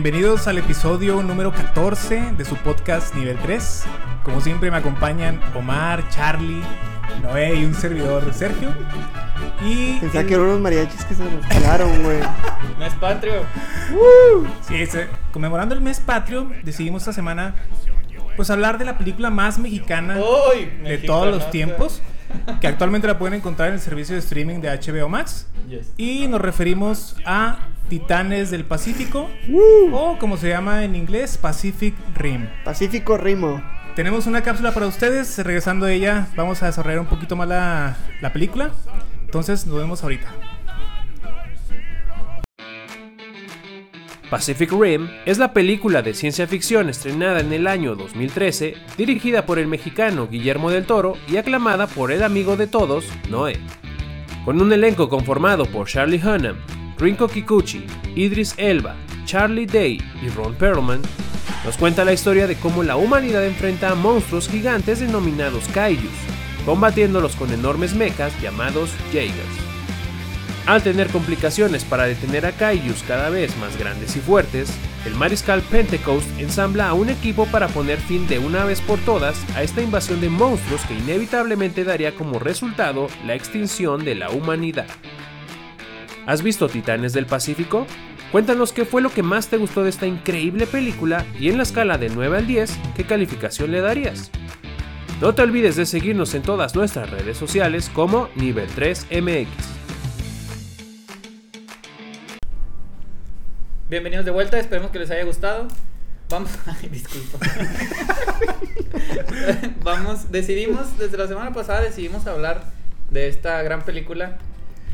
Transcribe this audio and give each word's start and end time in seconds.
bienvenidos 0.00 0.46
al 0.46 0.58
episodio 0.58 1.20
número 1.24 1.52
14 1.52 2.32
de 2.38 2.44
su 2.44 2.54
podcast 2.58 3.16
Nivel 3.16 3.36
3. 3.42 3.84
Como 4.22 4.40
siempre 4.40 4.70
me 4.70 4.76
acompañan 4.76 5.40
Omar, 5.56 6.08
Charlie, 6.08 6.62
Noé 7.20 7.56
y 7.56 7.64
un 7.64 7.74
servidor 7.74 8.32
Sergio. 8.32 8.68
Y 9.66 9.98
Pensaba 9.98 10.20
el- 10.20 10.26
que 10.28 10.34
eran 10.34 10.46
unos 10.46 10.60
mariachis 10.60 11.04
que 11.04 11.14
se 11.16 11.24
nos 11.24 11.44
calaron, 11.46 12.00
güey. 12.04 12.20
Mes 12.78 12.94
patrio. 12.94 13.42
sí, 14.68 14.86
se- 14.86 15.08
conmemorando 15.32 15.74
el 15.74 15.80
mes 15.80 15.98
patrio, 15.98 16.48
decidimos 16.62 17.02
esta 17.02 17.12
semana 17.12 17.56
pues 18.36 18.50
hablar 18.50 18.78
de 18.78 18.84
la 18.84 18.96
película 18.98 19.30
más 19.30 19.58
mexicana 19.58 20.16
de 20.84 20.98
todos 20.98 21.26
los 21.34 21.50
tiempos, 21.50 22.02
que 22.60 22.68
actualmente 22.68 23.08
la 23.08 23.18
pueden 23.18 23.34
encontrar 23.34 23.70
en 23.70 23.74
el 23.74 23.80
servicio 23.80 24.14
de 24.14 24.20
streaming 24.20 24.60
de 24.60 24.68
HBO 24.70 25.08
Max. 25.08 25.48
Yes. 25.68 25.92
Y 25.96 26.28
nos 26.28 26.40
referimos 26.40 27.16
a 27.26 27.58
Titanes 27.88 28.50
del 28.50 28.64
Pacífico, 28.64 29.28
o 29.92 30.18
como 30.18 30.36
se 30.36 30.48
llama 30.48 30.84
en 30.84 30.94
inglés, 30.94 31.38
Pacific 31.38 31.94
Rim. 32.14 32.48
Pacífico 32.64 33.16
Rimo. 33.16 33.62
Tenemos 33.96 34.26
una 34.26 34.42
cápsula 34.42 34.72
para 34.72 34.86
ustedes. 34.86 35.38
Regresando 35.38 35.86
a 35.86 35.92
ella, 35.92 36.28
vamos 36.36 36.62
a 36.62 36.66
desarrollar 36.66 37.00
un 37.00 37.06
poquito 37.06 37.34
más 37.34 37.48
la, 37.48 37.96
la 38.20 38.32
película. 38.32 38.70
Entonces, 39.24 39.66
nos 39.66 39.78
vemos 39.78 40.02
ahorita. 40.02 40.28
Pacific 44.30 44.70
Rim 44.72 45.08
es 45.24 45.38
la 45.38 45.54
película 45.54 46.02
de 46.02 46.12
ciencia 46.12 46.46
ficción 46.46 46.90
estrenada 46.90 47.40
en 47.40 47.52
el 47.52 47.66
año 47.66 47.96
2013, 47.96 48.74
dirigida 48.98 49.46
por 49.46 49.58
el 49.58 49.66
mexicano 49.66 50.28
Guillermo 50.28 50.70
del 50.70 50.84
Toro 50.84 51.14
y 51.26 51.38
aclamada 51.38 51.86
por 51.86 52.12
el 52.12 52.22
amigo 52.22 52.56
de 52.56 52.66
todos, 52.66 53.06
Noé. 53.30 53.58
Con 54.44 54.60
un 54.60 54.72
elenco 54.72 55.08
conformado 55.08 55.64
por 55.64 55.88
Charlie 55.88 56.22
Hunnam, 56.22 56.56
Rinko 56.98 57.28
Kikuchi, 57.28 57.86
Idris 58.16 58.54
Elba, 58.56 58.96
Charlie 59.24 59.66
Day 59.66 60.00
y 60.20 60.28
Ron 60.30 60.54
Perlman, 60.54 61.00
nos 61.64 61.76
cuenta 61.76 62.04
la 62.04 62.12
historia 62.12 62.46
de 62.46 62.56
cómo 62.56 62.82
la 62.82 62.96
humanidad 62.96 63.46
enfrenta 63.46 63.90
a 63.90 63.94
monstruos 63.94 64.48
gigantes 64.48 65.00
denominados 65.00 65.68
kaijus, 65.68 66.10
combatiéndolos 66.64 67.36
con 67.36 67.52
enormes 67.52 67.94
mechas 67.94 68.32
llamados 68.40 68.90
Jaegers. 69.12 69.68
Al 70.66 70.82
tener 70.82 71.08
complicaciones 71.08 71.84
para 71.84 72.04
detener 72.04 72.44
a 72.44 72.52
Kaijus 72.52 73.02
cada 73.04 73.30
vez 73.30 73.56
más 73.56 73.78
grandes 73.78 74.14
y 74.16 74.20
fuertes, 74.20 74.68
el 75.06 75.14
mariscal 75.14 75.62
Pentecost 75.62 76.28
ensambla 76.38 76.90
a 76.90 76.92
un 76.92 77.08
equipo 77.08 77.46
para 77.46 77.68
poner 77.68 77.98
fin 77.98 78.28
de 78.28 78.38
una 78.38 78.66
vez 78.66 78.82
por 78.82 78.98
todas 78.98 79.42
a 79.56 79.62
esta 79.62 79.80
invasión 79.80 80.20
de 80.20 80.28
monstruos 80.28 80.82
que 80.82 80.92
inevitablemente 80.92 81.84
daría 81.84 82.14
como 82.14 82.38
resultado 82.38 83.08
la 83.24 83.34
extinción 83.34 84.04
de 84.04 84.16
la 84.16 84.28
humanidad. 84.28 84.88
¿Has 86.28 86.42
visto 86.42 86.68
Titanes 86.68 87.14
del 87.14 87.24
Pacífico? 87.24 87.86
Cuéntanos 88.32 88.74
qué 88.74 88.84
fue 88.84 89.00
lo 89.00 89.08
que 89.08 89.22
más 89.22 89.48
te 89.48 89.56
gustó 89.56 89.82
de 89.82 89.88
esta 89.88 90.06
increíble 90.06 90.66
película 90.66 91.24
y 91.40 91.48
en 91.48 91.56
la 91.56 91.62
escala 91.62 91.96
de 91.96 92.10
9 92.10 92.36
al 92.36 92.46
10, 92.46 92.70
¿qué 92.94 93.04
calificación 93.04 93.72
le 93.72 93.80
darías? 93.80 94.30
No 95.22 95.34
te 95.34 95.40
olvides 95.40 95.76
de 95.76 95.86
seguirnos 95.86 96.34
en 96.34 96.42
todas 96.42 96.74
nuestras 96.74 97.08
redes 97.08 97.38
sociales 97.38 97.90
como 97.94 98.28
Nivel 98.34 98.68
3 98.74 99.06
MX. 99.10 99.48
Bienvenidos 103.88 104.26
de 104.26 104.30
vuelta, 104.30 104.58
esperemos 104.58 104.90
que 104.90 104.98
les 104.98 105.10
haya 105.10 105.24
gustado. 105.24 105.68
Vamos, 106.28 106.50
ay, 106.66 106.90
disculpa. 106.90 107.38
Vamos, 109.82 110.30
decidimos, 110.30 110.98
desde 110.98 111.16
la 111.16 111.26
semana 111.26 111.54
pasada 111.54 111.80
decidimos 111.80 112.26
hablar 112.26 112.64
de 113.08 113.28
esta 113.28 113.62
gran 113.62 113.82
película 113.86 114.36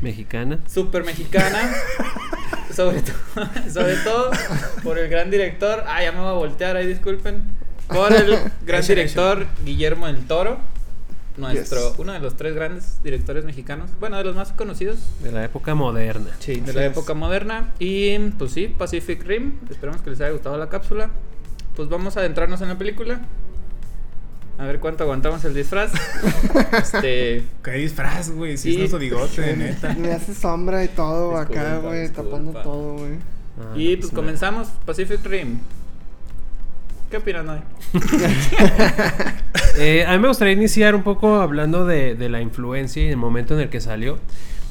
Mexicana. 0.05 0.59
super 0.67 1.03
mexicana. 1.03 1.59
sobre, 2.73 3.01
todo, 3.01 3.15
sobre 3.73 3.95
todo 3.97 4.31
por 4.83 4.97
el 4.97 5.09
gran 5.09 5.29
director. 5.31 5.83
Ah, 5.87 6.01
ya 6.03 6.11
me 6.11 6.19
voy 6.19 6.29
a 6.29 6.33
voltear 6.33 6.75
ahí, 6.77 6.87
disculpen. 6.87 7.43
Por 7.87 8.13
el 8.13 8.37
gran 8.65 8.85
director 8.85 9.45
Guillermo 9.65 10.07
del 10.07 10.25
Toro. 10.27 10.59
Nuestro, 11.37 11.89
Yes. 11.89 11.99
uno 11.99 12.13
de 12.13 12.19
los 12.19 12.37
tres 12.37 12.55
grandes 12.55 13.03
directores 13.03 13.43
mexicanos. 13.43 13.89
Bueno, 13.99 14.17
de 14.17 14.23
los 14.23 14.35
más 14.37 14.53
conocidos. 14.53 14.99
De 15.21 15.31
la 15.33 15.43
época 15.43 15.75
moderna. 15.75 16.29
Sí, 16.39 16.61
de 16.61 16.71
la 16.71 16.85
es. 16.85 16.91
época 16.91 17.13
moderna. 17.13 17.73
Y 17.77 18.17
pues 18.37 18.51
sí, 18.53 18.67
Pacific 18.69 19.21
Rim. 19.25 19.55
Esperamos 19.69 20.01
que 20.01 20.11
les 20.11 20.21
haya 20.21 20.31
gustado 20.31 20.57
la 20.57 20.69
cápsula. 20.69 21.09
Pues 21.75 21.89
vamos 21.89 22.15
a 22.15 22.21
adentrarnos 22.21 22.61
en 22.61 22.69
la 22.69 22.77
película. 22.77 23.19
A 24.57 24.65
ver 24.65 24.79
cuánto 24.79 25.03
aguantamos 25.03 25.43
el 25.45 25.53
disfraz. 25.53 25.91
este. 26.77 27.43
Qué 27.63 27.71
disfraz, 27.71 28.29
güey. 28.31 28.57
Si 28.57 28.63
Sí. 28.69 28.71
es 28.73 28.77
nuestro 28.79 28.99
bigote, 28.99 29.55
neta. 29.57 29.93
Me 29.95 30.11
hace 30.13 30.33
sombra 30.33 30.83
y 30.83 30.87
todo 30.87 31.37
acá, 31.37 31.79
güey, 31.79 32.09
tapando 32.09 32.53
todo, 32.61 32.93
güey. 32.93 33.13
Ah, 33.59 33.73
y 33.77 33.91
no 33.93 33.99
pues 33.99 34.05
pasa 34.11 34.15
comenzamos. 34.15 34.67
Pacific 34.85 35.25
Rim. 35.25 35.59
¿Qué 37.11 37.17
opinan 37.17 37.49
hoy? 37.49 37.59
Eh, 39.77 40.05
a 40.07 40.13
mí 40.13 40.19
me 40.19 40.29
gustaría 40.29 40.53
iniciar 40.53 40.95
un 40.95 41.03
poco 41.03 41.35
hablando 41.41 41.85
de, 41.85 42.15
de 42.15 42.29
la 42.29 42.39
influencia 42.39 43.03
y 43.03 43.09
el 43.09 43.17
momento 43.17 43.55
en 43.55 43.59
el 43.59 43.69
que 43.69 43.81
salió. 43.81 44.17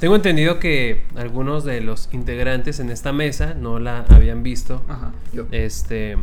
Tengo 0.00 0.16
entendido 0.16 0.58
que 0.58 1.02
algunos 1.14 1.62
de 1.64 1.82
los 1.82 2.08
integrantes 2.12 2.80
en 2.80 2.88
esta 2.88 3.12
mesa 3.12 3.52
no 3.54 3.78
la 3.78 4.06
habían 4.08 4.42
visto. 4.42 4.82
Ajá, 4.88 5.12
yo. 5.34 5.46
Este. 5.52 6.16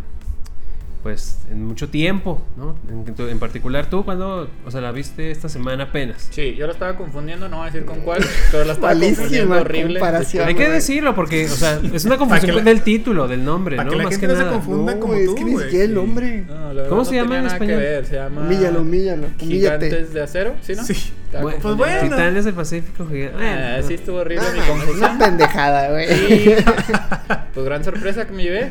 Pues 1.03 1.39
en 1.49 1.65
mucho 1.65 1.89
tiempo, 1.89 2.45
¿no? 2.55 2.75
En, 2.87 3.15
tu- 3.15 3.25
en 3.27 3.39
particular 3.39 3.87
tú, 3.89 4.05
cuando, 4.05 4.47
o 4.63 4.69
sea, 4.69 4.81
la 4.81 4.91
viste 4.91 5.31
esta 5.31 5.49
semana 5.49 5.85
apenas. 5.85 6.27
Sí, 6.29 6.53
yo 6.53 6.67
la 6.67 6.73
estaba 6.73 6.95
confundiendo, 6.95 7.49
no 7.49 7.57
voy 7.57 7.63
a 7.69 7.71
decir 7.71 7.85
con 7.85 8.01
cuál, 8.01 8.23
pero 8.51 8.65
la 8.65 8.73
estaba 8.73 8.93
Malísima 8.93 9.15
confundiendo 9.17 9.55
horrible. 9.61 9.99
comparación. 9.99 10.47
Hay 10.47 10.53
que 10.53 10.69
decirlo 10.69 11.15
porque, 11.15 11.45
o 11.45 11.49
sea, 11.49 11.79
es 11.91 12.05
una 12.05 12.15
que 12.15 12.19
confusión 12.19 12.55
la- 12.57 12.61
del 12.61 12.81
título, 12.83 13.27
del 13.27 13.43
nombre, 13.43 13.77
para 13.77 13.85
¿no? 13.85 13.91
que 13.93 13.97
la 13.97 14.03
Más 14.03 14.11
gente 14.13 14.27
que 14.27 14.31
no 14.31 14.37
se 14.37 14.43
nada. 14.45 14.53
confunda. 14.57 14.93
No, 14.93 14.99
como 14.99 15.13
güey, 15.13 15.25
tú, 15.25 15.31
es 15.33 15.39
que 15.39 15.43
ni 15.45 15.57
siquiera 15.57 15.83
el 15.85 15.89
Sí. 15.89 15.95
nombre. 15.95 16.43
No, 16.47 16.53
la 16.53 16.67
verdad 16.73 16.89
¿Cómo 16.89 17.01
no 17.01 17.05
se 17.05 17.15
llama 17.15 17.37
en 17.37 17.43
nada 17.45 17.57
que 17.57 17.63
español? 17.65 17.79
ver, 17.81 18.05
Se 18.05 18.15
llama. 18.17 18.41
Humíllalo, 18.41 18.81
humíllate. 18.81 19.27
Gigantes 19.39 20.13
de 20.13 20.21
acero, 20.21 20.53
¿sí, 20.61 20.73
no? 20.75 20.83
Sí. 20.83 20.93
Bueno, 21.41 21.57
Pues 21.63 21.75
bueno. 21.77 22.01
Titanes 22.03 22.45
del 22.45 22.53
Pacífico. 22.53 23.07
gigante. 23.07 23.43
Ah, 23.43 23.81
sí 23.81 23.95
estuvo 23.95 24.17
horrible 24.17 24.45
No, 24.45 24.61
mi 24.61 24.67
confusión. 24.67 24.97
una 24.97 25.17
pendejada, 25.17 25.89
güey. 25.89 26.05
Y 26.13 26.55
pues 27.55 27.65
gran 27.65 27.83
sorpresa 27.83 28.27
que 28.27 28.33
me 28.33 28.43
llevé. 28.43 28.69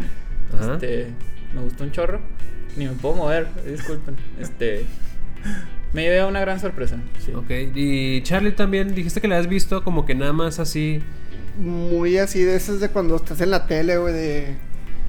Ajá. 0.57 0.75
Este, 0.75 1.09
me 1.55 1.63
gustó 1.63 1.85
un 1.85 1.93
chorro. 1.93 2.21
Ni 2.77 2.87
me 2.87 2.93
puedo 2.93 3.15
mover, 3.17 3.49
disculpen. 3.67 4.17
Este, 4.41 4.85
me 5.93 6.03
llevé 6.03 6.21
a 6.21 6.27
una 6.27 6.41
gran 6.41 6.61
sorpresa. 6.61 6.99
Sí. 7.25 7.33
Ok, 7.33 7.51
y 7.75 8.23
Charlie 8.23 8.53
también 8.53 8.95
dijiste 8.95 9.21
que 9.21 9.29
la 9.29 9.39
has 9.39 9.49
visto 9.49 9.83
como 9.83 10.07
que 10.07 10.15
nada 10.15 10.33
más 10.33 10.59
así. 10.59 11.03
Muy 11.59 12.19
así 12.19 12.43
de 12.43 12.57
esas 12.57 12.81
de 12.81 12.89
cuando 12.89 13.17
estás 13.17 13.41
en 13.41 13.51
la 13.51 13.67
tele, 13.67 13.99
güey, 13.99 14.15
de... 14.15 14.57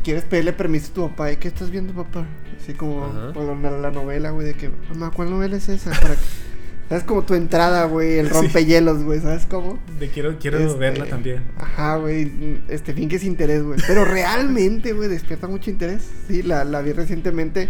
Quieres 0.04 0.24
pedirle 0.24 0.54
permiso 0.54 0.90
a 0.90 0.94
tu 0.94 1.10
papá. 1.10 1.32
¿Y 1.32 1.38
qué 1.38 1.48
estás 1.48 1.70
viendo, 1.70 1.94
papá? 1.94 2.26
Así 2.60 2.74
como 2.74 3.34
con 3.34 3.62
la, 3.62 3.72
la 3.72 3.92
novela, 3.92 4.32
güey, 4.32 4.48
de 4.48 4.54
que... 4.56 4.72
Mamá, 4.90 5.12
¿cuál 5.12 5.30
novela 5.30 5.58
es 5.58 5.70
esa? 5.70 5.92
Para 5.92 6.16
que... 6.16 6.22
¿Sabes? 6.92 7.06
Como 7.06 7.22
tu 7.24 7.36
entrada, 7.36 7.86
güey, 7.86 8.20
el 8.20 8.30
rompehielos, 8.30 9.02
güey, 9.04 9.22
¿sabes 9.22 9.46
cómo? 9.46 9.80
De 9.98 10.10
quiero 10.10 10.38
quiero 10.40 10.60
Este, 10.60 10.78
verla 10.78 11.06
también. 11.06 11.42
Ajá, 11.58 11.96
güey, 11.96 12.60
este, 12.68 12.94
finges 12.94 13.24
interés, 13.24 13.64
güey. 13.64 13.80
Pero 13.88 14.04
realmente, 14.04 14.92
güey, 14.92 15.08
despierta 15.08 15.48
mucho 15.48 15.70
interés. 15.70 16.04
Sí, 16.28 16.44
la, 16.44 16.66
la 16.66 16.82
vi 16.82 16.92
recientemente. 16.92 17.70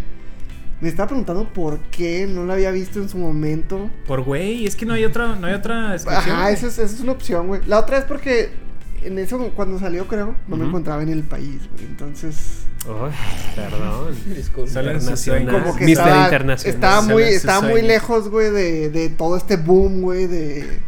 Me 0.80 0.90
estaba 0.90 1.10
preguntando 1.10 1.54
por 1.54 1.78
qué 1.92 2.26
no 2.26 2.46
la 2.46 2.54
había 2.54 2.72
visto 2.72 3.00
en 3.00 3.10
su 3.10 3.20
momento. 3.20 3.92
Por 4.08 4.24
güey, 4.24 4.66
es 4.66 4.76
que 4.76 4.88
no 4.88 4.94
hay 4.96 5.06
otra, 5.06 5.36
no 5.36 5.46
hay 5.46 5.54
otra. 5.54 5.94
Ajá, 5.94 6.50
esa 6.50 6.66
es, 6.66 6.80
esa 6.80 6.96
es 6.96 7.02
una 7.02 7.12
opción, 7.12 7.46
güey. 7.46 7.62
La 7.68 7.78
otra 7.78 8.00
es 8.00 8.06
porque 8.06 8.50
en 9.04 9.18
eso, 9.20 9.52
cuando 9.56 9.80
salió, 9.80 10.08
creo, 10.08 10.36
no 10.48 10.58
me 10.58 10.66
encontraba 10.66 11.04
en 11.04 11.10
el 11.10 11.24
país, 11.24 11.62
güey. 11.74 11.86
Entonces, 11.86 12.66
Ay, 12.88 13.12
perdón. 13.56 14.16
Internacional. 14.68 15.62
Como 15.62 15.76
que 15.76 15.86
Mister 15.86 16.06
estaba, 16.06 16.24
Internacional. 16.24 16.76
estaba 16.76 17.02
muy, 17.02 17.24
estaba 17.24 17.62
muy 17.68 17.82
lejos, 17.82 18.30
güey, 18.30 18.50
de, 18.50 18.90
de 18.90 19.10
todo 19.10 19.38
este 19.38 19.58
boom, 19.58 20.02
güey, 20.02 20.28
de... 20.28 20.80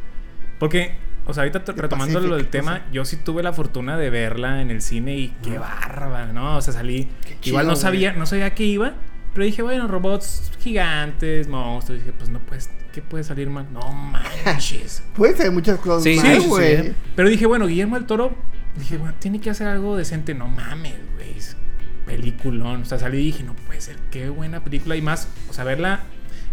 Porque, 0.59 0.95
o 1.25 1.33
sea, 1.33 1.43
ahorita 1.43 1.63
retomando 1.73 2.19
lo 2.19 2.35
del 2.35 2.45
Pacific, 2.45 2.51
tema, 2.51 2.71
o 2.71 2.75
sea. 2.77 2.91
yo 2.91 3.05
sí 3.05 3.17
tuve 3.17 3.43
la 3.43 3.53
fortuna 3.53 3.97
de 3.97 4.09
verla 4.09 4.61
en 4.61 4.71
el 4.71 4.81
cine 4.81 5.15
y 5.17 5.35
qué 5.43 5.57
bárbara, 5.57 6.31
¿no? 6.33 6.57
O 6.57 6.61
sea, 6.61 6.73
salí. 6.73 7.09
Qué 7.41 7.49
igual 7.49 7.63
chido, 7.63 7.63
no 7.63 7.69
güey. 7.73 7.81
sabía, 7.81 8.13
no 8.13 8.25
sabía 8.25 8.45
a 8.47 8.55
qué 8.55 8.63
iba, 8.63 8.93
pero 9.33 9.45
dije, 9.45 9.61
bueno, 9.61 9.87
robots 9.87 10.51
gigantes, 10.59 11.47
monstruos. 11.47 11.99
dije, 12.01 12.13
pues 12.17 12.29
no 12.29 12.39
puedes, 12.39 12.69
¿qué 12.93 13.01
puede 13.01 13.23
salir 13.23 13.49
mal? 13.49 13.67
No 13.73 13.91
manches. 13.91 15.03
Puede 15.15 15.35
ser 15.35 15.51
muchas 15.51 15.79
cosas 15.79 16.03
Sí, 16.03 16.15
mal, 16.15 16.35
sí, 16.35 16.41
sí, 16.41 16.47
güey. 16.47 16.83
sí. 16.83 16.93
pero 17.15 17.29
dije, 17.29 17.45
bueno, 17.45 17.67
Guillermo 17.67 17.95
del 17.95 18.05
Toro, 18.05 18.35
dije, 18.77 18.97
bueno, 18.97 19.13
tiene 19.19 19.39
que 19.41 19.49
hacer 19.49 19.67
algo 19.67 19.97
decente. 19.97 20.33
No 20.33 20.47
mames, 20.47 20.95
güey. 21.15 21.33
Peliculón. 22.05 22.81
O 22.81 22.85
sea, 22.85 22.99
salí 22.99 23.19
y 23.19 23.25
dije, 23.25 23.43
no 23.43 23.53
puede 23.55 23.79
ser, 23.81 23.97
qué 24.11 24.29
buena 24.29 24.63
película. 24.63 24.95
Y 24.95 25.01
más, 25.01 25.27
o 25.49 25.53
sea, 25.53 25.63
verla 25.63 26.01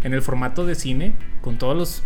en 0.03 0.15
el 0.15 0.23
formato 0.23 0.65
de 0.65 0.75
cine, 0.75 1.15
con 1.41 1.59
todos 1.59 1.77
los. 1.77 2.03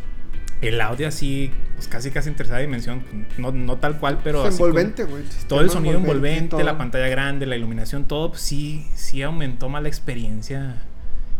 El 0.68 0.80
audio 0.80 1.08
así, 1.08 1.50
pues 1.74 1.88
casi 1.88 2.10
casi 2.10 2.28
en 2.28 2.36
tercera 2.36 2.58
dimensión. 2.58 3.02
No, 3.38 3.52
no 3.52 3.76
tal 3.76 3.98
cual, 3.98 4.20
pero. 4.24 4.40
Es 4.42 4.54
así 4.54 4.62
envolvente, 4.62 5.04
güey. 5.04 5.22
todo 5.48 5.60
el 5.60 5.70
sonido 5.70 5.96
envolvente, 5.96 6.62
la 6.64 6.78
pantalla 6.78 7.08
grande, 7.08 7.46
la 7.46 7.56
iluminación, 7.56 8.04
todo, 8.04 8.30
pues, 8.30 8.42
sí, 8.42 8.86
sí 8.94 9.22
aumentó 9.22 9.68
más 9.68 9.82
la 9.82 9.88
experiencia. 9.88 10.76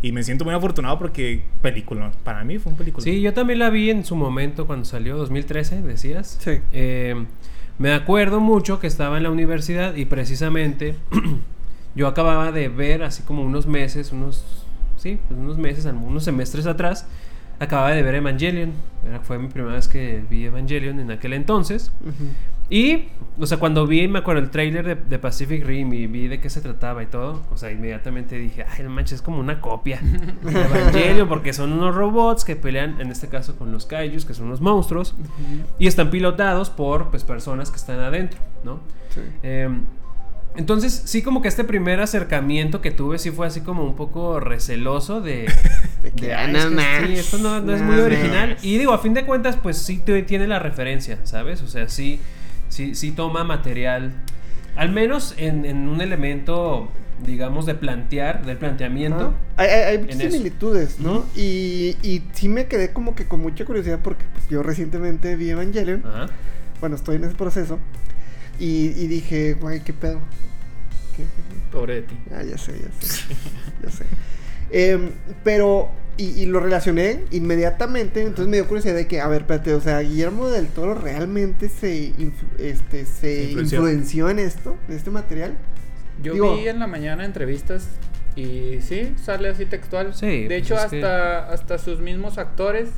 Y 0.03 0.12
me 0.12 0.23
siento 0.23 0.44
muy 0.44 0.53
afortunado 0.53 0.99
porque 0.99 1.44
película. 1.62 2.12
Para 2.25 2.44
mí 2.44 2.59
fue 2.59 2.73
un 2.73 2.79
película. 2.79 3.03
Sí, 3.03 3.23
yo 3.23 3.32
también 3.32 3.59
la 3.59 3.71
vi 3.71 3.88
en 3.88 4.05
su 4.05 4.17
momento 4.17 4.67
cuando 4.67 4.85
salió, 4.85 5.17
2013, 5.17 5.81
decías. 5.81 6.37
Sí. 6.41 6.61
Eh, 6.73 7.25
me 7.79 7.93
acuerdo 7.93 8.38
mucho 8.38 8.79
que 8.79 8.87
estaba 8.87 9.17
en 9.17 9.25
la 9.25 9.31
universidad 9.31 9.97
y 9.97 10.05
precisamente 10.05 10.97
yo 11.94 12.06
acababa 12.06 12.53
de 12.53 12.69
ver 12.69 13.03
así 13.03 13.23
como 13.23 13.43
unos 13.43 13.67
meses, 13.67 14.12
unos, 14.12 14.67
sí, 14.97 15.19
pues 15.26 15.41
unos 15.41 15.59
meses, 15.59 15.87
unos 15.87 16.23
semestres 16.23 16.67
atrás, 16.67 17.06
acababa 17.58 17.90
de 17.90 18.02
ver 18.02 18.14
Evangelion. 18.16 18.72
Fue 19.22 19.38
mi 19.38 19.48
primera 19.48 19.74
vez 19.74 19.88
que 19.88 20.22
vi 20.28 20.44
Evangelion 20.44 20.98
en 21.00 21.10
aquel 21.10 21.32
entonces. 21.32 21.92
Ujú. 22.00 22.30
Y, 22.70 23.08
o 23.38 23.46
sea, 23.46 23.58
cuando 23.58 23.86
vi, 23.86 24.08
me 24.08 24.20
acuerdo, 24.20 24.40
el 24.40 24.50
trailer 24.50 24.86
de, 24.86 24.94
de 24.94 25.18
Pacific 25.18 25.64
Rim 25.66 25.92
y 25.92 26.06
vi 26.06 26.28
de 26.28 26.40
qué 26.40 26.48
se 26.48 26.62
trataba 26.62 27.02
y 27.02 27.06
todo, 27.06 27.42
o 27.52 27.58
sea, 27.58 27.70
inmediatamente 27.70 28.36
dije, 28.36 28.64
ay, 28.66 28.82
no 28.82 28.90
manches, 28.90 29.16
es 29.16 29.22
como 29.22 29.38
una 29.38 29.60
copia 29.60 30.00
de 30.42 30.50
Evangelion, 30.64 31.28
porque 31.28 31.52
son 31.52 31.72
unos 31.72 31.94
robots 31.94 32.44
que 32.44 32.56
pelean, 32.56 33.00
en 33.02 33.10
este 33.10 33.28
caso, 33.28 33.56
con 33.56 33.70
los 33.70 33.84
kaijus, 33.84 34.24
que 34.24 34.32
son 34.32 34.46
unos 34.46 34.62
monstruos, 34.62 35.14
y 35.78 35.86
están 35.86 36.10
pilotados 36.10 36.70
por, 36.70 37.10
pues, 37.10 37.22
personas 37.22 37.70
que 37.70 37.76
están 37.76 38.00
adentro, 38.00 38.40
¿no? 38.64 38.80
Sí. 39.10 39.20
Eh, 39.42 39.68
entonces, 40.56 41.02
sí, 41.06 41.22
como 41.22 41.42
que 41.42 41.48
este 41.48 41.64
primer 41.64 42.00
acercamiento 42.00 42.80
que 42.80 42.90
tuve, 42.90 43.18
sí 43.18 43.30
fue 43.30 43.46
así 43.46 43.60
como 43.60 43.84
un 43.84 43.96
poco 43.96 44.40
receloso 44.40 45.20
de... 45.20 45.50
De 46.04 46.10
que, 46.12 46.26
de, 46.26 46.34
ah, 46.34 46.44
"Ay, 46.44 46.52
no 46.52 46.58
es 46.58 46.64
que 46.66 46.70
más, 46.74 47.06
sí, 47.06 47.12
esto 47.14 47.38
no, 47.38 47.62
no 47.62 47.74
es 47.74 47.80
muy 47.80 47.98
original. 47.98 48.50
más". 48.50 48.64
Y 48.64 48.76
digo, 48.76 48.92
a 48.92 48.98
fin 48.98 49.14
de 49.14 49.24
cuentas, 49.24 49.56
pues 49.56 49.78
sí 49.78 50.02
tiene 50.26 50.46
la 50.46 50.58
referencia, 50.58 51.18
¿sabes? 51.24 51.62
O 51.62 51.66
sea, 51.66 51.88
sí, 51.88 52.20
sí, 52.68 52.94
sí 52.94 53.10
toma 53.12 53.42
material, 53.42 54.12
al 54.76 54.90
menos 54.92 55.32
en, 55.38 55.64
en 55.64 55.88
un 55.88 56.02
elemento, 56.02 56.90
digamos, 57.24 57.64
de 57.64 57.74
plantear, 57.74 58.44
del 58.44 58.58
planteamiento. 58.58 59.32
Hay, 59.56 59.68
hay- 59.70 59.98
muchas 59.98 60.16
en 60.16 60.20
eso. 60.26 60.30
similitudes, 60.32 61.00
¿no? 61.00 61.12
Ujú. 61.20 61.26
y, 61.36 61.96
y 62.02 62.22
sí 62.34 62.50
me 62.50 62.66
quedé 62.66 62.92
como 62.92 63.14
que 63.14 63.24
con 63.26 63.40
mucha 63.40 63.64
curiosidad 63.64 64.00
porque 64.04 64.26
pues, 64.34 64.46
yo 64.50 64.62
recientemente 64.62 65.36
vi 65.36 65.48
Evangelion. 65.50 66.02
Ajá. 66.06 66.26
Bueno, 66.80 66.96
estoy 66.96 67.16
en 67.16 67.24
ese 67.24 67.34
proceso. 67.34 67.78
Y, 68.58 68.86
y 68.96 69.06
dije, 69.08 69.54
güey, 69.54 69.80
¿qué 69.80 69.92
pedo? 69.92 70.20
¿Qué- 71.16 71.22
qué- 71.22 71.26
qué? 71.54 71.60
Pobre 71.72 71.94
de 71.96 72.02
ti. 72.02 72.16
Ah, 72.34 72.42
ya 72.42 72.56
sé, 72.58 72.72
ya 72.72 73.06
sé. 73.06 73.34
ya 73.84 73.90
sé. 73.90 74.04
Em, 74.70 75.10
pero, 75.42 75.90
y, 76.16 76.24
y 76.40 76.46
lo 76.46 76.60
relacioné 76.60 77.24
inmediatamente, 77.30 78.20
entonces 78.22 78.46
me 78.48 78.56
dio 78.56 78.66
curiosidad 78.66 78.94
de 78.94 79.06
que, 79.06 79.20
a 79.20 79.28
ver, 79.28 79.42
espérate, 79.42 79.74
o 79.74 79.80
sea, 79.80 80.00
Guillermo 80.00 80.48
del 80.48 80.68
Toro 80.68 80.94
realmente 80.94 81.68
se, 81.68 82.12
influ- 82.16 82.58
este, 82.58 83.04
se 83.06 83.44
Influenció. 83.44 83.78
influenció 83.80 84.30
en 84.30 84.38
esto, 84.38 84.76
en 84.88 84.94
este 84.96 85.10
material. 85.10 85.56
Yo 86.22 86.32
Digo- 86.34 86.56
vi 86.56 86.68
en 86.68 86.78
la 86.78 86.86
mañana 86.86 87.24
entrevistas 87.24 87.86
y 88.36 88.78
sí, 88.80 89.14
sale 89.22 89.48
así 89.48 89.66
textual. 89.66 90.14
Sí, 90.14 90.26
de 90.26 90.46
pues 90.46 90.58
hecho, 90.62 90.74
es 90.76 90.84
que- 90.86 90.96
hasta, 91.04 91.52
hasta 91.52 91.78
sus 91.78 92.00
mismos 92.00 92.38
actores, 92.38 92.88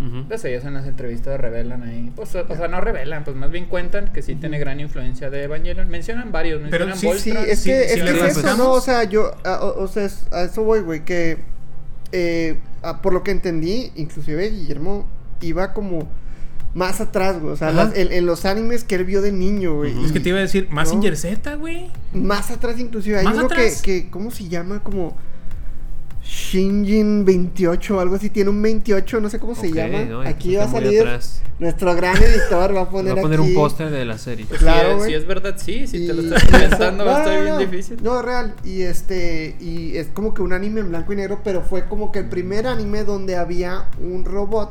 Ujú. 0.00 0.24
pues 0.28 0.44
ellos 0.44 0.64
en 0.64 0.74
las 0.74 0.86
entrevistas 0.86 1.40
revelan 1.40 1.82
ahí. 1.84 2.12
Pues, 2.16 2.34
o, 2.34 2.44
o 2.48 2.56
sea, 2.56 2.68
no 2.68 2.80
revelan, 2.80 3.24
pues 3.24 3.36
más 3.36 3.50
bien 3.50 3.66
cuentan 3.66 4.12
que 4.12 4.22
sí 4.22 4.34
tiene 4.34 4.58
gran 4.58 4.80
influencia 4.80 5.30
de 5.30 5.44
Evangelion. 5.44 5.88
Mencionan 5.88 6.32
varios, 6.32 6.60
Pero 6.70 6.86
mencionan 6.86 7.18
sí, 7.18 7.22
Sí, 7.24 7.30
Voltron. 7.30 7.50
es 7.52 7.58
sí, 7.60 7.70
que, 7.70 7.88
sí 7.88 8.00
es, 8.00 8.10
que 8.10 8.26
es 8.26 8.36
eso. 8.38 8.56
¿no? 8.56 8.70
O 8.72 8.80
sea, 8.80 9.04
yo, 9.04 9.32
a, 9.44 9.60
o, 9.64 9.82
o 9.84 9.88
sea, 9.88 10.04
es- 10.04 10.26
a 10.32 10.42
eso 10.44 10.64
voy, 10.64 10.80
güey, 10.80 11.04
que 11.04 11.38
eh, 12.12 12.58
a- 12.82 13.00
por 13.00 13.12
lo 13.12 13.22
que 13.22 13.30
entendí, 13.30 13.90
inclusive 13.96 14.50
Guillermo 14.50 15.06
iba 15.40 15.72
como 15.72 16.08
más 16.74 17.00
atrás, 17.00 17.38
güey, 17.40 17.52
o 17.52 17.56
sea, 17.56 17.70
las- 17.70 17.94
en, 17.96 18.12
en 18.12 18.26
los 18.26 18.44
animes 18.44 18.84
que 18.84 18.94
él 18.96 19.04
vio 19.04 19.20
de 19.22 19.30
niño, 19.32 19.74
güey. 19.76 20.04
Es 20.04 20.12
que 20.12 20.20
te 20.20 20.30
iba 20.30 20.38
a 20.38 20.42
decir, 20.42 20.68
Massinger 20.70 21.12
No. 21.12 21.16
Z, 21.18 21.54
güey. 21.56 21.90
Más 22.12 22.50
atrás 22.50 22.78
inclusive, 22.78 23.18
hay 23.18 23.24
¿Más 23.24 23.34
uno 23.36 23.48
que, 23.48 23.54
atrás? 23.54 23.82
que, 23.82 24.10
¿cómo 24.10 24.30
se 24.30 24.48
llama? 24.48 24.82
Como 24.82 25.16
Shinjin 26.24 27.24
28 27.24 27.96
o 27.96 28.00
algo 28.00 28.14
así, 28.14 28.30
tiene 28.30 28.50
un 28.50 28.62
28, 28.62 29.20
no 29.20 29.28
sé 29.28 29.38
cómo 29.40 29.54
se 29.54 29.72
llama. 29.72 30.04
no, 30.04 30.20
aquí 30.20 30.54
va 30.56 30.64
a 30.64 30.68
salir 30.68 31.00
atrás. 31.00 31.42
nuestro 31.58 31.94
gran 31.96 32.16
editor, 32.16 32.74
va 32.74 32.80
a 32.82 32.84
Va 32.84 32.90
poner, 32.90 33.18
a 33.18 33.22
poner 33.22 33.40
aquí- 33.40 33.48
un 33.48 33.54
póster 33.54 33.90
de 33.90 34.04
la 34.04 34.18
serie. 34.18 34.46
Pues 34.48 34.60
Claro, 34.60 34.88
si, 34.88 34.92
es, 34.92 34.96
güey. 34.98 35.10
si 35.10 35.14
es 35.16 35.26
verdad, 35.26 35.54
sí. 35.56 35.86
Si 35.86 36.06
te 36.06 36.14
lo 36.14 36.22
estás 36.22 36.44
inventando, 36.44 37.04
va 37.04 37.16
a 37.16 37.24
No, 37.24 37.30
estar 37.30 37.44
bien 37.58 37.70
difícil. 37.70 38.02
No, 38.02 38.22
real. 38.22 38.54
Y 38.64 38.82
este. 38.82 39.56
Y 39.60 39.96
es 39.96 40.08
como 40.08 40.32
que 40.32 40.42
un 40.42 40.52
anime 40.52 40.80
en 40.80 40.90
blanco 40.90 41.12
y 41.12 41.16
negro. 41.16 41.40
Pero 41.42 41.62
fue 41.62 41.86
como 41.86 42.12
que 42.12 42.20
el 42.20 42.28
primer 42.28 42.66
anime 42.66 43.04
donde 43.04 43.36
había 43.36 43.86
un 44.00 44.24
robot. 44.24 44.70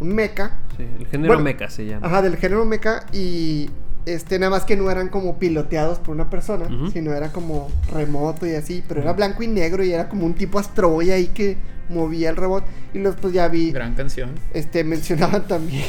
Un 0.00 0.14
mecha. 0.14 0.58
Sí, 0.76 0.84
el 0.98 1.06
género 1.06 1.28
Bueno, 1.34 1.44
mecha 1.44 1.68
se 1.70 1.86
llama. 1.86 2.06
Ajá, 2.06 2.22
del 2.22 2.36
género 2.36 2.64
mecha. 2.64 3.04
Y. 3.12 3.68
Este, 4.04 4.38
nada 4.38 4.50
más 4.50 4.64
que 4.64 4.76
no 4.76 4.90
eran 4.90 5.08
como 5.08 5.38
piloteados 5.38 5.98
por 5.98 6.14
una 6.14 6.28
persona. 6.28 6.66
Sino 6.92 7.12
era 7.12 7.30
como 7.30 7.70
remoto 7.92 8.46
y 8.46 8.54
así. 8.54 8.82
Pero 8.86 9.02
era 9.02 9.12
blanco 9.12 9.42
y 9.42 9.48
negro. 9.48 9.84
Y 9.84 9.92
era 9.92 10.08
como 10.08 10.26
un 10.26 10.34
tipo 10.34 10.58
astroboy 10.58 11.10
ahí 11.10 11.28
que 11.28 11.56
movía 11.88 12.30
el 12.30 12.36
robot. 12.36 12.64
Y 12.94 12.98
los 12.98 13.16
pues 13.16 13.32
ya 13.32 13.48
vi. 13.48 13.70
Gran 13.72 13.94
canción. 13.94 14.30
Este, 14.54 14.82
mencionaban 14.84 15.46
también. 15.46 15.84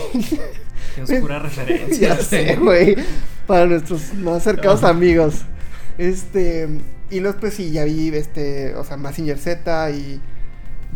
Qué 0.96 1.02
oscura 1.02 1.40
referencia. 1.44 2.10
ya 2.10 2.18
sé, 2.18 2.56
güey. 2.58 2.96
Para 3.48 3.66
nuestros 3.66 4.14
más 4.14 4.44
cercanos 4.44 4.84
amigos. 4.84 5.42
Este. 5.98 6.68
Y 7.10 7.20
los 7.20 7.36
pues 7.36 7.56
sí, 7.56 7.72
ya 7.72 7.84
vi, 7.84 8.10
este. 8.10 8.76
O 8.76 8.84
sea, 8.84 8.98
Massinger 8.98 9.38
Z 9.38 9.92
y. 9.92 10.22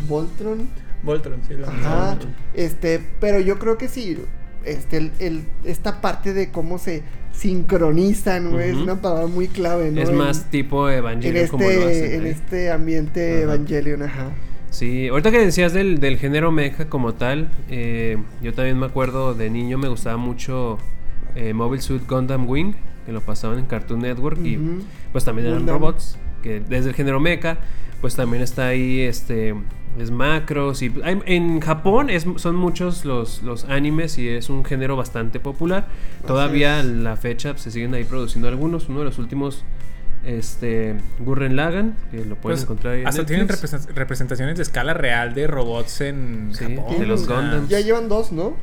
Voltron. 0.06 0.68
Voltron, 1.02 1.40
sí. 1.46 1.54
Lo 1.54 1.68
Ajá. 1.68 2.16
Este. 2.54 3.00
Pero 3.20 3.40
yo 3.40 3.58
creo 3.58 3.76
que 3.76 3.88
sí. 3.88 4.18
Este, 4.64 4.96
el, 4.98 5.12
el- 5.18 5.42
esta 5.64 6.00
parte 6.00 6.32
de 6.34 6.50
cómo 6.50 6.78
se 6.78 7.02
sincronizan, 7.32 8.50
güey. 8.50 8.70
Es 8.70 8.76
una 8.76 9.00
palabra 9.00 9.26
muy 9.26 9.48
clave, 9.48 9.90
¿no? 9.90 10.00
Es 10.02 10.08
En- 10.08 10.16
más 10.16 10.50
tipo 10.50 10.88
En 10.90 10.98
Evangelion 10.98 11.48
como 11.48 11.64
lo 11.64 11.70
este, 11.70 11.84
hacen. 12.06 12.12
en 12.20 12.24
ahí. 12.26 12.30
este 12.30 12.70
ambiente 12.70 13.32
Ajá. 13.34 13.42
Evangelion, 13.42 14.02
ajá. 14.02 14.30
Sí, 14.70 15.08
ahorita 15.08 15.30
que 15.30 15.38
decías 15.38 15.72
del, 15.72 15.98
del 15.98 16.18
género 16.18 16.52
mecha 16.52 16.88
como 16.90 17.14
tal, 17.14 17.48
eh, 17.70 18.18
yo 18.42 18.52
también 18.52 18.78
me 18.78 18.86
acuerdo 18.86 19.32
de 19.34 19.48
niño 19.48 19.78
me 19.78 19.88
gustaba 19.88 20.18
mucho 20.18 20.78
eh, 21.34 21.54
Mobile 21.54 21.80
Suit 21.80 22.06
Gundam 22.06 22.46
Wing, 22.48 22.74
que 23.06 23.12
lo 23.12 23.22
pasaban 23.22 23.58
en 23.58 23.64
Cartoon 23.66 24.00
Network 24.00 24.38
y 24.44 24.58
pues 25.12 25.24
también 25.24 25.46
eran 25.48 25.60
Gundam. 25.60 25.76
robots, 25.80 26.18
que 26.42 26.60
desde 26.60 26.90
el 26.90 26.94
género 26.94 27.18
mecha, 27.18 27.56
pues 28.02 28.14
también 28.14 28.42
está 28.42 28.66
ahí 28.68 29.00
este 29.00 29.54
es 30.00 30.10
macros 30.10 30.82
y 30.82 30.92
hay- 31.02 31.20
en 31.26 31.60
Japón 31.60 32.10
es, 32.10 32.26
son 32.36 32.56
muchos 32.56 33.04
los, 33.04 33.42
los 33.42 33.64
animes 33.64 34.18
y 34.18 34.28
es 34.28 34.48
un 34.50 34.64
género 34.64 34.96
bastante 34.96 35.40
popular. 35.40 35.86
Todavía 36.26 36.76
a 36.76 36.80
es. 36.80 36.86
la 36.86 37.16
fecha 37.16 37.56
se 37.58 37.70
siguen 37.70 37.94
ahí 37.94 38.04
produciendo 38.04 38.48
algunos, 38.48 38.88
uno 38.88 39.00
de 39.00 39.04
los 39.06 39.18
últimos 39.18 39.64
este 40.24 40.96
Gurren 41.20 41.56
Lagann, 41.56 41.94
que 42.10 42.18
lo 42.24 42.34
pueden 42.36 42.56
Pues, 42.56 42.62
encontrar 42.62 42.94
ahí 42.94 43.00
en 43.02 43.06
hasta 43.08 43.24
tienen 43.24 43.46
Netflix. 43.46 43.86
representaciones 43.94 44.56
de 44.56 44.62
escala 44.62 44.92
real 44.94 45.32
de 45.34 45.46
robots 45.46 46.00
en 46.00 46.50
Sí, 46.52 46.64
Japón. 46.76 46.98
de 46.98 47.06
los 47.06 47.26
Gundams. 47.26 47.68
Ya 47.68 47.80
llevan 47.80 48.08
dos, 48.08 48.32
¿no? 48.32 48.56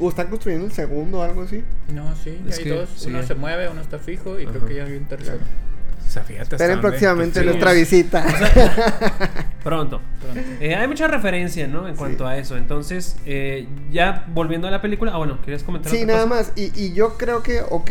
O 0.00 0.08
están 0.08 0.28
construyendo 0.28 0.66
el 0.66 0.72
segundo 0.72 1.18
o 1.18 1.22
algo 1.22 1.42
así. 1.42 1.64
No, 1.92 2.14
sí, 2.16 2.38
Es 2.48 2.58
hay 2.58 2.64
que, 2.64 2.70
dos. 2.70 2.88
sí, 2.96 3.08
uno 3.10 3.22
se 3.22 3.34
mueve, 3.34 3.68
uno 3.68 3.80
está 3.80 3.98
fijo 3.98 4.38
y 4.38 4.44
Ajá. 4.44 4.52
creo 4.52 4.66
que 4.66 4.74
ya 4.76 4.84
hay 4.84 4.96
un 4.96 5.04
tercero. 5.06 5.38
O 6.08 6.10
sea, 6.10 6.22
fíjate 6.22 6.56
Esperen 6.56 6.80
próximamente 6.80 7.44
nuestra 7.44 7.72
visita. 7.74 8.24
Pronto. 9.62 10.00
Pronto. 10.22 10.40
Eh, 10.58 10.74
hay 10.74 10.88
mucha 10.88 11.06
referencia, 11.06 11.66
¿no? 11.66 11.86
En 11.86 11.96
cuanto 11.96 12.26
a 12.26 12.38
eso. 12.38 12.56
Entonces, 12.56 13.16
eh, 13.26 13.68
ya 13.90 14.24
volviendo 14.28 14.66
a 14.68 14.70
la 14.70 14.80
película. 14.80 15.12
Ah, 15.12 15.18
bueno, 15.18 15.38
¿querías 15.42 15.62
comentar 15.62 15.92
Sí, 15.92 16.04
otra 16.04 16.14
nada 16.14 16.28
cosa? 16.28 16.34
más. 16.34 16.52
Y, 16.56 16.72
y 16.82 16.94
yo 16.94 17.18
creo 17.18 17.42
que, 17.42 17.60
ok, 17.60 17.90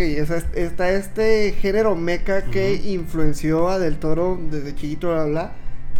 está 0.55 0.89
este 0.89 1.51
género 1.61 1.95
mecha 1.95 2.41
que 2.45 2.73
influenció 2.73 3.69
a 3.69 3.77
Del 3.77 3.97
Toro 3.97 4.39
desde 4.49 4.73
chiquito, 4.73 5.09
bla, 5.13 5.25
bla. 5.25 5.51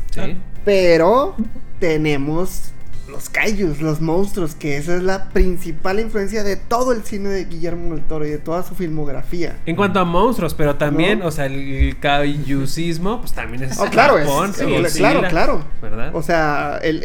Sí. 0.10 0.38
Pero 0.66 1.36
tenemos 1.80 2.72
los 3.10 3.30
kaijus, 3.30 3.82
los 3.82 4.02
monstruos, 4.02 4.56
que 4.56 4.78
esa 4.78 4.96
es 4.96 5.04
la 5.04 5.30
principal 5.30 6.00
influencia 6.00 6.44
de 6.44 6.56
todo 6.58 6.92
el 6.92 7.04
cine 7.04 7.30
de 7.30 7.46
Guillermo 7.46 7.96
del 7.96 8.04
Toro 8.04 8.26
y 8.26 8.30
de 8.30 8.38
toda 8.38 8.64
su 8.64 8.76
filmografía. 8.76 9.58
En 9.66 9.76
cuanto 9.76 10.00
a 10.00 10.06
monstruos, 10.06 10.54
pero 10.54 10.76
también, 10.76 11.20
¿No? 11.20 11.28
o 11.28 11.32
sea, 11.32 11.46
el 11.46 11.98
kaijusismo, 12.00 13.20
pues 13.22 13.34
también 13.34 13.64
es. 13.64 13.80
Oh, 13.80 13.86
claro, 13.86 14.18
es- 14.18 14.26
Japón, 14.28 14.54
sí, 14.54 14.64
Godzilla, 14.66 15.12
claro, 15.12 15.28
claro. 15.30 15.64
¿Verdad? 15.82 16.16
O 16.16 16.22
sea, 16.22 16.80
el, 16.84 17.04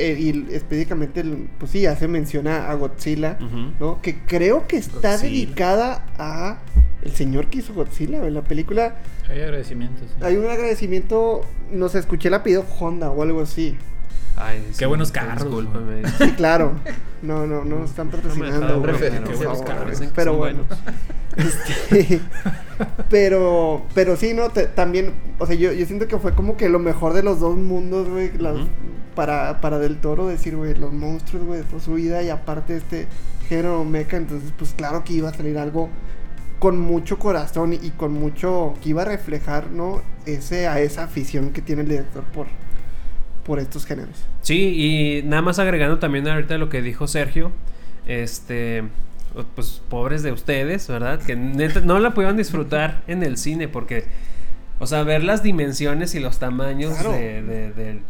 específicamente, 0.50 1.20
el- 1.20 1.48
pues 1.58 1.70
sí, 1.70 1.86
hace 1.86 2.08
menciona 2.08 2.70
a 2.70 2.74
Godzilla. 2.74 3.38
¿no? 3.80 4.00
Que 4.02 4.18
creo 4.26 4.66
que 4.66 4.76
está 4.76 5.12
Godzilla. 5.12 5.30
dedicada 5.30 6.06
a 6.18 6.58
el 7.02 7.12
señor 7.12 7.46
que 7.48 7.58
hizo 7.58 7.74
Godzilla. 7.74 8.24
En 8.26 8.34
la 8.34 8.42
película 8.42 8.96
Hay 9.28 9.40
agradecimientos. 9.40 10.08
sí. 10.08 10.24
hay 10.24 10.36
un 10.36 10.46
agradecimiento, 10.48 11.42
no 11.70 11.88
sé, 11.88 11.98
escuché 11.98 12.28
el 12.28 12.34
apellido 12.34 12.64
Honda 12.78 13.10
o 13.10 13.22
algo 13.22 13.42
así. 13.42 13.76
Ay, 14.44 14.70
Qué 14.78 14.86
buenos 14.86 15.12
carros, 15.12 15.44
Discúlpame. 15.44 16.02
Sí, 16.18 16.30
claro. 16.32 16.72
No, 17.22 17.46
no, 17.46 17.64
no 17.64 17.84
están 17.84 18.10
patrocinando. 18.10 18.60
No 18.68 18.82
carros, 19.62 19.90
dicen 19.90 20.08
que 20.08 20.14
Pero 20.14 20.30
son 20.32 20.38
bueno. 20.38 20.64
buenos. 20.68 20.78
Este, 21.34 22.20
pero, 23.08 23.86
pero 23.94 24.16
sí, 24.16 24.34
¿no? 24.34 24.50
Te- 24.50 24.66
también, 24.66 25.12
o 25.38 25.46
sea, 25.46 25.54
yo, 25.54 25.72
yo 25.72 25.86
siento 25.86 26.06
que 26.06 26.18
fue 26.18 26.34
como 26.34 26.58
que 26.58 26.68
lo 26.68 26.78
mejor 26.78 27.14
de 27.14 27.22
los 27.22 27.40
dos 27.40 27.56
mundos, 27.56 28.06
güey, 28.08 28.30
para, 29.14 29.60
para 29.62 29.78
Del 29.78 29.96
Toro 29.98 30.26
decir, 30.26 30.56
güey, 30.56 30.74
los 30.74 30.92
monstruos, 30.92 31.46
güey, 31.46 31.62
toda 31.62 31.80
su 31.80 31.94
vida 31.94 32.22
y 32.22 32.28
aparte 32.28 32.76
este 32.76 33.06
género 33.48 33.82
mecha, 33.84 34.18
entonces 34.18 34.52
pues 34.58 34.74
claro 34.74 35.04
que 35.04 35.14
iba 35.14 35.30
a 35.30 35.34
salir 35.34 35.56
algo 35.58 35.88
con 36.58 36.78
mucho 36.78 37.18
corazón 37.18 37.72
y 37.72 37.90
con 37.90 38.12
mucho, 38.12 38.74
que 38.82 38.90
iba 38.90 39.02
a 39.02 39.06
reflejar, 39.06 39.70
¿no? 39.70 40.02
Ese, 40.26 40.68
a 40.68 40.80
esa 40.80 41.04
afición 41.04 41.50
que 41.50 41.60
tiene 41.62 41.82
el 41.82 41.88
director 41.88 42.24
por, 42.24 42.46
por 43.44 43.58
estos 43.58 43.84
géneros. 43.86 44.16
Sí, 44.42 45.20
y 45.22 45.22
nada 45.26 45.42
más 45.42 45.58
agregando 45.58 45.98
también 45.98 46.26
ahorita 46.28 46.58
lo 46.58 46.68
que 46.68 46.82
dijo 46.82 47.06
Sergio, 47.08 47.52
este, 48.06 48.84
pues 49.54 49.80
pobres 49.88 50.22
de 50.22 50.32
ustedes, 50.32 50.86
¿verdad? 50.88 51.20
Que 51.20 51.36
neta 51.36 51.80
no 51.80 51.98
la 51.98 52.14
pudieron 52.14 52.36
disfrutar 52.36 53.02
en 53.06 53.22
el 53.22 53.36
cine 53.36 53.68
porque 53.68 54.04
O 54.78 54.86
sea, 54.88 55.04
ver 55.04 55.22
las 55.22 55.44
dimensiones 55.44 56.14
y 56.16 56.20
los 56.20 56.40
tamaños 56.40 56.94
Claro. 56.94 57.12
de, 57.12 57.40
de- 57.42 57.72
del- 57.72 58.00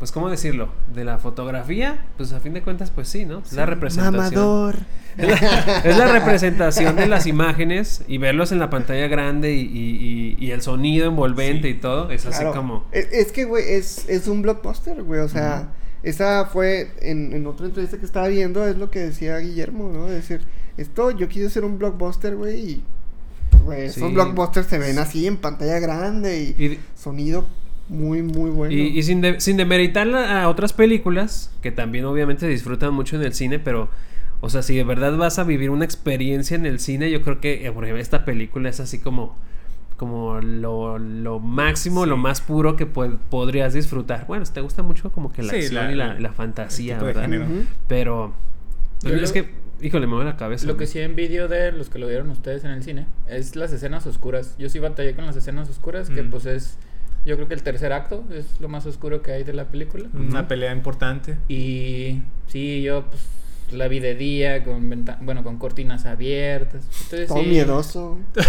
Pues, 0.00 0.10
¿cómo 0.10 0.28
decirlo? 0.28 0.70
De 0.92 1.04
la 1.04 1.18
fotografía, 1.18 2.04
pues 2.16 2.32
a 2.32 2.40
fin 2.40 2.52
de 2.54 2.62
cuentas, 2.62 2.90
pues 2.90 3.06
sí, 3.06 3.24
¿no? 3.26 3.40
Es 3.40 3.52
la 3.52 3.64
representación. 3.66 4.16
Mamador. 4.16 4.76
Es 5.18 5.28
la, 5.40 5.78
es 5.84 5.96
la 5.98 6.12
representación 6.12 6.96
de 6.96 7.06
las 7.06 7.26
imágenes 7.26 8.02
y 8.08 8.18
verlos 8.18 8.52
en 8.52 8.58
la 8.58 8.70
pantalla 8.70 9.06
grande 9.08 9.52
y, 9.54 9.60
y- 9.62 10.36
y- 10.40 10.46
y 10.46 10.50
el 10.52 10.62
sonido 10.62 11.06
envolvente 11.08 11.68
Sí. 11.68 11.74
y 11.74 11.80
todo. 11.80 12.10
Es 12.10 12.26
así 12.26 12.40
Claro. 12.40 12.54
como. 12.54 12.84
Es, 12.92 13.08
es 13.12 13.32
que, 13.32 13.44
güey, 13.44 13.64
es, 13.74 14.08
es 14.08 14.26
un 14.28 14.42
blockbuster, 14.42 15.02
güey. 15.02 15.20
O 15.20 15.28
sea, 15.28 15.68
esa 16.02 16.46
fue 16.46 16.92
en, 17.02 17.32
en 17.34 17.46
otra 17.46 17.66
entrevista 17.66 17.98
que 17.98 18.06
estaba 18.06 18.28
viendo, 18.28 18.66
es 18.66 18.76
lo 18.76 18.90
que 18.90 19.00
decía 19.00 19.36
Guillermo, 19.38 19.90
¿no? 19.92 20.06
Es 20.08 20.14
decir, 20.14 20.40
esto 20.76 21.10
yo 21.10 21.28
quise 21.28 21.46
hacer 21.46 21.64
un 21.64 21.78
blockbuster, 21.78 22.36
güey, 22.36 22.58
y. 22.58 22.84
Sí. 23.50 23.76
esos 23.76 24.12
blockbusters 24.14 24.66
se 24.68 24.78
ven 24.78 24.98
así 24.98 25.26
en 25.26 25.36
pantalla 25.36 25.78
grande 25.80 26.54
y, 26.58 26.64
Y, 26.64 26.78
sonido 26.96 27.44
muy, 27.88 28.22
muy 28.22 28.48
bueno. 28.50 28.72
y- 28.72 28.98
y 28.98 29.02
sin, 29.02 29.20
de- 29.20 29.40
sin 29.40 29.56
demeritar 29.58 30.08
a 30.14 30.48
otras 30.48 30.72
películas, 30.72 31.50
que 31.60 31.70
también 31.70 32.04
obviamente 32.06 32.40
se 32.46 32.48
disfrutan 32.48 32.94
mucho 32.94 33.16
en 33.16 33.22
el 33.22 33.34
cine, 33.34 33.58
pero, 33.58 33.88
o 34.40 34.48
sea, 34.50 34.62
si 34.62 34.76
de 34.76 34.84
verdad 34.84 35.16
vas 35.16 35.38
a 35.38 35.44
vivir 35.44 35.70
una 35.70 35.84
experiencia 35.84 36.54
en 36.56 36.66
el 36.66 36.78
cine, 36.80 37.10
yo 37.10 37.22
creo 37.22 37.40
que, 37.40 37.66
eh, 37.66 37.72
por 37.72 37.84
ejemplo, 37.84 38.00
esta 38.02 38.24
película 38.24 38.68
es 38.68 38.80
así 38.80 38.98
como, 38.98 39.36
como 39.96 40.40
lo, 40.40 40.98
lo 40.98 41.40
máximo, 41.40 42.04
Sí. 42.04 42.08
lo 42.10 42.16
más 42.16 42.40
puro 42.40 42.74
que 42.76 42.90
pod- 42.90 43.18
podrías 43.28 43.74
disfrutar. 43.74 44.26
Bueno, 44.26 44.44
si 44.46 44.52
te 44.52 44.60
gusta 44.62 44.82
mucho 44.82 45.12
como 45.12 45.30
que 45.32 45.42
la 45.42 45.50
Sí, 45.52 45.56
acción 45.58 45.74
la- 45.86 45.92
y 45.92 45.94
la, 45.94 46.18
la- 46.20 46.32
fantasía, 46.32 46.98
¿verdad? 46.98 47.22
género. 47.22 47.44
Ujú. 47.44 47.64
Pero, 47.86 48.32
pues, 49.02 49.12
Yo 49.14 49.20
es 49.20 49.28
lo- 49.28 49.34
que, 49.34 49.50
híjole, 49.82 50.06
me 50.06 50.14
mueve 50.14 50.30
la 50.30 50.36
cabeza. 50.38 50.66
Lo 50.66 50.78
que 50.78 50.86
sí 50.86 51.00
envidio 51.00 51.48
de 51.48 51.72
los 51.72 51.90
que 51.90 51.98
lo 51.98 52.06
vieron 52.06 52.30
ustedes 52.30 52.64
en 52.64 52.70
el 52.70 52.82
cine 52.82 53.06
es 53.28 53.56
las 53.56 53.72
escenas 53.72 54.06
oscuras. 54.06 54.56
Yo 54.58 54.70
sí 54.70 54.78
batallé 54.78 55.14
con 55.14 55.26
las 55.26 55.36
escenas 55.36 55.68
oscuras, 55.68 56.08
que 56.08 56.22
Mm. 56.22 56.30
pues 56.30 56.46
es, 56.46 56.78
yo 57.26 57.36
creo 57.36 57.46
que 57.46 57.52
el 57.54 57.62
tercer 57.62 57.92
acto 57.92 58.24
es 58.32 58.58
lo 58.58 58.68
más 58.68 58.86
oscuro 58.86 59.20
que 59.20 59.32
hay 59.32 59.44
de 59.44 59.52
la 59.52 59.66
película. 59.66 60.08
Una 60.14 60.48
pelea 60.48 60.72
importante. 60.72 61.36
Y 61.48 62.22
sí, 62.46 62.80
yo 62.80 63.04
pues 63.04 63.20
la 63.72 63.88
vi 63.88 64.00
de 64.00 64.14
día, 64.14 64.62
con 64.64 64.88
venta- 64.90 65.18
bueno, 65.20 65.42
con 65.44 65.58
cortinas 65.58 66.06
abiertas. 66.06 66.82
Entonces, 67.04 67.28
Todo 67.28 67.42
sí, 67.42 67.48
miedoso. 67.48 68.18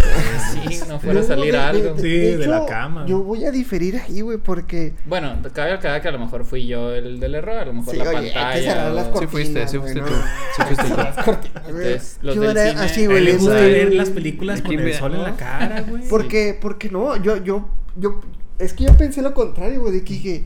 Sí, 0.52 0.80
no 0.88 1.00
fuera 1.00 1.20
a 1.22 1.24
salir 1.24 1.46
de- 1.46 1.52
de- 1.52 1.58
algo. 1.58 1.98
Sí, 1.98 2.10
de 2.10 2.48
la 2.48 2.66
cama. 2.66 3.06
Yo 3.08 3.24
voy 3.24 3.46
a 3.46 3.52
diferir 3.52 3.96
ahí, 3.98 4.22
güey, 4.22 4.38
porque. 4.38 4.94
Bueno, 5.06 5.36
cabe 5.54 5.72
aclarar 5.74 6.02
que 6.02 6.08
a 6.08 6.12
lo 6.12 6.20
mejor 6.20 6.44
fui 6.46 6.68
yo 6.68 6.92
el 6.94 7.20
del 7.20 7.36
error, 7.36 7.58
a 7.58 7.66
lo 7.66 7.74
mejor 7.74 7.94
Sí, 7.94 7.98
la 8.00 8.10
oye, 8.10 8.18
hay 8.18 8.26
que 8.26 8.34
pantalla. 8.34 8.72
cerrar 8.74 8.92
las 8.94 9.08
o- 9.08 9.20
Sí 9.20 9.28
fuiste, 9.28 9.68
sí 9.68 9.78
cortinas, 9.78 10.10
fuiste 10.10 10.22
tú. 10.22 10.28
Sí 10.56 10.62
fuiste 10.76 10.84
tú. 10.96 10.98
Las 10.98 11.26
cortinas. 11.26 11.64
Entonces, 11.68 12.20
los 12.22 12.36
Yo 12.36 12.42
del 12.42 12.58
era 12.58 12.70
cine- 12.72 12.82
así, 12.82 13.06
güey. 13.06 13.24
le 13.24 13.34
gusta 13.38 13.54
ver 13.56 13.94
las 13.94 14.10
películas 14.10 14.62
con 14.62 14.80
el 14.80 14.94
sol 14.94 15.16
en 15.16 15.24
la 15.24 15.36
cara, 15.36 15.82
güey. 15.82 16.04
Porque, 16.10 16.58
porque 16.60 16.90
no, 16.90 17.16
yo, 17.22 17.38
yo, 17.44 17.70
yo, 17.96 18.20
es 18.60 18.74
que 18.74 18.84
yo 18.86 18.94
pensé 18.98 19.22
lo 19.22 19.34
contrario, 19.34 19.82
güey, 19.82 19.94
de 19.94 20.04
que 20.04 20.14
dije, 20.14 20.46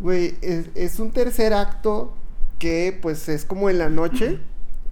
güey, 0.00 0.34
es, 0.42 0.66
es 0.74 0.98
un 0.98 1.10
tercer 1.12 1.52
acto 1.54 2.14
que, 2.58 2.98
pues, 3.00 3.28
es 3.28 3.44
como 3.44 3.70
en 3.70 3.78
la 3.78 3.88
noche, 3.90 4.38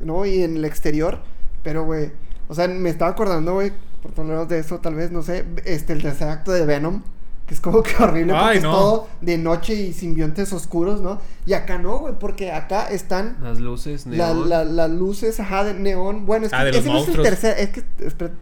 ¿no? 0.01 0.25
Y 0.27 0.43
en 0.43 0.57
el 0.57 0.65
exterior, 0.65 1.21
pero, 1.63 1.85
güey, 1.85 2.11
o 2.49 2.55
sea, 2.55 2.69
me 2.69 2.91
estaba 2.91 3.11
acordando, 3.13 3.55
güey, 3.55 3.73
por 4.03 4.25
hablar 4.27 4.49
de 4.49 4.59
eso, 4.59 4.79
tal 4.81 4.95
vez, 4.97 5.11
no 5.13 5.23
sé, 5.23 5.45
este, 5.65 5.93
el 5.93 6.03
tercer 6.03 6.29
acto 6.29 6.51
de 6.53 6.67
Venom, 6.67 7.03
que 7.47 7.55
es 7.55 7.61
como 7.61 7.83
que 7.83 7.91
horrible, 8.03 8.33
porque 8.35 8.57
es 8.59 8.63
todo 8.63 9.09
de 9.21 9.39
noche 9.39 9.75
y 9.75 9.93
simbiontes 9.93 10.53
oscuros, 10.53 11.01
¿no? 11.01 11.21
Y 11.47 11.53
acá 11.55 11.79
no, 11.79 11.99
güey, 11.99 12.15
porque 12.19 12.53
acá 12.53 12.87
están 12.89 13.37
Las 13.43 13.59
luces, 13.61 14.07
neón. 14.07 14.49
la- 14.49 14.65
las 14.65 14.91
luces, 14.91 15.39
ajá, 15.41 15.65
de 15.65 15.75
neón. 15.75 16.25
Bueno, 16.27 16.47
es 16.47 16.51
que 16.53 16.57
Ah, 16.57 16.65
los 16.65 16.77
ese 16.77 16.89
no 16.89 16.99
es 16.99 17.09
el 17.09 17.23
tercer, 17.23 17.59
es 17.59 17.69
que 17.71 17.83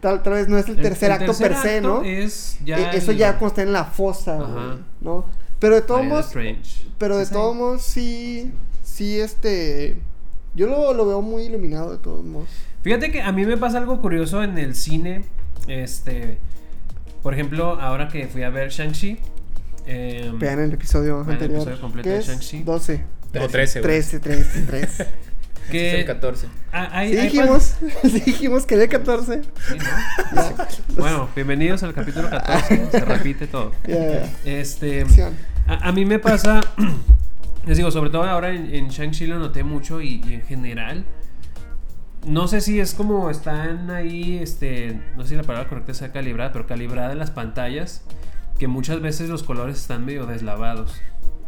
tal, 0.01 0.21
tal 0.23 0.33
vez 0.33 0.47
no 0.47 0.57
es 0.57 0.67
el, 0.67 0.75
tercer 0.81 1.11
acto 1.11 1.25
tercer 1.27 1.47
per 1.51 1.57
se, 1.61 1.81
¿no? 1.81 2.01
Es 2.03 2.57
ya 2.65 2.77
E- 2.91 2.97
eso 2.97 3.11
el- 3.11 3.17
ya 3.17 3.31
cuando 3.37 3.47
está 3.47 3.61
en 3.63 3.73
la 3.73 3.85
fosa, 3.85 4.35
güey, 4.37 4.77
¿no? 5.01 5.25
Pero 5.59 5.75
de 5.75 5.81
todos 5.81 6.01
modos, 6.09 6.25
pero 6.97 7.17
de 7.17 7.25
todos 7.27 7.55
modos 7.55 7.81
sí, 7.83 8.51
sí, 8.91 9.19
este, 9.19 9.97
yo 10.55 10.67
lo, 10.67 10.93
lo 10.93 11.05
veo 11.07 11.21
muy 11.21 11.43
iluminado 11.43 11.91
de 11.91 11.97
todos 11.97 12.23
modos. 12.25 12.49
Fíjate 12.83 13.11
que 13.11 13.21
a 13.21 13.31
mí 13.31 13.45
me 13.45 13.57
pasa 13.57 13.77
algo 13.77 14.01
curioso 14.01 14.43
en 14.43 14.57
el 14.57 14.75
cine. 14.75 15.23
Este. 15.67 16.37
Por 17.21 17.33
ejemplo, 17.33 17.79
ahora 17.79 18.07
que 18.07 18.27
fui 18.27 18.41
a 18.43 18.49
ver 18.49 18.69
Shang-Chi. 18.71 19.19
em, 19.85 20.39
Vean 20.39 20.59
el 20.59 20.73
episodio 20.73 21.17
Vean 21.17 21.27
el 21.27 21.33
anterior. 21.33 21.57
episodio 21.61 21.79
completo 21.81 22.09
¿Qué 22.09 22.15
de? 22.15 22.21
Shang-Chi. 22.23 22.63
12, 22.63 23.03
No, 23.33 23.47
13, 23.47 23.79
güey. 23.81 23.91
13, 23.93 24.19
13, 24.19 24.61
13. 24.63 25.03
Este 25.03 25.87
es 25.87 25.93
que 25.93 25.99
el 26.01 26.05
14. 26.07 26.47
ah, 26.73 26.89
hay- 26.91 27.11
Sí 27.13 27.17
hay 27.19 27.27
dijimos, 27.29 27.75
sí 28.01 28.19
dijimos 28.25 28.65
que 28.65 28.75
de 28.77 28.87
14. 28.89 29.37
pan- 29.37 29.45
sí, 29.67 29.75
¿no? 30.35 30.95
Bueno, 30.97 31.29
bienvenidos 31.35 31.83
al 31.83 31.93
capítulo 31.93 32.29
14. 32.29 32.87
se 32.91 32.99
repite 33.05 33.45
todo. 33.47 33.71
Ya, 33.87 33.95
ya, 33.95 34.11
ya. 34.43 34.59
Este. 34.59 35.05
A, 35.67 35.89
a 35.89 35.91
mí 35.91 36.03
me 36.05 36.17
pasa, 36.17 36.61
les 37.65 37.77
digo, 37.77 37.91
sobre 37.91 38.09
todo 38.09 38.23
ahora 38.23 38.53
en, 38.53 38.73
en 38.73 38.89
Shang-Chi 38.89 39.27
lo 39.27 39.39
noté 39.39 39.63
mucho 39.63 40.01
y, 40.01 40.21
en 40.25 40.41
general, 40.41 41.05
no 42.25 42.47
sé 42.47 42.61
si 42.61 42.79
es 42.79 42.93
como 42.93 43.29
están 43.29 43.89
ahí, 43.91 44.37
este, 44.37 44.99
no 45.15 45.23
sé 45.23 45.29
si 45.29 45.35
la 45.35 45.43
palabra 45.43 45.69
correcta 45.69 45.93
sea 45.93 46.11
calibrada, 46.11 46.51
pero 46.51 46.67
calibrada 46.67 47.11
en 47.11 47.19
las 47.19 47.31
pantallas, 47.31 48.03
que 48.57 48.67
muchas 48.67 49.01
veces 49.01 49.29
los 49.29 49.43
colores 49.43 49.77
están 49.77 50.05
medio 50.05 50.25
deslavados 50.25 51.01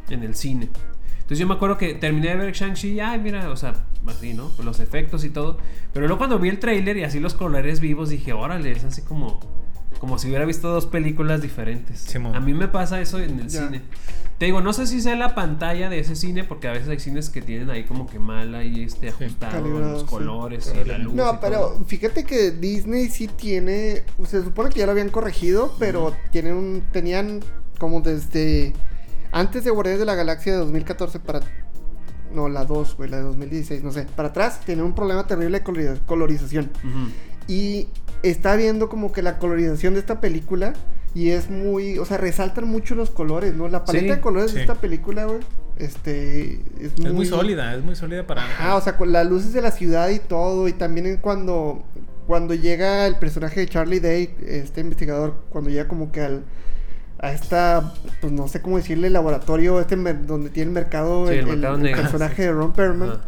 en 0.09 0.23
el 0.23 0.35
cine. 0.35 0.69
Entonces 1.15 1.39
yo 1.39 1.47
me 1.47 1.53
acuerdo 1.53 1.77
que 1.77 1.93
terminé 1.93 2.29
de 2.29 2.35
ver 2.35 2.53
Shang-Chi 2.53 2.99
ay, 2.99 3.19
mira, 3.19 3.49
o 3.49 3.55
sea, 3.55 3.73
así, 4.07 4.33
¿no? 4.33 4.51
Los 4.63 4.79
efectos 4.79 5.23
y 5.23 5.29
todo. 5.29 5.57
Pero 5.93 6.05
luego 6.05 6.17
cuando 6.17 6.37
vi 6.37 6.49
el 6.49 6.59
tráiler 6.59 6.97
y 6.97 7.03
así 7.03 7.19
los 7.19 7.33
colores 7.33 7.79
vivos, 7.79 8.09
dije, 8.09 8.33
órale, 8.33 8.71
es 8.71 8.83
así 8.83 9.01
como, 9.03 9.39
como 10.03 10.19
si 10.19 10.27
hubiera 10.27 10.43
visto 10.43 10.67
dos 10.67 10.85
películas 10.85 11.41
diferentes. 11.41 12.13
A 12.13 12.39
mí 12.41 12.53
me 12.53 12.67
pasa 12.67 12.99
eso 12.99 13.19
en 13.19 13.39
el 13.39 13.47
Ya. 13.47 13.67
cine. 13.67 13.81
Te 14.37 14.43
digo, 14.47 14.59
no 14.59 14.73
sé 14.73 14.85
si 14.85 14.99
sea 14.99 15.15
la 15.15 15.33
pantalla 15.33 15.89
de 15.89 15.99
ese 15.99 16.17
cine, 16.17 16.43
porque 16.43 16.67
a 16.67 16.73
veces 16.73 16.89
hay 16.89 16.99
cines 16.99 17.29
que 17.29 17.41
tienen 17.41 17.69
ahí 17.69 17.85
como 17.85 18.05
que 18.05 18.19
mal 18.19 18.53
ahí 18.53 18.83
este 18.83 19.07
ajustado 19.07 19.53
Calibrado, 19.53 19.91
los 19.93 20.01
sí. 20.01 20.07
colores 20.07 20.73
y 20.75 20.85
la 20.89 20.97
luz. 20.97 21.13
y 21.13 21.15
No, 21.15 21.23
todo. 21.23 21.39
pero 21.39 21.85
fíjate 21.87 22.25
que 22.25 22.51
Disney 22.51 23.07
sí 23.07 23.27
tiene, 23.29 24.03
se 24.27 24.43
supone 24.43 24.71
que 24.71 24.79
ya 24.81 24.85
lo 24.87 24.91
habían 24.91 25.07
corregido, 25.07 25.73
pero 25.79 26.13
tienen 26.33 26.55
un, 26.57 26.83
tenían 26.91 27.39
como 27.79 28.01
desde 28.01 28.73
antes 29.31 29.63
de 29.63 29.71
Guardianes 29.71 30.01
de 30.01 30.05
la 30.05 30.15
Galaxia 30.15 30.51
de 30.51 30.57
2014 30.57 31.21
para 31.21 31.39
no, 32.33 32.49
la 32.49 32.65
2, 32.65 32.97
güey, 32.97 33.09
la 33.09 33.17
de 33.17 33.23
2016, 33.23 33.81
no 33.83 33.93
sé, 33.93 34.05
para 34.17 34.27
atrás 34.27 34.59
tenían 34.65 34.85
un 34.87 34.95
problema 34.95 35.25
terrible 35.27 35.59
de 35.59 35.63
colori- 35.65 35.99
colorización. 36.05 36.69
Ujú. 36.83 37.07
Y 37.47 37.87
está 38.23 38.55
viendo 38.55 38.89
como 38.89 39.11
que 39.11 39.21
la 39.21 39.37
colorización 39.37 39.93
de 39.93 39.99
esta 39.99 40.19
película 40.21 40.73
y 41.15 41.29
es 41.29 41.49
muy, 41.49 41.99
o 41.99 42.05
sea, 42.05 42.17
resaltan 42.17 42.67
mucho 42.67 42.95
los 42.95 43.11
colores, 43.11 43.53
¿no? 43.53 43.67
La 43.67 43.85
paleta 43.85 44.05
Sí, 44.05 44.09
de 44.11 44.19
colores 44.21 44.49
sí. 44.51 44.55
de 44.57 44.61
esta 44.63 44.75
película, 44.75 45.25
güey, 45.25 45.39
este 45.77 46.53
es 46.79 46.97
muy, 46.97 47.07
Es 47.07 47.13
muy 47.13 47.25
sólida, 47.27 47.75
es 47.75 47.83
muy 47.83 47.95
sólida 47.95 48.25
para. 48.25 48.43
Ajá, 48.43 48.75
o 48.75 48.81
sea, 48.81 48.97
con 48.97 49.11
las 49.11 49.27
luces 49.27 49.53
de 49.53 49.61
la 49.61 49.71
ciudad 49.71 50.09
y 50.09 50.19
todo, 50.19 50.67
y 50.67 50.73
también 50.73 51.17
cuando 51.21 51.83
cuando 52.25 52.53
llega 52.53 53.05
el 53.05 53.17
personaje 53.17 53.59
de 53.59 53.67
Charlie 53.67 53.99
Day, 53.99 54.33
este 54.47 54.81
investigador, 54.81 55.35
cuando 55.49 55.69
llega 55.69 55.87
como 55.87 56.11
que 56.11 56.21
al 56.21 56.43
a 57.19 57.31
esta, 57.31 57.93
pues 58.19 58.33
no 58.33 58.47
sé 58.49 58.61
cómo 58.61 58.77
decirle, 58.77 59.09
laboratorio, 59.09 59.79
este 59.79 59.95
donde 59.95 60.49
tiene 60.49 60.69
el 60.69 60.73
mercado, 60.73 61.27
Sí, 61.27 61.33
el 61.33 61.39
el, 61.39 61.45
mercado 61.47 61.75
el 61.75 61.81
negro. 61.83 62.01
personaje 62.01 62.41
de 62.43 62.51
Ron 62.51 62.73
Perlman, 62.73 63.09
Ajá. 63.11 63.21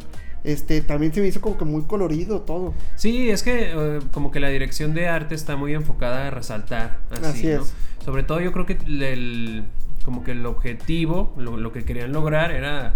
Este, 0.46 0.82
también 0.82 1.14
se 1.14 1.22
me 1.22 1.28
hizo 1.28 1.42
como 1.42 1.58
que 1.58 1.66
muy 1.66 1.84
colorido 1.84 2.42
todo. 2.42 2.74
Sí, 2.96 3.30
es 3.30 3.44
que 3.44 3.72
eh, 3.74 4.00
como 4.12 4.32
que 4.32 4.40
la 4.40 4.50
dirección 4.50 4.94
de 4.94 5.08
arte 5.08 5.36
está 5.36 5.56
muy 5.56 5.74
enfocada 5.74 6.28
a 6.28 6.30
resaltar. 6.32 7.00
Así, 7.12 7.26
Así 7.26 7.48
¿no? 7.48 7.64
es. 7.64 7.74
Sobre 8.04 8.24
todo 8.24 8.40
yo 8.40 8.52
creo 8.52 8.66
que 8.66 8.78
el, 8.86 9.66
como 10.04 10.24
que 10.24 10.32
el 10.32 10.46
objetivo, 10.46 11.34
lo, 11.38 11.58
lo 11.58 11.72
que 11.72 11.84
querían 11.84 12.14
lograr 12.14 12.52
era 12.52 12.96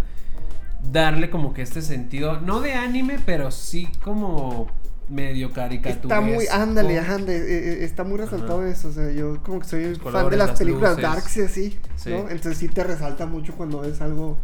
darle 0.91 1.29
como 1.29 1.53
que 1.53 1.61
este 1.61 1.81
sentido, 1.81 2.39
no 2.39 2.61
de 2.61 2.73
anime, 2.73 3.19
pero 3.25 3.51
sí 3.51 3.89
como 4.03 4.67
medio 5.09 5.51
caricatura. 5.51 6.17
Está 6.19 6.21
muy, 6.21 6.45
ándale, 6.47 6.99
ándale, 6.99 7.37
eh, 7.37 7.73
eh, 7.73 7.83
está 7.83 8.03
muy 8.03 8.17
resaltado 8.17 8.61
Ajá. 8.61 8.69
eso, 8.69 8.89
o 8.89 8.91
sea, 8.91 9.11
yo 9.11 9.41
como 9.43 9.59
que 9.59 9.67
soy 9.67 9.85
Los 9.95 10.13
fan 10.13 10.29
de 10.29 10.37
las 10.37 10.49
las 10.49 10.59
películas 10.59 10.97
darks 10.97 11.37
y 11.37 11.41
así, 11.41 11.79
Sí. 11.95 12.11
¿no? 12.11 12.29
Entonces 12.29 12.57
sí 12.57 12.67
te 12.67 12.83
resalta 12.83 13.25
mucho 13.25 13.53
cuando 13.55 13.81
ves 13.81 13.99
algo 14.01 14.37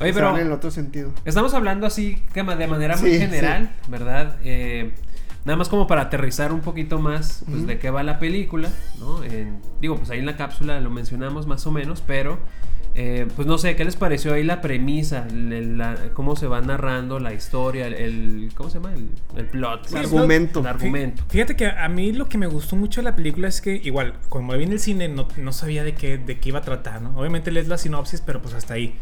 Oye, 0.00 0.12
pero 0.12 0.36
en 0.36 0.46
el 0.46 0.52
otro 0.52 0.70
sentido. 0.70 1.12
Estamos 1.24 1.54
hablando 1.54 1.86
así 1.86 2.22
de 2.34 2.42
manera 2.42 2.96
muy 2.96 3.12
Sí, 3.12 3.18
general, 3.18 3.70
¿verdad? 3.88 4.36
Eh, 4.44 4.92
nada 5.44 5.56
más 5.56 5.68
como 5.68 5.86
para 5.86 6.02
aterrizar 6.02 6.52
un 6.52 6.60
poquito 6.60 6.98
más 6.98 7.42
pues, 7.46 7.66
de 7.66 7.78
qué 7.78 7.90
va 7.90 8.02
la 8.02 8.18
película, 8.18 8.68
¿no? 8.98 9.22
En- 9.24 9.58
digo, 9.80 9.96
pues 9.96 10.10
ahí 10.10 10.18
en 10.20 10.26
la 10.26 10.36
cápsula 10.36 10.80
lo 10.80 10.90
mencionamos 10.90 11.46
más 11.46 11.66
o 11.66 11.70
menos, 11.72 12.02
pero 12.06 12.38
eh, 12.94 13.28
pues 13.36 13.46
no 13.46 13.58
sé, 13.58 13.76
¿qué 13.76 13.84
les 13.84 13.96
pareció 13.96 14.34
ahí 14.34 14.42
la 14.42 14.60
premisa? 14.60 15.26
El- 15.28 15.78
la- 15.78 15.96
cómo 16.14 16.36
se 16.36 16.46
va 16.48 16.60
narrando 16.60 17.18
la 17.20 17.32
historia, 17.32 17.86
el, 17.86 17.94
el- 17.94 18.50
¿cómo 18.54 18.70
se 18.70 18.78
llama? 18.78 18.92
El, 18.94 19.10
el 19.36 19.46
plot. 19.46 19.88
El 19.90 19.96
argumento. 19.98 20.60
El 20.60 20.66
argumento. 20.66 21.22
Fíjate 21.28 21.54
que 21.56 21.66
a 21.66 21.88
mí 21.88 22.12
lo 22.12 22.28
que 22.28 22.38
me 22.38 22.46
gustó 22.46 22.76
mucho 22.76 23.00
de 23.00 23.04
la 23.04 23.14
película 23.16 23.48
es 23.48 23.60
que, 23.60 23.74
igual, 23.76 24.14
cuando 24.28 24.56
vi 24.56 24.64
en 24.64 24.72
el 24.72 24.80
cine 24.80 25.08
no, 25.08 25.28
no 25.36 25.52
sabía 25.52 25.84
de 25.84 25.94
qué, 25.94 26.18
de 26.18 26.38
qué 26.40 26.48
iba 26.48 26.58
a 26.60 26.62
tratar, 26.62 27.00
¿no? 27.02 27.16
Obviamente 27.18 27.50
lees 27.50 27.68
la 27.68 27.78
sinopsis, 27.78 28.20
pero 28.20 28.40
pues 28.42 28.54
hasta 28.54 28.74
ahí. 28.74 28.96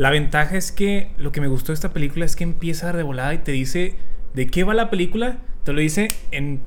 La 0.00 0.08
ventaja 0.08 0.56
es 0.56 0.72
que 0.72 1.10
lo 1.18 1.30
que 1.30 1.42
me 1.42 1.46
gustó 1.46 1.72
de 1.72 1.74
esta 1.74 1.92
película 1.92 2.24
es 2.24 2.34
que 2.34 2.42
empieza 2.42 2.90
de 2.90 3.02
volada 3.02 3.34
y 3.34 3.38
te 3.38 3.52
dice 3.52 3.96
de 4.32 4.46
qué 4.46 4.64
va 4.64 4.72
la 4.72 4.88
película, 4.88 5.40
te 5.62 5.74
lo 5.74 5.80
dice 5.80 6.08
en 6.30 6.62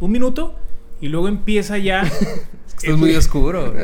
un 0.00 0.10
minuto 0.10 0.58
y 0.98 1.08
luego 1.08 1.28
empieza 1.28 1.76
ya 1.76 2.04
Esto 2.66 2.92
es 2.92 2.96
muy 2.96 3.14
oscuro. 3.16 3.74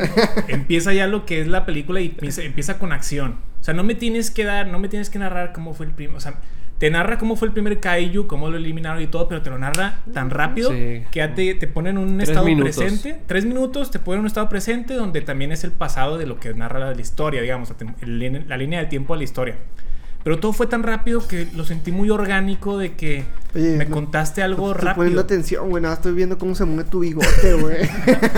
empieza 0.47 0.93
ya 0.93 1.05
lo 1.05 1.27
que 1.27 1.41
es 1.41 1.47
la 1.47 1.63
película 1.63 2.01
y 2.01 2.07
empieza, 2.07 2.41
empieza 2.41 2.79
con 2.79 2.91
acción. 2.91 3.37
O 3.59 3.63
sea, 3.63 3.75
no 3.75 3.83
me 3.83 3.93
tienes 3.93 4.31
que 4.31 4.45
dar, 4.45 4.65
no 4.65 4.79
me 4.79 4.89
tienes 4.89 5.11
que 5.11 5.19
narrar 5.19 5.53
cómo 5.53 5.75
fue 5.75 5.85
el 5.85 5.91
primer, 5.91 6.15
o 6.15 6.19
sea, 6.19 6.41
te 6.81 6.89
narra 6.89 7.19
cómo 7.19 7.35
fue 7.35 7.47
el 7.47 7.53
primer 7.53 7.79
kaiju, 7.79 8.25
cómo 8.25 8.49
lo 8.49 8.57
eliminaron 8.57 9.03
y 9.03 9.05
todo, 9.05 9.27
pero 9.27 9.43
te 9.43 9.51
lo 9.51 9.59
narra 9.59 9.99
tan 10.15 10.31
rápido 10.31 10.71
Sí. 10.71 11.03
que 11.11 11.19
ya 11.19 11.35
te, 11.35 11.53
te 11.53 11.67
pone 11.67 11.91
en 11.91 11.99
un 11.99 12.17
Tres 12.17 12.29
estado 12.29 12.43
minutos. 12.47 12.75
presente. 12.75 13.21
Tres 13.27 13.45
minutos 13.45 13.91
te 13.91 13.99
pone 13.99 14.15
en 14.15 14.21
un 14.21 14.25
estado 14.25 14.49
presente 14.49 14.95
donde 14.95 15.21
también 15.21 15.51
es 15.51 15.63
el 15.63 15.71
pasado 15.71 16.17
de 16.17 16.25
lo 16.25 16.39
que 16.39 16.55
narra 16.55 16.79
la, 16.79 16.95
la 16.95 16.99
historia, 17.01 17.39
digamos, 17.43 17.71
el- 18.01 18.45
la 18.49 18.57
línea 18.57 18.79
del 18.79 18.89
tiempo 18.89 19.13
de 19.13 19.19
la 19.19 19.23
historia. 19.25 19.55
Pero 20.23 20.39
todo 20.39 20.53
fue 20.53 20.67
tan 20.67 20.83
rápido 20.83 21.27
que 21.27 21.47
lo 21.55 21.63
sentí 21.65 21.91
muy 21.91 22.09
orgánico 22.11 22.77
de 22.77 22.93
que 22.93 23.23
Oye, 23.55 23.77
me 23.77 23.85
no- 23.85 23.95
contaste 23.95 24.43
algo 24.43 24.71
Estoy 24.71 24.93
poniendo 24.93 25.21
rápido. 25.21 25.21
atención, 25.21 25.69
güey. 25.69 25.81
Nada, 25.81 25.95
estoy 25.95 26.13
viendo 26.13 26.37
cómo 26.37 26.53
se 26.55 26.65
mueve 26.65 26.89
tu 26.89 26.99
bigote, 26.99 27.53
güey. 27.53 27.89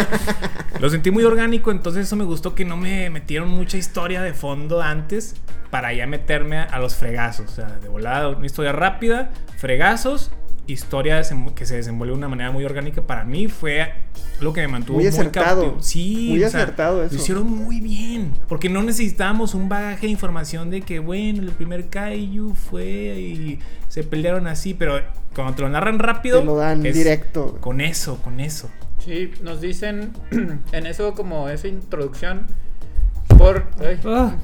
Lo 0.80 0.90
sentí 0.90 1.12
muy 1.12 1.24
orgánico, 1.24 1.72
entonces 1.72 2.08
eso 2.08 2.16
me 2.16 2.24
gustó 2.26 2.56
que 2.56 2.66
no 2.66 2.76
me 2.78 3.10
metieron 3.10 3.50
mucha 3.50 3.78
historia 3.78 4.22
de 4.22 4.34
fondo 4.34 4.82
antes 4.82 5.36
para 5.70 5.94
ya 5.94 6.08
meterme 6.08 6.58
a, 6.58 6.64
a 6.64 6.80
los 6.80 6.96
fregazos. 6.96 7.52
O 7.52 7.54
sea, 7.56 7.68
de 7.82 7.88
volada, 7.90 8.30
una 8.30 8.46
historia 8.46 8.72
rápida, 8.72 9.32
fregazos, 9.58 10.32
historia 10.68 11.22
que 11.56 11.66
se 11.66 11.76
desenvuelve 11.76 12.14
de 12.14 12.18
una 12.18 12.30
manera 12.30 12.52
muy 12.52 12.64
orgánica. 12.64 13.02
Para 13.02 13.24
mí 13.24 13.48
fue 13.48 13.92
lo 14.40 14.54
que 14.54 14.62
me 14.62 14.68
mantuvo 14.68 14.96
Muy 14.98 15.04
muy, 15.06 15.14
acertado. 15.14 15.78
Sí, 15.82 16.28
Muy 16.32 16.44
o 16.44 16.50
sea, 16.50 16.62
acertado 16.62 17.04
eso. 17.04 17.16
Lo 17.16 17.22
hicieron 17.22 17.50
muy 17.50 17.80
bien, 17.82 18.34
porque 18.48 18.70
no 18.70 18.82
necesitábamos 18.84 19.54
un 19.54 19.70
bagaje 19.70 20.08
de 20.08 20.12
información 20.12 20.70
de 20.70 20.82
que, 20.82 21.00
bueno, 21.00 21.42
el 21.44 21.52
primer 21.52 21.90
Kaiju 21.90 22.54
fue 22.56 22.84
y 23.20 23.60
se 23.90 24.04
pelearon 24.04 24.48
así, 24.48 24.74
pero 24.74 25.00
cuando 25.36 25.54
te 25.56 25.62
lo 25.64 25.70
narran 25.70 26.00
rápido, 26.00 26.40
Te 26.40 26.46
lo 26.46 26.56
dan 26.56 26.86
es 26.86 26.96
directo. 26.96 27.58
Con 27.60 27.82
eso, 27.82 28.18
con 28.22 28.40
eso. 28.40 28.70
Sí, 29.00 29.32
nos 29.42 29.60
dicen 29.60 30.12
en 30.72 30.86
eso 30.86 31.14
como 31.14 31.50
esa 31.50 31.68
introducción 31.68 32.48
por 33.38 33.66
ay, 33.80 34.00
Ah, 34.06 34.36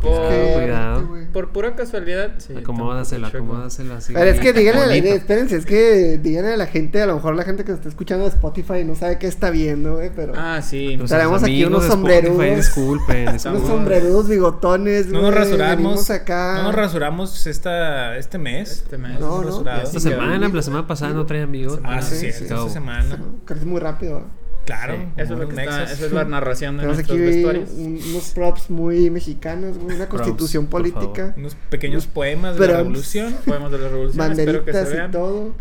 por, 0.00 0.28
Que- 0.28 0.52
cuidado. 0.54 1.08
por 1.32 1.48
pura 1.50 1.74
casualidad. 1.74 2.30
Sí, 2.38 2.54
acomódasela, 2.56 3.28
acomódasela 3.28 3.96
así. 3.98 4.12
Pero 4.12 4.30
es 4.30 4.40
que 4.40 4.52
díganle, 4.52 4.82
a 4.82 4.86
la- 4.86 4.94
Bonito. 4.94 5.14
espérense, 5.14 5.56
es 5.56 5.66
que 5.66 6.18
díganle 6.22 6.54
a 6.54 6.56
la 6.56 6.66
gente, 6.66 7.00
a 7.02 7.06
lo 7.06 7.14
mejor 7.16 7.34
la 7.36 7.44
gente 7.44 7.64
que 7.64 7.72
está 7.72 7.88
escuchando 7.88 8.24
de 8.24 8.30
Spotify 8.30 8.84
no 8.84 8.94
sabe 8.94 9.18
qué 9.18 9.26
está 9.26 9.50
viendo, 9.50 9.94
güey, 9.96 10.10
pero 10.14 10.32
Ah, 10.36 10.60
sí. 10.62 10.98
Aquí 11.42 11.64
unos 11.64 11.84
sombrerudos. 11.84 12.56
Disculpen, 12.56 13.28
unos 13.46 13.66
sombrerudos, 13.66 14.28
bigotones, 14.28 15.06
No 15.08 15.22
nos 15.22 15.34
rasuramos. 15.34 16.10
acá. 16.10 16.56
No 16.58 16.62
nos 16.64 16.74
rasuramos 16.74 17.46
esta, 17.46 18.16
este 18.16 18.38
mes. 18.38 18.70
Este 18.70 18.98
mes. 18.98 19.18
No, 19.20 19.42
No. 19.42 19.70
Esta 19.82 20.00
semana, 20.00 20.48
la 20.48 20.62
semana 20.62 20.86
pasada 20.86 21.12
no 21.12 21.24
traían 21.26 21.48
amigos. 21.48 21.78
Ah, 21.84 22.02
sí, 22.02 22.16
sí, 22.16 22.26
sí, 22.32 22.38
sí. 22.38 22.44
esta 22.44 22.68
semana. 22.68 23.18
Crece 23.44 23.64
muy 23.64 23.80
rápido. 23.80 24.24
Claro. 24.64 24.94
Sí, 24.96 25.02
eso 25.16 25.22
es 25.22 25.28
lo 25.30 25.36
unos 25.36 25.54
que 25.54 25.60
está, 25.62 25.82
esa 25.84 26.06
es 26.06 26.12
la 26.12 26.24
narración 26.24 26.76
de 26.76 26.82
Tenemos 26.82 26.96
nuestros 26.98 27.18
aquí 27.18 27.26
vestuarios. 27.26 27.70
un- 27.70 28.00
unos 28.10 28.30
props 28.30 28.70
muy 28.70 29.10
mexicanos, 29.10 29.76
una 29.76 29.96
Props, 29.96 30.08
constitución 30.08 30.66
política, 30.66 31.34
Unos 31.36 31.56
pequeños 31.68 32.06
poemas 32.06 32.56
de 32.56 32.66
la 32.68 32.76
revolución. 32.78 33.34
Poemas 33.46 33.72
de 33.72 33.78
la 33.78 33.88
revolución, 33.88 34.32
espero 34.32 34.64
que 34.64 34.72
se 34.72 34.78
banderitas 34.78 34.90
y 34.92 34.96
vean. 34.96 35.10
todo. 35.10 35.54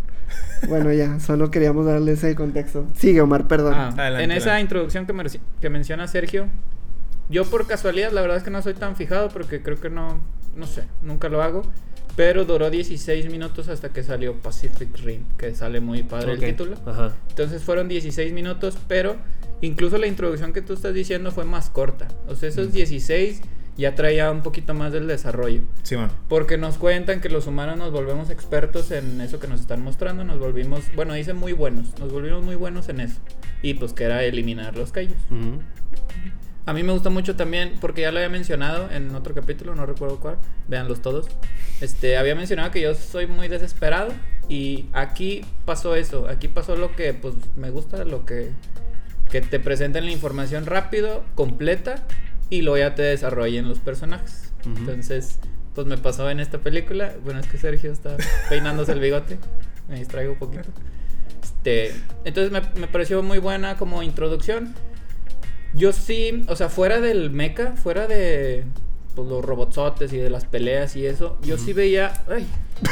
Bueno, 0.70 0.94
ya, 0.94 1.20
solo 1.20 1.50
queríamos 1.52 1.86
darle 1.88 2.12
ese 2.14 2.36
contexto. 2.36 2.86
Sigue, 2.96 3.20
Omar, 3.22 3.48
perdón. 3.48 3.74
Ah, 3.76 3.88
Adelante, 3.98 4.24
en 4.24 4.32
esa 4.32 4.52
adelante. 4.52 4.62
introducción 4.62 5.06
que, 5.08 5.14
mer- 5.14 5.40
que 5.60 5.70
menciona 5.70 6.08
Sergio, 6.08 6.48
yo 7.30 7.46
por 7.46 7.66
casualidad, 7.68 8.12
la 8.12 8.22
verdad 8.22 8.38
es 8.38 8.44
que 8.44 8.52
no 8.52 8.62
soy 8.62 8.76
tan 8.76 8.96
fijado 8.96 9.30
porque 9.30 9.62
creo 9.64 9.80
que 9.82 9.90
no, 9.90 10.22
no 10.56 10.68
sé, 10.68 10.84
nunca 11.02 11.28
lo 11.30 11.42
hago. 11.42 11.64
Pero 12.16 12.46
duró 12.46 12.70
16 12.70 13.32
minutos 13.32 13.68
hasta 13.70 13.90
que 13.90 14.04
salió 14.04 14.36
Pacific 14.36 14.98
Rim, 15.04 15.24
que 15.38 15.56
sale 15.56 15.80
muy 15.80 16.04
padre 16.04 16.34
el 16.34 16.40
título. 16.40 16.76
Ajá. 16.86 17.16
Entonces 17.30 17.64
fueron 17.64 17.88
16 17.88 18.34
minutos, 18.34 18.78
pero 18.88 19.16
incluso 19.62 19.98
la 19.98 20.08
introducción 20.08 20.54
que 20.54 20.62
tú 20.62 20.74
estás 20.74 20.94
diciendo 20.94 21.32
fue 21.32 21.46
más 21.46 21.70
corta. 21.70 22.08
O 22.28 22.36
sea, 22.36 22.50
esos 22.50 22.74
16 22.74 23.42
ya 23.78 23.96
traía 23.96 24.30
un 24.32 24.42
poquito 24.42 24.74
más 24.74 24.92
del 24.92 25.08
desarrollo. 25.08 25.62
Simón. 25.84 26.12
Porque 26.28 26.58
nos 26.58 26.78
cuentan 26.78 27.22
que 27.22 27.30
los 27.30 27.48
humanos 27.48 27.78
nos 27.78 27.92
volvemos 27.92 28.30
expertos 28.30 28.92
en 28.92 29.22
eso 29.22 29.40
que 29.40 29.48
nos 29.48 29.62
están 29.62 29.82
mostrando. 29.82 30.24
Nos 30.24 30.40
volvimos, 30.40 30.84
bueno, 30.96 31.14
dicen 31.14 31.38
muy 31.38 31.54
buenos. 31.54 31.98
Nos 32.00 32.12
volvimos 32.12 32.44
muy 32.44 32.56
buenos 32.56 32.90
en 32.90 33.00
eso. 33.00 33.20
Y 33.62 33.76
pues 33.76 33.94
que 33.94 34.04
era 34.04 34.24
eliminar 34.24 34.76
los 34.76 34.92
callos. 34.92 35.18
A 36.66 36.74
mí 36.74 36.84
me 36.84 36.94
gusta 36.94 37.10
mucho 37.10 37.36
también, 37.36 37.74
porque 37.82 38.02
ya 38.02 38.12
lo 38.12 38.20
había 38.20 38.30
mencionado 38.30 38.90
en 38.92 39.16
otro 39.16 39.34
capítulo, 39.34 39.74
no 39.74 39.86
recuerdo 39.86 40.20
cuál, 40.20 40.38
véanlos 40.68 41.02
todos. 41.02 41.28
Este, 41.82 42.18
había 42.18 42.36
mencionado 42.36 42.70
que 42.70 42.82
yo 42.82 42.94
soy 42.94 43.26
muy 43.26 43.48
desesperado 43.48 44.14
y 44.48 44.86
aquí 44.94 45.42
pasó 45.66 45.96
eso, 45.96 46.28
aquí 46.28 46.48
pasó 46.48 46.76
lo 46.76 46.96
que 46.96 47.16
pues 47.16 47.34
me 47.56 47.72
gusta, 47.72 48.06
lo 48.06 48.26
que, 48.26 48.52
que 49.32 49.42
te 49.42 49.60
presenten 49.60 50.06
la 50.06 50.12
información 50.12 50.68
rápido, 50.68 51.24
completa 51.34 51.96
y 52.52 52.62
luego 52.62 52.78
ya 52.78 52.94
te 52.94 53.02
desarrollen 53.02 53.68
los 53.68 53.80
personajes. 53.80 54.54
Entonces, 54.64 55.40
pues 55.74 55.88
me 55.88 55.98
pasó 55.98 56.30
en 56.30 56.40
esta 56.40 56.60
película, 56.60 57.14
bueno, 57.24 57.40
es 57.40 57.48
que 57.48 57.58
Sergio 57.58 57.92
está 57.92 58.18
peinándose 58.50 58.92
el 58.92 59.00
bigote, 59.00 59.40
me 59.90 59.98
distraigo 59.98 60.34
un 60.34 60.40
poquito. 60.40 60.70
Este, 61.42 61.92
entonces 62.24 62.52
me, 62.52 62.62
me 62.80 62.88
pareció 62.88 63.24
muy 63.24 63.40
buena 63.40 63.78
como 63.78 64.04
introducción. 64.04 64.76
Yo 65.74 65.94
sí, 65.94 66.44
o 66.48 66.56
sea, 66.56 66.70
fuera 66.70 67.00
del 67.00 67.30
mecha, 67.32 67.74
fuera 67.76 68.08
de 68.08 68.66
pues, 69.16 69.28
los 69.28 69.44
robotsotes 69.44 70.12
y 70.14 70.18
de 70.18 70.30
las 70.30 70.46
peleas 70.46 70.96
y 70.96 71.06
eso, 71.06 71.38
yo 71.44 71.58
sí 71.58 71.74
veía. 71.74 72.14
Ay, 72.30 72.48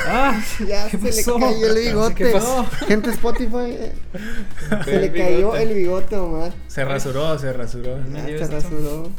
Ah, 0.06 0.40
Ya 0.68 0.88
¿qué 0.88 0.98
se 1.00 1.24
pasó? 1.24 1.40
le 1.40 1.46
cayó 1.46 1.68
el 1.68 1.76
bigote. 1.88 2.14
¿Qué 2.16 2.26
pasó? 2.32 2.66
Gente 2.88 3.10
Spotify, 3.10 3.56
eh, 3.72 3.94
se 4.86 5.00
le 5.00 5.12
cayó 5.12 5.56
el 5.56 5.74
bigote, 5.74 6.16
Omar. 6.16 6.54
Se 6.68 6.86
rasuró, 6.86 7.38
se 7.40 7.52
rasuró. 7.54 7.98
Ya 8.14 8.26
dio 8.26 8.38
se 8.38 8.44
esto. 8.44 8.56
rasuró. 8.56 9.10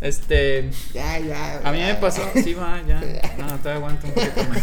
este. 0.00 0.70
Ya, 0.92 1.18
ya. 1.20 1.60
A 1.64 1.70
mí 1.72 1.78
me 1.78 1.86
ya. 1.88 2.00
pasó. 2.00 2.22
Sí, 2.34 2.54
va, 2.54 2.82
ya. 2.86 3.00
No, 3.38 3.46
todavía 3.58 3.74
aguanto 3.76 4.06
un 4.08 4.12
poquito 4.14 4.44
más. 4.48 4.62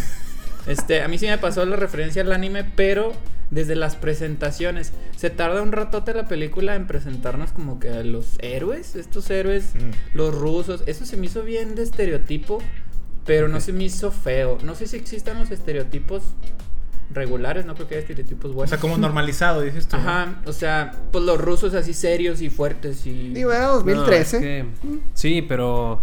Este, 0.67 1.01
a 1.01 1.07
mí 1.07 1.17
sí 1.17 1.27
me 1.27 1.37
pasó 1.37 1.65
la 1.65 1.75
referencia 1.75 2.21
al 2.21 2.31
anime, 2.31 2.63
pero 2.75 3.13
desde 3.49 3.75
las 3.75 3.95
presentaciones. 3.95 4.93
Se 5.17 5.29
tarda 5.29 5.61
un 5.61 5.71
ratote 5.71 6.13
la 6.13 6.27
película 6.27 6.75
en 6.75 6.87
presentarnos 6.87 7.51
como 7.51 7.79
que 7.79 7.89
a 7.89 8.03
los 8.03 8.37
héroes, 8.39 8.95
estos 8.95 9.29
héroes, 9.29 9.73
Mm. 9.75 10.17
los 10.17 10.33
rusos. 10.35 10.83
Eso 10.85 11.05
se 11.05 11.17
me 11.17 11.25
hizo 11.25 11.43
bien 11.43 11.75
de 11.75 11.83
estereotipo, 11.83 12.59
pero 13.25 13.47
no 13.49 13.59
se 13.59 13.73
me 13.73 13.83
hizo 13.83 14.11
feo. 14.11 14.57
No 14.63 14.75
sé 14.75 14.87
si 14.87 14.95
existan 14.97 15.39
los 15.39 15.51
estereotipos 15.51 16.23
regulares, 17.13 17.65
no 17.65 17.75
creo 17.75 17.87
que 17.89 17.95
haya 17.95 18.01
estereotipos 18.03 18.51
O 18.51 18.53
buenos. 18.53 18.69
sea, 18.69 18.79
como 18.79 18.97
normalizado, 18.97 19.61
dices 19.63 19.85
tú. 19.87 19.97
¿no? 19.97 20.03
Ajá, 20.03 20.41
o 20.45 20.53
sea, 20.53 20.93
pues 21.11 21.25
los 21.25 21.37
rusos 21.41 21.73
así 21.73 21.93
serios 21.93 22.41
y 22.41 22.49
fuertes 22.49 23.05
y... 23.05 23.29
Digo, 23.33 23.51
era 23.51 23.63
No, 23.65 23.73
2013. 23.73 24.37
es 24.37 24.41
que- 24.41 24.65
sí, 25.13 25.41
pero. 25.41 26.01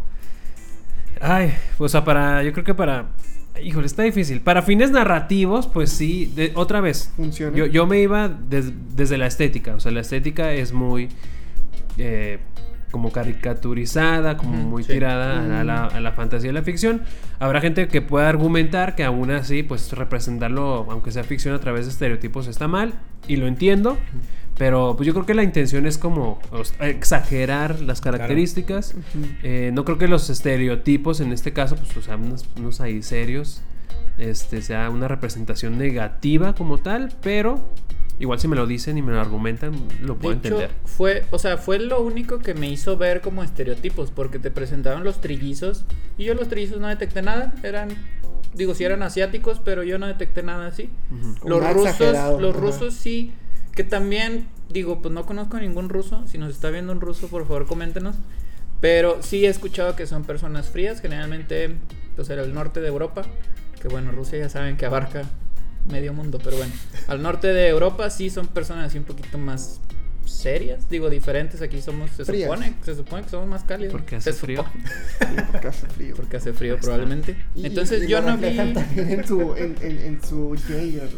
Ay, 1.20 1.54
o 1.78 1.88
sea, 1.88 2.04
para. 2.04 2.42
Yo 2.42 2.52
creo 2.52 2.64
que 2.64 2.74
para. 2.74 3.06
Híjole, 3.62 3.86
está 3.86 4.02
difícil. 4.02 4.40
Para 4.40 4.62
fines 4.62 4.90
narrativos, 4.90 5.66
pues 5.66 5.90
sí. 5.90 6.32
de- 6.34 6.52
otra 6.54 6.80
vez. 6.80 7.12
Funciona. 7.16 7.56
Yo, 7.56 7.66
yo 7.66 7.86
me 7.86 8.00
iba 8.00 8.28
des- 8.28 8.72
desde 8.96 9.18
la 9.18 9.26
estética. 9.26 9.74
O 9.74 9.80
sea, 9.80 9.92
la 9.92 10.00
estética 10.00 10.52
es 10.52 10.72
muy. 10.72 11.08
eh, 11.98 12.38
como 12.90 13.12
caricaturizada, 13.12 14.38
como 14.38 14.56
muy 14.56 14.82
sí. 14.82 14.92
tirada 14.92 15.60
a, 15.60 15.64
la, 15.64 15.84
a 15.84 16.00
la 16.00 16.12
fantasía 16.12 16.48
y 16.50 16.54
la 16.54 16.62
ficción. 16.62 17.02
Habrá 17.38 17.60
gente 17.60 17.86
que 17.86 18.00
pueda 18.00 18.30
argumentar 18.30 18.94
que 18.94 19.04
aún 19.04 19.30
así, 19.30 19.62
pues 19.62 19.92
representarlo, 19.92 20.86
aunque 20.90 21.10
sea 21.12 21.22
ficción 21.22 21.54
a 21.54 21.58
través 21.60 21.84
de 21.84 21.92
estereotipos, 21.92 22.46
está 22.46 22.66
mal. 22.66 22.94
Y 23.26 23.36
lo 23.36 23.46
entiendo. 23.46 23.98
Pero 24.58 24.94
pues 24.96 25.06
yo 25.06 25.14
creo 25.14 25.24
que 25.24 25.34
la 25.34 25.44
intención 25.44 25.86
es 25.86 25.98
como 25.98 26.40
exagerar 26.80 27.80
las 27.80 28.00
características. 28.00 28.94
Eh, 29.42 29.70
no 29.72 29.84
creo 29.84 29.98
que 29.98 30.08
los 30.08 30.28
estereotipos 30.30 31.20
en 31.20 31.32
este 31.32 31.52
caso, 31.52 31.76
pues, 31.76 31.96
o 31.96 32.02
sea, 32.02 32.16
unos, 32.16 32.44
unos 32.56 32.80
ahí 32.80 33.02
serios, 33.02 33.62
este, 34.18 34.60
sea 34.62 34.90
una 34.90 35.06
representación 35.06 35.78
negativa 35.78 36.54
como 36.54 36.78
tal, 36.78 37.12
pero 37.22 37.60
igual 38.18 38.40
si 38.40 38.48
me 38.48 38.56
lo 38.56 38.66
dicen 38.66 38.98
y 38.98 39.02
me 39.02 39.12
lo 39.12 39.20
argumentan, 39.20 39.74
lo 40.00 40.14
De 40.14 40.20
puedo 40.20 40.34
hecho, 40.34 40.48
entender. 40.48 40.70
fue, 40.84 41.24
o 41.30 41.38
sea, 41.38 41.56
fue 41.56 41.78
lo 41.78 42.02
único 42.02 42.40
que 42.40 42.54
me 42.54 42.68
hizo 42.68 42.96
ver 42.96 43.20
como 43.20 43.44
estereotipos, 43.44 44.10
porque 44.10 44.40
te 44.40 44.50
presentaron 44.50 45.04
los 45.04 45.20
trillizos 45.20 45.84
y 46.16 46.24
yo 46.24 46.34
los 46.34 46.48
trillizos 46.48 46.80
no 46.80 46.88
detecté 46.88 47.22
nada, 47.22 47.54
eran, 47.62 47.90
digo, 48.54 48.74
sí 48.74 48.82
eran 48.82 49.04
asiáticos, 49.04 49.60
pero 49.64 49.84
yo 49.84 50.00
no 50.00 50.08
detecté 50.08 50.42
nada 50.42 50.66
así. 50.66 50.90
Los 51.44 51.72
rusos, 51.72 52.40
los 52.40 52.56
rusos 52.56 52.94
sí, 52.94 53.32
que 53.78 53.84
también, 53.84 54.48
digo, 54.68 55.00
pues 55.00 55.14
no 55.14 55.24
conozco 55.24 55.56
a 55.56 55.60
ningún 55.60 55.88
ruso, 55.88 56.24
si 56.26 56.36
nos 56.36 56.52
está 56.52 56.68
viendo 56.68 56.90
un 56.92 57.00
ruso, 57.00 57.28
por 57.28 57.46
favor, 57.46 57.64
coméntenos. 57.68 58.16
Pero 58.80 59.18
sí 59.22 59.46
he 59.46 59.48
escuchado 59.48 59.94
que 59.94 60.04
son 60.08 60.24
personas 60.24 60.68
frías, 60.68 61.00
generalmente, 61.00 61.76
pues 62.16 62.28
era 62.28 62.42
el 62.42 62.52
norte 62.52 62.80
de 62.80 62.88
Europa, 62.88 63.22
que 63.80 63.86
bueno, 63.86 64.10
Rusia 64.10 64.36
ya 64.40 64.48
saben 64.48 64.76
que 64.76 64.84
abarca 64.84 65.22
medio 65.88 66.12
mundo, 66.12 66.40
pero 66.42 66.56
bueno, 66.56 66.72
al 67.06 67.22
norte 67.22 67.46
de 67.52 67.68
Europa 67.68 68.10
sí 68.10 68.30
son 68.30 68.48
personas 68.48 68.86
así 68.88 68.98
un 68.98 69.04
poquito 69.04 69.38
más 69.38 69.80
serias, 70.26 70.88
digo, 70.90 71.08
diferentes, 71.08 71.62
aquí 71.62 71.80
somos, 71.80 72.10
se 72.10 72.24
Frías. 72.24 72.50
supone, 72.50 72.74
se 72.84 72.96
supone 72.96 73.22
que 73.22 73.28
somos 73.30 73.46
más 73.48 73.62
cálidos. 73.62 73.92
Porque 73.92 74.16
hace 74.16 74.32
Se 74.32 74.38
frío. 74.40 74.64
Sí, 75.20 75.26
porque 75.52 75.68
hace 75.68 75.86
frío. 75.86 76.14
Porque 76.16 76.36
hace 76.36 76.52
frío 76.52 76.78
probablemente. 76.80 77.36
Y- 77.54 77.66
Entonces 77.66 78.02
y 78.02 78.08
yo 78.08 78.20
no 78.22 78.36
vi... 78.36 78.56
también 78.56 78.74
en 78.96 79.24
su, 79.26 79.54
en, 79.56 79.76
en, 79.80 79.98
en 80.00 80.20
su 80.24 80.56
Jaeger. 80.66 81.10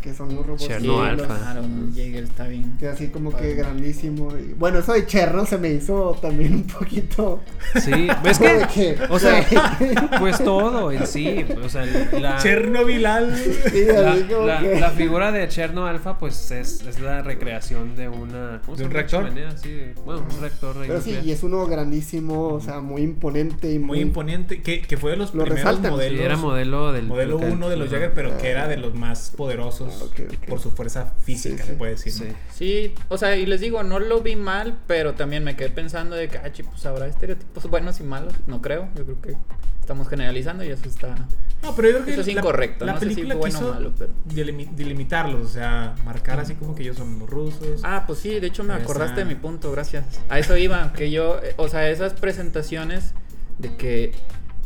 Que 0.00 0.14
son 0.14 0.34
los 0.34 0.46
robots. 0.46 0.66
Cherno 0.66 0.96
que- 1.02 1.08
Alpha. 1.08 1.26
Claro, 1.26 1.62
Jaeger 1.94 2.24
está 2.24 2.46
bien. 2.48 2.76
Que 2.78 2.88
así 2.88 3.08
como 3.08 3.34
que 3.36 3.54
grandísimo. 3.54 4.30
y- 4.38 4.54
bueno, 4.54 4.78
eso 4.78 4.92
de 4.92 5.06
Cherno 5.06 5.44
se 5.46 5.58
me 5.58 5.68
hizo 5.70 6.16
también 6.20 6.54
un 6.54 6.62
poquito. 6.66 7.40
Sí, 7.80 8.08
ves 8.22 8.38
que, 8.38 8.66
que- 8.74 8.98
o 9.10 9.18
sea, 9.18 9.44
pues 10.18 10.38
todo 10.42 10.90
en 10.92 11.06
sí, 11.06 11.44
o 11.62 11.68
sea, 11.68 11.84
la, 12.18 12.36
Chernobyl 12.38 13.04
al- 13.06 13.36
Sí, 13.36 13.84
la, 13.86 14.12
así 14.12 14.22
como 14.24 14.46
la- 14.46 14.60
que- 14.60 14.80
la 14.80 14.90
figura 14.90 15.32
de 15.32 15.48
Cherno 15.48 15.86
Alpha, 15.86 16.18
pues 16.18 16.50
es, 16.50 16.82
es 16.82 17.00
la 17.00 17.22
recreación 17.22 17.94
de 17.96 18.08
una. 18.08 18.60
¿cómo 18.64 18.76
¿De 18.76 18.82
se 18.82 18.86
un 18.86 18.92
reactor? 18.92 19.30
Sí, 19.62 19.80
bueno, 20.04 20.24
un 20.34 20.40
reactor 20.40 20.76
Pero 20.86 21.00
sí, 21.00 21.18
y 21.24 21.30
es 21.32 21.42
uno 21.42 21.66
grandísimo, 21.66 22.48
o 22.48 22.60
sea, 22.60 22.80
muy 22.80 23.02
imponente 23.02 23.72
y 23.72 23.78
muy, 23.78 23.98
Muy 23.98 24.00
imponente. 24.00 24.62
Que, 24.62 24.80
que 24.82 24.96
fue 24.96 25.12
de 25.12 25.16
los 25.16 25.34
Lo 25.34 25.44
primeros 25.44 25.64
resaltan. 25.64 25.92
modelos. 25.92 26.18
Sí, 26.18 26.24
era 26.24 26.36
modelo 26.36 26.92
del. 26.92 27.06
modelo 27.06 27.38
del- 27.38 27.52
1 27.52 27.68
de 27.68 27.76
los 27.76 27.86
ajá. 27.88 27.96
Jagger, 27.96 28.12
pero 28.14 28.38
que 28.38 28.48
era 28.50 28.68
de 28.68 28.76
los 28.76 28.94
más 28.94 29.32
poderosos 29.36 29.87
Ah, 29.90 30.46
por 30.48 30.60
su 30.60 30.70
fuerza 30.70 31.12
física, 31.24 31.62
Sí, 31.64 31.70
se 31.70 31.74
puede 31.76 31.92
decir. 31.92 32.12
Sí. 32.12 32.24
¿no? 32.24 32.34
Sí, 32.54 32.94
o 33.08 33.18
sea, 33.18 33.36
y 33.36 33.46
les 33.46 33.60
digo, 33.60 33.82
no 33.82 33.98
lo 33.98 34.20
vi 34.22 34.36
mal, 34.36 34.78
pero 34.86 35.14
también 35.14 35.44
me 35.44 35.56
quedé 35.56 35.70
pensando 35.70 36.16
de 36.16 36.28
que, 36.28 36.38
ah, 36.38 36.50
pues 36.70 36.86
habrá 36.86 37.06
estereotipos 37.06 37.64
buenos 37.70 38.00
y 38.00 38.02
malos. 38.04 38.32
No 38.46 38.60
creo, 38.62 38.88
yo 38.96 39.04
creo 39.04 39.20
que 39.20 39.36
estamos 39.80 40.08
generalizando 40.08 40.64
y 40.64 40.68
eso 40.68 40.88
está. 40.88 41.14
No, 41.62 41.74
pero 41.74 41.88
yo 41.88 41.94
creo 41.94 42.04
que 42.04 42.12
Eso 42.12 42.20
es 42.20 42.26
la- 42.28 42.32
incorrecto, 42.34 42.84
La 42.84 42.92
no 42.92 43.00
sé 43.00 43.06
si 43.08 43.14
película 43.16 43.34
bueno 43.34 43.58
o 43.58 43.60
quiso 43.62 43.74
malo, 43.74 43.92
pero- 43.98 44.12
delimi- 44.28 44.70
delimitarlos, 44.70 45.42
o 45.44 45.48
sea, 45.48 45.94
marcar 46.04 46.38
así 46.38 46.54
como 46.54 46.74
que 46.74 46.82
ellos 46.82 46.96
son 46.98 47.18
los 47.18 47.28
rusos. 47.28 47.80
Ah, 47.82 48.04
pues 48.06 48.20
sí, 48.20 48.38
de 48.38 48.46
hecho 48.46 48.62
me 48.62 48.74
Esa- 48.74 48.82
acordaste 48.84 49.20
de 49.20 49.24
mi 49.26 49.34
punto, 49.34 49.72
gracias. 49.72 50.04
A 50.28 50.38
eso 50.38 50.56
iba, 50.56 50.92
que 50.92 51.10
yo, 51.10 51.40
eh, 51.42 51.54
o 51.56 51.68
sea, 51.68 51.88
esas 51.90 52.12
presentaciones 52.14 53.12
de 53.58 53.74
que 53.76 54.12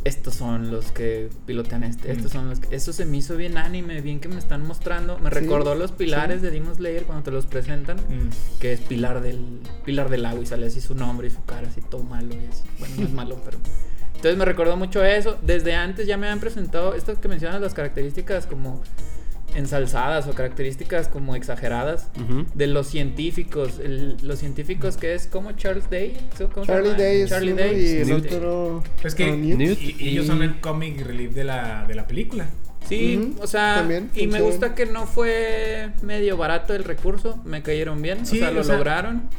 estos 0.03 0.35
son 0.35 0.69
los 0.71 0.91
que 0.91 1.29
pilotean 1.45 1.83
este, 1.83 2.11
estos 2.11 2.31
Mm. 2.31 2.35
son 2.35 2.49
los 2.49 2.59
que... 2.59 2.75
Eso 2.75 2.91
se 2.93 3.05
me 3.05 3.17
hizo 3.17 3.37
bien 3.37 3.57
anime, 3.57 4.01
bien 4.01 4.19
que 4.19 4.27
me 4.27 4.37
están 4.37 4.65
mostrando. 4.65 5.17
Me 5.19 5.29
Sí, 5.29 5.35
recordó 5.35 5.75
los 5.75 5.91
pilares 5.91 6.37
sí. 6.41 6.45
de 6.45 6.51
Demon 6.51 6.75
Slayer 6.75 7.03
cuando 7.03 7.23
te 7.23 7.31
los 7.31 7.45
presentan. 7.45 7.97
Mm. 7.97 8.59
Que 8.59 8.73
es 8.73 8.81
pilar 8.81 9.21
del, 9.21 9.59
pilar 9.85 10.09
del 10.09 10.25
agua 10.25 10.43
y 10.43 10.45
sale 10.45 10.67
así 10.67 10.81
su 10.81 10.93
nombre 10.95 11.27
y 11.27 11.29
su 11.31 11.43
cara 11.45 11.67
así 11.69 11.81
todo 11.81 12.03
malo 12.03 12.33
y 12.35 12.45
así. 12.47 12.63
Bueno, 12.79 12.95
no 12.97 13.03
es 13.03 13.13
malo, 13.13 13.41
pero... 13.45 13.57
Entonces 14.15 14.37
me 14.37 14.45
recordó 14.45 14.77
mucho 14.77 15.03
eso. 15.03 15.37
Desde 15.41 15.75
antes 15.75 16.07
ya 16.07 16.15
me 16.17 16.27
han 16.29 16.39
presentado 16.39 16.95
estas 16.95 17.17
que 17.17 17.27
mencionas 17.27 17.59
las 17.61 17.73
características 17.73 18.45
como 18.45 18.81
ensalzadas 19.55 20.27
o 20.27 20.33
características 20.33 21.07
como 21.07 21.35
exageradas 21.35 22.09
Ujú. 22.19 22.45
de 22.53 22.67
los 22.67 22.87
científicos. 22.87 23.79
el- 23.83 24.17
los 24.23 24.39
científicos 24.39 24.97
que 24.97 25.13
es 25.13 25.27
como 25.27 25.51
Charles 25.53 25.89
Day. 25.89 26.17
¿cómo 26.53 26.65
se 26.65 26.71
Charlie 26.71 26.89
llama? 26.89 26.97
Day 27.03 27.21
es 27.21 27.29
Charlie 27.29 27.53
Day. 27.53 27.81
y 27.85 27.97
el 28.01 28.11
otro... 28.13 28.83
Es 29.03 29.15
que 29.15 29.29
y- 29.29 29.95
y 29.99 30.09
ellos 30.09 30.27
son 30.27 30.41
el 30.43 30.59
comic 30.59 31.01
relief 31.05 31.33
de 31.33 31.43
la, 31.43 31.85
de 31.87 31.95
la 31.95 32.07
película. 32.07 32.47
Sí, 32.87 33.35
o 33.41 33.47
sea, 33.47 33.75
también 33.75 34.09
y 34.13 34.27
me 34.27 34.39
funciona. 34.39 34.45
gusta 34.45 34.75
que 34.75 34.85
no 34.85 35.07
fue 35.07 35.89
medio 36.01 36.37
barato 36.37 36.73
el 36.73 36.83
recurso, 36.83 37.39
me 37.45 37.61
cayeron 37.63 38.01
bien, 38.01 38.25
Sí, 38.25 38.37
o 38.37 38.39
sea, 38.39 38.51
lo 38.51 38.61
o 38.61 38.63
sea, 38.63 38.75
lograron, 38.77 39.29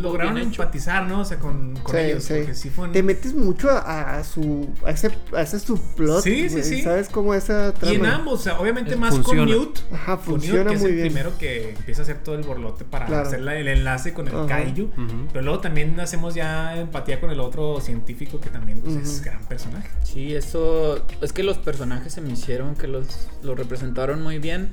lograron 0.00 0.38
empatizar, 0.38 1.04
¿no? 1.06 1.20
O 1.20 1.24
sea, 1.24 1.38
con, 1.38 1.74
con 1.82 1.94
Sí, 1.94 2.00
ellos. 2.00 2.24
sí. 2.24 2.34
Porque 2.38 2.54
sí 2.54 2.70
fue 2.70 2.86
un- 2.86 2.92
Te 2.92 3.02
metes 3.02 3.34
mucho 3.34 3.70
a, 3.70 4.18
a 4.18 4.24
su... 4.24 4.68
A 4.84 4.90
ese, 4.90 5.10
a 5.34 5.42
ese 5.42 5.58
subplot, 5.58 6.22
Sí, 6.22 6.48
sí, 6.48 6.62
sí. 6.62 6.82
¿Sabes 6.82 7.08
cómo 7.08 7.34
esa 7.34 7.72
trama? 7.74 7.92
Y 7.92 7.96
en 7.96 8.06
ambos, 8.06 8.40
o 8.40 8.42
sea, 8.42 8.58
obviamente 8.60 8.92
Es- 8.92 8.98
más 8.98 9.14
funciona. 9.14 9.40
con 9.40 9.50
Newt. 9.50 9.78
Ajá, 9.92 10.16
con 10.18 10.34
Newt, 10.34 10.42
funciona 10.42 10.70
que 10.70 10.76
es 10.76 10.80
muy 10.82 10.90
el 10.90 10.96
bien. 10.96 11.08
primero 11.08 11.38
que 11.38 11.70
empieza 11.70 12.02
a 12.02 12.04
hacer 12.04 12.18
todo 12.18 12.34
el 12.36 12.42
borlote 12.42 12.84
para 12.84 13.06
Claro. 13.06 13.26
hacer 13.26 13.40
la- 13.40 13.56
el 13.56 13.68
enlace 13.68 14.12
con 14.12 14.28
el 14.28 14.34
Ajá. 14.34 14.46
Kaiju. 14.46 14.84
Ujú. 14.84 15.26
Pero 15.32 15.42
luego 15.44 15.60
también 15.60 15.98
hacemos 16.00 16.34
ya 16.34 16.76
empatía 16.78 17.20
con 17.20 17.30
el 17.30 17.40
otro 17.40 17.80
científico 17.80 18.40
que 18.40 18.50
también 18.50 18.80
pues, 18.80 18.96
es 18.96 19.14
Ujú. 19.16 19.24
gran 19.24 19.40
personaje. 19.44 19.88
Sí, 20.04 20.34
eso 20.34 21.04
es 21.20 21.32
que 21.32 21.42
los 21.42 21.58
personajes 21.58 22.12
se 22.12 22.20
me 22.20 22.32
hicieron 22.32 22.74
que 22.76 22.83
los, 22.86 23.28
los 23.42 23.56
representaron 23.58 24.22
muy 24.22 24.38
bien. 24.38 24.70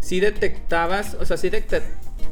Sí 0.00 0.20
detectabas, 0.20 1.14
o 1.20 1.24
sea, 1.24 1.36
sí 1.36 1.48
detect- 1.50 1.82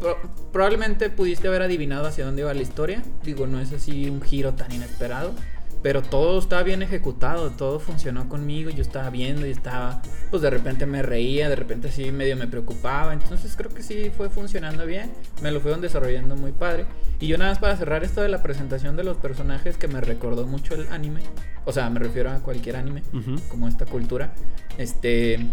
pro- 0.01 0.19
probablemente 0.53 1.09
pudiste 1.11 1.49
haber 1.49 1.63
adivinado 1.63 2.07
hacia 2.07 2.25
dónde 2.27 2.43
iba 2.43 2.53
la 2.53 2.63
historia. 2.63 3.03
Digo, 3.25 3.47
no 3.47 3.61
es 3.61 3.73
así 3.73 4.09
un 4.11 4.21
giro 4.23 4.53
tan 4.55 4.71
inesperado. 4.73 5.35
Pero 5.83 6.01
todo 6.03 6.39
estaba 6.39 6.63
bien 6.63 6.81
ejecutado, 6.83 7.51
todo 7.51 7.81
funcionó 7.81 8.29
conmigo, 8.29 8.71
yo 8.71 8.83
estaba 8.83 9.11
viendo 9.11 9.47
y 9.47 9.51
estaba, 9.51 10.01
pues 10.31 10.41
de 10.41 10.49
repente 10.51 10.87
me 10.87 11.03
reía, 11.03 11.49
de 11.49 11.57
repente 11.57 11.91
sí 11.91 12.13
medio 12.13 12.37
me 12.37 12.47
preocupaba, 12.47 13.13
entonces 13.13 13.57
creo 13.57 13.71
que 13.75 13.83
sí 13.83 14.11
fue 14.17 14.31
funcionando 14.31 14.87
bien, 14.87 15.11
me 15.43 15.51
lo 15.51 15.61
fueron 15.61 15.81
desarrollando 15.81 16.37
muy 16.37 16.53
padre. 16.53 16.87
Y 17.19 17.27
yo 17.27 17.37
nada 17.37 17.51
más 17.51 17.59
para 17.59 17.77
cerrar 17.77 18.05
esto 18.05 18.21
de 18.23 18.29
la 18.29 18.43
presentación 18.45 18.97
de 18.97 19.03
los 19.03 19.17
personajes 19.17 19.77
que 19.77 19.89
me 19.89 20.01
recordó 20.01 20.47
mucho 20.47 20.75
el 20.75 20.87
anime, 20.93 21.23
o 21.65 21.73
sea, 21.73 21.91
me 21.91 21.99
refiero 21.99 22.31
a 22.31 22.39
cualquier 22.39 22.77
anime, 22.77 23.03
como 23.51 23.67
esta 23.67 23.85
cultura, 23.85 24.33
este, 24.79 25.47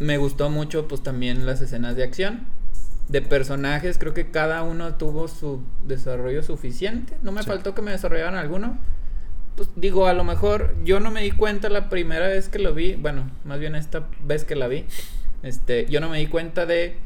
me 0.00 0.18
gustó 0.18 0.50
mucho 0.50 0.88
pues 0.88 1.02
también 1.02 1.46
las 1.46 1.60
escenas 1.60 1.96
de 1.96 2.02
acción. 2.04 2.46
De 3.08 3.22
personajes, 3.22 3.98
creo 3.98 4.14
que 4.14 4.32
cada 4.32 4.64
uno 4.64 4.94
tuvo 4.96 5.28
su 5.28 5.62
desarrollo 5.86 6.42
suficiente. 6.42 7.16
No 7.22 7.30
me 7.30 7.40
Sí. 7.42 7.46
faltó 7.48 7.72
que 7.72 7.80
me 7.80 7.92
desarrollaran 7.92 8.34
alguno. 8.34 8.78
Pues 9.56 9.70
digo, 9.74 10.06
a 10.06 10.12
lo 10.12 10.22
mejor 10.22 10.74
yo 10.84 11.00
no 11.00 11.10
me 11.10 11.22
di 11.22 11.30
cuenta 11.30 11.68
la 11.68 11.88
primera 11.88 12.28
vez 12.28 12.48
que 12.48 12.58
lo 12.58 12.74
vi. 12.74 12.94
Bueno, 12.94 13.30
más 13.44 13.58
bien 13.58 13.74
esta 13.74 14.06
vez 14.22 14.44
que 14.44 14.54
la 14.54 14.68
vi. 14.68 14.84
Este, 15.42 15.86
yo 15.86 16.00
no 16.00 16.10
me 16.10 16.18
di 16.18 16.26
cuenta 16.26 16.66
de 16.66 16.96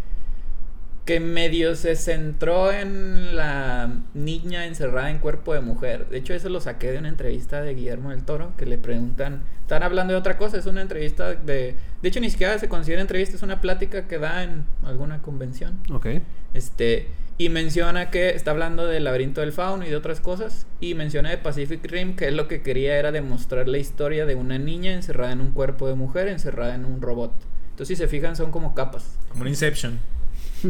que 1.05 1.19
medio 1.19 1.75
se 1.75 1.97
centró 1.97 2.73
en 2.73 3.35
la 3.35 3.91
niña 4.15 4.67
encerrada 4.67 5.11
en 5.11 5.19
cuerpo 5.19 5.55
de 5.55 5.61
mujer. 5.61 6.09
De 6.09 6.19
hecho, 6.19 6.35
eso 6.35 6.49
lo 6.49 6.61
saqué 6.61 6.93
de 6.93 6.99
una 6.99 7.09
entrevista 7.09 7.63
de 7.63 7.75
Guillermo 7.75 8.11
del 8.11 8.23
Toro, 8.23 8.53
que 8.57 8.67
le 8.67 8.79
preguntan, 8.79 9.43
están 9.63 9.83
hablando 9.83 10.13
de 10.13 10.19
otra 10.19 10.37
cosa, 10.37 10.57
es 10.59 10.67
una 10.67 10.83
entrevista 10.83 11.35
de... 11.35 11.75
De 12.03 12.09
hecho, 12.09 12.21
ni 12.21 12.31
siquiera 12.31 12.59
se 12.59 12.69
considera 12.69 13.01
entrevista, 13.01 13.35
es 13.35 13.43
una 13.43 13.61
plática 13.61 14.07
que 14.07 14.19
da 14.19 14.43
en 14.43 14.67
alguna 14.85 15.21
convención. 15.23 15.81
Ok. 15.93 16.07
Este, 16.55 17.09
y 17.41 17.49
menciona 17.49 18.11
que 18.11 18.29
está 18.37 18.51
hablando 18.51 18.87
del 18.87 19.05
laberinto 19.05 19.41
del 19.41 19.53
fauno 19.53 19.87
y 19.87 19.89
de 19.89 19.97
otras 19.97 20.21
cosas. 20.21 20.67
Y 20.79 20.93
menciona 20.93 21.31
de 21.31 21.39
Pacific 21.39 21.83
Rim 21.91 22.15
que 22.15 22.29
él 22.29 22.37
lo 22.37 22.49
que 22.49 22.61
quería 22.61 22.99
era 22.99 23.13
demostrar 23.13 23.67
la 23.67 23.79
historia 23.79 24.27
de 24.27 24.35
una 24.35 24.59
niña 24.59 24.93
encerrada 24.93 25.33
en 25.33 25.41
un 25.41 25.53
cuerpo 25.53 25.89
de 25.89 25.95
mujer, 25.95 26.29
encerrada 26.29 26.75
en 26.75 26.85
un 26.85 27.01
robot. 27.01 27.33
Entonces, 27.71 27.97
si 27.97 27.97
se 27.97 28.09
fijan, 28.09 28.37
son 28.37 28.51
como 28.51 28.75
capas 28.75 29.17
Como 29.31 29.41
un 29.41 29.49
Inception. 29.49 29.99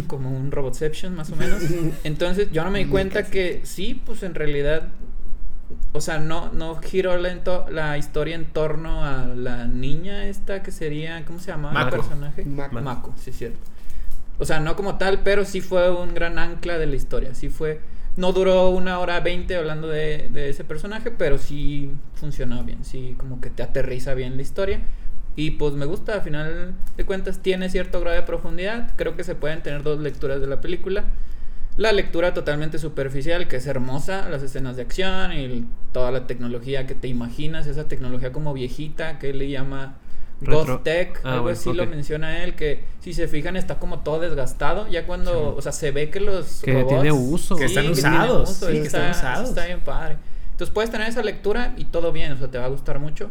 como 0.06 0.30
un 0.30 0.52
Robotception 0.52 1.12
más 1.16 1.32
o 1.32 1.34
menos. 1.34 1.60
Entonces 2.04 2.52
yo 2.52 2.62
no 2.62 2.70
me 2.70 2.78
di 2.78 2.86
cuenta 2.86 3.24
que 3.24 3.62
sí, 3.64 4.00
pues 4.06 4.22
en 4.22 4.36
realidad, 4.36 4.90
o 5.92 6.00
sea, 6.00 6.20
no, 6.20 6.52
no 6.52 6.76
giró 6.76 7.16
la, 7.16 7.36
la 7.68 7.98
historia 7.98 8.36
en 8.36 8.44
torno 8.44 9.04
a 9.04 9.26
la 9.26 9.66
niña 9.66 10.26
esta 10.26 10.62
que 10.62 10.70
sería, 10.70 11.24
¿cómo 11.24 11.40
se 11.40 11.50
llamaba 11.50 11.82
el 11.82 11.88
personaje? 11.90 12.44
Mako. 12.44 12.80
Mako, 12.80 13.14
sí 13.18 13.30
es 13.30 13.38
cierto. 13.38 13.58
O 14.40 14.44
sea, 14.44 14.58
no 14.58 14.74
como 14.74 14.96
tal, 14.98 15.20
pero 15.22 15.44
sí 15.44 15.60
fue 15.60 15.90
un 15.90 16.14
gran 16.14 16.38
ancla 16.38 16.78
de 16.78 16.86
la 16.86 16.96
historia. 16.96 17.34
Sí 17.34 17.50
fue, 17.50 17.80
no 18.16 18.32
duró 18.32 18.70
una 18.70 18.98
hora 18.98 19.20
veinte 19.20 19.54
hablando 19.54 19.86
de, 19.86 20.28
de 20.32 20.48
ese 20.48 20.64
personaje, 20.64 21.10
pero 21.10 21.38
sí 21.38 21.92
funcionó 22.14 22.64
bien. 22.64 22.84
Sí, 22.84 23.14
como 23.18 23.40
que 23.40 23.50
te 23.50 23.62
aterriza 23.62 24.14
bien 24.14 24.36
la 24.36 24.42
historia. 24.42 24.80
Y 25.36 25.52
pues 25.52 25.74
me 25.74 25.84
gusta, 25.84 26.14
al 26.14 26.22
final 26.22 26.74
de 26.96 27.04
cuentas 27.04 27.40
tiene 27.40 27.68
cierto 27.68 28.00
grado 28.00 28.16
de 28.16 28.22
profundidad. 28.22 28.92
Creo 28.96 29.14
que 29.14 29.24
se 29.24 29.34
pueden 29.34 29.62
tener 29.62 29.82
dos 29.82 30.00
lecturas 30.00 30.40
de 30.40 30.46
la 30.46 30.60
película. 30.60 31.04
La 31.76 31.92
lectura 31.92 32.34
totalmente 32.34 32.78
superficial, 32.78 33.46
que 33.46 33.56
es 33.56 33.66
hermosa, 33.66 34.28
las 34.28 34.42
escenas 34.42 34.76
de 34.76 34.82
acción 34.82 35.32
y 35.32 35.66
toda 35.92 36.10
la 36.10 36.26
tecnología 36.26 36.86
que 36.86 36.94
te 36.94 37.08
imaginas, 37.08 37.66
esa 37.66 37.88
tecnología 37.88 38.32
como 38.32 38.52
viejita 38.52 39.18
que 39.18 39.32
le 39.32 39.48
llama 39.48 39.94
Retro- 40.40 40.64
Ghost 40.66 40.84
Tech, 40.84 41.20
Ah, 41.24 41.32
algo 41.32 41.42
bueno, 41.44 41.58
así 41.58 41.72
lo 41.72 41.82
ok. 41.84 41.88
menciona 41.90 42.42
él, 42.44 42.54
que 42.54 42.84
si 43.00 43.12
se 43.12 43.28
fijan 43.28 43.56
está 43.56 43.78
como 43.78 44.00
todo 44.00 44.20
desgastado, 44.20 44.88
ya 44.88 45.06
cuando, 45.06 45.32
Sí. 45.32 45.54
o 45.58 45.62
sea, 45.62 45.72
se 45.72 45.90
ve 45.90 46.10
que 46.10 46.20
los 46.20 46.62
Que 46.62 46.84
tiene 46.84 47.12
uso. 47.12 47.56
Que 47.56 47.66
están 47.66 47.84
tiene 47.92 47.98
usados, 47.98 48.50
uso, 48.50 48.66
sí, 48.68 48.72
que 48.72 48.78
está, 48.86 49.10
están 49.10 49.30
usados. 49.32 49.48
está 49.50 49.66
bien 49.66 49.80
padre. 49.80 50.16
Entonces 50.52 50.72
puedes 50.74 50.90
tener 50.90 51.08
esa 51.08 51.22
lectura 51.22 51.74
y 51.76 51.84
todo 51.86 52.12
bien, 52.12 52.32
o 52.32 52.36
sea, 52.38 52.48
te 52.48 52.58
va 52.58 52.64
a 52.64 52.68
gustar 52.68 52.98
mucho. 52.98 53.30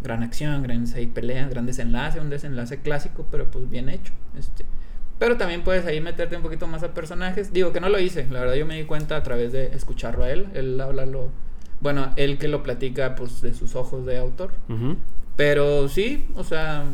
Gran 0.00 0.22
acción, 0.24 0.62
grandes 0.64 0.94
ahí 0.94 1.06
peleas, 1.06 1.48
gran 1.50 1.64
desenlace, 1.66 2.18
un 2.18 2.28
desenlace 2.30 2.80
clásico, 2.80 3.26
pero 3.30 3.50
pues 3.50 3.70
bien 3.70 3.88
hecho. 3.88 4.12
Este. 4.38 4.64
Pero 5.20 5.36
también 5.36 5.62
puedes 5.62 5.86
ahí 5.86 6.00
meterte 6.00 6.34
un 6.36 6.42
poquito 6.42 6.66
más 6.66 6.82
a 6.82 6.92
personajes. 6.92 7.52
Digo 7.52 7.72
que 7.72 7.80
no 7.80 7.88
lo 7.88 8.00
hice, 8.00 8.26
la 8.28 8.40
verdad 8.40 8.54
yo 8.54 8.66
me 8.66 8.76
di 8.76 8.82
cuenta 8.84 9.16
a 9.16 9.22
través 9.22 9.52
de 9.52 9.66
escucharlo 9.76 10.24
a 10.24 10.30
él. 10.30 10.48
Él 10.54 10.80
habla 10.80 11.06
lo... 11.06 11.30
Bueno, 11.80 12.12
él 12.16 12.38
que 12.38 12.48
lo 12.48 12.62
platica 12.64 13.14
pues 13.14 13.40
de 13.42 13.54
sus 13.54 13.76
ojos 13.76 14.04
de 14.06 14.18
autor. 14.18 14.52
Ujú. 14.68 14.96
Pero 15.36 15.88
sí, 15.88 16.26
o 16.34 16.44
sea, 16.44 16.84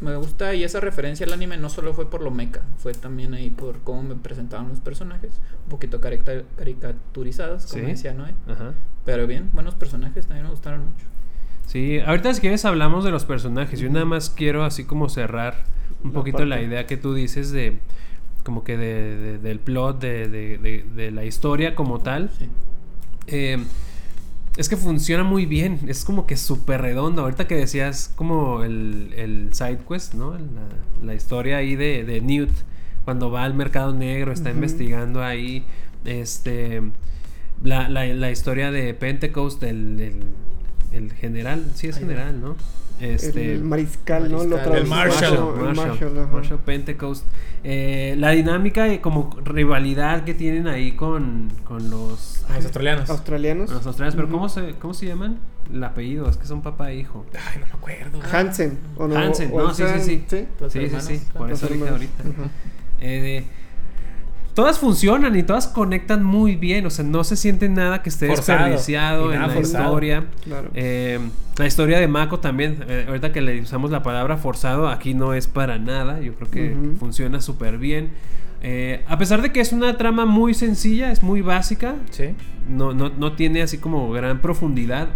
me 0.00 0.14
gusta 0.16 0.54
y 0.54 0.64
esa 0.64 0.80
referencia 0.80 1.26
al 1.26 1.32
anime 1.32 1.56
no 1.56 1.68
solo 1.68 1.92
fue 1.94 2.08
por 2.10 2.22
lo 2.22 2.30
meca, 2.30 2.62
fue 2.78 2.92
también 2.94 3.34
ahí 3.34 3.50
por 3.50 3.80
cómo 3.80 4.02
me 4.02 4.14
presentaban 4.14 4.68
los 4.68 4.80
personajes, 4.80 5.30
un 5.64 5.70
poquito 5.70 6.00
carica- 6.00 6.42
caricaturizados, 6.56 7.66
como 7.66 7.84
Sí. 7.84 7.90
decía 7.90 8.14
Noé. 8.14 8.34
Ajá. 8.48 8.72
Pero 9.04 9.26
bien, 9.26 9.50
buenos 9.52 9.74
personajes, 9.74 10.26
también 10.26 10.44
me 10.46 10.50
gustaron 10.50 10.80
mucho. 10.80 11.04
Sí, 11.66 11.98
ahorita 12.00 12.32
si 12.34 12.40
quieres 12.40 12.64
hablamos 12.64 13.04
de 13.04 13.10
los 13.10 13.24
personajes. 13.24 13.80
Yo 13.80 13.88
nada 13.90 14.04
más 14.04 14.30
quiero 14.30 14.64
así 14.64 14.84
como 14.84 15.08
cerrar 15.08 15.64
un 16.02 16.10
La 16.10 16.14
poquito 16.18 16.44
la 16.44 16.60
idea 16.60 16.86
que 16.86 16.96
tú 16.96 17.14
dices 17.14 17.50
de 17.50 17.78
como 18.44 18.62
que 18.62 18.76
de, 18.76 19.16
de- 19.16 19.38
del 19.38 19.58
plot, 19.58 19.98
de, 20.00 20.28
de- 20.28 20.58
de- 20.58 20.84
de 20.94 21.10
la 21.10 21.24
historia 21.24 21.74
como 21.74 22.00
tal. 22.00 22.30
Sí. 22.38 22.48
Eh, 23.26 23.58
es 24.56 24.68
que 24.68 24.76
funciona 24.76 25.24
muy 25.24 25.46
bien. 25.46 25.80
Es 25.88 26.04
como 26.04 26.26
que 26.26 26.36
súper 26.36 26.82
redondo. 26.82 27.22
Ahorita 27.22 27.46
que 27.46 27.56
decías 27.56 28.12
como 28.14 28.62
el, 28.62 29.12
el 29.16 29.52
side 29.52 29.78
quest, 29.88 30.14
¿no? 30.14 30.32
La, 30.32 30.68
la 31.02 31.14
historia 31.14 31.58
ahí 31.58 31.76
de, 31.76 32.04
de 32.04 32.20
Newt. 32.20 32.50
Cuando 33.04 33.30
va 33.30 33.44
al 33.44 33.54
mercado 33.54 33.92
negro, 33.92 34.32
está 34.32 34.50
investigando 34.50 35.22
ahí. 35.22 35.64
Este. 36.04 36.82
La, 37.62 37.88
la, 37.88 38.06
la 38.06 38.30
historia 38.30 38.70
de 38.70 38.94
Pentecost, 38.94 39.62
el, 39.62 40.00
el, 40.00 40.22
el 40.92 41.12
general. 41.12 41.64
Sí, 41.74 41.88
es 41.88 41.98
general, 41.98 42.40
¿no? 42.40 42.56
Este. 43.00 43.54
el 43.54 43.64
mariscal, 43.64 44.30
¿no? 44.30 44.44
Lo. 44.44 44.58
El 44.58 44.86
Marshall. 44.86 45.74
Marshall, 45.74 46.28
Marshall, 46.30 46.58
Pentecost. 46.60 47.26
Eh, 47.64 48.14
la 48.18 48.30
dinámica 48.30 48.88
y 48.92 48.98
como 48.98 49.36
rivalidad 49.44 50.24
que 50.24 50.34
tienen 50.34 50.66
ahí 50.68 50.92
con, 50.92 51.50
con 51.64 51.90
los, 51.90 52.44
Los 52.48 52.64
australianos. 52.64 53.10
Australianos. 53.10 53.70
los 53.70 53.86
australianos. 53.86 54.14
Pero. 54.16 54.28
¿cómo 54.30 54.48
se, 54.48 54.74
¿cómo 54.78 54.94
se 54.94 55.06
llaman? 55.06 55.38
El 55.72 55.82
apellido, 55.82 56.28
es 56.28 56.36
que 56.36 56.46
son 56.46 56.60
papá 56.62 56.90
e 56.92 56.96
hijo. 56.96 57.24
Ay, 57.32 57.60
no 57.60 57.66
me 57.66 57.72
acuerdo. 57.72 58.20
Hansen, 58.32 58.78
¿o 58.96 59.08
no? 59.08 59.16
Hansen, 59.16 59.50
O 59.52 59.62
no, 59.62 59.74
sí, 59.74 59.82
sí, 59.98 60.24
sí. 60.28 60.46
Sí, 60.68 60.88
sí, 60.88 61.00
sí, 61.00 61.22
por 61.36 61.50
eso 61.50 61.66
dije 61.66 61.88
ahorita. 61.88 62.22
Eh, 63.00 63.20
de- 63.20 63.63
todas 64.54 64.78
funcionan 64.78 65.36
y 65.36 65.42
todas 65.42 65.66
conectan 65.66 66.22
muy 66.24 66.56
bien, 66.56 66.86
o 66.86 66.90
sea, 66.90 67.04
no 67.04 67.24
se 67.24 67.36
siente 67.36 67.68
nada 67.68 68.02
que 68.02 68.08
esté 68.08 68.28
Forzado, 68.28 68.58
desperdiciado 68.60 69.32
en 69.32 69.40
la 69.40 69.48
forzado. 69.50 69.84
historia. 69.84 70.24
Claro. 70.44 70.70
Eh, 70.74 71.18
la 71.58 71.66
historia 71.66 71.98
de 72.00 72.08
Mako 72.08 72.40
también, 72.40 72.84
eh, 72.88 73.04
ahorita 73.08 73.32
que 73.32 73.40
le 73.40 73.60
usamos 73.60 73.90
la 73.90 74.02
palabra 74.02 74.36
forzado, 74.36 74.88
aquí 74.88 75.14
no 75.14 75.34
es 75.34 75.46
para 75.48 75.78
nada, 75.78 76.20
yo 76.20 76.34
creo 76.34 76.50
que 76.50 76.76
funciona 76.98 77.40
súper 77.40 77.78
bien. 77.78 78.10
Eh, 78.62 79.04
a 79.08 79.18
pesar 79.18 79.42
de 79.42 79.52
que 79.52 79.60
es 79.60 79.72
una 79.72 79.98
trama 79.98 80.24
muy 80.24 80.54
sencilla, 80.54 81.12
es 81.12 81.22
muy 81.22 81.42
básica, 81.42 81.96
Sí. 82.10 82.34
no, 82.68 82.94
no, 82.94 83.10
no 83.10 83.32
tiene 83.34 83.60
así 83.60 83.76
como 83.78 84.10
gran 84.10 84.40
profundidad, 84.40 85.08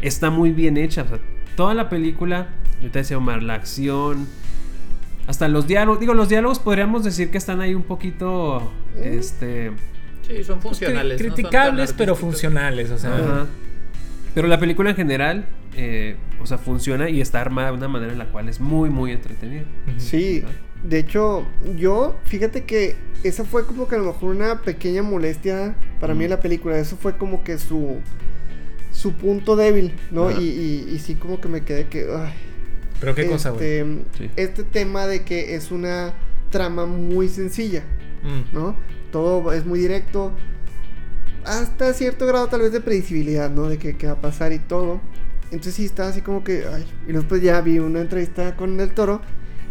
está 0.00 0.30
muy 0.30 0.50
bien 0.52 0.76
hecha. 0.78 1.02
o 1.02 1.08
sea, 1.08 1.18
toda 1.56 1.74
la 1.74 1.88
película, 1.90 2.48
ahorita 2.80 3.00
decía 3.00 3.18
Omar, 3.18 3.42
la 3.42 3.54
acción, 3.54 4.26
hasta 5.26 5.48
los 5.48 5.66
diálogos, 5.66 6.00
digo, 6.00 6.14
los 6.14 6.28
diálogos 6.28 6.58
podríamos 6.58 7.04
decir 7.04 7.30
que 7.30 7.38
están 7.38 7.60
ahí 7.60 7.74
un 7.74 7.82
poquito, 7.82 8.72
este... 9.02 9.72
Sí, 10.26 10.42
son 10.42 10.58
Pues 10.58 10.78
funcionales. 10.78 11.12
no 11.12 11.18
son 11.18 11.26
tan 11.28 11.34
criticables, 11.34 11.92
pero 11.92 12.16
funcionales. 12.16 12.90
O 12.90 12.98
sea, 12.98 13.14
Ajá. 13.16 13.46
Pero 14.34 14.48
la 14.48 14.58
película 14.58 14.90
en 14.90 14.96
general, 14.96 15.46
eh, 15.76 16.16
o 16.42 16.46
sea, 16.46 16.58
funciona 16.58 17.08
y 17.08 17.20
está 17.20 17.40
armada 17.40 17.70
de 17.70 17.76
una 17.78 17.88
manera 17.88 18.12
en 18.12 18.18
la 18.18 18.26
cual 18.26 18.48
es 18.48 18.60
muy, 18.60 18.90
muy 18.90 19.12
entretenida. 19.12 19.62
Sí, 19.98 20.44
de 20.82 20.98
hecho, 20.98 21.46
yo, 21.76 22.16
fíjate 22.24 22.64
que 22.64 22.96
esa 23.22 23.44
fue 23.44 23.66
como 23.66 23.88
que 23.88 23.94
a 23.94 23.98
lo 23.98 24.06
mejor 24.12 24.34
una 24.34 24.60
pequeña 24.62 25.02
molestia 25.02 25.74
para 26.00 26.14
mí 26.14 26.24
en 26.24 26.30
la 26.30 26.40
película. 26.40 26.76
Eso 26.78 26.96
fue 26.96 27.16
como 27.16 27.44
que 27.44 27.56
su, 27.56 27.98
su 28.92 29.12
punto 29.14 29.56
débil, 29.56 29.94
¿no? 30.10 30.30
Y, 30.30 30.44
y, 30.44 30.88
y 30.92 30.98
sí 30.98 31.14
como 31.14 31.40
que 31.40 31.48
me 31.48 31.62
quedé 31.62 31.86
que... 31.86 32.06
ay, 32.14 32.32
Pero 33.00 33.14
qué 33.14 33.26
cosa, 33.26 33.50
güey. 33.50 33.64
este, 33.80 34.04
Sí. 34.18 34.30
este 34.36 34.64
tema 34.64 35.06
de 35.06 35.22
que 35.22 35.54
es 35.54 35.70
una 35.70 36.14
trama 36.50 36.86
muy 36.86 37.28
sencilla, 37.28 37.82
Mm. 38.22 38.54
¿no? 38.54 38.76
Todo 39.12 39.52
es 39.52 39.64
muy 39.66 39.78
directo. 39.80 40.32
Hasta 41.44 41.92
cierto 41.92 42.26
grado 42.26 42.48
tal 42.48 42.60
vez 42.62 42.72
de 42.72 42.80
predecibilidad, 42.80 43.50
¿no? 43.50 43.68
De 43.68 43.78
que, 43.78 43.96
que 43.96 44.06
va 44.06 44.14
a 44.14 44.20
pasar 44.20 44.52
y 44.52 44.58
todo. 44.58 45.00
Entonces 45.52 45.74
sí 45.74 45.84
estaba 45.84 46.08
así 46.08 46.20
como 46.22 46.42
que... 46.42 46.64
Ay. 46.72 46.84
Y 47.06 47.12
después 47.12 47.40
ya 47.40 47.60
vi 47.60 47.78
una 47.78 48.00
entrevista 48.00 48.56
con 48.56 48.80
el 48.80 48.90
toro 48.94 49.20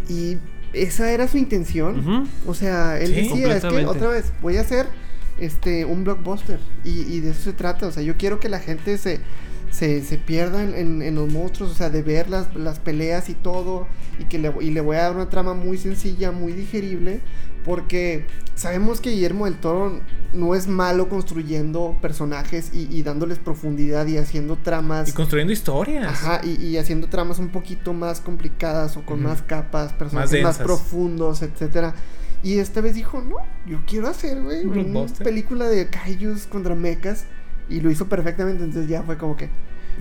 y 0.07 0.37
esa 0.71 1.11
era 1.11 1.27
su 1.27 1.37
intención. 1.37 2.29
O 2.47 2.53
sea, 2.53 2.97
él 2.99 3.07
Sí, 3.07 3.15
decía, 3.29 3.57
es 3.57 3.65
que 3.65 3.85
otra 3.85 4.07
vez, 4.09 4.31
voy 4.41 4.55
a 4.57 4.61
hacer 4.61 4.85
este 5.37 5.83
un 5.83 6.05
blockbuster. 6.05 6.59
Y, 6.85 7.01
y 7.13 7.19
de 7.19 7.31
eso 7.31 7.41
se 7.43 7.53
trata. 7.53 7.87
O 7.87 7.91
sea, 7.91 8.03
yo 8.03 8.15
quiero 8.17 8.39
que 8.39 8.47
la 8.47 8.59
gente 8.59 8.97
se, 8.97 9.19
se, 9.75 10.03
se 10.03 10.17
pierda 10.17 10.63
en, 10.63 10.73
en- 10.75 11.01
en 11.01 11.15
los 11.15 11.31
monstruos, 11.31 11.71
o 11.71 11.75
sea, 11.75 11.89
de 11.89 12.01
ver 12.01 12.29
las, 12.29 12.55
las 12.55 12.79
peleas 12.79 13.29
y 13.29 13.33
todo. 13.33 13.87
Y 14.19 14.25
que 14.25 14.39
le, 14.39 14.53
y 14.61 14.71
le 14.71 14.81
voy 14.81 14.95
a 14.97 15.01
dar 15.03 15.15
una 15.15 15.29
trama 15.29 15.53
muy 15.53 15.77
sencilla, 15.77 16.31
muy 16.31 16.53
digerible. 16.53 17.21
Porque 17.65 18.27
sabemos 18.53 19.01
que 19.01 19.09
Guillermo 19.09 19.45
del 19.45 19.55
Toro 19.55 19.99
no 20.33 20.53
es 20.53 20.67
malo 20.67 21.09
construyendo 21.09 21.97
personajes 21.99 22.69
y, 22.73 22.87
y 22.95 23.01
dándoles 23.01 23.39
profundidad 23.39 24.05
y 24.05 24.17
haciendo 24.17 24.55
tramas. 24.57 25.09
Y 25.09 25.13
construyendo 25.13 25.51
historias. 25.51 26.07
Ajá, 26.07 26.41
y, 26.43 26.63
y 26.63 26.77
haciendo 26.77 27.07
tramas 27.09 27.39
un 27.39 27.49
poquito 27.49 27.91
más 27.93 28.21
complicadas 28.21 28.97
o 28.97 29.05
con 29.05 29.23
más 29.23 29.41
capas, 29.41 29.93
personajes 29.93 30.43
más, 30.43 30.57
profundos, 30.59 31.41
etcétera. 31.41 31.95
Y 32.43 32.59
esta 32.59 32.81
vez 32.81 32.93
dijo, 32.93 33.21
no, 33.21 33.37
yo 33.65 33.79
quiero 33.87 34.07
hacer, 34.09 34.43
güey, 34.43 34.63
Un 34.65 34.77
una 34.77 35.07
película 35.23 35.65
de 35.67 35.87
kaijus 35.89 36.45
contra 36.45 36.75
mechas. 36.75 37.25
Y 37.69 37.81
lo 37.81 37.89
hizo 37.91 38.07
perfectamente, 38.07 38.63
entonces 38.63 38.89
ya 38.89 39.03
fue 39.03 39.17
como 39.17 39.35
que, 39.35 39.49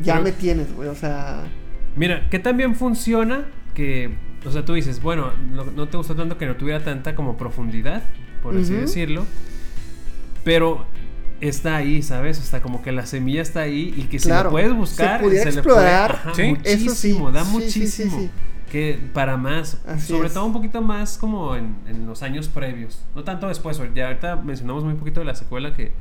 ya 0.03 0.15
Pero- 0.15 0.25
me 0.25 0.33
tienes, 0.33 0.73
güey, 0.75 0.89
o 0.89 0.95
sea... 0.95 1.45
Mira, 1.97 2.29
que 2.29 2.39
también 2.39 2.75
funciona 2.75 3.45
que, 3.75 4.11
o 4.45 4.51
sea, 4.51 4.65
tú 4.65 4.75
dices, 4.75 5.01
bueno, 5.01 5.31
no, 5.51 5.65
no 5.65 5.89
te 5.89 5.97
gustó 5.97 6.15
tanto 6.17 6.37
que 6.37 6.47
no 6.47 6.57
tuviera 6.57 6.83
tanta 6.83 7.15
como 7.15 7.37
profundidad, 7.37 8.03
por 8.43 8.57
así 8.57 8.75
decirlo, 8.75 9.25
pero 10.43 10.87
está 11.41 11.77
ahí, 11.77 12.03
¿sabes? 12.03 12.39
O 12.39 12.43
sea, 12.43 12.61
como 12.63 12.83
que 12.83 12.93
la 12.93 13.07
semilla 13.07 13.43
está 13.43 13.61
ahí 13.61 13.95
y 13.97 14.03
que 14.05 14.19
si 14.19 14.29
Claro, 14.29 14.45
la 14.45 14.51
puedes 14.51 14.69
se 14.71 14.75
buscar, 14.75 15.21
pudiera 15.21 15.45
le 15.45 15.51
explorar, 15.51 16.11
ajá, 16.13 16.35
Sí. 16.35 16.57
eso 16.65 16.79
sí, 16.95 17.09
muchísimo, 17.15 17.31
da 17.33 17.45
sí, 17.45 17.51
sí, 17.51 17.71
sí, 17.71 17.79
muchísimo. 18.05 18.19
sí. 18.19 18.31
Que 18.75 18.99
para 19.13 19.37
más, 19.37 19.81
Así 19.87 20.09
sobre 20.09 20.27
es. 20.27 20.35
todo 20.35 20.45
un 20.47 20.53
poquito 20.53 20.83
más 20.83 21.17
como 21.17 21.55
en, 21.55 21.77
en 21.87 22.07
los 22.07 22.25
años 22.25 22.49
previos, 22.49 23.05
no 23.15 23.23
tanto 23.23 23.47
después, 23.47 23.81
ya 23.95 24.09
ahorita 24.09 24.35
mencionamos 24.37 24.83
muy 24.83 24.95
poquito 24.95 25.21
de 25.21 25.27
la 25.27 25.37
secuela 25.37 25.73
que 25.75 25.93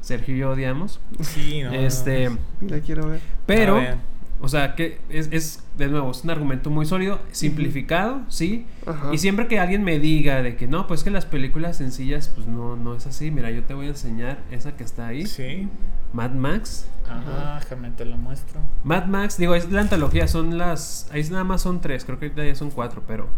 Sergio 0.00 0.36
y 0.36 0.38
yo 0.38 0.50
odiamos, 0.50 1.00
Sí, 1.20 1.60
no. 1.64 1.72
este, 1.72 2.30
no. 2.30 2.38
La 2.68 2.78
quiero 2.78 3.08
ver. 3.08 3.20
pero, 3.46 3.74
ver. 3.74 3.96
O 4.40 4.48
sea, 4.48 4.74
que 4.74 5.00
es, 5.08 5.28
es, 5.32 5.62
de 5.76 5.88
nuevo, 5.88 6.10
es 6.10 6.24
un 6.24 6.30
argumento 6.30 6.70
muy 6.70 6.86
sólido, 6.86 7.20
simplificado, 7.32 8.22
sí. 8.28 8.66
Ajá. 8.86 9.12
Y 9.12 9.18
siempre 9.18 9.46
que 9.48 9.58
alguien 9.58 9.82
me 9.84 9.98
diga 9.98 10.42
de 10.42 10.56
que 10.56 10.66
no, 10.66 10.86
pues 10.86 11.04
que 11.04 11.10
las 11.10 11.26
películas 11.26 11.76
sencillas, 11.76 12.32
pues 12.34 12.46
no, 12.46 12.76
no 12.76 12.94
es 12.94 13.06
así. 13.06 13.30
Mira, 13.30 13.50
yo 13.50 13.62
te 13.64 13.74
voy 13.74 13.86
a 13.86 13.90
enseñar 13.90 14.38
esa 14.50 14.76
que 14.76 14.84
está 14.84 15.06
ahí. 15.08 15.26
Sí. 15.26 15.68
Mad 16.12 16.30
Max. 16.32 16.86
Ajá, 17.08 17.58
déjame 17.60 17.90
te 17.90 18.04
lo 18.04 18.16
muestro. 18.16 18.60
Mad 18.84 19.06
Max, 19.06 19.36
digo, 19.36 19.54
es 19.54 19.70
la 19.70 19.80
antología, 19.80 20.26
son 20.28 20.58
las. 20.58 21.08
Ahí 21.12 21.22
nada 21.30 21.44
más 21.44 21.62
son 21.62 21.80
tres, 21.80 22.04
creo 22.04 22.18
que 22.18 22.26
ahorita 22.26 22.44
ya 22.44 22.54
son 22.54 22.70
cuatro, 22.70 23.02
pero. 23.06 23.28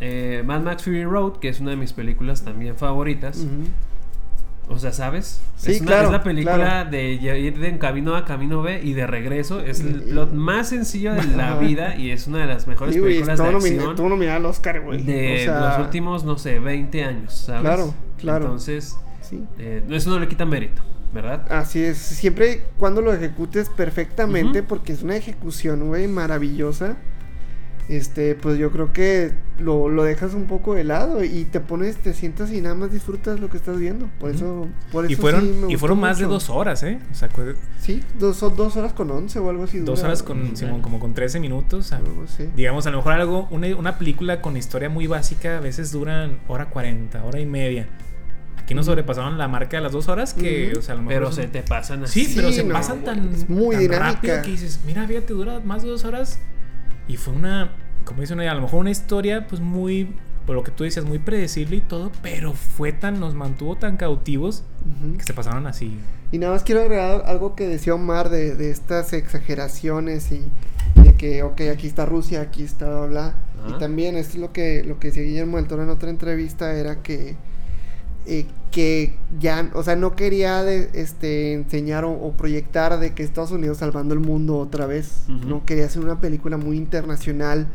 eh, 0.00 0.42
Mad 0.46 0.60
Max 0.62 0.84
Fury 0.84 1.04
Road, 1.04 1.38
que 1.38 1.48
es 1.48 1.60
una 1.60 1.70
de 1.70 1.76
mis 1.76 1.92
películas 1.92 2.42
también 2.44 2.76
favoritas. 2.76 3.38
Ujú. 3.38 3.68
O 4.68 4.80
sea, 4.80 4.92
¿sabes? 4.92 5.40
Sí, 5.56 5.72
es, 5.72 5.80
una- 5.80 5.86
claro, 5.92 6.06
es 6.06 6.12
la 6.12 6.22
película 6.24 6.54
claro. 6.56 6.90
de 6.90 7.12
ir 7.12 7.58
de 7.58 7.78
camino 7.78 8.16
A, 8.16 8.24
camino 8.24 8.62
B 8.62 8.80
y 8.82 8.94
de 8.94 9.06
regreso. 9.06 9.60
Es 9.60 9.80
el 9.80 10.02
plot 10.02 10.32
más 10.32 10.70
sencillo 10.70 11.14
de 11.14 11.22
la 11.36 11.56
vida 11.60 11.94
y 11.96 12.10
es 12.10 12.26
una 12.26 12.38
de 12.38 12.46
las 12.46 12.66
mejores 12.66 12.94
Sí, 12.94 13.00
güey, 13.00 13.12
películas 13.14 13.38
de 13.38 13.44
acción 13.46 13.90
estuvo 13.90 14.08
nominada 14.08 14.38
al 14.38 14.46
Oscar, 14.46 14.80
güey. 14.80 15.02
de 15.04 15.34
O 15.42 15.44
sea, 15.44 15.68
los 15.78 15.86
últimos, 15.86 16.24
no 16.24 16.36
sé, 16.36 16.58
20 16.58 17.04
años, 17.04 17.32
¿sabes? 17.32 17.60
Claro, 17.62 17.94
claro. 18.18 18.44
Entonces, 18.46 18.96
Sí. 19.22 19.44
eh, 19.58 19.84
eso 19.90 20.10
no 20.10 20.18
le 20.18 20.26
quita 20.26 20.44
mérito, 20.44 20.82
¿verdad? 21.14 21.46
Así 21.52 21.80
es, 21.84 21.98
siempre 21.98 22.64
cuando 22.76 23.02
lo 23.02 23.12
ejecutes 23.14 23.68
perfectamente, 23.68 24.64
porque 24.64 24.92
es 24.94 25.02
una 25.04 25.14
ejecución, 25.16 25.86
güey, 25.86 26.08
maravillosa. 26.08 26.96
Este, 27.88 28.34
pues 28.34 28.58
yo 28.58 28.72
creo 28.72 28.92
que 28.92 29.30
lo, 29.58 29.88
lo 29.88 30.02
dejas 30.04 30.34
un 30.34 30.44
poco 30.46 30.74
de 30.74 30.84
lado 30.84 31.24
y 31.24 31.44
te 31.44 31.60
pones, 31.60 31.96
te 31.96 32.12
sientas 32.14 32.52
y 32.52 32.60
nada 32.60 32.74
más 32.74 32.92
disfrutas 32.92 33.40
lo 33.40 33.48
que 33.48 33.56
estás 33.56 33.78
viendo. 33.78 34.08
Por 34.20 34.30
eso, 34.34 34.68
por 34.92 35.04
eso 35.04 35.12
Y 35.12 35.16
fueron, 35.16 35.40
sí 35.42 35.54
me 35.66 35.72
y 35.72 35.76
fueron 35.76 35.98
más 36.00 36.18
de 36.18 36.24
mucho. 36.24 36.34
dos 36.34 36.50
horas, 36.50 36.82
¿eh? 36.82 36.98
O 37.10 37.14
sea, 37.14 37.28
Sí, 37.80 38.02
dos, 38.18 38.36
son 38.36 38.54
dos 38.56 38.76
horas 38.76 38.92
con 38.92 39.10
once 39.10 39.38
o 39.38 39.48
algo 39.48 39.64
así. 39.64 39.78
dos 39.78 39.98
dura, 40.00 40.08
horas 40.08 40.22
con. 40.22 40.56
Simón, 40.56 40.82
como 40.82 40.98
con 41.00 41.14
13 41.14 41.40
minutos. 41.40 41.86
o 41.86 41.88
sea, 41.88 41.98
Algo 41.98 42.24
así. 42.24 42.48
digamos, 42.54 42.86
a 42.86 42.90
lo 42.90 42.98
mejor 42.98 43.12
algo, 43.14 43.48
una, 43.50 43.74
una 43.76 43.98
película 43.98 44.40
con 44.42 44.56
historia 44.56 44.88
muy 44.88 45.06
básica 45.06 45.56
a 45.58 45.60
veces 45.60 45.90
duran 45.92 46.38
hora 46.48 46.66
40, 46.70 47.24
hora 47.24 47.40
y 47.40 47.46
media. 47.46 47.88
Aquí 48.58 48.74
nos 48.74 48.86
sobrepasaron 48.86 49.38
la 49.38 49.46
marca 49.48 49.76
de 49.76 49.82
las 49.84 49.92
dos 49.92 50.08
horas 50.08 50.34
que, 50.34 50.70
Ujú. 50.72 50.80
o 50.80 50.82
sea, 50.82 50.94
a 50.94 50.96
lo 50.96 51.02
mejor 51.04 51.14
Pero 51.14 51.26
son- 51.32 51.44
se 51.44 51.48
te 51.48 51.62
pasan 51.62 52.02
así. 52.02 52.24
Sí, 52.24 52.32
pero 52.34 52.48
Sí, 52.48 52.54
se 52.56 52.64
no, 52.64 52.74
pasan 52.74 53.04
tan, 53.04 53.32
es 53.32 53.48
muy 53.48 53.76
tan 53.76 53.80
dinámica. 53.82 54.12
rápido 54.12 54.42
que 54.42 54.50
dices, 54.50 54.80
mira, 54.84 55.06
fíjate, 55.06 55.32
dura 55.32 55.60
más 55.60 55.82
de 55.82 55.88
dos 55.88 56.04
horas. 56.04 56.40
Y 57.08 57.16
fue 57.16 57.32
una, 57.32 57.70
como 58.06 58.20
dice 58.20 58.32
una, 58.32 58.50
a 58.50 58.54
lo 58.54 58.62
mejor 58.62 58.80
una 58.80 58.90
historia, 58.90 59.46
pues 59.48 59.60
muy, 59.60 60.14
por 60.46 60.54
lo 60.54 60.62
que 60.62 60.70
tú 60.70 60.84
decías, 60.84 61.04
muy 61.04 61.18
predecible 61.18 61.76
y 61.76 61.80
todo, 61.80 62.10
pero 62.22 62.54
fue 62.54 62.92
tan, 62.92 63.20
nos 63.20 63.34
mantuvo 63.34 63.76
tan 63.76 63.96
cautivos 63.96 64.62
que 65.18 65.24
se 65.24 65.34
pasaron 65.34 65.66
así. 65.66 65.98
Y 66.32 66.38
nada 66.38 66.54
más 66.54 66.62
quiero 66.62 66.82
agregar 66.82 67.24
algo 67.26 67.54
que 67.54 67.66
decía 67.66 67.94
Omar 67.94 68.30
de, 68.30 68.54
de 68.54 68.70
estas 68.70 69.12
exageraciones 69.12 70.30
y 70.32 70.40
de 71.02 71.14
que, 71.14 71.42
ok, 71.42 71.62
aquí 71.72 71.88
está 71.88 72.06
Rusia, 72.06 72.40
aquí 72.40 72.62
está 72.62 72.86
bla, 72.86 73.06
bla. 73.06 73.34
Y 73.68 73.78
también 73.80 74.16
esto 74.16 74.34
es 74.34 74.40
lo 74.40 74.52
que, 74.52 74.84
lo 74.84 75.00
que 75.00 75.08
decía 75.08 75.24
Guillermo 75.24 75.56
del 75.56 75.66
Toro 75.66 75.82
en 75.82 75.88
otra 75.90 76.08
entrevista, 76.08 76.74
era 76.74 77.02
que, 77.02 77.34
eh, 78.26 78.46
que 78.70 79.16
ya, 79.40 79.68
o 79.74 79.82
sea, 79.82 79.96
no 79.96 80.14
quería 80.14 80.62
de, 80.62 80.90
este, 80.94 81.54
enseñar 81.54 82.04
o, 82.04 82.12
o 82.12 82.32
proyectar 82.32 83.00
de 83.00 83.14
que 83.14 83.24
Estados 83.24 83.50
Unidos 83.50 83.78
salvando 83.78 84.14
el 84.14 84.20
mundo 84.20 84.58
otra 84.58 84.86
vez. 84.86 85.24
No 85.26 85.66
quería 85.66 85.86
hacer 85.86 86.04
una 86.04 86.20
película 86.20 86.56
muy 86.56 86.76
internacional 86.76 87.66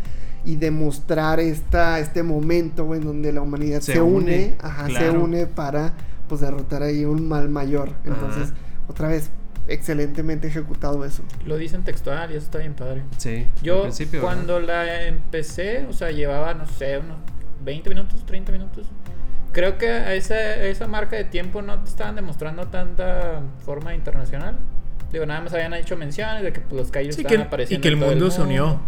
y 0.45 0.55
demostrar 0.55 1.39
esta, 1.39 1.99
este 1.99 2.23
momento 2.23 2.93
en 2.95 3.03
donde 3.05 3.31
la 3.31 3.41
humanidad 3.41 3.79
se, 3.81 3.93
Se 3.93 4.01
une, 4.01 4.15
une, 4.15 4.55
ajá, 4.61 4.85
se 4.87 4.91
claro. 4.93 5.23
une 5.23 5.45
para 5.47 5.93
pues 6.27 6.41
derrotar 6.41 6.81
ahí 6.83 7.05
un 7.05 7.27
mal 7.27 7.49
mayor. 7.49 7.89
Entonces, 8.05 8.49
Ajá. 8.49 8.55
otra 8.87 9.07
vez, 9.09 9.29
excelentemente 9.67 10.47
ejecutado 10.47 11.05
eso. 11.05 11.23
Lo 11.45 11.57
dicen 11.57 11.83
textual 11.83 12.31
y 12.31 12.35
eso 12.35 12.45
está 12.45 12.57
bien 12.59 12.73
padre. 12.73 13.03
Sí. 13.17 13.47
Yo 13.61 13.87
cuando 14.21 14.59
la 14.59 15.05
empecé, 15.07 15.85
o 15.89 15.93
sea, 15.93 16.11
llevaba, 16.11 16.53
no 16.53 16.65
sé, 16.65 16.97
unos 16.97 17.17
20 17.63 17.89
minutos, 17.89 18.25
30 18.25 18.51
minutos. 18.51 18.87
Creo 19.51 19.77
que 19.77 19.89
a 19.89 20.13
esa, 20.15 20.33
a 20.35 20.63
esa 20.63 20.87
marca 20.87 21.17
de 21.17 21.25
tiempo 21.25 21.61
no 21.61 21.77
te 21.79 21.89
estaban 21.89 22.15
demostrando 22.15 22.67
tanta 22.67 23.41
forma 23.65 23.93
internacional. 23.93 24.57
Digo, 25.11 25.25
nada 25.25 25.41
más 25.41 25.53
habían 25.53 25.73
hecho 25.73 25.97
menciones 25.97 26.41
de 26.41 26.53
que 26.53 26.61
pues, 26.61 26.81
los 26.81 26.89
callos 26.91 27.15
Sí, 27.15 27.21
estaban 27.21 27.37
que, 27.39 27.43
y 27.43 27.47
apareciendo. 27.47 27.81
que 27.81 27.87
el 27.89 27.93
en 27.95 27.99
todo 27.99 28.09
mundo 28.11 28.31
se 28.31 28.41
unió. 28.41 28.79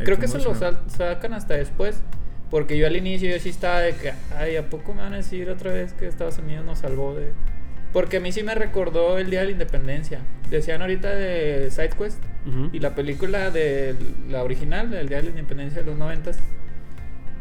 El 0.00 0.04
Creo 0.04 0.18
que 0.18 0.26
lo 0.26 0.54
se 0.54 0.54
sal- 0.58 0.80
sacan 0.88 1.32
hasta 1.34 1.54
después. 1.54 2.02
Porque 2.50 2.76
yo 2.76 2.88
al 2.88 2.96
inicio 2.96 3.30
yo 3.30 3.38
sí 3.38 3.50
estaba 3.50 3.78
de 3.80 3.94
que, 3.94 4.12
ay, 4.36 4.56
¿a 4.56 4.68
poco 4.68 4.92
me 4.92 5.02
van 5.02 5.12
a 5.14 5.18
decir 5.18 5.48
otra 5.50 5.72
vez 5.72 5.92
que 5.92 6.08
Estados 6.08 6.38
Unidos 6.38 6.64
nos 6.64 6.80
salvó 6.80 7.14
de...? 7.14 7.30
Porque 7.92 8.16
a 8.16 8.20
mí 8.20 8.32
sí 8.32 8.42
me 8.42 8.56
recordó 8.56 9.18
el 9.18 9.30
Día 9.30 9.40
de 9.40 9.46
la 9.46 9.52
Independencia. 9.52 10.18
Decían 10.50 10.80
ahorita 10.80 11.10
de 11.14 11.70
SideQuest 11.70 12.18
Ujú. 12.46 12.70
y 12.72 12.80
la 12.80 12.96
película 12.96 13.50
de 13.52 13.94
la 14.28 14.42
original, 14.42 14.90
del 14.90 15.08
Día 15.08 15.18
de 15.18 15.24
la 15.24 15.30
Independencia 15.30 15.80
de 15.82 15.86
los 15.86 15.96
noventas, 15.96 16.38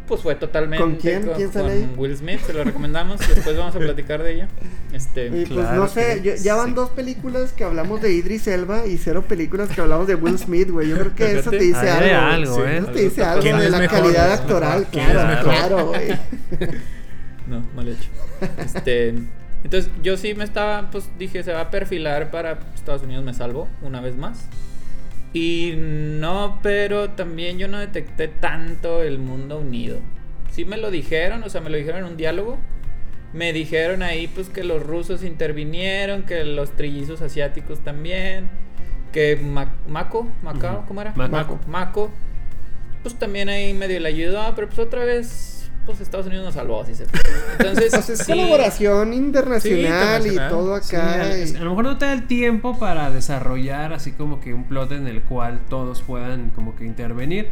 pues 0.10 0.22
fue 0.22 0.36
totalmente 0.36 0.84
¿Con 0.84 0.96
quién? 0.98 1.30
¿Quién 1.38 1.54
sale 1.54 1.72
ahí? 1.72 1.94
Will 1.96 2.18
Smith, 2.18 2.40
se 2.46 2.52
lo 2.52 2.66
recomendamos, 2.66 3.20
después 3.20 3.56
vamos 3.56 3.74
a 3.76 3.80
platicar 3.80 4.22
de 4.24 4.34
ella. 4.34 4.48
Este, 4.92 5.28
Y 5.28 5.30
pues 5.30 5.48
Claro 5.50 5.76
no 5.84 5.88
sé, 5.88 6.20
yo- 6.22 6.34
ya 6.36 6.56
van 6.56 6.70
sí. 6.70 6.74
dos 6.74 6.90
películas 6.90 7.54
que 7.54 7.64
hablamos 7.64 8.02
de 8.02 8.12
Idris 8.12 8.48
Elba 8.48 8.86
y 8.88 8.98
cero 8.98 9.24
películas 9.28 9.70
que 9.70 9.80
hablamos 9.80 10.08
de 10.08 10.16
Will 10.16 10.38
Smith, 10.38 10.70
güey. 10.72 10.90
Yo 10.90 10.98
creo 10.98 11.16
que 11.16 11.40
eso 11.40 11.52
te 11.52 11.60
dice 11.60 11.78
hay 11.90 12.10
algo. 12.12 12.56
algo, 12.56 12.56
Sí, 12.56 12.62
¿eh? 12.64 12.78
Eso 12.80 12.88
te 12.88 13.02
dice 13.02 13.24
algo 13.24 13.42
¿Quién 13.44 13.58
de 13.60 13.70
la 13.70 13.78
mejor? 13.80 14.00
calidad 14.02 14.32
actoral, 14.34 14.88
¿Quién 14.92 15.06
es 15.06 15.12
claro, 15.12 15.30
mejor? 15.30 15.54
claro, 15.54 15.88
güey. 15.88 16.20
No, 17.48 17.66
mal 17.76 17.88
hecho. 17.88 18.10
Este, 18.64 19.10
entonces 19.64 19.90
yo 20.04 20.18
sí 20.18 20.36
me 20.36 20.44
estaba, 20.44 20.90
pues 20.92 21.10
dije, 21.18 21.44
se 21.44 21.52
va 21.52 21.62
a 21.62 21.72
perfilar 21.72 22.30
para 22.32 22.60
Estados 22.76 23.02
Unidos 23.04 23.24
me 23.24 23.34
salvo 23.34 23.68
una 23.82 24.02
vez 24.02 24.16
más. 24.16 24.46
Y 25.34 25.74
no, 25.78 26.60
pero 26.64 27.12
también 27.12 27.60
yo 27.60 27.68
no 27.68 27.80
detecté 27.80 28.28
tanto 28.28 29.04
el 29.04 29.20
mundo 29.20 29.60
unido. 29.60 30.00
Sí 30.52 30.66
me 30.66 30.78
lo 30.78 30.90
dijeron, 30.92 31.44
o 31.44 31.50
sea, 31.50 31.62
me 31.62 31.70
lo 31.70 31.78
dijeron 31.78 32.00
en 32.02 32.06
un 32.12 32.18
diálogo. 32.18 32.58
Me 33.32 33.54
dijeron 33.54 34.02
ahí 34.02 34.28
pues 34.28 34.50
que 34.50 34.64
los 34.64 34.82
rusos 34.82 35.24
intervinieron, 35.24 36.24
que 36.24 36.44
los 36.44 36.76
trillizos 36.76 37.22
asiáticos 37.22 37.80
también, 37.84 38.50
que 39.14 39.36
Ma- 39.36 39.76
Mako, 39.88 40.28
Macao. 40.42 40.84
¿cómo 40.88 41.02
era? 41.02 41.14
Mako. 41.16 41.60
Mako, 41.68 42.12
pues 43.04 43.14
también 43.20 43.50
ahí 43.50 43.72
medio 43.76 44.00
le 44.00 44.10
ayudó, 44.10 44.42
pero 44.56 44.68
pues 44.68 44.80
otra 44.80 45.06
vez, 45.06 45.59
pues 45.90 46.02
Estados 46.02 46.28
Unidos 46.28 46.46
nos 46.46 46.54
salvó, 46.54 46.82
así 46.82 46.96
se 46.96 47.04
Entonces, 47.60 47.90
Pues 47.92 48.10
es 48.10 48.20
sí, 48.20 48.26
colaboración 48.32 49.14
internacional, 49.14 50.26
internacional. 50.26 50.48
y 50.48 50.50
todo 50.50 50.76
acá. 50.76 51.38
y- 51.38 51.56
a 51.56 51.60
lo 51.64 51.70
mejor 51.72 51.84
no 51.86 51.98
te 51.98 52.06
da 52.06 52.14
el 52.14 52.28
tiempo 52.28 52.78
para 52.78 53.10
desarrollar 53.12 53.94
así 53.94 54.12
como 54.12 54.40
que 54.40 54.54
un 54.54 54.66
plot 54.66 54.92
en 54.92 55.08
el 55.08 55.22
cual 55.22 55.60
todos 55.70 56.02
puedan 56.02 56.50
como 56.52 56.76
que 56.76 56.86
intervenir. 56.86 57.50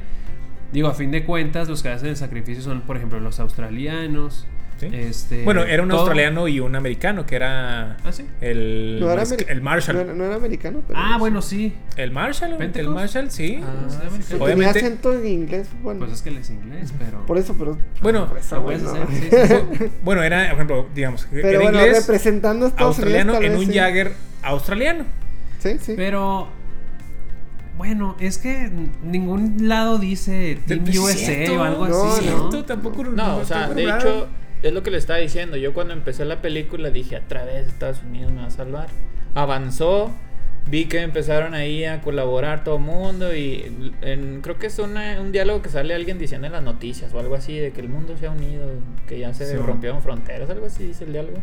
Digo, 0.72 0.90
a 0.90 0.94
fin 0.94 1.12
de 1.12 1.24
cuentas, 1.26 1.70
los 1.70 1.82
que 1.82 1.90
hacen 1.90 2.10
el 2.10 2.18
sacrificio 2.18 2.62
son, 2.64 2.82
por 2.82 2.98
ejemplo, 2.98 3.20
los 3.20 3.40
australianos. 3.40 4.46
Sí. 4.80 4.90
Este, 4.94 5.44
Bueno, 5.44 5.64
era 5.64 5.82
un 5.82 5.90
todo- 5.90 6.02
australiano 6.02 6.48
y 6.48 6.60
un 6.60 6.76
americano, 6.76 7.26
que 7.26 7.36
era 7.36 7.98
Ah, 8.04 8.12
sí. 8.12 8.26
el, 8.42 8.98
no 9.00 9.10
era 9.12 9.24
el 9.48 9.62
Marshall. 9.62 9.96
No, 9.96 10.02
era- 10.04 10.14
no 10.14 10.24
era 10.26 10.36
americano, 10.36 10.84
pero. 10.88 11.00
Ah, 11.02 11.18
bueno, 11.18 11.42
sí. 11.42 11.74
El 11.96 12.12
Marshall, 12.12 12.52
el 12.52 12.58
Pentecost. 12.58 12.94
Marshall, 12.96 13.32
sí. 13.32 13.60
Ah, 13.64 13.88
Sí, 13.90 13.96
sí, 14.18 14.22
sí. 14.22 14.30
Tenía 14.34 14.44
obviamente- 14.46 14.80
acento 14.80 15.14
en 15.14 15.26
inglés, 15.28 15.68
bueno. 15.82 16.02
Pues 16.02 16.12
es 16.12 16.22
que 16.22 16.30
él 16.30 16.38
es 16.38 16.50
inglés, 16.52 16.94
pero. 17.00 17.26
Por 17.26 17.38
eso, 17.40 17.56
pero. 17.58 17.78
Bueno, 18.02 18.28
por 18.28 18.38
eso, 18.38 18.56
lo 18.58 18.62
güey, 18.62 18.78
puedes 18.78 18.98
no. 18.98 19.04
hacer, 19.04 19.68
sí, 19.70 19.76
sí, 19.80 19.86
bueno, 20.04 20.22
era, 20.22 20.44
por 20.46 20.54
ejemplo, 20.54 20.88
digamos, 20.94 21.28
Pero 21.32 21.48
era 21.48 21.60
bueno, 21.60 21.80
inglés, 21.80 22.06
representando 22.06 22.66
a 22.66 22.70
Estados 22.70 22.98
australiano 22.98 23.34
Unidos. 23.38 23.46
en 23.54 23.60
vez 23.60 23.68
un 23.68 23.74
sí. 23.74 23.80
Jagger 23.80 24.14
australiano. 24.44 25.06
Sí, 25.60 25.78
sí. 25.82 25.94
Pero. 25.98 26.50
Bueno, 27.78 28.16
es 28.20 28.40
que 28.40 28.72
ningún 29.04 29.68
lado 29.68 30.00
dice 30.00 30.58
Team 30.66 30.84
USA 31.00 31.52
o 31.60 31.64
algo 31.64 31.88
no, 31.88 32.04
así, 32.12 32.26
no. 32.26 32.66
tampoco 32.66 33.04
No, 33.04 33.38
o 33.38 33.46
sea, 33.46 33.70
de 33.70 33.86
raro. 33.86 34.00
hecho, 34.00 34.28
es 34.64 34.74
lo 34.74 34.84
que 34.84 34.92
le 34.92 34.98
estaba 34.98 35.20
diciendo. 35.20 35.58
Yo 35.58 35.74
cuando 35.74 35.94
empecé 35.94 36.26
la 36.26 36.42
película 36.42 36.90
dije, 36.90 37.16
a 37.16 37.28
través 37.28 37.66
de 37.66 37.72
Estados 37.72 38.02
Unidos 38.04 38.32
me 38.32 38.42
va 38.42 38.48
a 38.48 38.52
salvar. 38.52 38.88
Avanzó, 39.36 40.12
vi 40.70 40.86
que 40.86 41.02
empezaron 41.02 41.54
ahí 41.54 41.86
a 41.86 42.02
colaborar 42.02 42.64
todo 42.64 42.76
el 42.78 42.82
mundo 42.84 43.34
y 43.36 43.92
en- 44.02 44.42
creo 44.42 44.58
que 44.60 44.68
es 44.68 44.80
una- 44.80 45.22
un 45.22 45.32
diálogo 45.32 45.62
que 45.62 45.70
sale 45.70 45.94
alguien 45.94 46.18
diciendo 46.20 46.48
en 46.48 46.54
las 46.54 46.64
noticias 46.64 47.14
o 47.14 47.20
algo 47.20 47.36
así, 47.36 47.58
de 47.58 47.72
que 47.72 47.82
el 47.82 47.88
mundo 47.90 48.18
se 48.18 48.28
ha 48.28 48.32
unido, 48.32 48.70
que 49.08 49.20
ya 49.20 49.34
se 49.34 49.46
Sí. 49.46 49.56
rompieron 49.56 50.02
fronteras, 50.02 50.50
algo 50.50 50.66
así 50.66 50.86
dice 50.88 51.06
el 51.06 51.14
diálogo. 51.14 51.38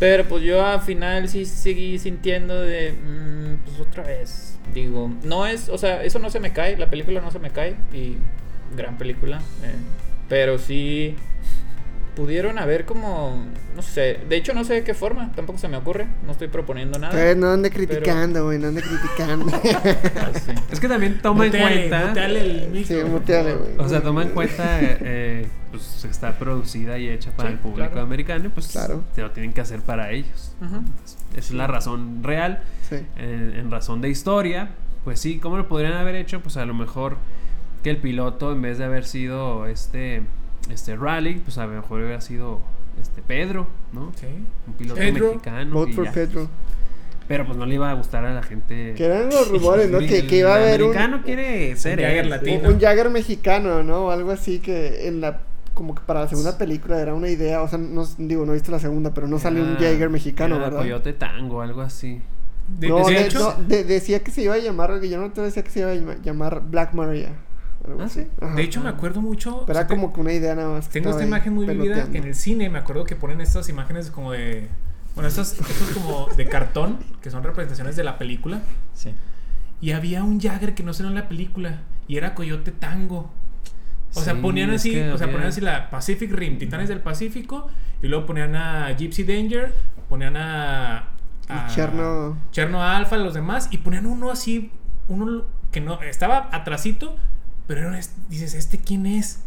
Pero 0.00 0.24
pues 0.24 0.42
yo 0.42 0.64
al 0.66 0.80
final 0.80 1.28
sí 1.28 1.44
seguí 1.44 1.98
sintiendo 1.98 2.60
de, 2.60 2.92
mm, 2.92 3.64
pues 3.64 3.78
otra 3.78 4.02
vez, 4.02 4.58
digo, 4.74 5.12
no 5.22 5.46
es, 5.46 5.68
o 5.68 5.78
sea, 5.78 6.02
eso 6.02 6.18
no 6.18 6.28
se 6.30 6.40
me 6.40 6.52
cae, 6.52 6.76
la 6.76 6.90
película 6.90 7.20
no 7.20 7.30
se 7.30 7.38
me 7.38 7.50
cae 7.50 7.76
y 7.92 8.16
gran 8.76 8.98
película, 8.98 9.38
eh, 9.62 9.74
pero 10.28 10.58
sí 10.58 11.14
pudieron 12.14 12.58
haber 12.58 12.84
como, 12.84 13.44
no 13.74 13.82
sé, 13.82 14.20
de 14.28 14.36
hecho 14.36 14.52
no 14.54 14.64
sé 14.64 14.74
de 14.74 14.84
qué 14.84 14.92
forma, 14.94 15.32
tampoco 15.32 15.58
se 15.58 15.68
me 15.68 15.76
ocurre, 15.78 16.06
no 16.26 16.32
estoy 16.32 16.48
proponiendo 16.48 16.98
nada. 16.98 17.34
No 17.34 17.50
ande 17.50 17.70
criticando, 17.70 18.44
güey, 18.44 18.58
no 18.58 18.68
ande 18.68 18.82
criticando. 18.82 19.46
Ah, 19.54 20.30
sí. 20.34 20.52
Es 20.70 20.78
que 20.80 20.88
también 20.88 21.20
toma 21.22 21.46
en 21.46 21.52
cuenta. 21.52 22.06
muteale 22.08 22.40
el 22.64 22.70
micro, 22.70 22.98
Sí, 22.98 23.04
muteale, 23.10 23.54
güey. 23.54 23.70
O 23.78 23.88
sea, 23.88 24.02
toma 24.02 24.22
en 24.22 24.28
cuenta, 24.30 24.78
eh, 24.80 25.46
pues 25.70 26.04
está 26.04 26.38
producida 26.38 26.98
y 26.98 27.08
hecha 27.08 27.30
para 27.32 27.48
Sí, 27.48 27.54
el 27.54 27.58
público 27.60 27.88
claro. 27.92 28.02
americano, 28.06 28.44
y 28.44 28.48
pues 28.50 28.68
Claro. 28.68 29.02
te 29.14 29.22
lo 29.22 29.30
tienen 29.30 29.52
que 29.54 29.62
hacer 29.62 29.80
para 29.80 30.10
ellos. 30.10 30.54
Ujú. 30.60 30.82
Esa 31.32 31.38
es 31.38 31.50
la 31.52 31.66
razón 31.66 32.22
real. 32.22 32.62
Sí. 32.90 32.96
En, 33.16 33.54
en 33.56 33.70
razón 33.70 34.02
de 34.02 34.10
historia, 34.10 34.68
pues 35.04 35.18
sí, 35.18 35.38
¿cómo 35.38 35.56
lo 35.56 35.66
podrían 35.66 35.94
haber 35.94 36.14
hecho? 36.16 36.40
Pues 36.40 36.58
a 36.58 36.66
lo 36.66 36.74
mejor 36.74 37.16
que 37.82 37.88
el 37.90 37.96
piloto, 37.96 38.52
en 38.52 38.60
vez 38.62 38.76
de 38.78 38.84
haber 38.84 39.04
sido 39.06 39.66
este, 39.66 40.22
este 40.70 40.96
Rally, 40.96 41.34
pues 41.44 41.58
a 41.58 41.66
lo 41.66 41.72
mejor 41.74 42.00
hubiera 42.00 42.20
sido 42.20 42.60
este 43.00 43.22
Pedro, 43.22 43.66
¿no? 43.92 44.12
Sí. 44.16 44.26
Un 44.66 44.74
piloto 44.74 44.98
Pedro. 45.00 45.26
mexicano. 45.28 45.74
Vote 45.74 45.90
y 45.90 45.94
for 45.94 46.04
ya. 46.04 46.12
Pedro. 46.12 46.48
Pero 47.28 47.46
pues 47.46 47.56
no 47.56 47.66
le 47.66 47.74
iba 47.76 47.90
a 47.90 47.94
gustar 47.94 48.24
a 48.24 48.34
la 48.34 48.42
gente. 48.42 48.94
Que 48.96 49.04
eran 49.06 49.30
los 49.30 49.48
rumores, 49.48 49.90
¿no? 49.90 49.98
Que, 50.00 50.26
que 50.26 50.36
iba 50.38 50.52
a 50.52 50.56
haber 50.56 50.82
un, 50.82 50.88
americano 50.90 51.22
quiere 51.24 51.76
ser 51.76 51.98
Un 51.98 52.04
Jagger 52.04 52.24
él. 52.24 52.30
latino. 52.30 52.68
un 52.68 52.80
Jagger 52.80 53.10
mexicano, 53.10 53.82
¿no? 53.82 54.06
O 54.06 54.10
algo 54.10 54.30
así 54.32 54.58
que 54.58 55.06
en 55.08 55.20
la 55.20 55.40
como 55.72 55.94
que 55.94 56.02
para 56.04 56.20
la 56.20 56.28
segunda 56.28 56.58
película 56.58 57.00
era 57.00 57.14
una 57.14 57.30
idea, 57.30 57.62
o 57.62 57.68
sea, 57.68 57.78
no 57.78 58.04
digo, 58.18 58.44
no 58.44 58.52
he 58.52 58.56
visto 58.56 58.70
la 58.70 58.78
segunda, 58.78 59.14
pero 59.14 59.26
no 59.26 59.38
salió 59.38 59.62
un 59.62 59.70
Era- 59.70 59.80
Jagger 59.80 60.10
mexicano, 60.10 60.56
era 60.56 60.64
¿verdad? 60.66 60.80
Coyote 60.80 61.12
Tango, 61.14 61.62
algo 61.62 61.80
así. 61.80 62.20
De, 62.78 62.88
no, 62.88 63.06
de 63.08 63.14
de- 63.14 63.26
hecho, 63.26 63.38
no, 63.58 63.64
de- 63.66 63.84
decía 63.84 64.22
que 64.22 64.30
se 64.30 64.42
iba 64.42 64.52
a 64.54 64.58
llamar, 64.58 65.00
Guillermo 65.00 65.24
del 65.24 65.32
Toro 65.32 65.46
decía 65.46 65.62
que 65.64 65.70
se 65.70 65.80
iba 65.80 65.90
a 65.90 65.94
llama- 65.94 66.16
llamar 66.22 66.60
Black 66.68 66.92
Maria. 66.92 67.30
Ah, 67.84 68.04
así. 68.04 68.22
sí. 68.22 68.28
Ajá. 68.40 68.54
de 68.54 68.62
hecho 68.62 68.80
me 68.80 68.88
acuerdo 68.88 69.20
mucho. 69.20 69.64
Pero 69.66 69.78
o 69.78 69.82
sea, 69.82 69.86
como 69.88 70.12
que 70.12 70.20
una 70.20 70.32
idea 70.32 70.54
nada 70.54 70.70
más. 70.70 70.88
que 70.88 71.00
Tengo 71.00 71.10
esta 71.10 71.24
imagen 71.24 71.54
muy 71.54 71.66
vivida 71.66 72.02
en 72.12 72.24
el 72.24 72.34
cine. 72.34 72.68
Me 72.70 72.78
acuerdo 72.78 73.04
que 73.04 73.16
ponen 73.16 73.40
estas 73.40 73.68
imágenes 73.68 74.10
como 74.10 74.32
de. 74.32 74.68
Bueno, 75.14 75.28
estas, 75.28 75.52
estos 75.58 75.90
como 75.90 76.26
de 76.36 76.48
cartón, 76.48 76.98
que 77.20 77.30
son 77.30 77.42
representaciones 77.42 77.96
de 77.96 78.04
la 78.04 78.18
película. 78.18 78.62
Sí. 78.94 79.14
Y 79.80 79.90
había 79.92 80.22
un 80.24 80.40
Jagger 80.40 80.74
que 80.74 80.82
no 80.82 80.92
salió 80.94 81.10
en 81.10 81.16
la 81.16 81.28
película. 81.28 81.80
Y 82.08 82.16
era 82.16 82.34
Coyote 82.34 82.70
Tango. 82.72 83.30
O 84.14 84.20
sea, 84.20 84.34
ponían 84.40 84.70
es 84.70 84.82
así, 84.82 84.92
que 84.92 85.10
o 85.10 85.18
sea, 85.18 85.26
ponían 85.26 85.48
así 85.48 85.60
la 85.60 85.88
Pacific 85.90 86.30
Rim, 86.32 86.58
Titanes 86.58 86.88
del 86.88 87.00
Pacífico. 87.00 87.68
Y 88.02 88.08
luego 88.08 88.26
ponían 88.26 88.54
a 88.54 88.90
Gypsy 88.96 89.24
Danger. 89.24 89.74
Ponían 90.08 90.36
a. 90.36 91.08
a 91.48 91.66
Y 91.68 91.74
Cherno- 91.74 92.36
Cherno 92.52 92.82
Alpha, 92.82 93.16
los 93.16 93.34
demás. 93.34 93.68
Y 93.70 93.78
ponían 93.78 94.06
uno 94.06 94.30
así. 94.30 94.70
Uno 95.08 95.44
que 95.72 95.80
no. 95.80 96.00
Estaba 96.02 96.48
atrasito. 96.52 97.16
Pero 97.74 97.88
era 97.88 98.00
dices, 98.28 98.52
¿este 98.54 98.76
quién 98.76 99.06
es? 99.06 99.40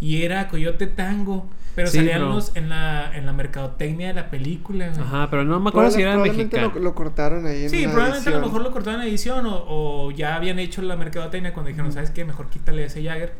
Y 0.00 0.22
era 0.22 0.48
Coyote 0.48 0.88
Tango. 0.88 1.46
Pero 1.76 1.86
Sí, 1.88 1.98
salían 1.98 2.22
los 2.22 2.56
en 2.56 2.68
la, 2.68 3.16
en 3.16 3.26
la 3.26 3.32
mercadotecnia 3.32 4.08
de 4.08 4.14
la 4.14 4.28
película. 4.28 4.90
Ajá, 4.98 5.30
pero 5.30 5.44
no 5.44 5.60
me 5.60 5.68
acuerdo 5.68 5.92
si 5.92 6.02
era 6.02 6.14
Probablemente 6.14 6.56
mexicano. 6.56 6.72
lo, 6.74 6.80
lo 6.90 6.94
cortaron 6.96 7.46
ahí 7.46 7.62
en 7.64 7.70
Sí, 7.70 7.86
probablemente 7.86 8.28
a 8.28 8.32
lo 8.32 8.40
mejor 8.40 8.62
lo 8.62 8.72
cortaron 8.72 9.02
en 9.02 9.08
edición 9.08 9.46
o, 9.46 9.64
o 9.68 10.10
ya 10.10 10.34
habían 10.34 10.58
hecho 10.58 10.82
la 10.82 10.96
mercadotecnia 10.96 11.52
cuando 11.52 11.68
dijeron, 11.68 11.92
¿sabes 11.92 12.10
qué? 12.10 12.24
Mejor 12.24 12.48
quítale 12.50 12.84
ese 12.86 13.04
Jagger. 13.04 13.34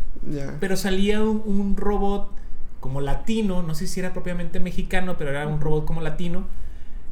Pero 0.61 0.77
salía 0.77 1.21
un, 1.25 1.43
un 1.45 1.77
robot 1.77 2.31
como 2.79 3.01
latino, 3.01 3.63
no 3.63 3.75
sé 3.75 3.89
si 3.89 3.99
era 3.99 4.13
propiamente 4.13 4.61
mexicano, 4.61 5.17
pero 5.19 5.31
era 5.31 5.49
un 5.49 5.61
robot 5.61 5.85
como 5.85 6.01
latino, 6.01 6.47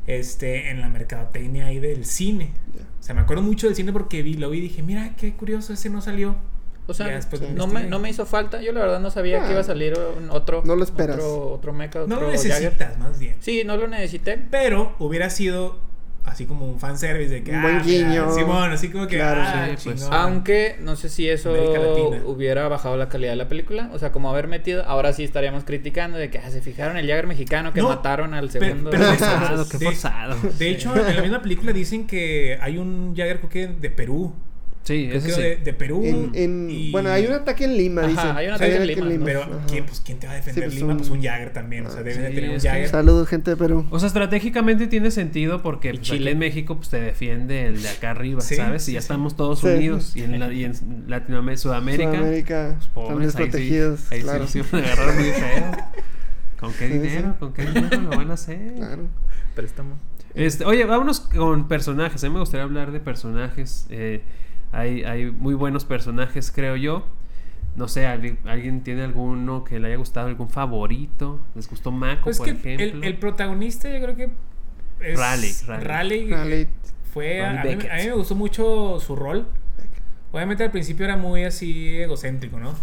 este, 0.07 0.71
en 0.71 0.81
la 0.81 0.89
mercadotecnia 0.89 1.67
ahí 1.67 1.81
del 1.81 2.05
cine. 2.05 2.53
O 3.01 3.03
sea, 3.03 3.15
me 3.17 3.23
acuerdo 3.23 3.43
mucho 3.43 3.67
del 3.67 3.75
cine 3.75 3.93
porque 3.93 4.23
vi, 4.23 4.35
lo 4.35 4.51
vi 4.51 4.59
y 4.59 4.63
dije, 4.63 4.83
mira, 4.85 5.17
qué 5.17 5.35
curioso, 5.35 5.73
ese 5.73 5.91
no 5.91 6.01
salió. 6.01 6.37
O 6.89 6.95
sea, 6.95 7.07
después 7.09 7.43
no, 7.55 7.67
me, 7.67 7.85
no 7.85 7.99
me 7.99 8.09
hizo 8.11 8.25
falta. 8.27 8.61
Yo 8.63 8.73
la 8.73 8.81
verdad 8.81 8.99
no 9.01 9.11
sabía 9.11 9.43
Ah, 9.43 9.47
que 9.47 9.53
iba 9.53 9.61
a 9.61 9.65
salir 9.65 9.95
un 10.19 10.31
otro. 10.31 10.63
no 10.65 10.75
lo 10.75 10.83
esperas. 10.83 11.17
Otro, 11.19 11.51
otro 11.53 11.73
mecha, 11.73 12.03
otro 12.03 12.15
No 12.17 12.21
lo 12.21 12.31
Jagger. 12.33 12.51
necesitas, 12.51 12.99
más 12.99 13.19
bien. 13.19 13.37
Sí, 13.41 13.63
no 13.65 13.77
lo 13.77 13.87
necesité. 13.89 14.39
Pero 14.51 14.97
hubiera 14.99 15.29
sido 15.31 15.87
así 16.25 16.45
como 16.47 16.67
un 16.69 16.79
fanservice 16.81 17.31
de 17.33 17.43
que. 17.45 17.51
Un 17.53 17.63
buen 17.63 17.77
ah, 17.77 17.83
guiño. 17.85 18.35
Simón, 18.35 18.73
así 18.73 18.91
como 18.91 19.07
que. 19.07 19.17
Claro, 19.17 19.43
ah, 19.45 19.69
sí, 19.77 19.91
pues. 19.91 20.09
Aunque 20.11 20.77
no 20.81 20.97
sé 20.97 21.09
si 21.11 21.29
eso 21.29 21.53
hubiera 22.25 22.69
bajado 22.69 22.97
la 22.97 23.09
calidad 23.09 23.31
de 23.33 23.37
la 23.37 23.49
película. 23.49 23.91
O 23.93 23.99
sea, 23.99 24.11
como 24.13 24.31
haber 24.31 24.49
metido. 24.49 24.83
Ahora 24.85 25.13
sí 25.13 25.25
estaríamos 25.25 25.65
criticando 25.65 26.17
de 26.19 26.31
que 26.31 26.39
ah, 26.39 26.51
se 26.51 26.61
fijaron 26.63 26.97
el 26.97 27.07
Jagger 27.07 27.27
mexicano 27.27 27.73
que 27.73 27.81
No, 27.81 27.89
mataron 27.89 28.35
al 28.35 28.51
segundo. 28.51 28.91
pero 28.91 29.05
Qué 29.09 29.15
eso- 29.15 29.25
forzado, 29.79 30.33
qué 30.41 30.49
de-. 30.49 30.55
De 30.65 30.71
hecho, 30.71 30.95
en 30.97 31.17
la 31.17 31.23
misma 31.23 31.43
película 31.43 31.73
dicen 31.73 32.07
que 32.07 32.59
hay 32.61 32.79
un 32.79 33.15
Jagger, 33.17 33.39
creo 33.41 33.51
que 33.51 33.67
de 33.69 33.91
Perú. 33.91 34.33
Sí, 34.85 35.07
Creo 35.07 35.19
eso 35.19 35.27
que 35.27 35.33
sí. 35.35 35.41
de, 35.43 35.57
de 35.57 35.73
Perú. 35.75 36.03
En, 36.03 36.31
en- 36.35 36.71
y- 36.71 36.91
Bueno, 36.93 37.11
hay 37.11 37.27
un 37.27 37.35
ataque 37.35 37.65
en 37.65 37.77
Lima, 37.77 38.01
Ajá, 38.03 38.11
dicen. 38.11 38.37
hay 38.39 38.47
un 38.47 38.53
ataque 38.55 38.77
en 38.77 39.09
Lima, 39.09 39.25
Pero. 39.27 39.61
¿quién, 39.69 39.85
pues, 39.85 40.01
¿quién 40.01 40.19
te 40.19 40.27
va 40.27 40.33
a 40.33 40.37
defender 40.37 40.65
Sí, 40.65 40.69
pues, 40.71 40.75
Lima? 40.77 40.93
un- 40.93 40.99
Pues 40.99 41.11
un 41.11 41.23
Jagger 41.23 41.53
también. 41.53 41.85
O 41.87 41.91
sea, 41.91 42.01
Ah, 42.01 42.03
deben 42.05 42.23
de 42.23 42.31
tener 42.31 42.51
un 42.51 42.59
Jagger. 42.61 42.89
Saludos, 42.89 43.29
gente 43.29 43.51
de 43.51 43.57
Perú. 43.59 43.87
O 43.91 43.99
sea, 43.99 44.07
estratégicamente 44.07 44.87
tiene 44.87 45.11
sentido 45.11 45.61
porque 45.63 45.91
pues, 45.91 46.01
aquí 46.01 46.11
Chile. 46.19 46.31
en 46.31 46.39
México 46.39 46.77
pues, 46.77 46.89
te 46.89 47.01
defiende 47.03 47.67
el 47.67 47.83
de 47.83 47.89
acá 47.91 48.13
arriba, 48.13 48.41
Sí, 48.41 48.55
¿sabes? 48.57 48.83
sí, 48.85 48.93
y 48.93 48.95
ya 48.95 49.01
sí. 49.03 49.05
estamos 49.05 49.37
todos 49.37 49.61
Sí. 49.61 49.67
unidos. 49.67 50.17
Y 50.17 50.23
en, 50.23 50.39
la- 50.41 50.51
y 50.53 50.65
en 50.65 50.73
Latinoamérica, 51.07 51.61
Sudamérica, 51.61 52.11
Sudamérica 52.13 52.77
pues, 52.79 52.87
están 52.87 52.93
pobres, 52.95 53.11
ahí 53.11 53.31
sí, 53.31 53.37
desprotegidos. 53.43 54.13
ahí 54.13 54.19
sí 54.21 54.25
claro. 54.25 54.47
sí 54.47 54.61
me 54.73 54.79
agarraron 54.79 55.15
muy 55.17 55.25
feo. 55.33 55.73
¿Con 56.61 56.73
qué 56.73 56.89
Sí, 56.89 56.99
dinero? 56.99 57.37
¿Con 57.39 57.53
qué 57.53 57.63
dinero 57.67 58.01
lo 58.01 58.09
van 58.11 58.31
a 58.31 58.35
hacer? 58.35 58.75
Claro. 58.77 59.03
Préstamo. 59.55 59.99
Este, 60.35 60.65
oye, 60.65 60.85
vámonos 60.87 61.21
con 61.21 61.69
personajes. 61.69 62.25
A 62.25 62.29
mí 62.29 62.33
me 62.35 62.41
gustaría 62.41 62.65
hablar 62.65 62.91
de 62.91 63.01
personajes. 63.01 63.87
Eh, 63.91 64.23
hay, 64.73 65.05
hay 65.05 65.31
muy 65.31 65.55
buenos 65.55 65.85
personajes, 65.85 66.51
creo 66.53 66.77
yo. 66.77 67.07
No 67.77 67.87
sé, 67.87 68.07
¿alguien, 68.07 68.39
alguien 68.45 68.83
tiene 68.83 69.03
alguno 69.03 69.63
que 69.65 69.79
le 69.79 69.89
haya 69.89 69.97
gustado, 69.97 70.27
algún 70.29 70.49
favorito? 70.51 71.41
¿Les 71.55 71.69
gustó 71.71 71.93
Mako, 71.93 72.25
Pues 72.25 72.39
por 72.39 72.47
que 72.47 72.53
ejemplo? 72.53 72.99
el, 72.99 73.05
el 73.05 73.19
protagonista, 73.19 73.89
yo 73.89 74.03
creo 74.03 74.17
que. 74.17 74.31
Es 75.01 75.19
Raleigh, 75.19 75.55
Raleigh. 75.67 75.87
Raleigh 75.87 76.31
Raleigh. 76.31 76.69
fue. 77.13 77.45
A, 77.45 77.53
Raleigh 77.53 77.75
a 77.75 77.77
mí, 77.77 77.83
a 77.89 77.95
mí 77.95 77.95
Beckett. 77.95 78.07
me 78.11 78.15
gustó 78.17 78.35
mucho 78.35 78.99
su 79.01 79.15
rol. 79.15 79.47
Obviamente 80.33 80.65
al 80.65 80.71
principio 80.71 81.05
era 81.05 81.17
muy 81.17 81.45
así 81.45 81.97
egocéntrico, 82.01 82.59
¿no? 82.59 82.71
O 82.71 82.75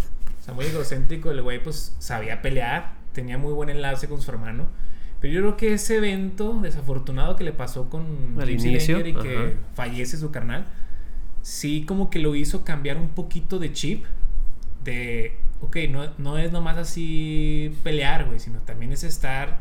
sea, 0.43 0.53
muy 0.53 0.65
egocéntrico. 0.65 1.29
El 1.31 1.41
güey, 1.41 1.61
pues 1.61 1.95
sabía 1.99 2.41
pelear. 2.41 2.93
Tenía 3.13 3.37
muy 3.37 3.53
buen 3.53 3.69
enlace 3.69 4.07
con 4.07 4.21
su 4.21 4.31
hermano. 4.31 4.67
Pero 5.19 5.33
yo 5.33 5.39
creo 5.41 5.57
que 5.57 5.73
ese 5.73 5.97
evento 5.97 6.59
desafortunado 6.61 7.35
que 7.35 7.43
le 7.43 7.51
pasó 7.53 7.89
con 7.89 8.35
Al 8.39 8.49
inicio, 8.49 8.99
y 9.05 9.13
que 9.13 9.37
ajá. 9.37 9.57
fallece 9.73 10.17
su 10.17 10.31
carnal, 10.31 10.65
sí 11.45 11.85
como 11.85 12.09
que 12.09 12.17
lo 12.17 12.33
hizo 12.33 12.65
cambiar 12.65 12.97
un 12.97 13.09
poquito 13.09 13.59
de 13.59 13.71
chip. 13.71 14.03
De, 14.83 15.37
ok, 15.61 15.77
no, 15.91 16.09
no 16.17 16.39
es 16.39 16.51
nomás 16.51 16.75
así 16.77 17.71
pelear, 17.83 18.25
güey, 18.25 18.39
sino 18.39 18.59
también 18.61 18.91
es 18.91 19.03
estar 19.03 19.59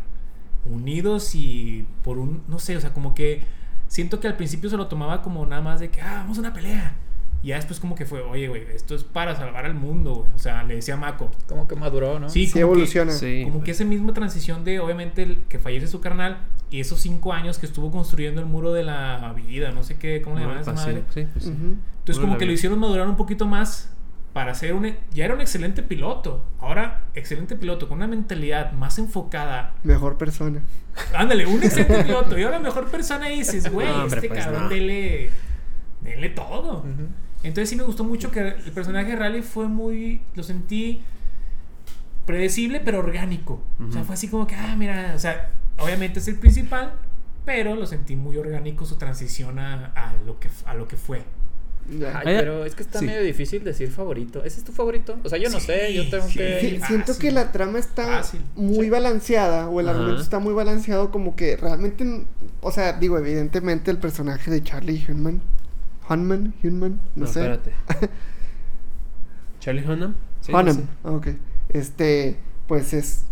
unidos 0.64 1.34
y 1.34 1.86
por 2.02 2.18
un, 2.18 2.42
no 2.48 2.58
sé, 2.58 2.74
o 2.78 2.80
sea, 2.80 2.94
como 2.94 3.14
que 3.14 3.42
siento 3.86 4.18
que 4.18 4.28
al 4.28 4.36
principio 4.36 4.70
se 4.70 4.78
lo 4.78 4.86
tomaba 4.86 5.20
como 5.20 5.44
nada 5.44 5.60
más 5.60 5.78
de 5.78 5.90
que, 5.90 6.00
ah, 6.00 6.20
vamos 6.22 6.38
a 6.38 6.40
una 6.40 6.54
pelea. 6.54 6.94
Y 7.42 7.48
ya 7.48 7.56
después 7.56 7.78
como 7.80 7.94
que 7.94 8.06
fue, 8.06 8.22
oye, 8.22 8.48
güey, 8.48 8.62
esto 8.74 8.94
es 8.94 9.04
para 9.04 9.36
salvar 9.36 9.66
al 9.66 9.74
mundo, 9.74 10.14
güey. 10.14 10.32
O 10.34 10.38
sea, 10.38 10.62
le 10.62 10.76
decía 10.76 10.94
a 10.94 10.96
Mako. 10.96 11.30
Como 11.46 11.68
que 11.68 11.76
maduró, 11.76 12.18
¿no? 12.18 12.30
Sí, 12.30 12.46
Sí, 12.46 12.60
evoluciona. 12.60 13.12
Que, 13.12 13.18
Sí, 13.18 13.42
como 13.44 13.62
que 13.62 13.72
esa 13.72 13.84
misma 13.84 14.14
transición 14.14 14.64
de, 14.64 14.80
obviamente, 14.80 15.22
el 15.22 15.36
que 15.50 15.58
fallece 15.58 15.86
su 15.86 16.00
carnal 16.00 16.38
y 16.74 16.80
esos 16.80 16.98
cinco 17.00 17.32
años 17.32 17.58
que 17.60 17.66
estuvo 17.66 17.92
construyendo 17.92 18.40
el 18.40 18.48
muro 18.48 18.72
de 18.72 18.82
la 18.82 19.32
vida, 19.32 19.70
no 19.70 19.84
sé 19.84 19.96
qué, 19.96 20.20
¿cómo 20.20 20.34
le 20.34 20.42
llaman 20.42 20.58
a 20.58 20.60
esa 20.62 20.76
sí, 20.76 20.88
madre? 20.88 21.04
sí, 21.14 21.28
pues 21.32 21.44
sí. 21.44 21.50
Entonces 21.50 22.16
Muro 22.16 22.26
como 22.26 22.36
que 22.36 22.46
lo 22.46 22.52
hicieron 22.52 22.80
madurar 22.80 23.06
un 23.06 23.16
poquito 23.16 23.46
más 23.46 23.92
para 24.32 24.52
ser 24.56 24.74
un... 24.74 24.92
Ya 25.12 25.24
era 25.24 25.34
un 25.34 25.40
excelente 25.40 25.84
piloto. 25.84 26.44
Ahora, 26.58 27.04
excelente 27.14 27.54
piloto 27.54 27.88
con 27.88 27.98
una 27.98 28.08
mentalidad 28.08 28.72
más 28.72 28.98
enfocada. 28.98 29.74
Mejor 29.84 30.18
persona. 30.18 30.62
Ándale, 31.14 31.46
un 31.46 31.62
excelente 31.62 32.02
piloto. 32.06 32.36
Y 32.36 32.42
ahora 32.42 32.58
mejor 32.58 32.90
persona 32.90 33.30
y 33.30 33.38
dices, 33.38 33.70
güey, 33.70 33.86
No, 33.86 34.06
este 34.06 34.26
pues, 34.26 34.44
cabrón, 34.44 34.64
no. 34.64 34.68
dele, 34.68 35.30
dele 36.00 36.28
todo. 36.30 36.84
Entonces 37.44 37.68
sí 37.68 37.76
me 37.76 37.84
gustó 37.84 38.02
mucho 38.02 38.32
que 38.32 38.40
el 38.40 38.72
personaje 38.72 39.10
de 39.10 39.16
Raleigh 39.16 39.44
fue 39.44 39.68
muy... 39.68 40.22
Lo 40.34 40.42
sentí 40.42 41.02
predecible, 42.26 42.80
pero 42.80 42.98
orgánico. 42.98 43.62
O 43.88 43.92
sea, 43.92 44.02
fue 44.02 44.14
así 44.14 44.26
como 44.26 44.48
que, 44.48 44.56
ah, 44.56 44.74
mira, 44.76 45.12
o 45.14 45.20
sea, 45.20 45.52
obviamente 45.78 46.18
es 46.20 46.28
el 46.28 46.38
principal, 46.38 46.94
pero 47.44 47.74
lo 47.74 47.86
sentí 47.86 48.16
muy 48.16 48.36
orgánico 48.38 48.84
su 48.86 48.96
transición 48.96 49.58
a, 49.58 49.86
a 49.94 50.14
lo, 50.26 50.38
que, 50.40 50.48
a 50.66 50.74
lo 50.74 50.88
que 50.88 50.96
fue. 50.96 51.24
Ay, 52.14 52.24
Ay, 52.24 52.36
pero 52.38 52.64
es 52.64 52.74
que 52.74 52.82
está 52.82 53.00
sí. 53.00 53.04
medio 53.04 53.22
difícil 53.22 53.62
decir 53.62 53.90
favorito. 53.90 54.42
¿Ese 54.44 54.58
es 54.58 54.64
tu 54.64 54.72
favorito? 54.72 55.18
O 55.22 55.28
sea, 55.28 55.38
yo 55.38 55.50
no 55.50 55.60
Sí, 55.60 55.66
sé, 55.66 55.92
yo 55.94 56.08
tengo 56.08 56.30
sí. 56.30 56.38
que... 56.38 56.60
Sí, 56.60 56.80
siento 56.86 57.14
fácil. 57.14 57.18
que 57.18 57.30
la 57.32 57.52
trama 57.52 57.78
está 57.78 58.06
Fácil. 58.06 58.40
muy 58.56 58.86
Sí. 58.86 58.90
balanceada 58.90 59.68
o 59.68 59.80
el 59.80 59.88
Ajá. 59.88 59.96
argumento 59.98 60.22
está 60.22 60.38
muy 60.38 60.54
balanceado 60.54 61.10
como 61.10 61.36
que 61.36 61.56
realmente, 61.56 62.26
o 62.62 62.72
sea, 62.72 62.94
digo, 62.94 63.18
evidentemente 63.18 63.90
el 63.90 63.98
personaje 63.98 64.50
de 64.50 64.62
Charlie 64.62 65.04
Hunnam, 65.08 65.40
Hunman, 66.08 66.54
Hunman, 66.62 67.00
no, 67.16 67.26
No, 67.26 67.26
sé, 67.26 67.40
espérate. 67.40 67.72
¿Charlie 69.60 69.84
Hunnam? 69.84 70.14
Sí, 70.40 70.52
Hunnam, 70.52 70.88
ah, 71.04 71.10
ok, 71.12 71.28
este, 71.70 72.38
pues 72.66 72.92
es 72.92 73.24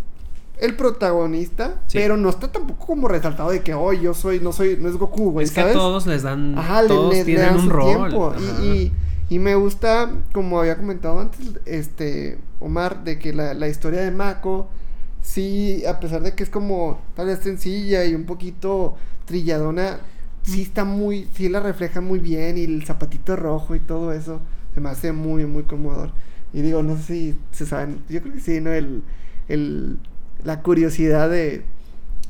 el 0.62 0.74
protagonista, 0.76 1.82
Sí. 1.86 1.98
pero 1.98 2.16
no 2.16 2.28
está 2.30 2.50
tampoco 2.50 2.86
como 2.86 3.08
resaltado 3.08 3.50
de 3.50 3.60
que, 3.62 3.74
oh, 3.74 3.92
yo 3.92 4.14
soy, 4.14 4.40
no 4.40 4.52
soy, 4.52 4.76
no 4.80 4.88
es 4.88 4.96
Goku, 4.96 5.30
güey, 5.32 5.44
Es 5.44 5.52
que 5.52 5.60
a 5.60 5.72
todos 5.72 6.06
les 6.06 6.22
dan. 6.22 6.56
Ajá, 6.58 6.86
todos 6.86 7.12
le, 7.12 7.18
le 7.18 7.24
tienen 7.24 7.44
dan 7.46 7.54
un 7.56 7.62
su 7.64 7.70
rol. 7.70 7.84
tiempo. 8.08 8.34
Y, 8.38 8.44
Ajá. 8.48 8.64
y, 8.64 8.92
y 9.28 9.38
me 9.38 9.54
gusta, 9.54 10.10
como 10.32 10.60
había 10.60 10.76
comentado 10.76 11.18
antes, 11.20 11.40
este, 11.66 12.38
Omar, 12.60 13.04
de 13.04 13.18
que 13.18 13.32
la, 13.32 13.54
la 13.54 13.68
historia 13.68 14.00
de 14.02 14.10
Mako, 14.10 14.68
sí, 15.20 15.84
a 15.86 16.00
pesar 16.00 16.22
de 16.22 16.34
que 16.34 16.42
es 16.42 16.50
como 16.50 17.00
tal 17.16 17.26
vez 17.26 17.40
sencilla 17.40 18.04
y 18.04 18.14
un 18.14 18.24
poquito 18.24 18.94
trilladona, 19.24 20.00
sí 20.42 20.62
está 20.62 20.84
muy, 20.84 21.28
sí 21.34 21.48
la 21.48 21.60
refleja 21.60 22.00
muy 22.00 22.18
bien 22.18 22.58
y 22.58 22.64
el 22.64 22.84
zapatito 22.84 23.36
rojo 23.36 23.74
y 23.74 23.80
todo 23.80 24.12
eso, 24.12 24.40
se 24.74 24.80
me 24.80 24.88
hace 24.90 25.12
muy, 25.12 25.46
muy 25.46 25.62
conmovedor. 25.64 26.10
Y 26.52 26.60
digo, 26.62 26.82
no 26.82 26.96
sé 26.96 27.02
si 27.02 27.38
se 27.52 27.64
saben, 27.66 28.02
yo 28.08 28.20
creo 28.20 28.34
que 28.34 28.40
sí, 28.40 28.60
¿no? 28.60 28.70
El, 28.72 29.02
el, 29.48 29.98
la 30.44 30.62
curiosidad 30.62 31.30
de, 31.30 31.64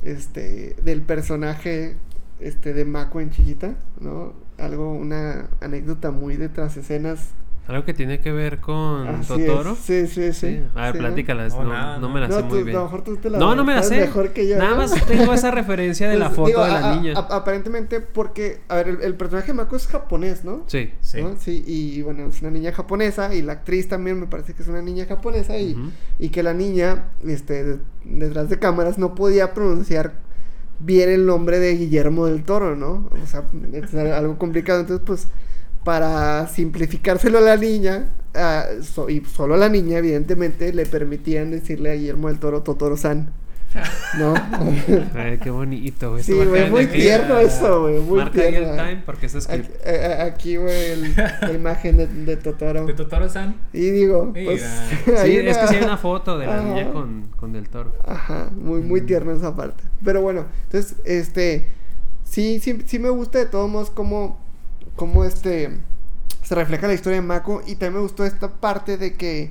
este, 0.03 0.77
del 0.85 1.03
personaje, 1.03 1.97
este, 2.41 2.73
de 2.73 2.85
Mako 2.85 3.21
en 3.21 3.31
Chiquita, 3.31 3.75
¿no? 4.01 4.35
Algo, 4.59 4.93
una 4.93 5.49
anécdota 5.61 6.11
muy 6.11 6.37
de 6.37 6.49
tras 6.49 6.77
escenas. 6.77 7.31
Algo 7.69 7.85
que 7.85 7.95
tiene 7.95 8.21
que 8.21 8.33
ver 8.33 8.59
con 8.59 9.07
Así 9.07 9.29
Totoro. 9.29 9.73
es. 9.73 9.79
Sí, 9.79 10.07
sí, 10.09 10.33
sí. 10.33 10.33
Sí. 10.33 10.63
A 10.75 10.87
ver, 10.87 10.93
sí, 10.95 10.99
¿no? 10.99 11.07
platícalas. 11.07 11.55
No, 11.55 11.63
No, 11.63 11.69
nada, 11.73 11.95
no 11.99 12.09
no. 12.09 12.15
me 12.15 12.21
la 12.21 12.29
No, 12.29 12.35
sé 12.37 12.43
tú- 12.43 12.49
muy 12.49 12.63
bien. 12.65 12.77
a 12.77 12.81
lo 12.81 12.85
mejor 12.87 13.05
tú 13.05 13.17
te 13.19 13.31
la 13.31 13.39
no, 13.39 13.55
no 13.55 13.65
me 13.65 13.75
la 13.75 13.83
sé. 13.85 14.01
mejor 14.01 14.31
que 14.33 14.49
yo, 14.49 14.59
Nada 14.59 14.71
¿no? 14.73 14.77
más 14.79 15.07
tengo 15.07 15.33
esa 15.33 15.51
referencia 15.53 16.09
de 16.09 16.17
la 16.19 16.27
Pues, 16.27 16.37
foto 16.37 16.49
digo, 16.49 16.65
de 16.65 16.71
la 16.73 16.91
a- 16.91 16.97
niña. 16.97 17.13
a- 17.17 17.37
aparentemente 17.37 18.01
porque, 18.01 18.61
a 18.69 18.75
ver, 18.77 18.89
el, 18.89 19.01
el 19.03 19.15
personaje 19.15 19.47
de 19.49 19.53
Mako 19.55 19.77
es 19.77 19.87
japonés, 19.87 20.45
¿no? 20.45 20.65
Sí. 20.67 20.91
Sí. 21.01 21.23
¿No? 21.23 21.37
Sí, 21.39 21.63
y 21.65 22.03
bueno, 22.03 22.27
es 22.27 22.41
una 22.43 22.51
niña 22.51 22.73
japonesa 22.73 23.33
y 23.33 23.43
la 23.43 23.53
actriz 23.53 23.87
también 23.89 24.19
me 24.19 24.27
parece 24.27 24.55
que 24.55 24.63
es 24.63 24.69
una 24.69 24.83
niña 24.83 25.07
japonesa 25.07 25.57
y, 25.57 25.77
y 26.19 26.31
que 26.31 26.43
la 26.43 26.55
niña, 26.55 27.05
este, 27.25 27.63
de- 27.63 27.79
detrás 28.05 28.49
de 28.51 28.59
cámaras 28.59 28.99
no 28.99 29.15
podía 29.15 29.55
pronunciar 29.55 30.15
bien 30.81 31.09
el 31.11 31.27
nombre 31.27 31.61
de 31.61 31.77
Guillermo 31.77 32.27
del 32.27 32.43
Toro, 32.43 32.75
¿no? 32.75 33.09
O 33.23 33.27
sea, 33.27 33.45
es 33.73 33.95
algo 33.95 34.37
complicado, 34.37 34.81
entonces 34.81 35.05
pues 35.07 35.29
para 35.85 36.47
simplificárselo 36.49 37.39
a 37.39 37.43
la 37.43 37.57
niña, 37.57 38.07
so- 38.83 39.11
y 39.11 39.21
solo 39.25 39.55
a 39.55 39.59
la 39.59 39.69
niña 39.69 39.99
evidentemente 39.99 40.73
le 40.73 40.87
permitían 40.87 41.51
decirle 41.51 41.91
a 41.91 41.95
Guillermo 41.95 42.29
del 42.29 42.39
Toro 42.39 42.63
Totoro-san, 42.63 43.33
¿no? 44.19 44.35
Ay, 45.15 45.39
qué 45.39 45.51
bonito, 45.51 46.11
güey. 46.13 46.23
sí, 46.23 46.33
güey, 46.35 46.71
muy 46.71 46.87
tierno 46.87 47.39
eso, 47.39 47.83
güey, 47.83 47.99
muy 48.01 48.19
Marca 48.19 48.41
ahí 48.43 48.49
el 48.55 48.65
tierno. 48.65 48.75
time 48.77 49.03
porque 49.07 49.27
Aquí, 49.27 49.37
escrito. 49.39 49.69
eh, 49.71 49.79
eh, 49.85 50.23
aquí, 50.23 50.57
güey, 50.57 51.15
la 51.15 51.53
imagen 51.55 51.97
de, 51.97 52.07
de 52.07 52.37
Totoro. 52.37 52.85
De 52.87 52.95
Totoro-san. 52.95 53.57
Y 53.73 53.91
digo, 53.91 54.31
pues. 54.33 54.63
Sí, 55.25 55.37
es 55.39 55.57
que 55.59 55.69
sí 55.69 55.75
hay 55.77 55.83
una 55.85 55.97
foto 55.97 56.39
de 56.39 56.47
la 56.47 56.59
Ajá. 56.59 56.63
niña 56.69 56.93
con, 56.93 57.29
con 57.37 57.53
Del 57.53 57.69
Toro. 57.69 57.95
Ajá, 58.07 58.51
muy, 58.55 58.81
muy 58.83 59.01
Mm. 59.03 59.07
tierno 59.07 59.33
esa 59.33 59.57
parte. 59.57 59.83
Pero 60.05 60.21
bueno, 60.23 60.45
entonces, 60.65 60.97
este. 61.05 61.67
Sí, 62.25 62.61
sí, 62.63 62.79
sí 62.87 62.99
me 62.99 63.11
gusta 63.11 63.39
de 63.39 63.47
todos 63.47 63.69
modos 63.71 63.91
cómo. 63.91 64.42
Cómo 64.97 65.25
este. 65.25 65.71
se 66.43 66.55
refleja 66.55 66.87
la 66.87 66.95
historia 66.95 67.21
de 67.21 67.27
Mako. 67.27 67.63
Y 67.67 67.73
también 67.77 67.95
me 67.95 68.01
gustó 68.01 68.25
esta 68.25 68.49
parte 68.49 68.97
de 68.99 69.15
que. 69.15 69.51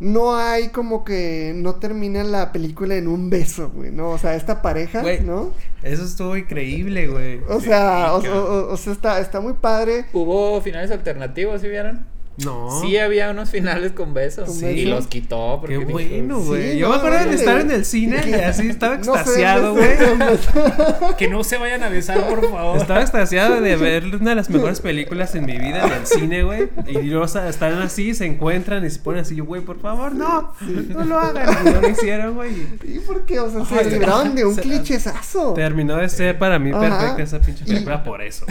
No 0.00 0.36
hay 0.36 0.68
como 0.68 1.04
que 1.04 1.52
no 1.56 1.74
termina 1.74 2.22
la 2.22 2.52
película 2.52 2.94
en 2.94 3.08
un 3.08 3.30
beso, 3.30 3.70
güey, 3.74 3.90
¿no? 3.90 4.10
O 4.10 4.18
sea, 4.18 4.36
esta 4.36 4.62
pareja, 4.62 5.02
Güey. 5.02 5.22
¿no? 5.22 5.50
Eso 5.82 6.04
estuvo 6.04 6.36
increíble, 6.36 7.08
güey. 7.08 7.40
O 7.48 7.60
sea, 7.60 8.14
o, 8.14 8.20
Sí, 8.22 8.28
o- 8.28 8.44
o- 8.44 8.72
o 8.72 8.76
sea, 8.76 8.92
está, 8.92 9.18
está 9.18 9.40
muy 9.40 9.54
padre. 9.54 10.04
¿Hubo 10.12 10.60
finales 10.60 10.92
alternativos, 10.92 11.60
¿sí 11.62 11.68
vieron? 11.68 12.06
No. 12.44 12.80
Sí 12.80 12.96
había 12.98 13.30
unos 13.30 13.50
finales 13.50 13.92
con 13.92 14.14
besos. 14.14 14.48
¿Con 14.48 14.70
Y 14.70 14.84
los 14.84 15.06
quitó. 15.08 15.58
Porque 15.60 15.78
Qué 15.78 15.84
bueno, 15.84 16.40
Sí, 16.40 16.46
güey. 16.46 16.78
Yo 16.78 16.86
no, 16.88 16.92
me 16.94 16.98
acuerdo 16.98 17.28
de 17.30 17.34
estar 17.34 17.60
en 17.60 17.70
el 17.70 17.84
cine 17.84 18.22
y 18.28 18.34
así 18.34 18.68
estaba 18.68 18.94
extasiado, 18.94 19.74
güey. 19.74 19.88
no. 20.18 21.16
Que 21.16 21.28
no 21.28 21.42
se 21.42 21.58
vayan 21.58 21.82
a 21.82 21.88
besar, 21.88 22.26
por 22.28 22.48
favor. 22.48 22.78
Estaba 22.78 23.00
extasiado 23.00 23.60
de 23.60 23.76
ver 23.76 24.04
una 24.14 24.30
de 24.30 24.36
las 24.36 24.50
mejores 24.50 24.80
películas 24.80 25.34
en 25.34 25.46
mi 25.46 25.58
vida 25.58 25.84
en 25.86 25.92
el 25.92 26.06
cine, 26.06 26.42
güey. 26.44 26.68
Y 26.86 27.12
están 27.48 27.74
así, 27.82 28.14
se 28.14 28.26
encuentran 28.26 28.84
y 28.84 28.90
se 28.90 29.00
ponen 29.00 29.22
así, 29.22 29.34
yo, 29.34 29.44
güey, 29.44 29.62
por 29.62 29.80
favor, 29.80 30.12
no, 30.14 30.52
no 30.60 31.04
lo 31.04 31.18
hagan. 31.18 31.66
Y 31.66 31.70
no 31.70 31.80
lo 31.80 31.88
hicieron, 31.88 32.34
güey. 32.36 32.52
y 32.84 32.96
¿Y 32.96 32.98
por 33.00 33.24
qué? 33.26 33.40
O 33.40 33.50
sea, 33.50 33.62
Ay, 33.78 33.84
se 33.84 33.90
libraron 33.90 34.34
de 34.34 34.44
un 34.44 34.54
se- 34.54 34.62
clichezazo. 34.62 35.54
Terminó 35.54 35.96
de 35.96 36.08
ser 36.08 36.38
para 36.38 36.58
mí 36.58 36.70
Ajá. 36.70 36.80
perfecta 36.80 37.22
esa 37.22 37.40
pinche 37.40 37.64
Y- 37.66 37.70
película 37.72 38.04
por 38.04 38.22
eso. 38.22 38.46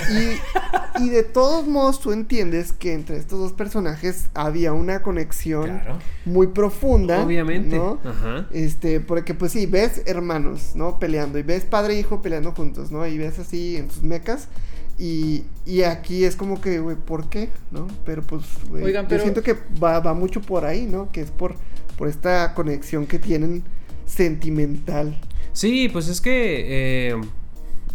Y, 0.99 1.03
y 1.05 1.09
de 1.09 1.23
todos 1.23 1.67
modos 1.67 1.99
tú 2.01 2.11
entiendes 2.11 2.73
que 2.73 2.93
entre 2.93 3.17
estos 3.17 3.39
dos 3.39 3.53
personajes 3.53 3.76
había 4.33 4.73
una 4.73 5.01
conexión 5.01 5.65
Claro. 5.65 5.99
muy 6.25 6.47
profunda. 6.47 7.21
Obviamente. 7.23 7.75
¿no? 7.77 7.99
Ajá. 8.03 8.47
Este, 8.51 8.99
porque 8.99 9.33
pues 9.33 9.51
sí, 9.51 9.65
ves 9.65 10.01
hermanos, 10.05 10.71
¿no? 10.75 10.99
Peleando. 10.99 11.39
Y 11.39 11.43
ves 11.43 11.65
padre 11.65 11.95
e 11.95 11.99
hijo 11.99 12.21
peleando 12.21 12.51
juntos, 12.53 12.91
¿no? 12.91 13.05
Y 13.07 13.17
ves 13.17 13.39
así 13.39 13.77
en 13.77 13.89
sus 13.91 14.03
mecas. 14.03 14.47
Y, 14.99 15.43
y 15.65 15.83
aquí 15.83 16.23
es 16.23 16.35
como 16.35 16.59
que, 16.59 16.79
güey, 16.79 16.95
¿por 16.95 17.29
qué? 17.29 17.49
¿No? 17.71 17.87
Pero 18.05 18.23
pues, 18.23 18.43
güey, 18.69 18.83
Oigan, 18.83 19.05
yo 19.05 19.09
pero- 19.09 19.21
siento 19.23 19.43
que 19.43 19.55
va, 19.81 19.99
va 19.99 20.13
mucho 20.15 20.41
por 20.41 20.65
ahí, 20.65 20.87
¿no? 20.87 21.11
Que 21.11 21.21
es 21.21 21.29
por, 21.29 21.53
por 21.97 22.07
esta 22.07 22.53
conexión 22.55 23.05
que 23.05 23.19
tienen 23.19 23.63
sentimental. 24.07 25.15
Sí, 25.53 25.89
pues 25.89 26.07
es 26.07 26.19
que, 26.21 27.09
eh, 27.09 27.15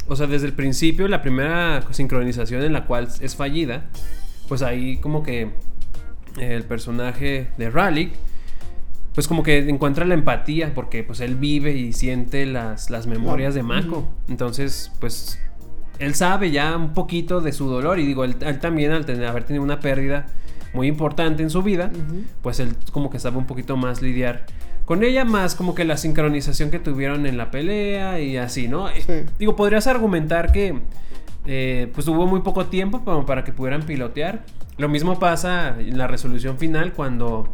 o 0.08 0.16
sea, 0.16 0.26
desde 0.26 0.46
el 0.46 0.52
principio, 0.52 1.08
la 1.08 1.22
primera 1.22 1.84
sincronización 1.92 2.62
en 2.62 2.72
la 2.72 2.86
cual 2.86 3.08
es 3.20 3.34
fallida, 3.36 3.90
pues 4.48 4.62
ahí 4.62 4.98
como 4.98 5.22
que 5.22 5.50
el 6.38 6.64
personaje 6.64 7.48
de 7.58 7.70
Raleigh, 7.70 8.12
pues 9.14 9.28
como 9.28 9.42
que 9.42 9.58
encuentra 9.68 10.04
la 10.04 10.14
empatía, 10.14 10.72
porque 10.74 11.02
pues 11.02 11.20
él 11.20 11.36
vive 11.36 11.72
y 11.72 11.92
siente 11.92 12.46
las, 12.46 12.90
las 12.90 13.06
memorias 13.06 13.54
de 13.54 13.62
Mako. 13.62 14.08
Entonces, 14.28 14.90
pues 15.00 15.38
él 15.98 16.14
sabe 16.14 16.50
ya 16.50 16.76
un 16.76 16.94
poquito 16.94 17.40
de 17.40 17.52
su 17.52 17.68
dolor 17.68 17.98
y 17.98 18.06
digo, 18.06 18.24
él, 18.24 18.36
él 18.40 18.58
también 18.58 18.92
al 18.92 19.04
tener, 19.04 19.26
haber 19.26 19.44
tenido 19.44 19.62
una 19.62 19.80
pérdida 19.80 20.26
muy 20.72 20.86
importante 20.86 21.42
en 21.42 21.50
su 21.50 21.62
vida, 21.62 21.90
pues 22.42 22.58
él 22.60 22.74
como 22.92 23.10
que 23.10 23.18
sabe 23.18 23.36
un 23.36 23.46
poquito 23.46 23.76
más 23.76 24.00
lidiar 24.00 24.46
con 24.84 25.04
ella, 25.04 25.24
más 25.24 25.54
como 25.54 25.74
que 25.74 25.84
la 25.84 25.96
sincronización 25.96 26.70
que 26.70 26.78
tuvieron 26.78 27.26
en 27.26 27.36
la 27.36 27.50
pelea 27.50 28.20
y 28.20 28.36
así, 28.36 28.68
¿no? 28.68 28.88
Sí. 28.88 29.24
Digo, 29.38 29.54
podrías 29.54 29.86
argumentar 29.86 30.50
que 30.50 30.80
eh, 31.46 31.90
pues 31.94 32.06
hubo 32.08 32.26
muy 32.26 32.40
poco 32.40 32.66
tiempo 32.66 33.04
para 33.26 33.44
que 33.44 33.52
pudieran 33.52 33.82
pilotear. 33.82 34.44
Lo 34.78 34.88
mismo 34.88 35.18
pasa 35.18 35.76
en 35.78 35.98
la 35.98 36.06
resolución 36.06 36.58
final 36.58 36.92
cuando, 36.92 37.48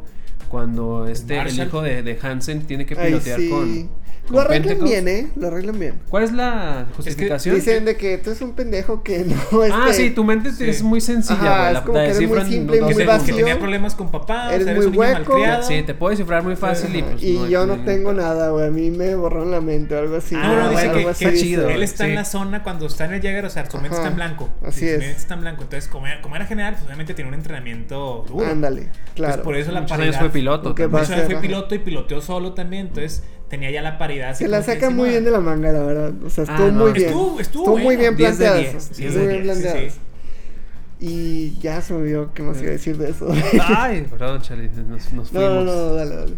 cuando 0.49 1.07
este, 1.09 1.39
el 1.39 1.59
hijo 1.59 1.82
de, 1.82 2.03
de 2.03 2.18
Hansen 2.22 2.62
tiene 2.66 2.86
que 2.86 2.99
Ay, 2.99 3.07
pilotear 3.09 3.41
sí. 3.41 3.49
con... 3.51 4.09
Lo 4.30 4.41
arreglan 4.41 4.62
Pentecost. 4.76 4.93
bien, 4.93 5.09
¿eh? 5.09 5.28
Lo 5.36 5.47
arreglan 5.47 5.78
bien. 5.78 5.95
¿Cuál 6.11 6.22
es 6.24 6.32
la 6.32 6.84
justificación? 6.95 7.55
Dicen 7.55 7.86
de 7.86 7.97
que 7.97 8.18
tú 8.18 8.28
eres 8.28 8.43
un 8.43 8.53
pendejo 8.53 9.03
que 9.03 9.20
no 9.24 9.64
es 9.64 9.72
ah, 9.74 9.84
que 9.86 9.95
sí, 9.95 10.11
tu 10.11 10.22
mente 10.22 10.53
Sí. 10.53 10.68
es 10.68 10.82
muy 10.82 11.01
sencilla, 11.01 11.39
Ajá, 11.41 11.57
güey. 11.57 11.66
es 11.68 11.72
La, 11.72 11.82
como 11.84 11.97
la 11.99 12.05
que 12.05 12.11
eres 12.11 12.28
muy 12.28 12.41
simple 12.45 12.76
y 12.76 12.80
muy 12.82 12.93
te- 12.93 12.99
que 13.01 13.07
vacío. 13.07 13.36
tenía 13.36 13.59
problemas 13.59 13.95
con 13.95 14.11
papá, 14.11 14.53
Eres 14.55 14.61
o 14.61 14.64
sea, 14.64 14.74
muy 14.74 14.84
eres 15.09 15.26
hueco. 15.28 15.62
Sí, 15.62 15.82
te 15.82 15.95
puedo 15.95 16.11
descifrar 16.11 16.43
muy 16.43 16.57
fácil 16.57 16.95
y 16.95 17.03
pues 17.05 17.22
y 17.22 17.39
no 17.39 17.47
yo 17.49 17.64
no 17.64 17.82
tengo 17.84 18.12
nada, 18.12 18.51
güey. 18.51 18.66
A 18.66 18.70
mí 18.70 18.91
me 18.91 19.14
borraron 19.14 19.51
la 19.51 19.62
mente 19.62 19.95
o 19.95 19.99
algo 19.99 20.16
así. 20.16 20.34
Ah, 20.34 20.43
no, 20.47 20.57
no, 20.57 20.76
Ah, 20.76 20.82
dice 20.82 20.93
que, 20.93 21.09
así 21.09 21.41
chido, 21.41 21.66
él 21.70 21.82
está 21.82 22.05
Sí. 22.05 22.11
en 22.11 22.16
la 22.16 22.26
zona 22.26 22.62
cuando 22.62 22.84
está 22.84 23.07
en 23.07 23.14
el 23.14 23.22
Jäger, 23.22 23.47
o 23.47 23.51
sea, 23.51 23.64
su 23.70 23.78
mente 23.78 23.97
Ajá, 23.97 23.97
está 23.97 24.09
en 24.11 24.16
blanco. 24.16 24.51
así 24.62 24.80
Sí, 24.80 24.89
es. 24.89 24.93
Su 24.97 25.01
mente 25.01 25.16
está 25.20 25.34
en 25.36 25.41
blanco. 25.41 25.62
Entonces, 25.62 25.89
como 25.89 26.07
era, 26.36 26.45
general, 26.45 26.74
pues 26.74 26.84
obviamente 26.84 27.14
tenía 27.14 27.28
un 27.30 27.34
entrenamiento 27.34 28.26
duro. 28.28 28.45
Ándale, 28.45 28.91
claro. 29.14 29.43
por 29.43 29.57
eso 29.57 29.72
la 29.72 29.86
fue 30.31 30.41
piloto. 30.41 30.74
Por 30.74 31.01
eso 31.03 31.12
ser, 31.14 31.24
fue 31.26 31.35
ajá. 31.35 31.41
piloto 31.43 31.74
y 31.74 31.79
piloteó 31.79 32.20
solo 32.20 32.53
también. 32.55 32.89
Entonces, 32.89 33.22
tenía 33.49 33.70
ya 33.70 33.83
la 33.83 33.99
paridad. 33.99 34.35
Se 34.35 34.47
la 34.49 34.59
que 34.59 34.64
saca 34.74 34.91
muy 34.91 35.11
bien 35.11 35.24
de 35.24 35.31
la 35.31 35.41
manga, 35.41 35.72
la 35.72 35.83
verdad. 35.83 36.12
O 36.24 36.31
sea, 36.31 36.45
estuvo 36.45 36.66
Ah, 36.68 36.70
no. 36.70 36.83
muy 36.85 36.93
bien. 36.93 37.07
Estuvo- 37.09 37.41
estuvo 37.41 37.66
muy 37.76 37.83
bueno. 37.83 38.01
bien 38.01 38.16
10 38.16 38.39
de 38.39 38.45
planteado 38.47 38.59
10, 38.72 38.74
eso. 38.74 38.95
10 38.97 39.12
Muy 39.16 39.20
de 39.22 39.29
bien 39.29 39.43
10, 39.43 39.57
sí, 39.57 39.62
planteado. 39.62 39.91
sí. 39.91 39.99
Y 41.01 41.59
ya 41.61 41.81
se 41.81 41.93
me 41.95 42.01
olvidó 42.01 42.33
qué 42.35 42.43
más 42.43 42.59
iba 42.61 42.68
a 42.70 42.72
decir 42.72 42.97
de 42.99 43.11
eso. 43.11 43.29
Ay, 43.68 44.05
perdón, 44.11 44.43
Charlie, 44.43 44.68
nos, 44.68 45.12
nos 45.12 45.33
No, 45.33 45.41
fuimos. 45.41 45.64
no, 45.64 45.64
no, 45.64 45.95
dale, 45.95 46.16
dale. 46.16 46.35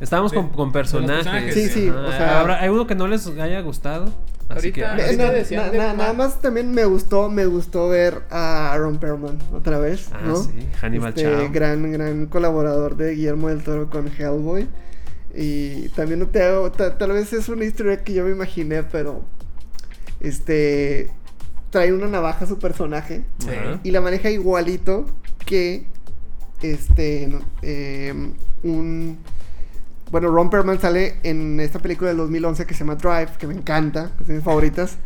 Estábamos 0.00 0.32
con, 0.32 0.46
De- 0.46 0.52
con 0.52 0.68
de 0.68 0.72
personajes. 0.72 1.54
Sí, 1.54 1.68
sí, 1.68 1.88
Ajá. 1.88 2.00
o 2.06 2.12
sea- 2.12 2.40
Ahora, 2.40 2.60
hay 2.62 2.68
uno 2.68 2.86
que 2.86 2.94
no 2.94 3.08
les 3.08 3.26
haya 3.26 3.60
gustado. 3.60 4.12
Así 4.48 4.72
que. 4.72 4.84
Ahorita- 4.84 5.08
Ah, 5.10 5.16
na- 5.16 5.28
sí, 5.28 5.34
decían 5.34 5.66
na- 5.66 5.70
de 5.72 5.78
na- 5.78 5.86
Ma- 5.88 5.94
nada 5.94 6.12
más 6.14 6.40
también 6.40 6.72
me 6.72 6.84
gustó, 6.86 7.28
me 7.30 7.44
gustó 7.46 7.88
ver 7.88 8.22
a 8.30 8.72
Aaron 8.72 8.98
Perlman 8.98 9.38
otra 9.52 9.78
vez, 9.78 10.08
Ah, 10.12 10.20
¿no? 10.24 10.36
sí, 10.36 10.50
Hannibal 10.80 11.10
este 11.10 11.22
Chao. 11.24 11.50
gran, 11.52 11.92
gran 11.92 12.26
colaborador 12.26 12.96
de 12.96 13.14
Guillermo 13.14 13.48
del 13.48 13.62
Toro 13.62 13.90
con 13.90 14.08
Hellboy. 14.08 14.66
Y 15.34 15.90
también 15.90 16.20
no 16.20 16.26
te 16.28 16.42
hago, 16.42 16.72
ta- 16.72 16.96
tal 16.96 17.12
vez 17.12 17.32
es 17.32 17.48
una 17.50 17.64
historia 17.64 18.02
que 18.02 18.14
yo 18.14 18.24
me 18.24 18.30
imaginé, 18.30 18.82
pero 18.82 19.22
este 20.20 21.10
trae 21.70 21.92
una 21.92 22.06
navaja 22.08 22.44
a 22.44 22.48
su 22.48 22.58
personaje 22.58 23.24
Sí. 23.38 23.48
Y 23.84 23.90
la 23.90 24.00
maneja 24.00 24.30
igualito 24.30 25.04
que 25.44 25.84
este 26.62 27.30
eh, 27.62 28.32
un 28.62 29.18
bueno 30.10 30.30
Ron 30.30 30.50
Perlman 30.50 30.80
sale 30.80 31.16
en 31.22 31.60
esta 31.60 31.78
película 31.78 32.08
del 32.08 32.18
2011 32.18 32.66
que 32.66 32.74
se 32.74 32.80
llama 32.80 32.96
Drive 32.96 33.32
que 33.38 33.46
me 33.46 33.54
encanta 33.54 34.10
es 34.20 34.26
de 34.26 34.34
mis 34.34 34.44
favoritas 34.44 34.96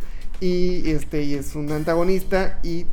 y 0.41 0.91
este 0.91 1.23
y 1.23 1.35
es 1.35 1.55
un 1.55 1.71
antagonista 1.73 2.59
y 2.63 2.87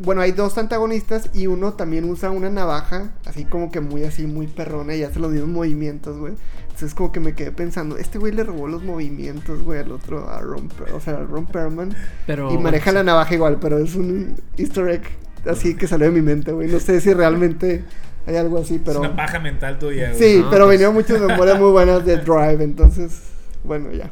bueno 0.00 0.20
hay 0.20 0.32
dos 0.32 0.58
antagonistas 0.58 1.30
y 1.34 1.46
uno 1.46 1.74
también 1.74 2.04
usa 2.04 2.30
una 2.30 2.50
navaja 2.50 3.10
así 3.24 3.44
como 3.44 3.70
que 3.70 3.80
muy 3.80 4.04
así 4.04 4.26
muy 4.26 4.46
perrona 4.46 4.94
y 4.94 5.02
hace 5.02 5.18
los 5.18 5.32
mismos 5.32 5.50
movimientos 5.50 6.18
güey 6.18 6.34
entonces 6.62 6.94
como 6.94 7.10
que 7.10 7.20
me 7.20 7.34
quedé 7.34 7.50
pensando 7.50 7.96
este 7.96 8.18
güey 8.18 8.32
le 8.32 8.44
robó 8.44 8.68
los 8.68 8.84
movimientos 8.84 9.62
güey 9.62 9.80
al 9.80 9.90
otro 9.90 10.28
a 10.28 10.40
Ron 10.40 10.68
o 10.94 11.00
sea 11.00 11.14
a 11.14 11.24
Ron 11.24 11.46
Perlman 11.46 11.94
Pero. 12.26 12.52
y 12.52 12.58
maneja 12.58 12.92
la 12.92 13.02
navaja 13.02 13.34
igual, 13.34 13.58
pero 13.60 13.78
es 13.78 13.96
un 13.96 14.36
easter 14.56 14.88
egg 14.88 15.02
así 15.46 15.74
que 15.74 15.86
salió 15.86 16.06
de 16.06 16.12
mi 16.12 16.22
mente, 16.22 16.52
güey. 16.52 16.68
No 16.68 16.78
sé 16.78 17.00
si 17.00 17.12
realmente 17.12 17.84
hay 18.28 18.36
algo 18.36 18.58
así, 18.58 18.78
pero... 18.78 19.00
Es 19.02 19.08
una 19.08 19.16
paja 19.16 19.38
mental 19.38 19.78
tuya, 19.78 20.10
güey. 20.12 20.18
Sí, 20.22 20.40
No, 20.42 20.50
pero 20.50 20.66
pues- 20.66 20.78
venían 20.78 20.94
muchas 20.94 21.20
memorias 21.20 21.58
muy 21.58 21.70
buenas 21.70 22.04
de 22.04 22.16
Drive, 22.18 22.62
entonces, 22.62 23.22
bueno, 23.64 23.90
ya. 23.92 24.10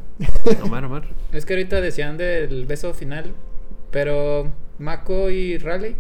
Omar, 0.63 0.85
Omar. 0.85 1.05
Es 1.33 1.45
que 1.45 1.53
ahorita 1.55 1.81
decían 1.81 2.17
del 2.17 2.67
beso 2.67 2.95
final, 2.95 3.33
pero 3.91 4.51
Mako 4.79 5.31
y 5.31 5.59
Raleigh, 5.59 5.97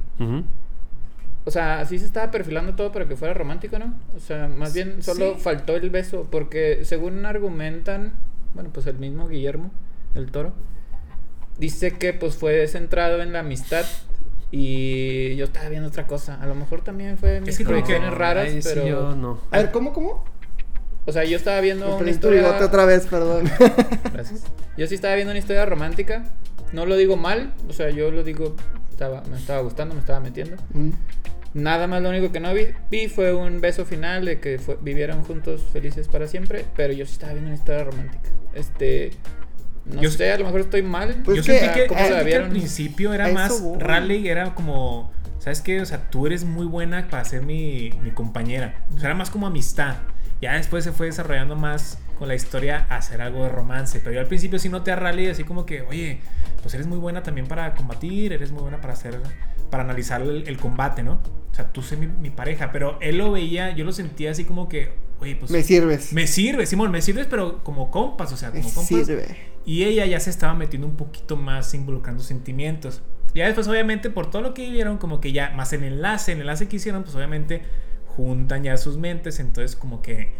o 1.44 1.50
sea, 1.50 1.80
así 1.80 1.98
se 1.98 2.06
estaba 2.06 2.30
perfilando 2.30 2.74
todo 2.74 2.90
para 2.90 3.06
que 3.06 3.14
fuera 3.16 3.32
romántico, 3.34 3.78
¿no? 3.78 3.94
O 4.16 4.20
sea, 4.20 4.48
más 4.48 4.74
bien 4.74 5.02
solo 5.02 5.34
Sí. 5.34 5.40
faltó 5.40 5.76
el 5.76 5.90
beso, 5.90 6.26
porque 6.30 6.80
según 6.84 7.24
argumentan, 7.24 8.14
bueno, 8.54 8.70
pues 8.72 8.86
el 8.86 8.98
mismo 8.98 9.28
Guillermo 9.28 9.70
del 10.14 10.30
Toro, 10.32 10.52
dice 11.58 11.92
que 11.92 12.12
pues 12.12 12.36
fue 12.36 12.66
centrado 12.66 13.22
en 13.22 13.32
la 13.32 13.40
amistad 13.40 13.84
y 14.50 15.34
yo 15.36 15.44
estaba 15.44 15.68
viendo 15.68 15.88
otra 15.88 16.06
cosa. 16.06 16.40
A 16.40 16.46
lo 16.46 16.54
mejor 16.54 16.82
también 16.82 17.18
fue 17.18 17.40
mis 17.40 17.58
Es 17.60 17.66
que 17.66 17.98
raras, 18.10 18.46
Ay, 18.48 18.62
sí, 18.62 18.68
pero... 18.74 18.86
yo 18.86 19.16
no. 19.16 19.40
A 19.50 19.58
ver, 19.58 19.70
¿cómo, 19.70 19.92
cómo? 19.92 20.24
O 21.04 21.12
sea, 21.12 21.24
yo 21.24 21.36
estaba 21.36 21.60
viendo 21.60 21.86
Me 21.86 21.94
una 22.02 22.10
historia... 22.10 22.58
otra 22.60 22.84
vez, 22.84 23.06
perdón. 23.06 23.48
Gracias. 24.12 24.42
Yo 24.76 24.86
sí 24.86 24.94
estaba 24.96 25.14
viendo 25.14 25.30
una 25.30 25.38
historia 25.38 25.64
romántica. 25.64 26.24
No 26.72 26.84
lo 26.84 26.96
digo 26.96 27.16
mal, 27.16 27.54
o 27.68 27.72
sea, 27.72 27.88
yo 27.90 28.10
lo 28.10 28.24
digo, 28.24 28.56
estaba, 28.90 29.22
me 29.30 29.36
estaba 29.38 29.60
gustando, 29.62 29.94
me 29.94 30.00
estaba 30.00 30.20
metiendo. 30.20 30.56
Mm. 30.74 30.90
Nada 31.54 31.86
más 31.86 32.02
lo 32.02 32.10
único 32.10 32.30
que 32.32 32.40
no 32.40 32.52
vi, 32.52 32.66
vi 32.90 33.08
fue 33.08 33.32
un 33.32 33.60
beso 33.62 33.86
final 33.86 34.24
de 34.26 34.40
que 34.40 34.58
fue- 34.58 34.76
vivieron 34.82 35.22
juntos 35.22 35.62
felices 35.72 36.08
para 36.08 36.26
siempre, 36.26 36.66
pero 36.76 36.92
yo 36.92 37.06
sí 37.06 37.12
estaba 37.12 37.32
viendo 37.32 37.48
una 37.50 37.56
historia 37.56 37.84
romántica. 37.84 38.28
Este, 38.52 39.12
no 39.92 40.02
Yo- 40.02 40.10
sé, 40.10 40.32
a 40.32 40.38
lo 40.38 40.44
mejor 40.44 40.60
estoy 40.60 40.82
mal. 40.82 41.22
Pues 41.24 41.38
yo 41.38 41.42
que- 41.42 41.58
sentí 41.60 41.80
que, 41.80 41.86
¿cómo 41.86 42.00
yo 42.00 42.10
la 42.10 42.16
sentí 42.16 42.30
que 42.30 42.36
al 42.36 42.48
principio 42.50 43.12
era 43.14 43.28
más. 43.28 43.60
voy. 43.60 43.78
Raleigh 43.78 44.28
era 44.28 44.54
como. 44.54 45.12
¿Sabes 45.38 45.60
qué? 45.60 45.80
O 45.80 45.86
sea, 45.86 46.10
tú 46.10 46.26
eres 46.26 46.44
muy 46.44 46.66
buena 46.66 47.06
para 47.08 47.24
ser 47.24 47.42
mi, 47.42 47.90
mi 48.02 48.10
compañera. 48.10 48.84
O 48.94 48.98
sea, 48.98 49.10
era 49.10 49.14
más 49.14 49.30
como 49.30 49.46
amistad. 49.46 49.96
Ya 50.42 50.54
después 50.54 50.82
se 50.84 50.92
fue 50.92 51.06
desarrollando 51.06 51.54
más 51.56 51.98
con 52.18 52.26
la 52.28 52.34
historia 52.34 52.86
hacer 52.90 53.22
algo 53.22 53.44
de 53.44 53.48
romance. 53.50 54.00
Pero 54.00 54.12
yo 54.14 54.20
al 54.20 54.26
principio 54.26 54.58
sí 54.58 54.68
noté 54.68 54.90
a 54.90 54.96
Raleigh 54.96 55.30
así 55.30 55.44
como 55.44 55.64
que, 55.64 55.82
oye, 55.82 56.18
pues 56.62 56.74
eres 56.74 56.86
muy 56.88 56.98
buena 56.98 57.22
también 57.22 57.46
para 57.46 57.74
combatir, 57.74 58.32
eres 58.32 58.50
muy 58.50 58.62
buena 58.62 58.80
para 58.80 58.94
hacer. 58.94 59.20
Para 59.70 59.82
analizar 59.84 60.20
el, 60.22 60.46
el 60.48 60.56
combate, 60.58 61.02
¿no? 61.02 61.20
O 61.52 61.54
sea, 61.54 61.72
tú 61.72 61.82
sé 61.82 61.96
mi, 61.96 62.06
mi 62.08 62.30
pareja. 62.30 62.70
Pero 62.72 62.98
él 63.00 63.18
lo 63.18 63.30
veía, 63.32 63.70
yo 63.74 63.84
lo 63.84 63.92
sentía 63.92 64.32
así 64.32 64.44
como 64.44 64.68
que, 64.68 64.90
oye, 65.20 65.36
pues. 65.36 65.50
Me 65.52 65.62
sirves. 65.62 66.12
me 66.12 66.26
sirve, 66.26 66.66
Simón, 66.66 66.90
me 66.90 67.02
sirves, 67.02 67.26
pero 67.30 67.62
como 67.62 67.90
compas, 67.90 68.32
o 68.32 68.36
sea, 68.36 68.50
Me 68.50 68.60
como 68.62 68.74
compas. 68.74 69.06
sirve. 69.06 69.26
Y 69.66 69.84
ella 69.84 70.06
ya 70.06 70.18
se 70.20 70.30
estaba 70.30 70.54
metiendo 70.54 70.86
un 70.86 70.96
poquito 70.96 71.36
más 71.36 71.74
involucrando 71.74 72.22
sentimientos. 72.22 73.02
Ya 73.34 73.44
después, 73.46 73.68
obviamente, 73.68 74.08
por 74.08 74.30
todo 74.30 74.40
lo 74.40 74.54
que 74.54 74.62
vivieron, 74.62 74.96
como 74.96 75.20
que 75.20 75.32
ya, 75.32 75.50
más 75.50 75.72
el 75.74 75.82
enlace, 75.82 76.32
el 76.32 76.40
enlace 76.40 76.68
que 76.68 76.76
hicieron, 76.76 77.02
pues 77.02 77.14
obviamente 77.16 77.62
juntan 78.06 78.62
ya 78.62 78.76
sus 78.78 78.96
mentes. 78.96 79.40
Entonces, 79.40 79.76
como 79.76 80.00
que 80.00 80.32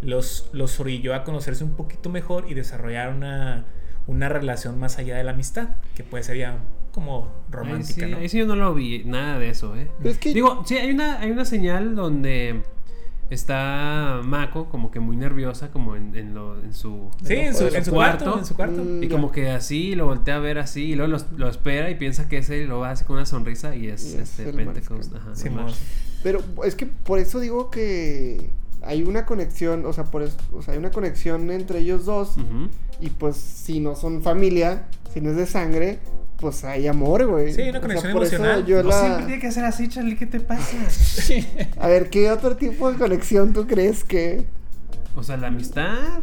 los, 0.00 0.48
los 0.52 0.80
orilló 0.80 1.14
a 1.14 1.22
conocerse 1.24 1.62
un 1.62 1.72
poquito 1.76 2.08
mejor 2.10 2.46
y 2.50 2.54
desarrollar 2.54 3.14
una, 3.14 3.66
una 4.06 4.28
relación 4.28 4.78
más 4.78 4.98
allá 4.98 5.16
de 5.16 5.24
la 5.24 5.32
amistad, 5.32 5.76
que 5.94 6.02
puede 6.02 6.24
ser 6.24 6.38
ya 6.38 6.58
como 6.90 7.26
Ahí 7.26 7.52
romántica, 7.52 8.06
sí, 8.06 8.10
¿no? 8.10 8.16
ahí 8.18 8.28
sí 8.28 8.38
yo 8.38 8.46
no 8.46 8.56
lo 8.56 8.74
vi, 8.74 9.04
nada 9.04 9.38
de 9.38 9.50
eso, 9.50 9.76
¿eh? 9.76 9.88
Pero 9.98 10.10
es 10.10 10.18
que- 10.18 10.34
Digo, 10.34 10.64
sí, 10.66 10.76
hay 10.76 10.90
una, 10.90 11.20
hay 11.20 11.30
una 11.30 11.44
señal 11.44 11.94
donde 11.94 12.62
está 13.30 14.20
Mako 14.24 14.68
como 14.68 14.90
que 14.90 15.00
muy 15.00 15.16
nerviosa, 15.16 15.70
como 15.70 15.96
en, 15.96 16.14
en, 16.16 16.34
lo- 16.34 16.60
en 16.62 16.74
su, 16.74 17.08
Sí, 17.24 17.34
en 17.34 17.54
su, 17.54 17.66
en 17.68 17.84
su 17.84 17.90
cuarto, 17.92 18.38
en 18.38 18.44
su 18.44 18.54
cuarto. 18.54 18.82
Mm, 18.84 19.02
Y 19.04 19.08
como 19.08 19.30
que 19.32 19.50
así 19.50 19.94
lo 19.94 20.06
voltea 20.06 20.36
a 20.36 20.40
ver 20.40 20.58
así 20.58 20.90
y 20.90 20.94
luego 20.96 21.12
lo, 21.16 21.38
lo 21.38 21.48
espera 21.48 21.90
y 21.90 21.94
piensa 21.94 22.28
que 22.28 22.38
ese 22.38 22.64
lo 22.66 22.84
hace 22.84 23.04
con 23.04 23.16
una 23.16 23.26
sonrisa 23.26 23.74
y 23.76 23.86
es, 23.88 24.04
Y 24.04 24.16
es 24.18 24.38
este 24.38 24.52
Pentecost. 24.52 25.14
Ajá, 25.14 25.30
Sí. 25.34 25.48
Pero 26.22 26.42
es 26.64 26.74
que 26.74 26.86
por 26.86 27.18
eso 27.18 27.40
digo 27.40 27.70
que 27.70 28.50
hay 28.82 29.02
una 29.02 29.24
conexión, 29.24 29.86
o 29.86 29.92
sea, 29.92 30.04
por 30.04 30.22
eso, 30.22 30.36
o 30.52 30.60
sea, 30.62 30.72
hay 30.74 30.78
una 30.78 30.90
conexión 30.90 31.50
entre 31.50 31.78
ellos 31.78 32.04
dos. 32.04 32.34
Y 33.00 33.08
pues 33.10 33.36
si 33.36 33.80
no 33.80 33.94
son 33.96 34.22
familia, 34.22 34.86
si 35.14 35.20
no 35.22 35.30
es 35.30 35.36
de 35.36 35.46
sangre, 35.46 35.98
pues 36.40 36.64
hay 36.64 36.86
amor, 36.86 37.26
güey. 37.26 37.52
Sí, 37.52 37.60
una 37.62 37.70
O 37.70 37.72
sea, 37.72 37.80
conexión 37.82 38.10
emocional. 38.12 38.66
yo 38.66 38.82
No 38.82 38.88
la- 38.90 39.00
siempre 39.00 39.26
tiene 39.26 39.40
que 39.40 39.52
ser 39.52 39.64
así, 39.64 39.88
Charlie, 39.88 40.16
¿qué 40.16 40.26
te 40.26 40.40
pasa? 40.40 40.76
A 41.78 41.86
ver, 41.88 42.08
¿qué 42.10 42.30
otro 42.30 42.56
tipo 42.56 42.90
de 42.90 42.98
conexión 42.98 43.52
tú 43.52 43.66
crees 43.66 44.04
que? 44.04 44.46
O 45.16 45.22
sea, 45.22 45.36
la 45.36 45.48
amistad. 45.48 46.20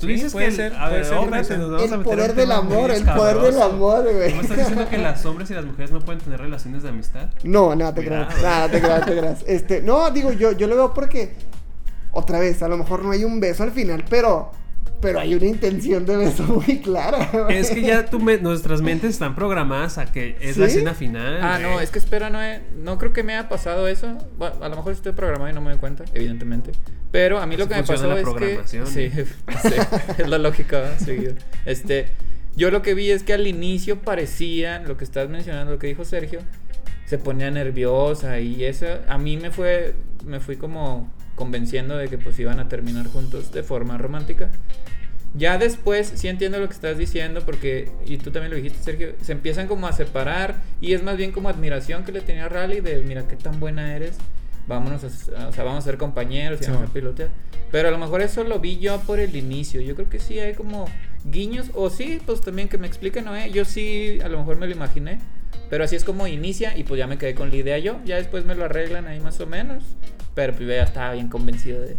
Tú 0.00 0.06
Sí, 0.08 0.14
dices 0.14 0.32
puede 0.32 0.46
que 0.48 0.52
ser, 0.56 0.74
a 0.74 0.88
ver, 0.88 1.04
ser, 1.04 1.14
hombres, 1.14 1.30
puede 1.30 1.44
ser. 1.44 1.58
nos 1.58 1.70
vamos 1.70 1.82
a 1.82 1.94
El 1.94 1.98
meter 2.00 2.14
poder 2.16 2.34
del 2.34 2.52
amor, 2.52 2.90
el 2.90 3.04
poder 3.04 3.36
del 3.38 3.62
amor, 3.62 4.02
güey. 4.12 4.30
¿Cómo 4.30 4.42
estás 4.42 4.56
diciendo 4.58 4.88
que 4.90 4.98
los 4.98 5.24
hombres 5.24 5.50
y 5.50 5.54
las 5.54 5.64
mujeres 5.64 5.90
no 5.92 6.00
pueden 6.00 6.20
tener 6.20 6.40
relaciones 6.40 6.82
de 6.82 6.88
amistad? 6.88 7.30
No, 7.44 7.76
nada, 7.76 7.94
te 7.94 8.04
creas. 8.04 8.42
Nada, 8.42 8.68
te 8.68 8.80
creas, 8.80 9.06
te 9.06 9.12
creas. 9.18 9.44
Este, 9.46 9.82
no, 9.82 10.10
digo, 10.10 10.32
yo, 10.32 10.50
yo 10.52 10.66
lo 10.66 10.74
veo 10.74 10.92
porque. 10.94 11.34
Otra 12.10 12.40
vez, 12.40 12.60
a 12.62 12.68
lo 12.68 12.76
mejor 12.76 13.04
no 13.04 13.12
hay 13.12 13.22
un 13.24 13.38
beso 13.38 13.62
al 13.62 13.70
final, 13.70 14.04
pero. 14.10 14.50
Pero 15.00 15.20
hay 15.20 15.34
una 15.34 15.44
intención 15.46 16.06
de 16.06 16.16
beso 16.16 16.42
muy 16.44 16.78
clara. 16.80 17.28
güey. 17.32 17.58
Es 17.58 17.70
que 17.70 17.82
ya 17.82 18.06
tu 18.06 18.18
me- 18.20 18.38
nuestras 18.38 18.80
mentes 18.80 19.10
están 19.10 19.34
programadas 19.34 19.98
a 19.98 20.10
que 20.10 20.36
es 20.40 20.56
la 20.56 20.66
escena 20.66 20.94
final. 20.94 21.40
Ah, 21.42 21.58
no, 21.60 21.80
es 21.80 21.90
que 21.90 21.98
espera, 21.98 22.30
no, 22.30 22.42
he- 22.42 22.62
no 22.82 22.96
creo 22.98 23.12
que 23.12 23.22
me 23.22 23.34
haya 23.36 23.48
pasado 23.48 23.86
eso. 23.86 24.16
Bueno, 24.38 24.56
a 24.62 24.68
lo 24.70 24.76
mejor 24.76 24.92
estoy 24.92 25.12
programado 25.12 25.50
y 25.50 25.52
no 25.52 25.60
me 25.60 25.70
doy 25.70 25.78
cuenta, 25.78 26.04
evidentemente. 26.14 26.72
Pero 27.10 27.38
a 27.38 27.46
mí 27.46 27.56
lo 27.56 27.68
que 27.68 27.74
me 27.74 27.82
pasó 27.84 28.08
la 28.08 28.18
es 28.20 28.28
que. 28.30 28.60
Sí, 28.86 29.10
sí, 29.62 29.70
es 30.18 30.28
la 30.28 30.38
lógica. 30.38 30.98
Seguido. 30.98 31.34
Este, 31.66 32.06
yo 32.56 32.70
lo 32.70 32.80
que 32.80 32.94
vi 32.94 33.10
es 33.10 33.22
que 33.24 33.34
al 33.34 33.46
inicio 33.46 34.00
parecía, 34.00 34.78
lo 34.80 34.96
que 34.96 35.04
estás 35.04 35.28
mencionando, 35.28 35.72
lo 35.72 35.78
que 35.78 35.86
dijo 35.86 36.04
Sergio, 36.06 36.40
se 37.04 37.18
ponía 37.18 37.50
nerviosa 37.50 38.40
y 38.40 38.64
eso 38.64 38.86
a 39.06 39.18
mí 39.18 39.36
me 39.36 39.50
fue, 39.50 39.94
me 40.24 40.40
fui 40.40 40.56
como 40.56 41.12
convenciendo 41.34 41.96
de 41.96 42.08
que 42.08 42.18
pues 42.18 42.38
iban 42.38 42.60
a 42.60 42.68
terminar 42.68 43.06
juntos 43.06 43.52
de 43.52 43.62
forma 43.62 43.98
romántica. 43.98 44.50
Ya 45.36 45.58
después 45.58 46.12
sí 46.14 46.28
entiendo 46.28 46.60
lo 46.60 46.68
que 46.68 46.74
estás 46.74 46.96
diciendo 46.96 47.42
porque, 47.44 47.90
y 48.06 48.18
tú 48.18 48.30
también 48.30 48.50
lo 48.50 48.56
dijiste 48.56 48.78
Sergio, 48.82 49.14
se 49.20 49.32
empiezan 49.32 49.66
como 49.66 49.88
a 49.88 49.92
separar 49.92 50.62
y 50.80 50.92
es 50.92 51.02
más 51.02 51.16
bien 51.16 51.32
como 51.32 51.48
admiración 51.48 52.04
que 52.04 52.12
le 52.12 52.20
tenía 52.20 52.44
a 52.44 52.48
Rally 52.48 52.80
de 52.80 53.00
mira 53.00 53.26
qué 53.26 53.34
tan 53.34 53.58
buena 53.58 53.96
eres, 53.96 54.16
vámonos 54.68 55.02
a, 55.02 55.48
o 55.48 55.52
sea, 55.52 55.64
vamos 55.64 55.80
a 55.84 55.86
ser 55.88 55.98
compañeros 55.98 56.60
y 56.60 56.64
Sí. 56.64 56.70
vamos 56.70 56.88
a 56.88 56.92
pilotear. 56.92 57.30
Pero 57.72 57.88
a 57.88 57.90
lo 57.90 57.98
mejor 57.98 58.20
eso 58.22 58.44
lo 58.44 58.60
vi 58.60 58.78
yo 58.78 59.00
por 59.00 59.18
el 59.18 59.34
inicio, 59.34 59.80
yo 59.80 59.96
creo 59.96 60.08
que 60.08 60.20
sí 60.20 60.38
hay 60.38 60.54
como 60.54 60.84
guiños, 61.24 61.70
o 61.74 61.90
sí, 61.90 62.20
pues 62.24 62.40
también 62.40 62.68
que 62.68 62.78
me 62.78 62.86
expliquen, 62.86 63.24
¿no? 63.24 63.34
eh? 63.36 63.50
Yo 63.50 63.64
sí, 63.64 64.20
a 64.22 64.28
lo 64.28 64.38
mejor 64.38 64.56
me 64.56 64.66
lo 64.68 64.72
imaginé, 64.72 65.18
pero 65.68 65.82
así 65.82 65.96
es 65.96 66.04
como 66.04 66.28
inicia 66.28 66.78
y 66.78 66.84
pues 66.84 66.98
ya 66.98 67.08
me 67.08 67.18
quedé 67.18 67.34
con 67.34 67.50
la 67.50 67.56
idea 67.56 67.78
yo, 67.78 67.98
ya 68.04 68.16
después 68.16 68.44
me 68.44 68.54
lo 68.54 68.64
arreglan 68.66 69.08
ahí 69.08 69.18
más 69.18 69.40
o 69.40 69.46
menos, 69.48 69.82
pero 70.34 70.52
pues 70.52 70.68
yo 70.68 70.74
ya 70.74 70.82
estaba 70.82 71.12
bien 71.12 71.28
convencido 71.28 71.80
de... 71.80 71.96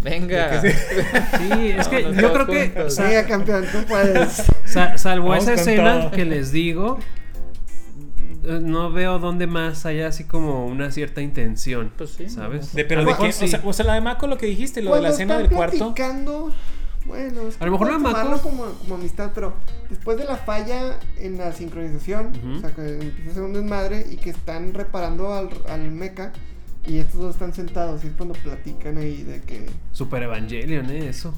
Venga. 0.00 0.60
Que 0.60 0.70
Sí, 1.38 1.68
es 1.78 1.88
que 1.88 2.02
yo 2.20 2.32
creo 2.32 2.46
que 2.46 2.72
Venga, 2.98 3.26
campeón, 3.26 3.64
tú 3.70 3.78
puedes. 3.86 4.42
sa- 4.64 4.98
salvo 4.98 5.28
Vamos 5.28 5.44
esa 5.44 5.54
escena 5.54 6.00
todo. 6.00 6.10
que 6.10 6.24
les 6.24 6.50
digo, 6.50 6.98
no 8.42 8.90
veo 8.90 9.18
dónde 9.20 9.46
más 9.46 9.86
haya 9.86 10.08
así 10.08 10.24
como 10.24 10.66
una 10.66 10.90
cierta 10.90 11.20
intención, 11.22 11.92
Pues 11.96 12.10
sí. 12.10 12.28
¿sabes? 12.28 12.74
De, 12.74 12.84
pero 12.84 13.04
de 13.04 13.14
qué, 13.16 13.30
sí. 13.32 13.44
o, 13.44 13.48
sea, 13.48 13.60
o 13.64 13.72
sea, 13.72 13.84
la 13.86 13.94
de 13.94 14.00
Mako, 14.00 14.26
lo 14.26 14.38
que 14.38 14.46
dijiste, 14.46 14.82
lo 14.82 14.94
de 14.96 15.02
la 15.02 15.10
escena 15.10 15.38
del 15.38 15.48
cuarto. 15.48 15.76
platicando, 15.78 16.52
bueno, 17.06 17.42
es 17.46 17.56
A 17.60 17.66
lo 17.66 17.72
mejor 17.72 17.88
tomarlo 17.92 18.30
Mako. 18.32 18.42
como, 18.42 18.64
como 18.64 18.94
amistad, 18.96 19.30
pero 19.34 19.54
después 19.88 20.16
de 20.18 20.24
la 20.24 20.36
falla 20.36 20.98
en 21.18 21.38
la 21.38 21.52
sincronización, 21.52 22.32
o 22.56 22.60
sea, 22.60 22.70
que 22.72 22.82
empieza 22.98 23.30
a 23.30 23.34
ser 23.34 23.42
un 23.44 23.52
desmadre 23.52 24.04
y 24.10 24.16
que 24.16 24.30
están 24.30 24.74
reparando 24.74 25.32
al, 25.32 25.48
al 25.68 25.92
mecha 25.92 26.32
y 26.86 26.98
estos 26.98 27.20
dos 27.20 27.34
están 27.34 27.54
sentados 27.54 28.02
y 28.04 28.08
es 28.08 28.12
cuando 28.14 28.34
platican 28.34 28.98
ahí 28.98 29.22
de 29.22 29.40
que 29.42 29.66
Super 29.92 30.22
Evangelion, 30.24 30.90
¿eh? 30.90 31.08
Eso. 31.08 31.32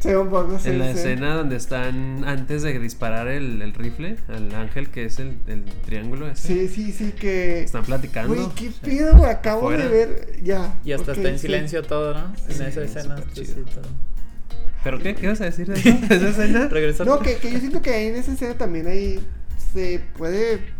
se 0.00 0.10
ve 0.12 0.18
un 0.18 0.28
poco 0.30 0.56
así, 0.56 0.68
en 0.70 0.78
la 0.78 0.92
sí. 0.92 0.98
escena 0.98 1.34
donde 1.34 1.56
están 1.56 2.24
antes 2.24 2.62
de 2.62 2.78
disparar 2.78 3.28
el, 3.28 3.62
el 3.62 3.74
rifle 3.74 4.16
al 4.28 4.54
ángel 4.54 4.90
que 4.90 5.04
es 5.04 5.18
el, 5.18 5.38
el 5.46 5.64
triángulo 5.84 6.28
ese. 6.28 6.48
Sí, 6.48 6.68
sí, 6.68 6.92
sí, 6.92 7.12
que... 7.12 7.62
Están 7.62 7.84
platicando. 7.84 8.34
Güey, 8.34 8.48
qué 8.54 8.70
pido, 8.84 9.16
güey, 9.16 9.30
acabo 9.30 9.70
de 9.70 9.88
ver, 9.88 10.42
ya. 10.42 10.74
Y 10.84 10.92
hasta 10.92 11.12
está 11.12 11.28
en 11.28 11.38
sí. 11.38 11.42
silencio 11.46 11.82
todo, 11.82 12.14
¿no? 12.14 12.34
En 12.48 12.54
Sí, 12.54 12.62
esa 12.64 12.82
escena. 12.82 13.16
sí, 13.32 13.44
sí. 13.44 13.54
¿Pero 14.84 14.98
qué? 15.00 15.14
¿Qué 15.14 15.26
vas 15.26 15.40
a 15.40 15.44
decir 15.44 15.66
de 15.66 15.74
eso? 15.78 15.90
¿De 16.08 16.16
esa 16.16 16.28
escena? 16.28 16.68
Regresando. 16.70 17.16
No, 17.16 17.20
que, 17.22 17.36
que 17.36 17.50
yo 17.52 17.58
siento 17.58 17.82
que 17.82 17.90
ahí 17.90 18.06
en 18.06 18.16
esa 18.16 18.32
escena 18.32 18.54
también 18.56 18.86
ahí 18.86 19.20
se 19.72 20.00
puede... 20.16 20.77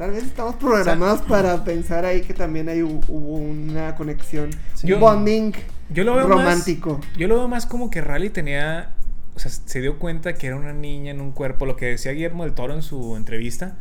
Tal 0.00 0.12
vez 0.12 0.24
estamos 0.24 0.54
programados 0.54 1.20
para 1.20 1.62
pensar 1.62 2.06
ahí 2.06 2.22
que 2.22 2.32
también 2.32 2.68
hu- 2.68 3.04
hubo 3.06 3.34
una 3.36 3.94
conexión, 3.96 4.48
un 4.94 4.98
bonding 4.98 5.52
Yo 5.90 6.04
lo 6.04 6.14
veo 6.16 6.26
romántico. 6.26 6.96
Más, 6.96 7.18
yo 7.18 7.28
lo 7.28 7.36
veo 7.36 7.48
más 7.48 7.66
como 7.66 7.90
que 7.90 8.00
Rally 8.00 8.30
tenía. 8.30 8.94
O 9.34 9.38
sea, 9.38 9.50
se 9.50 9.82
dio 9.82 9.98
cuenta 9.98 10.32
que 10.32 10.46
era 10.46 10.56
una 10.56 10.72
niña 10.72 11.10
en 11.10 11.20
un 11.20 11.32
cuerpo. 11.32 11.66
Lo 11.66 11.76
que 11.76 11.84
decía 11.84 12.12
Guillermo 12.12 12.44
del 12.44 12.54
Toro 12.54 12.72
en 12.72 12.80
su 12.80 13.14
entrevista. 13.14 13.76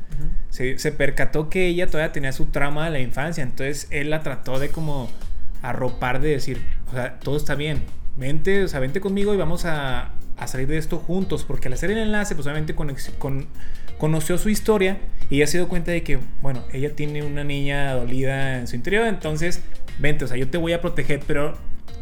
Se, 0.49 0.77
se 0.77 0.91
percató 0.91 1.47
que 1.49 1.67
ella 1.67 1.87
todavía 1.87 2.11
tenía 2.11 2.33
su 2.33 2.47
trama 2.47 2.83
de 2.83 2.91
la 2.91 2.99
infancia. 2.99 3.41
Entonces 3.41 3.87
él 3.89 4.09
la 4.09 4.21
trató 4.21 4.59
de 4.59 4.67
como 4.71 5.09
arropar 5.61 6.19
de 6.19 6.31
decir, 6.31 6.61
o 6.91 6.95
sea, 6.95 7.17
todo 7.19 7.37
está 7.37 7.55
bien. 7.55 7.81
Vente, 8.17 8.65
o 8.65 8.67
sea, 8.67 8.81
vente 8.81 8.99
conmigo 8.99 9.33
y 9.33 9.37
vamos 9.37 9.63
a, 9.63 10.11
a 10.35 10.47
salir 10.47 10.67
de 10.67 10.79
esto 10.79 10.97
juntos. 10.97 11.45
Porque 11.45 11.69
al 11.69 11.75
hacer 11.75 11.91
el 11.91 11.97
enlace, 11.99 12.35
pues 12.35 12.45
obviamente 12.45 12.75
con, 12.75 12.93
conoció 13.99 14.39
su 14.39 14.49
historia 14.49 14.97
y 15.29 15.35
ella 15.35 15.45
se 15.47 15.59
dio 15.59 15.67
cuenta 15.67 15.91
de 15.91 16.01
que, 16.01 16.17
bueno, 16.41 16.63
ella 16.73 16.95
tiene 16.95 17.21
una 17.21 17.43
niña 17.43 17.93
dolida 17.93 18.57
en 18.57 18.67
su 18.67 18.75
interior. 18.75 19.05
Entonces, 19.05 19.61
vente, 19.99 20.25
o 20.25 20.27
sea, 20.27 20.37
yo 20.37 20.47
te 20.49 20.57
voy 20.57 20.73
a 20.73 20.81
proteger, 20.81 21.19
pero 21.27 21.55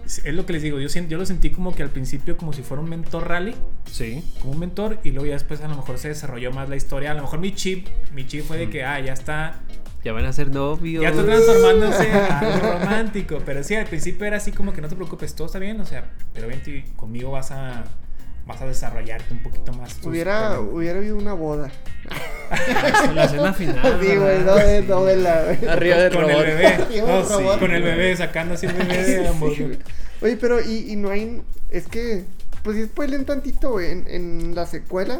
es 0.05 0.23
lo 0.33 0.45
que 0.45 0.53
les 0.53 0.61
digo, 0.61 0.79
yo, 0.79 0.87
yo 0.87 1.17
lo 1.17 1.25
sentí 1.25 1.49
como 1.49 1.75
que 1.75 1.83
al 1.83 1.89
principio 1.89 2.37
como 2.37 2.53
si 2.53 2.61
fuera 2.61 2.81
un 2.81 2.89
mentor 2.89 3.27
rally 3.27 3.53
Sí. 3.91 4.23
como 4.39 4.53
un 4.53 4.59
mentor 4.59 4.99
y 5.03 5.11
luego 5.11 5.25
ya 5.25 5.33
después 5.33 5.59
a 5.59 5.67
lo 5.67 5.75
mejor 5.75 5.97
se 5.97 6.07
desarrolló 6.07 6.51
más 6.53 6.69
la 6.69 6.77
historia. 6.77 7.11
A 7.11 7.13
lo 7.13 7.23
mejor 7.23 7.39
mi 7.39 7.53
chip, 7.53 7.87
mi 8.13 8.25
chip 8.25 8.45
fue 8.45 8.57
de 8.57 8.69
que, 8.69 8.85
ah, 8.85 8.99
ya 9.01 9.11
está, 9.11 9.59
Ya 10.05 10.13
van 10.13 10.23
a 10.23 10.31
ser 10.31 10.49
novios. 10.49 11.03
ya 11.03 11.09
está 11.09 11.25
transformándose 11.25 12.09
a 12.13 12.39
algo 12.39 12.69
romántico. 12.79 13.41
Pero 13.45 13.61
sí, 13.63 13.75
al 13.75 13.87
principio 13.87 14.25
era 14.25 14.37
así 14.37 14.53
como 14.53 14.71
que 14.71 14.79
no 14.81 14.87
te 14.87 14.95
preocupes, 14.95 15.35
todo 15.35 15.47
está 15.47 15.59
bien, 15.59 15.81
o 15.81 15.85
sea, 15.85 16.05
pero 16.33 16.47
vente 16.47 16.85
conmigo 16.95 17.31
vas 17.31 17.51
a, 17.51 17.83
vas 18.47 18.61
a 18.61 18.65
desarrollarte 18.65 19.33
un 19.33 19.43
poquito 19.43 19.73
más. 19.73 19.99
Hubiera, 20.03 20.59
hubiera 20.59 20.97
habido 20.97 21.17
una 21.17 21.33
boda. 21.33 21.69
La 23.13 23.25
escena 23.25 23.53
final. 23.53 23.99
Sí, 24.01 24.15
güey, 24.15 24.39
no 24.43 24.55
de, 24.55 24.81
Sí. 24.81 24.85
no 24.87 25.03
de 25.05 25.15
la. 25.17 25.39
Arriba 25.73 25.97
del 25.97 26.13
con 26.13 26.29
el 26.29 26.37
bebé. 26.45 26.77
No, 27.05 27.23
sí, 27.25 27.33
robot. 27.33 27.59
con 27.59 27.71
el 27.73 27.83
bebé 27.83 28.15
sacando 28.15 28.53
así 28.53 28.65
el 28.65 28.73
bebé 28.73 29.03
de 29.03 29.27
ambos. 29.27 29.53
Oye, 30.21 30.37
pero 30.37 30.61
y, 30.61 30.91
y 30.91 30.95
no 30.95 31.09
hay. 31.09 31.41
Es 31.69 31.87
que. 31.87 32.23
Pues 32.63 32.77
sí, 32.77 32.85
spoilen 32.85 33.25
tantito, 33.25 33.71
güey. 33.71 33.91
En, 33.91 34.05
en 34.07 34.55
la 34.55 34.65
secuela. 34.65 35.19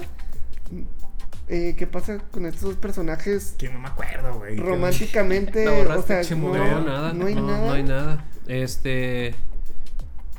Eh, 1.50 1.76
¿Qué 1.78 1.88
pasa 1.88 2.18
con 2.32 2.46
estos 2.46 2.64
dos 2.64 2.76
personajes 2.76 3.56
Que 3.58 3.70
no 3.70 3.80
me 3.80 3.88
acuerdo, 3.88 4.34
güey. 4.38 4.58
románticamente? 4.58 5.66
O 5.68 6.02
sea, 6.02 6.22
no, 6.36 6.48
güey. 6.50 6.60
No, 6.62 6.82
nada. 6.82 7.14
no 7.14 7.26
hay 7.28 7.36
no, 7.36 7.48
nada. 7.48 7.68
no 7.68 7.74
hay 7.74 7.84
nada. 7.84 8.26
Este. 8.48 9.34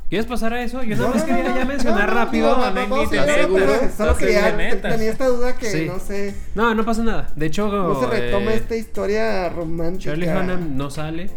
¿Quieres 0.09 0.25
pasar 0.25 0.53
a 0.53 0.63
eso? 0.63 0.81
Yo 0.81 0.95
No, 0.95 1.03
nada 1.03 1.15
más 1.15 1.23
quería 1.23 1.55
ya 1.55 1.65
mencionar 1.65 2.13
rápido. 2.13 2.55
a 2.55 2.71
vez, 2.71 2.89
Solo 2.89 4.11
¿Estás 4.11 4.17
quería, 4.17 4.57
tenía 4.81 5.11
esta 5.11 5.27
duda 5.27 5.55
que 5.55 5.67
Sí. 5.69 5.85
no 5.85 5.99
sé, 5.99 6.35
No, 6.55 6.73
no 6.73 6.83
pasa 6.83 7.03
nada. 7.03 7.31
De 7.35 7.45
hecho, 7.45 7.67
no 7.67 7.99
se 7.99 8.07
retoma 8.07 8.51
eh, 8.53 8.57
esta 8.57 8.75
historia 8.75 9.49
romántica. 9.49 10.11
Charlie 10.11 10.27
Hunnam 10.27 10.75
no 10.77 10.89
sale. 10.89 11.29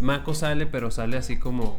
Mako 0.00 0.34
sale, 0.34 0.66
pero 0.66 0.90
sale 0.90 1.16
así 1.16 1.38
como. 1.38 1.76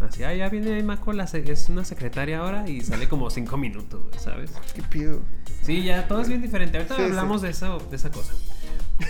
Así, 0.00 0.22
ah, 0.24 0.34
ya 0.34 0.48
viene 0.50 0.82
Mako, 0.82 1.12
la 1.12 1.24
es 1.24 1.68
una 1.70 1.84
secretaria 1.84 2.40
ahora 2.40 2.68
y 2.68 2.80
sale 2.82 3.08
como 3.08 3.30
cinco 3.30 3.56
minutos, 3.56 4.02
¿sabes? 4.18 4.50
¿Qué 4.74 4.82
pido? 4.82 5.20
Sí, 5.62 5.82
ya 5.84 6.06
todo 6.08 6.20
es 6.20 6.28
bien 6.28 6.42
diferente. 6.42 6.76
Ahorita 6.76 6.96
Sí, 6.96 7.02
hablamos 7.02 7.40
De, 7.40 7.50
eso, 7.50 7.78
de 7.88 7.96
esa 7.96 8.10
cosa. 8.10 8.32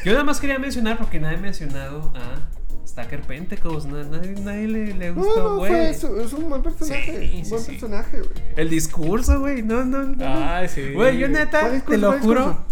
Yo 0.04 0.12
nada 0.12 0.24
más 0.24 0.38
quería 0.40 0.58
mencionar 0.58 0.98
porque 0.98 1.18
nadie 1.18 1.36
ha 1.38 1.40
mencionado 1.40 2.12
a 2.14 2.53
Stacker 2.86 3.22
Pentecost. 3.22 3.86
na- 3.86 4.02
Nadie, 4.04 4.32
nadie 4.40 4.68
le, 4.68 4.94
le 4.94 5.08
No, 5.10 5.14
gustó, 5.22 5.42
no, 5.42 5.56
güey. 5.56 5.70
fue, 5.72 5.90
es, 5.90 6.04
es 6.04 6.32
un 6.32 6.48
buen 6.48 6.62
personaje. 6.62 7.28
Sí, 7.32 7.38
un 7.38 7.44
sí, 7.44 7.50
buen 7.50 7.62
sí. 7.62 7.70
personaje, 7.72 8.18
güey. 8.18 8.30
El 8.56 8.70
discurso, 8.70 9.40
güey. 9.40 9.62
No, 9.62 9.84
no, 9.84 10.02
no. 10.04 10.16
Ay, 10.26 10.68
sí. 10.68 10.92
Güey, 10.92 11.18
yo 11.18 11.28
neta, 11.28 11.60
¿Cuál 11.60 11.72
discurso, 11.74 12.00
te 12.00 12.06
lo 12.06 12.18
juro. 12.20 12.64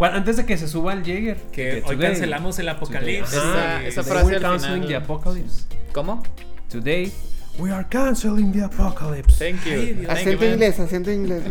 Antes 0.00 0.36
de 0.38 0.46
que 0.46 0.56
se 0.58 0.66
suba 0.66 0.92
al 0.92 1.04
Jaeger. 1.04 1.36
Que 1.52 1.82
hoy 1.86 1.96
today- 1.96 2.08
cancelamos 2.08 2.58
el 2.58 2.68
apocalipsis. 2.70 3.34
today- 3.38 3.86
Esa- 3.86 4.02
frase 4.02 4.24
were 4.24 4.36
al 4.36 4.42
canceling 4.42 4.74
final. 4.82 4.88
the 4.88 4.96
apocalypse. 4.96 5.64
¿Cómo? 5.92 6.22
Today, 6.68 7.12
we 7.58 7.70
are 7.70 7.86
canceling 7.88 8.50
the 8.52 8.62
apocalypse. 8.64 9.36
Thank 9.38 9.64
you. 9.64 9.72
Ay. 9.72 9.86
Thank 9.94 10.00
you, 10.02 10.10
Acento 10.10 10.40
man. 10.44 10.52
inglés, 10.54 10.80
acento 10.80 11.10
inglés. 11.12 11.42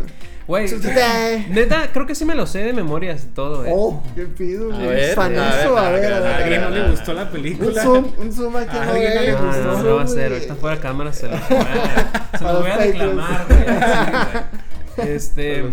Güey. 0.46 0.68
Neta, 1.50 1.90
creo 1.92 2.06
que 2.06 2.14
sí 2.14 2.24
me 2.24 2.34
lo 2.34 2.46
sé 2.46 2.60
de 2.60 2.72
memorias 2.72 3.26
todo, 3.34 3.64
eh. 3.64 3.70
Oh, 3.72 4.02
qué 4.14 4.22
pido, 4.26 4.70
güey. 4.70 5.14
Fanazo, 5.14 5.76
a 5.78 5.88
a 5.88 5.90
ver, 5.92 6.12
a 6.12 6.16
a 6.16 6.20
ver, 6.20 6.32
A 6.32 6.36
alguien 6.38 6.60
no 6.62 6.70
le 6.70 6.90
gustó 6.90 7.12
la 7.14 7.22
Un 7.24 7.28
película. 7.28 7.82
zoom, 7.82 8.06
un 8.18 8.32
zoom 8.32 8.56
aquí 8.56 8.76
A 8.76 8.82
alguien 8.90 9.14
no 9.14 9.20
le 9.20 9.32
gustó. 9.32 9.62
no, 9.62 9.76
un 9.78 9.84
no 9.84 9.94
va 9.96 10.02
a 10.02 10.06
zoom, 10.06 10.16
ser. 10.16 10.32
Ahorita 10.32 10.54
fuera 10.56 10.76
de 10.76 10.82
cámara 10.82 11.12
se 11.12 11.26
lo 11.28 11.32
voy 11.36 11.40
a, 11.58 12.38
se 12.38 12.44
lo 12.44 12.52
los 12.52 12.62
voy 12.62 12.70
a 12.70 12.76
reclamar, 12.78 13.46
güey. 13.48 15.08
Este. 15.14 15.64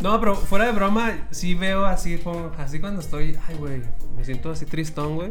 No, 0.00 0.18
pero 0.20 0.36
fuera 0.36 0.66
de 0.66 0.72
broma, 0.72 1.26
sí 1.30 1.54
veo 1.54 1.84
así, 1.84 2.18
como- 2.18 2.52
así 2.58 2.78
cuando 2.78 3.00
estoy. 3.00 3.36
Ay, 3.48 3.56
güey. 3.56 3.82
Me 4.16 4.24
siento 4.24 4.50
así 4.52 4.64
tristón, 4.64 5.16
güey. 5.16 5.30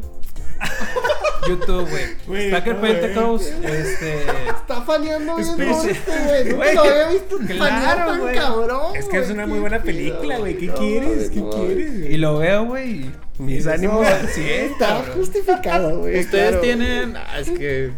YouTube, 1.47 1.89
güey. 1.89 2.03
Güey, 2.25 2.49
Stacker 2.49 2.73
no, 2.75 2.79
güey. 2.81 2.99
Pentecost, 2.99 3.45
este. 3.63 4.23
Está 4.49 4.81
faneando 4.81 5.35
bien 5.37 5.61
este, 5.61 6.53
güey. 6.53 6.75
Lo 6.75 6.81
había 6.81 7.07
visto 7.09 7.37
claro, 7.47 8.11
tan 8.11 8.19
güey. 8.21 8.35
cabrón. 8.35 8.95
Es 8.95 9.05
que 9.05 9.19
es 9.19 9.29
una 9.29 9.43
qué 9.43 9.47
muy 9.47 9.59
buena 9.59 9.81
película, 9.81 10.37
güey. 10.39 10.57
¿Qué 10.57 10.67
No, 10.67 10.73
quieres? 10.75 11.29
¿Qué 11.29 11.43
quieres? 11.55 11.99
güey? 11.99 12.13
Y 12.13 12.17
lo 12.17 12.37
veo, 12.39 12.65
güey. 12.65 13.11
Mis 13.37 13.67
ánimos 13.67 14.05
100, 14.33 14.71
Está 14.71 15.03
justificado, 15.15 15.99
güey. 15.99 16.19
Ustedes 16.19 16.49
claro. 16.49 16.61
tienen. 16.61 17.15
Ah, 17.15 17.39
es 17.39 17.49
que. 17.51 17.91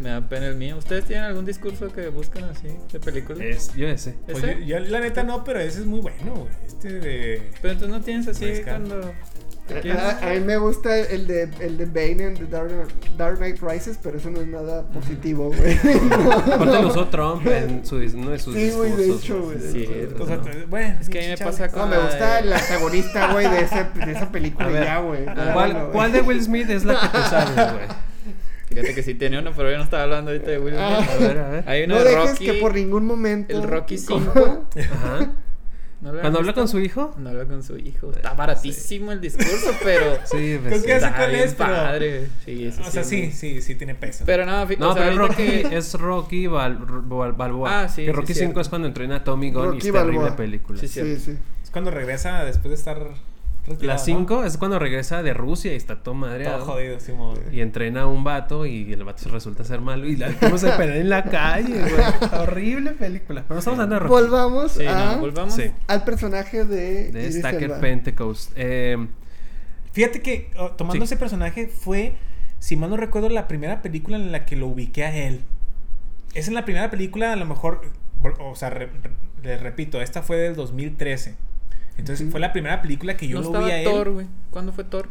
Me 0.00 0.08
da 0.08 0.20
pena 0.28 0.46
el 0.46 0.56
mío. 0.56 0.76
¿Ustedes 0.78 1.04
tienen 1.04 1.24
algún 1.26 1.44
discurso 1.44 1.92
que 1.92 2.08
buscan 2.08 2.44
así 2.44 2.68
de 2.92 3.00
películas? 3.00 3.40
Es, 3.42 3.74
yo 3.74 3.86
ese. 3.88 4.14
Pues 4.26 4.38
¿Ese? 4.38 4.60
yo, 4.66 4.78
yo 4.78 4.80
la 4.80 5.00
neta 5.00 5.22
no, 5.22 5.44
pero 5.44 5.60
ese 5.60 5.80
es 5.80 5.86
muy 5.86 6.00
bueno, 6.00 6.34
güey. 6.34 6.48
Este 6.66 6.88
de. 7.00 7.50
Pero 7.60 7.72
entonces 7.74 7.98
no 7.98 8.02
tienes 8.04 8.26
así 8.28 8.46
Rescate. 8.46 8.70
cuando. 8.70 9.12
quieres- 9.68 9.96
A, 10.02 10.30
a 10.30 10.34
mí 10.34 10.40
me 10.40 10.56
gusta 10.56 10.98
el 10.98 11.26
de, 11.26 11.48
el 11.60 11.76
de 11.76 11.84
Bane 11.86 12.24
en 12.28 12.34
The 12.34 12.46
Dark, 12.46 12.70
Dark 13.16 13.36
Knight 13.38 13.60
Rises, 13.62 13.98
pero 14.02 14.16
eso 14.18 14.30
no 14.30 14.40
es 14.40 14.46
nada 14.48 14.82
positivo, 14.90 15.52
güey. 15.52 15.78
Aparte 16.52 16.82
lo 16.82 16.88
usó 16.88 17.06
Trump 17.08 17.46
en 17.46 17.84
su, 17.86 17.96
uno 17.96 18.30
de 18.30 18.38
sus 18.38 18.54
Sí, 18.54 18.70
güey, 18.70 18.90
de 18.92 19.04
discursos, 19.04 19.24
hecho, 19.24 19.42
güey. 19.42 19.58
Sí, 19.60 19.88
O 20.18 20.26
sea, 20.26 20.36
no. 20.38 20.66
bueno, 20.68 20.96
Es 21.00 21.08
que 21.08 21.18
a 21.18 21.22
mí 21.22 21.28
me 21.28 21.36
pasa 21.36 21.66
No, 21.68 21.72
con. 21.72 21.90
me 21.90 21.96
la 21.96 22.02
gusta 22.04 22.34
de- 22.34 22.40
el 22.40 22.52
antagonista, 22.52 23.32
güey, 23.32 23.48
de, 23.50 23.60
ese, 23.60 23.86
de 24.06 24.12
esa 24.12 24.32
película 24.32 24.68
ver, 24.68 24.84
ya, 24.84 24.98
güey. 25.00 25.24
Ah, 25.28 25.50
¿Cuál. 25.52 25.88
¿Cuál 25.92 26.12
de 26.12 26.22
Will 26.22 26.42
Smith 26.42 26.68
es 26.70 26.84
la 26.84 26.98
que 27.00 27.08
te 27.08 27.24
sabes, 27.28 27.72
güey? 27.74 28.09
Fíjate 28.70 28.94
que 28.94 29.02
sí 29.02 29.14
tenía 29.14 29.40
uno, 29.40 29.52
pero 29.54 29.70
yo 29.70 29.76
no 29.78 29.84
estaba 29.84 30.04
hablando 30.04 30.30
ahorita 30.30 30.50
de 30.50 30.58
Will 30.58 30.74
Smith. 30.74 30.86
Ah. 30.88 31.06
A 31.12 31.16
ver, 31.18 31.38
a 31.38 31.48
ver. 31.50 31.68
Hay 31.68 31.82
uno 31.84 31.96
No 31.96 32.04
de 32.04 32.10
dejes 32.10 32.30
Rocky. 32.30 32.44
que 32.46 32.52
por 32.54 32.74
ningún 32.74 33.04
momento... 33.04 33.56
el 33.56 33.62
Rocky 33.68 33.98
¿Cómo? 34.04 34.30
5. 34.32 34.68
Ajá. 34.92 35.32
¿No 36.00 36.12
Cuando 36.18 36.38
habla 36.38 36.54
con 36.54 36.66
su 36.66 36.80
hijo. 36.80 37.14
No 37.18 37.28
habla 37.28 37.44
con 37.44 37.62
su 37.62 37.76
hijo. 37.76 38.10
Está 38.10 38.32
baratísimo 38.32 39.12
el 39.12 39.20
discurso, 39.20 39.74
pero. 39.84 40.16
Sí, 40.24 40.58
pues, 40.62 40.82
está 40.82 41.14
cuál 41.14 41.30
bien 41.30 41.42
es, 41.44 41.52
pero- 41.54 41.68
padre. 41.74 42.26
Sí, 42.46 42.64
ese 42.64 42.80
O 42.80 42.84
sea, 42.90 43.04
sí, 43.04 43.30
sí, 43.32 43.60
sí 43.60 43.74
tiene 43.74 43.94
peso. 43.94 44.24
Pero 44.24 44.46
no, 44.46 44.64
No, 44.64 44.90
o 44.90 44.94
sea, 44.94 45.02
pero 45.10 45.18
Rocky, 45.18 45.34
que- 45.64 45.76
es 45.76 45.92
Rocky 45.94 46.46
Bal- 46.46 46.78
Bal- 47.06 47.36
Balboa. 47.36 47.82
Ah, 47.82 47.88
sí, 47.90 48.02
Que 48.06 48.12
sí, 48.12 48.12
Rocky 48.12 48.32
cierto. 48.32 48.48
5 48.52 48.60
es 48.62 48.68
cuando 48.70 48.88
entrena 48.88 49.16
a 49.16 49.24
Tommy 49.24 49.50
Gunn 49.50 49.62
y 49.62 49.66
Rocky 49.66 49.88
es 49.88 49.92
terrible 49.92 50.18
Balboa. 50.20 50.36
película. 50.36 50.80
Sí, 50.80 50.88
sí. 50.88 51.00
Sí, 51.02 51.16
sí. 51.18 51.38
Es 51.62 51.70
cuando 51.70 51.90
regresa 51.90 52.44
después 52.44 52.70
de 52.70 52.76
estar 52.76 52.98
retirado. 53.70 53.86
La 53.96 54.00
¿no? 54.00 54.04
5 54.04 54.44
es 54.44 54.56
cuando 54.58 54.78
regresa 54.78 55.22
de 55.22 55.32
Rusia 55.34 55.72
y 55.72 55.76
está 55.76 56.02
todo 56.02 56.14
madreado. 56.14 56.58
Todo 56.64 56.72
jodido, 56.74 57.00
Simón. 57.00 57.38
Y 57.52 57.60
entrena 57.60 58.02
a 58.02 58.06
un 58.06 58.22
vato 58.24 58.66
y 58.66 58.92
el 58.92 59.04
vato 59.04 59.28
resulta 59.30 59.64
ser 59.64 59.80
malo. 59.80 60.06
Y 60.06 60.16
la 60.16 60.32
cómo 60.34 60.58
se 60.58 60.70
pelea 60.72 60.96
en 60.96 61.08
la 61.08 61.24
calle, 61.24 61.80
güey. 61.80 61.92
Horrible 62.42 62.92
película. 62.92 63.42
Pero 63.42 63.54
no 63.54 63.58
estamos 63.60 63.78
hablando 63.80 63.94
de 63.94 63.98
Rocky. 64.00 64.10
Volvamos 64.12 64.72
Sí, 64.72 64.86
a, 64.86 65.12
no, 65.14 65.18
volvamos. 65.20 65.54
Sí. 65.54 65.70
al 65.86 66.04
personaje 66.04 66.64
de... 66.64 67.32
Stacker 67.32 67.62
Elba. 67.64 67.80
Pentecost. 67.80 68.52
Eh, 68.56 68.96
Fíjate 69.92 70.22
que 70.22 70.50
oh, 70.56 70.70
tomando 70.72 71.04
Sí. 71.04 71.12
ese 71.14 71.16
personaje 71.16 71.66
fue, 71.66 72.14
si 72.60 72.76
mal 72.76 72.90
no 72.90 72.96
recuerdo, 72.96 73.28
la 73.28 73.48
primera 73.48 73.82
película 73.82 74.16
en 74.16 74.30
la 74.30 74.46
que 74.46 74.54
lo 74.56 74.68
ubiqué 74.68 75.04
a 75.04 75.16
él. 75.16 75.40
Es 76.34 76.46
en 76.46 76.54
la 76.54 76.64
primera 76.64 76.90
película, 76.90 77.32
a 77.32 77.36
lo 77.36 77.44
mejor, 77.44 77.80
o 78.38 78.54
sea, 78.54 78.70
re- 78.70 78.86
re- 78.86 79.10
les 79.42 79.60
repito, 79.60 80.00
esta 80.00 80.22
fue 80.22 80.36
del 80.36 80.54
2013. 80.54 81.34
Entonces 82.00 82.28
fue 82.30 82.40
la 82.40 82.52
primera 82.52 82.82
película 82.82 83.16
que 83.16 83.28
yo 83.28 83.36
no 83.36 83.42
lo 83.42 83.46
estaba 83.48 83.66
vi 83.66 83.72
a 83.72 83.78
él. 83.78 83.84
Thor, 83.84 84.10
güey. 84.10 84.26
¿Cuándo 84.50 84.72
fue 84.72 84.84
Thor? 84.84 85.08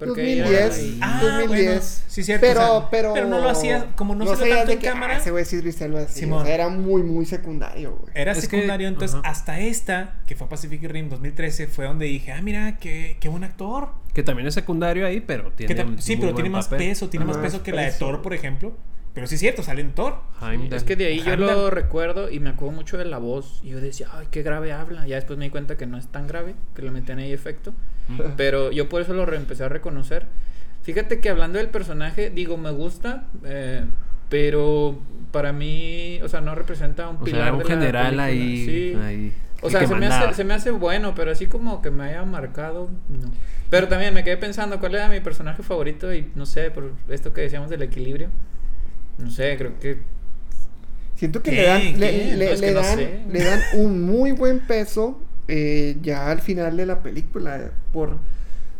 era 0.00 0.08
2010. 0.08 0.78
ahí. 0.78 0.98
Ah, 1.00 1.18
2010. 1.22 1.48
bueno, 1.48 1.80
sí, 2.08 2.22
cierto, 2.24 2.46
Pero, 2.46 2.60
o 2.76 2.80
sea, 2.80 2.90
pero, 2.90 3.14
pero 3.14 3.26
no 3.28 3.38
lo 3.38 3.48
hacía- 3.48 3.86
como 3.96 4.14
no 4.14 4.24
salió 4.24 4.38
sabías 4.38 4.56
tanto 4.58 4.68
de 4.68 4.74
en 4.74 4.78
que, 4.80 4.86
cámara. 4.88 5.14
ah, 5.14 5.18
ese 5.18 5.30
güey 5.30 5.44
Idris 5.50 5.80
Elba, 5.80 6.08
sí, 6.08 6.24
o 6.30 6.44
sea, 6.44 6.54
era 6.54 6.68
muy, 6.68 7.02
muy 7.02 7.24
secundario, 7.24 7.92
güey. 7.96 8.12
Era 8.14 8.32
Es 8.32 8.38
que- 8.40 8.46
secundario, 8.48 8.88
entonces 8.88 9.18
hasta 9.24 9.60
esta, 9.60 10.16
que 10.26 10.34
fue 10.34 10.48
Pacific 10.48 10.82
Rim 10.82 11.08
2013, 11.08 11.68
fue 11.68 11.86
donde 11.86 12.06
dije, 12.06 12.32
ah, 12.32 12.42
mira, 12.42 12.76
qué, 12.78 13.16
qué 13.20 13.28
buen 13.28 13.44
actor. 13.44 13.90
que 14.12 14.22
también 14.22 14.46
es 14.48 14.54
secundario 14.54 15.06
ahí, 15.06 15.20
pero 15.20 15.52
tiene. 15.52 15.74
Que 15.74 16.02
sí, 16.02 16.16
pero 16.16 16.34
tiene 16.34 16.50
más 16.50 16.68
peso, 16.68 17.08
tiene 17.08 17.24
más 17.24 17.36
peso 17.38 17.62
que 17.62 17.72
la 17.72 17.82
de. 17.82 17.92
Thor, 17.92 18.20
por 18.20 18.34
ejemplo. 18.34 18.76
Pero 19.14 19.28
sí 19.28 19.36
es 19.36 19.40
cierto, 19.40 19.62
sale 19.62 19.80
en 19.80 19.92
Thor. 19.92 20.16
Heimdall. 20.42 20.74
Es 20.76 20.82
que 20.82 20.96
de 20.96 21.06
ahí 21.06 21.22
yo 21.22 21.36
lo 21.36 21.70
recuerdo 21.70 22.30
y 22.30 22.40
me 22.40 22.50
acuerdo 22.50 22.74
mucho 22.74 22.98
de 22.98 23.04
la 23.04 23.18
voz. 23.18 23.60
Y 23.62 23.68
yo 23.70 23.80
decía, 23.80 24.08
ay, 24.12 24.26
qué 24.30 24.42
grave 24.42 24.72
habla. 24.72 25.06
Ya 25.06 25.14
después 25.16 25.38
me 25.38 25.44
di 25.44 25.50
cuenta 25.50 25.76
que 25.76 25.86
no 25.86 25.96
es 25.96 26.08
tan 26.08 26.26
grave, 26.26 26.56
que 26.74 26.82
le 26.82 26.90
metían 26.90 27.20
ahí 27.20 27.32
efecto. 27.32 27.72
Pero 28.36 28.72
yo 28.72 28.88
por 28.88 29.00
eso 29.00 29.14
lo 29.14 29.32
empecé 29.32 29.64
a 29.64 29.68
reconocer. 29.68 30.26
Fíjate 30.82 31.20
que 31.20 31.30
hablando 31.30 31.58
del 31.58 31.68
personaje, 31.68 32.28
digo, 32.28 32.58
me 32.58 32.70
gusta, 32.70 33.24
eh, 33.44 33.86
pero 34.28 34.98
para 35.30 35.52
mí, 35.52 36.20
o 36.22 36.28
sea, 36.28 36.40
no 36.42 36.54
representa 36.54 37.08
un 37.08 37.16
O 37.16 37.24
pilar 37.24 37.44
sea, 37.44 37.52
un 37.52 37.58
de 37.58 37.64
la 37.64 37.70
general 37.70 38.04
película. 38.04 38.24
ahí. 38.24 38.64
Sí. 38.66 38.94
ahí 39.00 39.32
O 39.62 39.70
sea, 39.70 39.86
se 39.86 39.94
me, 39.94 40.06
hace, 40.06 40.34
se 40.34 40.44
me 40.44 40.54
hace 40.54 40.70
bueno, 40.72 41.14
pero 41.14 41.30
así 41.30 41.46
como 41.46 41.80
que 41.80 41.90
me 41.90 42.04
haya 42.04 42.24
marcado, 42.24 42.90
no. 43.08 43.32
Pero 43.70 43.88
también 43.88 44.12
me 44.12 44.24
quedé 44.24 44.36
pensando 44.36 44.78
cuál 44.78 44.96
era 44.96 45.08
mi 45.08 45.20
personaje 45.20 45.62
favorito 45.62 46.12
y 46.12 46.30
no 46.34 46.44
sé, 46.46 46.70
por 46.70 46.92
esto 47.08 47.32
que 47.32 47.40
decíamos 47.42 47.70
del 47.70 47.82
equilibrio. 47.82 48.28
No 49.18 49.30
sé, 49.30 49.56
creo 49.56 49.78
que 49.80 49.98
Siento 51.16 51.42
que 51.42 51.50
¿Qué? 51.52 51.56
le 51.56 51.62
dan, 51.66 51.82
le, 52.00 52.10
¿Qué? 52.10 52.36
le- 52.36 52.44
No, 52.46 52.52
es 52.52 52.60
le 52.60 52.66
que 52.68 52.72
no 52.74 52.80
dan, 52.80 52.98
sé. 52.98 53.20
le 53.30 53.44
dan 53.44 53.60
un 53.74 54.02
muy 54.02 54.32
buen 54.32 54.60
peso 54.60 55.20
eh, 55.46 55.96
ya 56.02 56.30
al 56.30 56.40
final 56.40 56.76
de 56.76 56.86
la 56.86 57.02
película 57.02 57.70
por, 57.92 58.16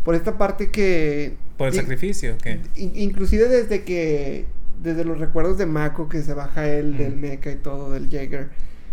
por 0.02 0.14
esta 0.14 0.36
parte 0.36 0.70
que 0.70 1.36
Por 1.56 1.68
el 1.68 1.74
sacrificio, 1.74 2.36
¿qué? 2.42 2.60
in- 2.74 2.92
inclusive 2.96 3.48
desde 3.48 3.84
que 3.84 4.46
desde 4.82 5.04
los 5.04 5.18
recuerdos 5.18 5.56
de 5.58 5.66
Mako 5.66 6.08
que 6.08 6.22
se 6.22 6.34
baja 6.34 6.68
él 6.68 6.96
del 6.98 7.14
Mm. 7.16 7.20
mecha 7.20 7.50
y 7.52 7.56
todo 7.56 7.92
del 7.92 8.10
Jaeger 8.10 8.48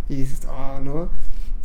y 0.08 0.16
dices 0.18 0.42
oh 0.48 0.80
no 0.80 1.10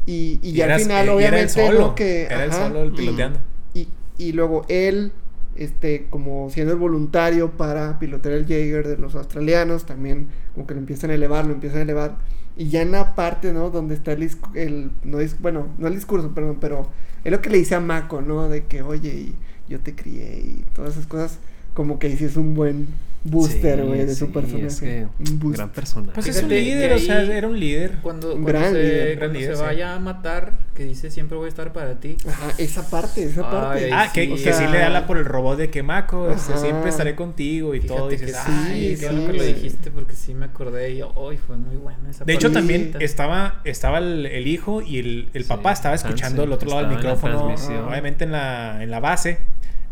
y, 0.07 0.39
y, 0.43 0.51
Y 0.51 0.53
ya 0.53 0.73
al 0.75 0.81
final 0.81 0.91
eh, 0.91 0.93
y 0.93 1.03
era 1.03 1.03
el 1.05 1.09
obviamente 1.17 1.49
solo, 1.53 1.79
lo 1.81 1.95
que 1.95 2.23
era 2.25 2.45
el 2.45 2.53
solo 2.53 2.83
el 2.85 2.93
y- 2.95 2.97
piloteando. 2.97 3.41
y, 3.75 3.89
y 4.19 4.33
luego 4.33 4.65
él, 4.69 5.13
este, 5.57 6.07
como 6.11 6.51
siendo 6.51 6.73
el 6.73 6.79
voluntario 6.79 7.53
para 7.53 7.99
pilotear 7.99 8.35
el 8.35 8.47
Jaeger 8.47 8.87
de 8.87 8.97
los 8.97 9.15
australianos, 9.15 9.87
también 9.87 10.29
como 10.55 10.67
que 10.67 10.75
lo 10.75 10.81
empiezan 10.81 11.11
a 11.11 11.15
elevar, 11.15 11.47
lo 11.47 11.53
empiezan 11.53 11.81
a 11.81 11.83
elevar. 11.83 12.19
Y 12.57 12.69
ya 12.69 12.83
en 12.83 12.93
la 12.93 13.15
parte, 13.15 13.53
¿no? 13.53 13.71
Donde 13.71 13.95
está 13.95 14.13
el, 14.13 14.31
el 14.55 14.91
no 15.05 15.21
es, 15.21 15.41
bueno, 15.41 15.69
no 15.79 15.89
el 15.89 15.95
discurso, 15.95 16.33
perdón, 16.35 16.59
pero 16.61 16.89
es 17.25 17.31
lo 17.33 17.41
que 17.41 17.51
le 17.51 17.59
dice 17.59 17.75
a 17.75 17.81
Mako, 17.81 18.23
¿no? 18.23 18.49
De 18.49 18.65
que, 18.65 18.83
oye, 18.83 19.33
yo 19.69 19.81
te 19.81 19.95
crié 19.95 20.39
y 20.39 20.65
todas 20.75 20.93
esas 20.93 21.07
cosas, 21.07 21.39
como 21.75 21.99
que 21.99 22.17
sí 22.17 22.25
es 22.25 22.37
un 22.37 22.55
buen 22.55 22.89
booster, 23.31 23.81
Sí, 23.81 23.87
güey, 23.87 24.07
de 24.07 24.15
su 24.15 24.27
sí, 24.27 24.33
personaje. 24.33 24.67
Es 24.67 24.81
que, 24.81 25.07
un 25.19 25.53
gran 25.53 25.71
personaje. 25.71 26.13
Pues 26.15 26.27
es 26.29 26.37
un 26.43 26.49
Fíjate 26.49 26.61
líder, 26.61 26.89
que 26.91 26.95
o 26.95 26.99
sea, 26.99 27.23
era 27.23 27.49
un 27.49 27.59
líder. 27.61 27.99
cuando, 28.03 28.31
cuando 28.31 28.47
gran 28.47 28.73
se, 28.73 28.83
líder, 28.83 29.19
cuando 29.19 29.21
gran 29.21 29.33
líder, 29.35 29.51
se 29.51 29.57
sí. 29.57 29.63
vaya 29.63 29.95
a 29.95 29.99
matar, 30.01 30.53
que 30.75 30.85
dice 30.85 31.11
siempre 31.11 31.37
voy 31.37 31.47
a 31.47 31.49
estar 31.49 31.73
para 31.73 31.95
ti. 32.01 32.17
Ajá, 32.29 32.53
esa 32.59 32.89
parte, 32.91 33.25
esa 33.25 33.43
Ay, 33.45 33.51
parte. 33.51 33.91
Ah, 33.93 34.11
que, 34.13 34.23
sí, 34.23 34.29
que 34.29 34.35
o 34.35 34.37
sí 34.37 34.43
sea, 34.59 34.71
le 34.71 34.83
habla 34.83 35.07
por 35.07 35.17
el 35.19 35.25
robot 35.25 35.59
de 35.59 35.71
que 35.71 35.83
Mako, 35.83 36.31
este, 36.31 36.57
siempre 36.59 36.91
estaré 36.91 37.15
contigo 37.15 37.75
y 37.75 37.81
todo. 37.81 38.09
Fíjate 38.11 38.27
Dices, 38.27 38.37
que 38.45 38.51
sí, 38.53 38.59
ay, 38.71 38.81
qué 38.91 38.97
sí, 38.97 39.07
bueno 39.07 39.33
que 39.33 39.39
lo 39.39 39.45
dijiste 39.45 39.91
porque 39.91 40.15
sí 40.15 40.35
me 40.35 40.47
acordé 40.47 40.93
y 40.95 41.03
hoy 41.15 41.37
fue 41.37 41.57
muy 41.57 41.77
buena 41.77 42.11
esa 42.11 42.25
De 42.25 42.33
hecho, 42.35 42.51
también 42.53 42.93
Sí. 42.99 43.05
estaba, 43.05 43.61
estaba 43.65 43.99
el, 43.99 44.27
el 44.27 44.47
hijo 44.47 44.83
y 44.83 44.99
el, 44.99 45.29
el 45.35 45.43
Sí, 45.45 45.49
papá 45.49 45.73
estaba 45.73 45.95
escuchando 45.95 46.43
al 46.43 46.53
otro 46.53 46.69
lado 46.69 46.83
del 46.83 46.91
la 46.91 46.97
micrófono, 46.97 47.47
obviamente 47.89 48.25
en 48.25 48.33
la, 48.33 48.83
en 48.83 48.91
la 48.91 49.01
base, 49.01 49.39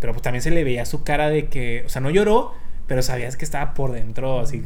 pero 0.00 0.12
pues 0.12 0.22
también 0.22 0.42
se 0.42 0.50
le 0.50 0.64
veía 0.64 0.84
su 0.84 1.02
cara 1.02 1.30
de 1.30 1.46
que, 1.46 1.82
o 1.86 1.88
sea, 1.88 2.00
no 2.02 2.10
lloró, 2.10 2.54
pero 2.86 3.02
sabías 3.02 3.36
que 3.36 3.44
estaba 3.44 3.74
por 3.74 3.92
dentro, 3.92 4.40
así, 4.40 4.62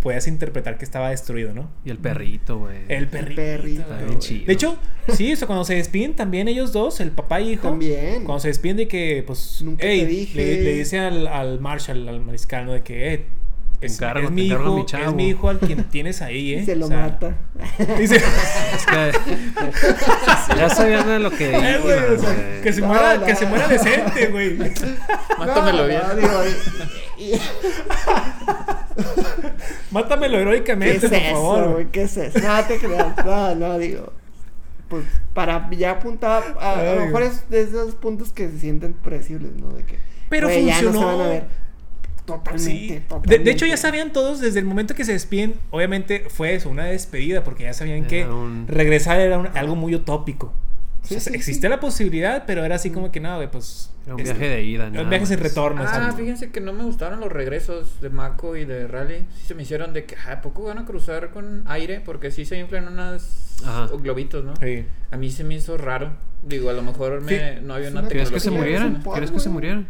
podías 0.00 0.26
interpretar 0.26 0.78
que 0.78 0.84
estaba 0.84 1.10
destruido, 1.10 1.52
¿no? 1.52 1.70
Y 1.84 1.90
el 1.90 1.98
perrito, 1.98 2.58
güey. 2.58 2.78
El 2.88 3.06
perrito. 3.08 3.36
perrito, 3.36 3.84
güey. 3.86 4.06
bien 4.06 4.18
chido. 4.18 4.46
De 4.46 4.52
hecho, 4.52 4.78
sí, 5.08 5.32
o 5.32 5.36
sea, 5.36 5.46
cuando 5.46 5.64
se 5.64 5.74
despiden 5.74 6.14
también 6.14 6.48
ellos 6.48 6.72
dos, 6.72 7.00
el 7.00 7.10
papá 7.10 7.40
y 7.40 7.52
hijo, 7.52 7.68
También. 7.68 8.24
cuando 8.24 8.40
se 8.40 8.48
despiden 8.48 8.78
de 8.78 8.88
que, 8.88 9.22
pues, 9.26 9.60
Nunca 9.62 9.82
te 9.82 10.06
dije. 10.06 10.36
Le, 10.36 10.62
le 10.62 10.72
dice 10.74 10.98
al, 10.98 11.26
al 11.26 11.60
Marshall, 11.60 12.08
al 12.08 12.20
mariscal, 12.20 12.66
¿no? 12.66 12.72
De 12.72 12.82
que, 12.82 13.14
eh, 13.14 13.26
es, 13.80 13.94
encargo, 13.94 14.24
es 14.26 14.30
mi 14.30 14.42
te 14.42 14.46
encargo 14.54 14.64
hijo, 14.68 14.76
mi 14.76 14.86
chavo. 14.86 15.04
es 15.08 15.14
mi 15.14 15.28
hijo 15.28 15.48
al 15.48 15.58
quien 15.58 15.84
tienes 15.84 16.22
ahí, 16.22 16.54
¿eh? 16.54 16.60
Y 16.60 16.64
se 16.66 16.76
lo 16.76 16.86
O 16.86 16.88
sea, 16.88 16.98
mata. 16.98 17.34
Es 18.00 18.10
que. 18.10 18.20
ya 20.56 20.68
sabían 20.70 21.06
de 21.06 21.18
lo 21.18 21.30
que 21.30 21.54
Eh, 21.54 21.78
güey, 21.82 21.98
o 21.98 22.18
sea, 22.18 22.32
güey. 22.34 22.62
que 22.62 22.72
se 22.72 22.80
No, 22.80 22.86
muera, 22.88 23.16
no. 23.16 23.26
que 23.26 23.34
se 23.36 23.46
muera 23.46 23.68
decente, 23.68 24.26
güey. 24.26 24.56
Mátamelo 25.38 25.82
No, 25.82 25.88
bien. 25.88 26.00
no, 26.08 26.14
digo, 26.16 26.42
y- 27.18 27.34
y- 27.34 27.40
Mátamelo 29.90 30.36
¿Qué 30.36 30.42
heroicamente, 30.42 31.06
es 31.06 31.12
por 31.12 31.14
eso, 31.14 31.34
favor. 31.34 31.72
güey? 31.72 31.86
¿Qué 31.90 32.02
es 32.02 32.16
eso? 32.16 32.38
No 32.38 32.64
te 32.64 32.78
creas. 32.78 33.16
No, 33.24 33.54
no, 33.54 33.78
digo. 33.78 34.12
Pues 34.88 35.04
para 35.34 35.68
ya 35.70 35.92
apuntar. 35.92 36.56
A, 36.60 36.74
a 36.80 36.94
lo 36.94 37.06
mejor 37.06 37.22
es 37.22 37.48
de 37.48 37.62
esos 37.62 37.94
puntos 37.94 38.32
que 38.32 38.48
se 38.50 38.58
sienten 38.58 38.92
predecibles, 38.92 39.52
¿no? 39.56 39.68
De 39.70 39.84
que. 39.84 39.98
Pero 40.28 40.48
güey, 40.48 40.66
ya 40.66 40.74
no 40.74 40.80
se 40.80 40.84
funcionó. 40.98 41.18
van 41.18 41.26
a 41.26 41.30
ver. 41.30 41.44
Totalmente. 42.38 42.70
Sí. 42.70 42.88
De, 42.88 43.00
totalmente. 43.00 43.38
de 43.44 43.50
hecho, 43.50 43.66
ya 43.66 43.76
sabían 43.76 44.12
todos 44.12 44.40
desde 44.40 44.58
el 44.60 44.64
momento 44.64 44.94
que 44.94 45.04
se 45.04 45.12
despiden. 45.12 45.54
Obviamente 45.70 46.26
fue 46.28 46.54
eso, 46.54 46.68
una 46.70 46.84
despedida, 46.86 47.44
porque 47.44 47.64
ya 47.64 47.74
sabían 47.74 48.06
que 48.06 48.26
un- 48.26 48.66
regresar 48.68 49.20
era 49.20 49.38
un- 49.38 49.48
algo 49.54 49.76
muy 49.76 49.94
utópico. 49.94 50.52
O 51.02 51.06
sea, 51.06 51.18
Sí, 51.18 51.30
sí, 51.30 51.34
existía 51.36 51.70
la 51.70 51.80
posibilidad, 51.80 52.44
pero 52.46 52.62
era 52.64 52.74
así 52.76 52.90
como 52.90 53.10
que 53.10 53.20
no, 53.20 53.34
güey, 53.36 53.50
pues. 53.50 53.90
Era 54.04 54.14
un 54.14 54.20
este, 54.20 54.32
viaje 54.34 54.48
de 54.54 54.62
ida, 54.64 54.86
Un 54.88 54.92
nada 54.94 55.08
viaje 55.08 55.26
sin 55.26 55.38
retorno. 55.38 55.82
Ah, 55.86 56.12
fíjense 56.16 56.50
que 56.50 56.60
no 56.60 56.72
me 56.74 56.84
gustaron 56.84 57.20
los 57.20 57.30
regresos 57.32 58.00
de 58.02 58.10
Mako 58.10 58.56
y 58.56 58.64
de 58.66 58.86
Rally. 58.86 59.26
Sí 59.36 59.46
se 59.48 59.54
me 59.54 59.62
hicieron 59.62 59.92
de 59.94 60.04
que, 60.04 60.16
ah, 60.26 60.32
¿a 60.32 60.40
poco 60.42 60.64
van 60.64 60.78
a 60.78 60.84
cruzar 60.84 61.30
con 61.30 61.62
aire? 61.66 62.00
Porque 62.04 62.30
sí 62.30 62.44
se 62.44 62.58
inflan 62.58 62.86
unas 62.88 63.56
Ajá. 63.64 63.88
globitos, 63.96 64.44
¿no? 64.44 64.54
sí. 64.56 64.84
A 65.10 65.16
mí 65.16 65.30
se 65.30 65.42
me 65.44 65.54
hizo 65.54 65.76
raro. 65.78 66.12
Digo, 66.42 66.70
a 66.70 66.72
lo 66.74 66.82
mejor 66.82 67.20
me, 67.22 67.32
Sí. 67.56 67.60
no 67.62 67.74
había 67.74 67.88
una 67.90 68.00
una- 68.00 68.08
¿Crees 68.08 68.30
que 68.30 68.40
se 68.40 68.48
tecnología. 68.50 68.80
murieran? 68.80 69.02
¿Crees 69.14 69.30
que 69.30 69.38
se 69.40 69.48
güey. 69.48 69.54
murieran? 69.54 69.86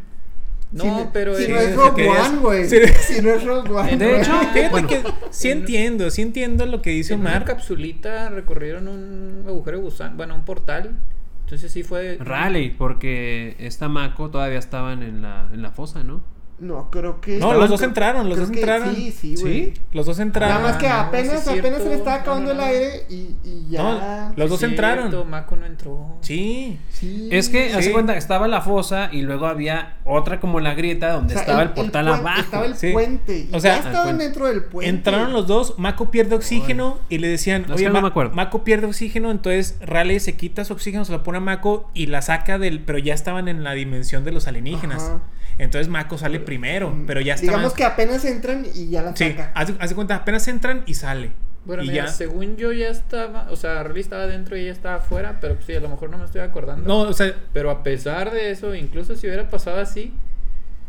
No, 0.73 0.83
Si 0.85 0.89
no- 0.91 1.11
pero... 1.12 1.35
Si 1.35 1.45
eh, 1.45 1.49
no 1.49 1.57
es 1.59 1.75
Rogue 1.75 2.09
One, 2.09 2.39
güey. 2.39 2.68
Si 2.68 3.21
no 3.23 3.31
es 3.31 3.45
Rogue 3.45 3.71
One. 3.73 3.97
De 3.97 4.21
hecho, 4.21 4.31
Fíjate 4.41 4.68
Bueno. 4.71 4.89
que 4.89 5.03
sí 5.31 5.51
entiendo, 5.51 6.11
sí 6.11 6.23
entiendo 6.23 6.64
lo 6.66 6.81
que 6.81 6.91
dice 6.91 7.14
en 7.14 7.21
una 7.21 7.31
Omar. 7.31 7.45
capsulita 7.45 8.29
recorrieron 8.29 8.87
un 8.89 9.45
agujero 9.47 9.79
de 9.79 9.83
gusano, 9.85 10.16
bueno, 10.16 10.35
un 10.35 10.45
portal. 10.45 10.97
Entonces 11.45 11.73
sí 11.73 11.83
fue... 11.83 12.16
Raleigh, 12.21 12.71
porque 12.79 13.57
esta 13.59 13.89
Mako 13.89 14.31
todavía 14.31 14.59
estaban 14.61 15.03
en 15.03 15.23
la, 15.23 15.49
en 15.53 15.62
la 15.62 15.73
fosa, 15.73 16.05
¿no? 16.05 16.23
No, 16.61 16.91
creo 16.91 17.23
que. 17.23 17.39
No, 17.39 17.55
los 17.55 17.71
dos 17.71 17.81
entraron, 17.83 18.29
los 18.29 18.39
dos 18.39 18.51
entraron. 18.51 18.95
Sí, 18.95 19.11
sí, 19.13 19.35
güey. 19.41 19.73
Los 19.93 20.05
dos 20.05 20.19
entraron. 20.19 20.57
Nada 20.57 20.69
más 20.69 20.77
que 20.77 20.87
Ah, 20.89 21.05
no, 21.05 21.09
apenas, 21.09 21.49
apenas 21.49 21.83
se 21.83 21.89
le 21.89 21.95
estaba 21.95 22.17
acabando 22.17 22.53
No, 22.53 22.61
no, 22.61 22.67
el 22.67 22.69
aire 22.69 23.07
y, 23.09 23.35
y 23.43 23.67
ya. 23.71 23.83
No, 23.83 24.33
los 24.37 24.51
dos 24.51 24.63
entraron. 24.63 25.09
cierto, 25.09 25.25
Mako 25.25 25.57
no 25.57 25.65
entró. 25.65 26.17
Sí. 26.21 26.79
Sí. 26.91 27.29
Es 27.33 27.49
que, 27.49 27.73
hace 27.73 27.93
cuenta, 27.93 28.15
estaba 28.15 28.47
la 28.47 28.61
fosa 28.61 29.09
y 29.11 29.23
luego 29.23 29.47
había 29.47 29.97
otra 30.05 30.39
como 30.39 30.61
la 30.61 30.75
grieta 30.75 31.13
donde 31.13 31.33
O 31.33 31.39
sea, 31.39 31.43
estaba 31.47 31.63
el, 31.63 31.71
portal 31.71 32.09
abajo. 32.09 32.41
Estaba 32.41 32.67
el 32.67 32.77
Sí. 32.77 32.91
puente. 32.93 33.39
Y 33.51 33.55
O 33.55 33.59
sea, 33.59 33.81
ya 33.81 33.87
estaban 33.89 34.19
dentro 34.19 34.47
del 34.47 34.63
puente. 34.65 34.91
Entraron 34.91 35.33
los 35.33 35.47
dos, 35.47 35.79
Mako 35.79 36.11
pierde 36.11 36.35
oxígeno 36.35 36.99
y 37.09 37.19
le 37.19 37.29
decían, 37.29 37.65
oye, 37.73 37.87
no 37.87 37.95
Ma- 37.95 38.03
me 38.03 38.09
acuerdo. 38.09 38.35
Mako 38.35 38.65
pierde 38.65 38.87
oxígeno, 38.87 39.31
entonces 39.31 39.79
Raleigh 39.81 40.21
se 40.21 40.37
quita 40.37 40.67
su 40.67 40.75
oxígeno, 40.75 41.07
se 41.07 41.13
lo 41.13 41.23
pone 41.23 41.39
a 41.39 41.41
Mako 41.41 41.91
y 41.95 42.07
la 42.09 42.21
saca 42.21 42.59
del, 42.59 42.81
pero 42.81 42.99
ya 42.99 43.15
estaban 43.15 43.49
en 43.49 43.65
la 43.65 43.73
dimensión 43.73 44.25
de 44.25 44.33
los 44.33 44.47
alienígenas. 44.47 45.03
Ajá. 45.05 45.21
Entonces 45.59 45.89
Mako 45.89 46.17
sale 46.17 46.41
primero, 46.51 46.93
pero 47.07 47.21
ya 47.21 47.35
estaban... 47.35 47.55
Digamos 47.61 47.75
que 47.75 47.85
apenas 47.85 48.25
entran 48.25 48.67
y 48.75 48.89
ya 48.91 49.03
la 49.03 49.15
Sí, 49.15 49.31
saca. 49.31 49.53
haz 49.55 49.89
de 49.89 49.95
cuenta, 49.95 50.17
apenas 50.17 50.47
entran 50.49 50.83
y 50.87 50.95
sale. 50.95 51.31
Bueno, 51.65 51.85
y 51.85 51.89
mira, 51.89 52.07
ya... 52.07 52.11
según 52.11 52.57
yo 52.57 52.73
ya 52.73 52.89
estaba, 52.89 53.47
o 53.51 53.57
sea, 53.57 53.83
Rally 53.85 54.01
estaba 54.01 54.27
dentro 54.27 54.57
y 54.57 54.63
ella 54.63 54.73
estaba 54.73 54.97
afuera, 54.97 55.39
pero 55.41 55.55
pues 55.55 55.67
sí, 55.67 55.75
a 55.75 55.81
lo 55.81 55.89
mejor 55.89 56.11
no 56.11 56.19
me 56.19 56.25
estoy 56.25 56.41
acordando. 56.41 56.89
No, 56.89 57.09
o 57.09 57.13
sea, 57.13 57.35
Pero 57.53 57.71
a 57.71 57.83
pesar 57.83 58.31
de 58.33 58.51
eso, 58.51 58.75
incluso 58.75 59.15
si 59.15 59.27
hubiera 59.27 59.49
pasado 59.49 59.79
así, 59.79 60.13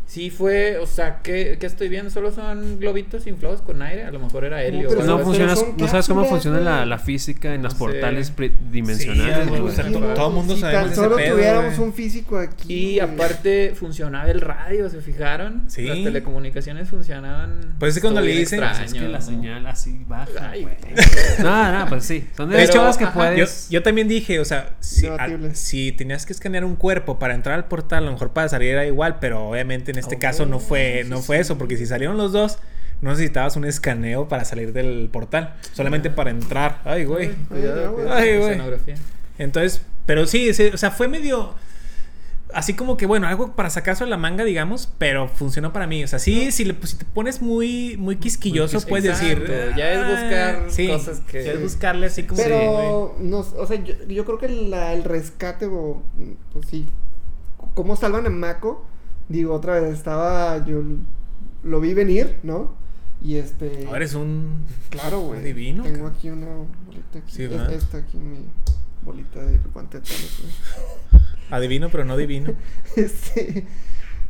sí 0.06 0.30
fue, 0.30 0.76
o 0.78 0.86
sea, 0.86 1.20
¿qué, 1.22 1.56
qué 1.58 1.66
estoy 1.66 1.88
viendo? 1.88 2.10
Solo 2.10 2.32
son 2.32 2.78
globitos 2.78 3.26
inflados 3.26 3.62
con 3.62 3.80
aire, 3.82 4.04
a 4.04 4.10
lo 4.10 4.18
mejor 4.18 4.44
era 4.44 4.62
helio. 4.62 4.88
no 5.04 5.14
así. 5.16 5.24
funciona, 5.24 5.54
no 5.78 5.88
sabes 5.88 6.06
cómo 6.08 6.24
funciona 6.26 6.60
la, 6.60 6.84
la 6.86 6.98
física 6.98 7.54
en 7.54 7.62
los 7.62 7.72
No 7.74 7.78
sé. 7.78 7.84
portales 7.84 8.32
Sí, 8.32 9.08
o 9.08 9.70
sea, 9.70 9.90
to- 9.90 10.00
todo 10.14 10.30
mundo 10.30 10.54
si 10.54 10.60
sabemos 10.60 10.82
tan 10.84 10.92
ese 10.92 11.00
solo 11.02 11.16
pedo, 11.16 11.34
tuviéramos 11.36 11.76
güey. 11.76 11.88
un 11.88 11.94
físico 11.94 12.38
aquí. 12.38 12.74
Y 12.74 12.98
güey. 12.98 13.00
aparte 13.14 13.72
funcionaba 13.74 14.30
el 14.30 14.40
radio, 14.40 14.88
¿se 14.90 15.00
fijaron? 15.00 15.64
Sí. 15.68 15.82
Las 15.86 15.96
telecomunicaciones 16.02 16.88
funcionaban. 16.88 17.74
Pues 17.78 17.90
es 17.90 17.94
que 17.96 18.00
cuando 18.02 18.20
le 18.20 18.32
dicen, 18.32 18.62
extraño, 18.62 18.78
pues 18.80 18.92
Es 18.92 19.00
que 19.00 19.08
la 19.08 19.18
¿no? 19.18 19.24
señal 19.24 19.66
así 19.66 20.04
baja, 20.06 20.50
Ay. 20.50 20.66
No, 21.42 21.78
no, 21.78 21.86
pues 21.88 22.04
sí. 22.04 22.26
Son 22.36 22.50
de 22.50 22.66
cosas 22.66 22.96
que 22.98 23.04
ajá, 23.04 23.12
Yo, 23.30 23.34
puedes. 23.44 23.68
yo 23.70 23.82
también 23.82 24.08
dije, 24.08 24.40
o 24.40 24.44
sea, 24.44 24.74
si, 24.80 25.06
a- 25.06 25.38
si 25.54 25.92
tenías 25.92 26.26
que 26.26 26.32
escanear 26.32 26.64
un 26.64 26.76
cuerpo 26.76 27.18
para 27.18 27.34
entrar 27.34 27.54
al 27.56 27.66
portal, 27.66 28.02
a 28.04 28.06
lo 28.06 28.12
mejor 28.12 28.32
para 28.32 28.48
salir 28.48 28.70
era 28.70 28.86
igual, 28.86 29.18
pero 29.20 29.48
obviamente 29.48 29.90
en 29.90 29.98
este 30.02 30.18
caso 30.18 30.44
no 30.46 30.58
fue, 30.60 31.04
no 31.08 31.20
fue 31.22 31.38
eso, 31.38 31.56
porque 31.58 31.76
si 31.76 31.86
salieron 31.86 32.16
los 32.16 32.32
dos, 32.32 32.58
no 33.00 33.10
necesitabas 33.10 33.56
un 33.56 33.64
escaneo 33.64 34.28
para 34.28 34.44
salir 34.44 34.72
del 34.72 35.08
portal, 35.12 35.54
solamente 35.72 36.10
para 36.10 36.30
entrar. 36.30 36.80
Ay, 36.84 37.04
güey. 37.04 37.30
Ay, 38.10 38.36
güey. 38.38 38.60
Entonces, 39.38 39.82
pero 40.06 40.26
sí, 40.26 40.52
sí, 40.54 40.70
o 40.72 40.76
sea, 40.76 40.90
fue 40.90 41.08
medio 41.08 41.54
así 42.54 42.74
como 42.74 42.98
que 42.98 43.06
bueno, 43.06 43.26
algo 43.26 43.52
para 43.56 43.70
sacarse 43.70 44.04
la 44.06 44.18
manga, 44.18 44.44
digamos, 44.44 44.88
pero 44.98 45.26
funcionó 45.26 45.72
para 45.72 45.86
mí. 45.86 46.04
O 46.04 46.08
sea, 46.08 46.18
sí, 46.18 46.52
si, 46.52 46.64
le, 46.66 46.74
pues, 46.74 46.90
si 46.90 46.96
te 46.98 47.04
pones 47.06 47.40
muy, 47.40 47.96
muy 47.96 48.16
quisquilloso, 48.16 48.78
puedes 48.86 49.04
decir. 49.04 49.38
Exacto, 49.38 49.76
ya 49.78 49.90
es 49.92 49.98
buscar 50.20 50.54
"Ah", 50.56 50.68
sí, 50.68 50.86
cosas 50.88 51.20
que- 51.20 51.44
ya 51.44 51.52
es 51.52 51.62
buscarle 51.62 52.06
así 52.06 52.24
como. 52.24 52.42
Pero, 52.42 53.14
Sí, 53.18 53.24
no, 53.24 53.38
o 53.38 53.66
sea, 53.66 53.82
yo, 53.82 53.94
yo 54.06 54.24
creo 54.26 54.38
que 54.38 54.48
la- 54.48 54.92
el 54.92 55.02
rescate, 55.02 55.64
o, 55.66 56.02
pues 56.52 56.66
sí, 56.68 56.86
cómo 57.74 57.96
salvan 57.96 58.26
a 58.26 58.30
Mako, 58.30 58.86
digo, 59.28 59.54
otra 59.54 59.80
vez, 59.80 59.94
estaba, 59.94 60.64
yo 60.66 60.82
lo 61.64 61.80
vi 61.80 61.94
venir, 61.94 62.38
¿no? 62.42 62.74
Y 63.22 63.36
este... 63.36 63.84
Ahora 63.86 63.98
eres 63.98 64.14
un. 64.14 64.64
Claro, 64.90 65.20
güey. 65.20 65.40
Adivino, 65.40 65.84
Tengo 65.84 66.08
aquí 66.08 66.28
una 66.30 66.48
bolita 66.86 67.18
aquí. 67.20 67.32
Sí, 67.32 67.44
Es- 67.44 67.50
¿verdad? 67.50 67.72
esta 67.72 67.98
aquí, 67.98 68.18
mi 68.18 68.46
bolita 69.04 69.40
de 69.40 69.58
guante 69.72 70.00
de 70.00 70.04
Thanos, 70.06 70.40
güey. 70.42 71.22
Adivino, 71.50 71.88
pero 71.90 72.04
no 72.04 72.16
divino. 72.16 72.54
Este... 72.96 73.66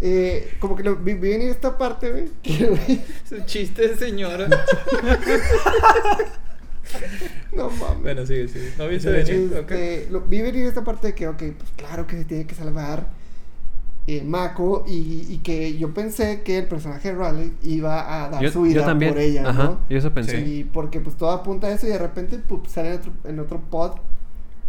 Eh, 0.05 0.55
como 0.59 0.74
que 0.74 0.82
lo 0.82 0.97
vi, 0.97 1.14
vi 1.14 1.30
venir 1.30 1.49
esta 1.51 1.78
parte, 1.78 2.11
güey. 2.11 2.28
Su 3.28 3.38
chiste 3.47 3.86
de 3.86 3.97
señora. 3.97 4.49
No 7.55 7.70
mames. 7.70 8.03
bueno, 8.03 8.26
sigue. 8.26 8.45
¿No 8.78 8.88
Sí, 8.88 8.99
de 9.09 9.24
sí. 9.24 9.32
chiste? 9.32 9.59
Ok. 9.61 9.70
Este, 9.70 10.09
lo- 10.11 10.22
vi 10.22 10.43
venir 10.43 10.66
esta 10.66 10.82
parte 10.82 11.09
de 11.09 11.14
que, 11.14 11.28
ok, 11.28 11.38
pues 11.57 11.70
claro 11.76 12.07
que 12.07 12.16
se 12.18 12.24
tiene 12.24 12.47
que 12.47 12.55
salvar 12.55 13.07
eh, 14.07 14.22
Mako 14.24 14.84
y, 14.86 15.26
y 15.30 15.38
que 15.44 15.76
yo 15.78 15.94
pensé 15.94 16.42
que 16.42 16.59
el 16.59 16.66
personaje 16.66 17.12
de 17.12 17.14
Raleigh 17.14 17.53
iba 17.62 18.24
a 18.24 18.28
dar 18.30 18.42
Yo, 18.42 18.50
su 18.50 18.62
vida 18.62 18.80
yo 18.80 18.84
también. 18.86 19.12
por 19.12 19.20
ella, 19.22 19.48
Ajá, 19.48 19.62
¿no? 19.64 19.78
yo 19.88 19.98
eso 19.98 20.12
pensé. 20.12 20.40
Y 20.40 20.64
porque 20.64 20.98
pues 21.00 21.16
todo 21.16 21.30
apunta 21.30 21.68
a 21.68 21.72
eso 21.72 21.86
y 21.86 21.90
de 21.90 21.98
repente 21.98 22.38
pues, 22.38 22.62
sale 22.72 22.88
en 22.88 22.94
otro, 22.98 23.12
en 23.24 23.38
otro 23.38 23.61
pod. 23.61 23.92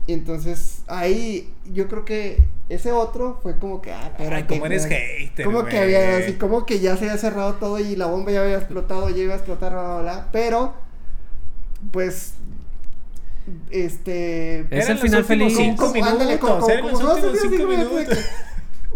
Y 0.05 0.13
entonces 0.13 0.83
ahí 0.87 1.51
yo 1.73 1.87
creo 1.87 2.03
que 2.05 2.43
ese 2.69 2.91
otro 2.91 3.39
fue 3.41 3.57
como 3.57 3.81
que, 3.81 3.91
ah, 3.93 4.01
Ay, 4.03 4.11
espérate, 4.23 4.47
como 4.53 4.65
eres 4.65 4.85
hater. 4.85 5.45
Como 5.45 5.65
que 5.65 5.79
había, 5.79 6.17
así 6.17 6.33
como 6.33 6.65
que 6.65 6.79
ya 6.79 6.97
se 6.97 7.05
había 7.05 7.17
cerrado 7.17 7.53
todo 7.53 7.79
y 7.79 7.95
la 7.95 8.05
bomba 8.07 8.31
ya 8.31 8.41
había 8.43 8.57
explotado, 8.57 9.09
ya 9.09 9.17
iba 9.23 9.33
a 9.33 9.37
explotar, 9.37 9.71
bla, 9.71 9.81
bla, 9.83 10.01
bla. 10.01 10.27
Pero, 10.33 10.73
pues, 11.91 12.33
este... 13.71 14.65
Es 14.69 14.89
el 14.89 14.97
final 14.97 15.23
feliz. 15.23 15.55
cinco 15.55 15.87
como- 15.91 16.05
ándale, 16.05 16.35
minutos, 16.35 16.49
como- 16.49 16.59
como- 16.61 16.89
los 16.89 16.99
como 16.99 17.13
últimos 17.13 17.39
cinco 17.41 17.67
minutos 17.67 18.17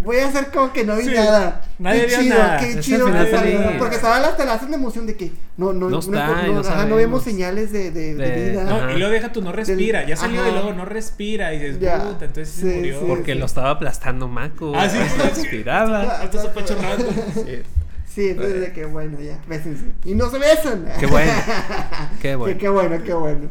Voy 0.03 0.17
a 0.17 0.27
hacer 0.27 0.47
como 0.51 0.71
que 0.71 0.85
no 0.85 0.95
vi 0.95 1.03
Sí, 1.05 1.13
nada. 1.13 1.61
nadie 1.79 2.01
qué 2.01 2.07
vio 2.07 2.19
chido, 2.19 2.37
nada. 2.37 2.59
qué 2.59 2.79
chido. 2.79 3.07
Porque 3.79 3.95
estaba 3.95 4.17
hasta 4.17 4.45
la 4.45 4.53
hacen 4.53 4.69
de 4.69 4.75
emoción 4.77 5.05
de 5.07 5.15
que 5.17 5.31
no, 5.57 5.73
no, 5.73 5.89
No 5.89 5.99
está, 5.99 6.11
no, 6.11 6.17
y 6.19 6.25
no 6.25 6.35
ajá, 6.35 6.51
no 6.53 6.63
sabemos. 6.63 6.97
vemos 6.97 7.23
señales 7.23 7.71
de, 7.71 7.91
de, 7.91 8.15
de 8.15 8.29
De- 8.29 8.49
vida. 8.51 8.63
No, 8.63 8.91
y 8.91 8.97
luego 8.97 9.11
deja 9.13 9.31
tu 9.31 9.41
no 9.41 9.51
respira. 9.51 10.05
Ya 10.05 10.15
salió 10.15 10.39
Ajá. 10.41 10.49
y 10.49 10.53
luego 10.53 10.73
no 10.73 10.85
respira. 10.85 11.53
Y 11.53 11.59
dices, 11.59 11.79
Ya. 11.79 11.97
puta, 12.03 12.25
entonces 12.25 12.53
sí, 12.53 12.61
Sí, 12.61 12.75
murió. 12.77 12.99
sí. 12.99 13.05
Porque 13.07 13.35
lo 13.35 13.45
estaba 13.45 13.71
aplastando 13.71 14.27
Maco. 14.27 14.73
Ah, 14.75 14.87
sí, 14.89 14.97
sí. 14.97 15.21
Respiraba. 15.21 16.01
Hasta 16.21 16.41
su 16.41 16.49
pecho 16.49 16.75
raro. 16.81 17.03
Sí. 17.33 17.61
Sí, 18.13 18.29
entonces 18.29 18.61
de 18.61 18.73
que 18.73 18.85
bueno, 18.85 19.19
ya, 19.19 19.37
bésense. 19.47 19.85
Y 20.05 20.15
no 20.15 20.29
se 20.31 20.39
besan. 20.39 20.85
Qué 20.99 21.05
bueno. 21.05 21.31
Qué, 22.21 22.35
bueno. 22.35 22.57
qué 22.59 22.69
bueno, 22.69 23.03
qué 23.03 23.13
bueno. 23.13 23.47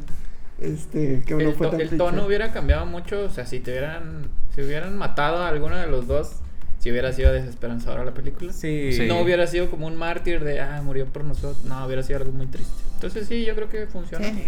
Este, 0.60 1.22
que 1.26 1.34
no 1.34 1.40
El, 1.40 1.54
fue 1.54 1.66
to- 1.66 1.72
tan 1.72 1.80
el 1.82 1.88
cliché. 1.88 2.04
tono 2.04 2.26
hubiera 2.26 2.50
cambiado 2.52 2.86
mucho, 2.86 3.24
o 3.24 3.30
sea, 3.30 3.44
si 3.46 3.60
te 3.60 3.72
hubieran, 3.72 4.28
si 4.54 4.62
hubieran 4.62 4.96
matado 4.96 5.38
a 5.42 5.48
alguno 5.48 5.76
de 5.76 5.86
los 5.86 6.06
dos, 6.06 6.36
si 6.78 6.90
hubiera 6.90 7.12
sido 7.12 7.32
desesperanzadora 7.32 8.04
la 8.04 8.12
película. 8.14 8.52
Sí. 8.52 8.92
Sí. 8.92 9.06
No 9.06 9.20
hubiera 9.20 9.46
sido 9.46 9.70
como 9.70 9.86
un 9.86 9.96
mártir 9.96 10.42
de, 10.44 10.60
ah, 10.60 10.80
murió 10.82 11.06
por 11.06 11.24
nosotros. 11.24 11.64
No, 11.64 11.84
hubiera 11.84 12.02
sido 12.02 12.20
algo 12.20 12.32
muy 12.32 12.46
triste. 12.46 12.72
Entonces 12.94 13.26
sí, 13.28 13.44
yo 13.44 13.54
creo 13.54 13.68
que 13.68 13.86
funciona. 13.86 14.24
Sí. 14.26 14.46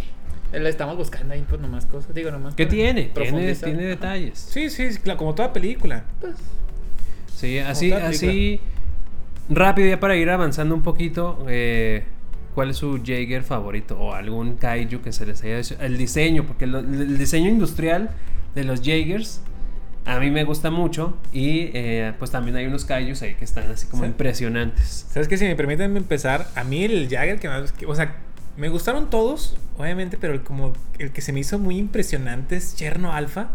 Eh, 0.53 0.61
Le 0.61 0.71
estamos 0.71 0.97
buscando 0.97 1.35
ahí, 1.35 1.45
pues 1.47 1.61
nomás 1.61 1.85
cosas. 1.85 2.15
Digo, 2.15 2.31
nomás. 2.31 2.55
¿Qué 2.55 2.65
tiene? 2.65 3.11
Tiene, 3.15 3.85
detalles. 3.85 4.39
Sí, 4.39 4.71
sí, 4.71 4.89
claro, 5.03 5.19
como 5.19 5.35
toda 5.35 5.53
película. 5.53 6.05
Pues, 6.21 6.37
Sí, 7.35 7.59
así, 7.59 7.93
así. 7.93 8.61
Rápido, 9.51 9.89
ya 9.89 10.01
para 10.01 10.17
ir 10.17 10.29
avanzando 10.31 10.75
un 10.75 10.83
poquito. 10.83 11.45
eh, 11.49 12.05
¿Cuál 12.59 12.71
es 12.71 12.79
su 12.79 13.01
Jaeger 13.05 13.45
favorito? 13.45 13.97
O 14.01 14.15
algún 14.15 14.57
kaiju 14.57 15.01
que 15.01 15.13
se 15.13 15.25
les 15.25 15.41
haya 15.45 15.61
hecho. 15.61 15.77
El 15.79 15.97
diseño, 15.97 16.43
porque 16.43 16.67
lo- 16.67 16.81
el 16.81 17.17
diseño 17.17 17.49
industrial 17.49 18.11
de 18.57 18.65
los 18.65 18.81
Jaegers 18.83 19.43
a 20.05 20.19
mí 20.19 20.33
me 20.33 20.43
gusta 20.43 20.69
mucho. 20.73 21.17
Y 21.33 21.71
eh, 21.73 22.15
pues 22.19 22.33
también 22.33 22.57
hay 22.57 22.67
unos 22.67 22.85
kaijus 22.85 23.23
ahí 23.23 23.35
que 23.37 23.45
están 23.45 23.71
así 23.71 23.87
como 23.87 24.05
impresionantes. 24.07 25.07
¿Sabes 25.09 25.29
qué? 25.29 25.37
Si 25.37 25.45
me 25.45 25.55
permiten 25.55 25.97
empezar, 25.97 26.49
a 26.57 26.65
mí 26.65 26.83
el 26.83 27.09
Jagger 27.09 27.39
que 27.39 27.47
más... 27.49 27.71
que- 27.71 27.87
o 27.87 27.95
sea, 27.95 28.17
me 28.57 28.69
gustaron 28.69 29.09
todos, 29.09 29.57
obviamente, 29.77 30.17
pero 30.21 30.33
el, 30.35 30.43
como 30.43 30.73
el 30.99 31.13
que 31.13 31.21
se 31.21 31.33
me 31.33 31.39
hizo 31.39 31.61
muy 31.61 31.79
impresionante 31.79 32.57
es 32.57 32.75
Cherno 32.75 33.13
Alpha. 33.13 33.51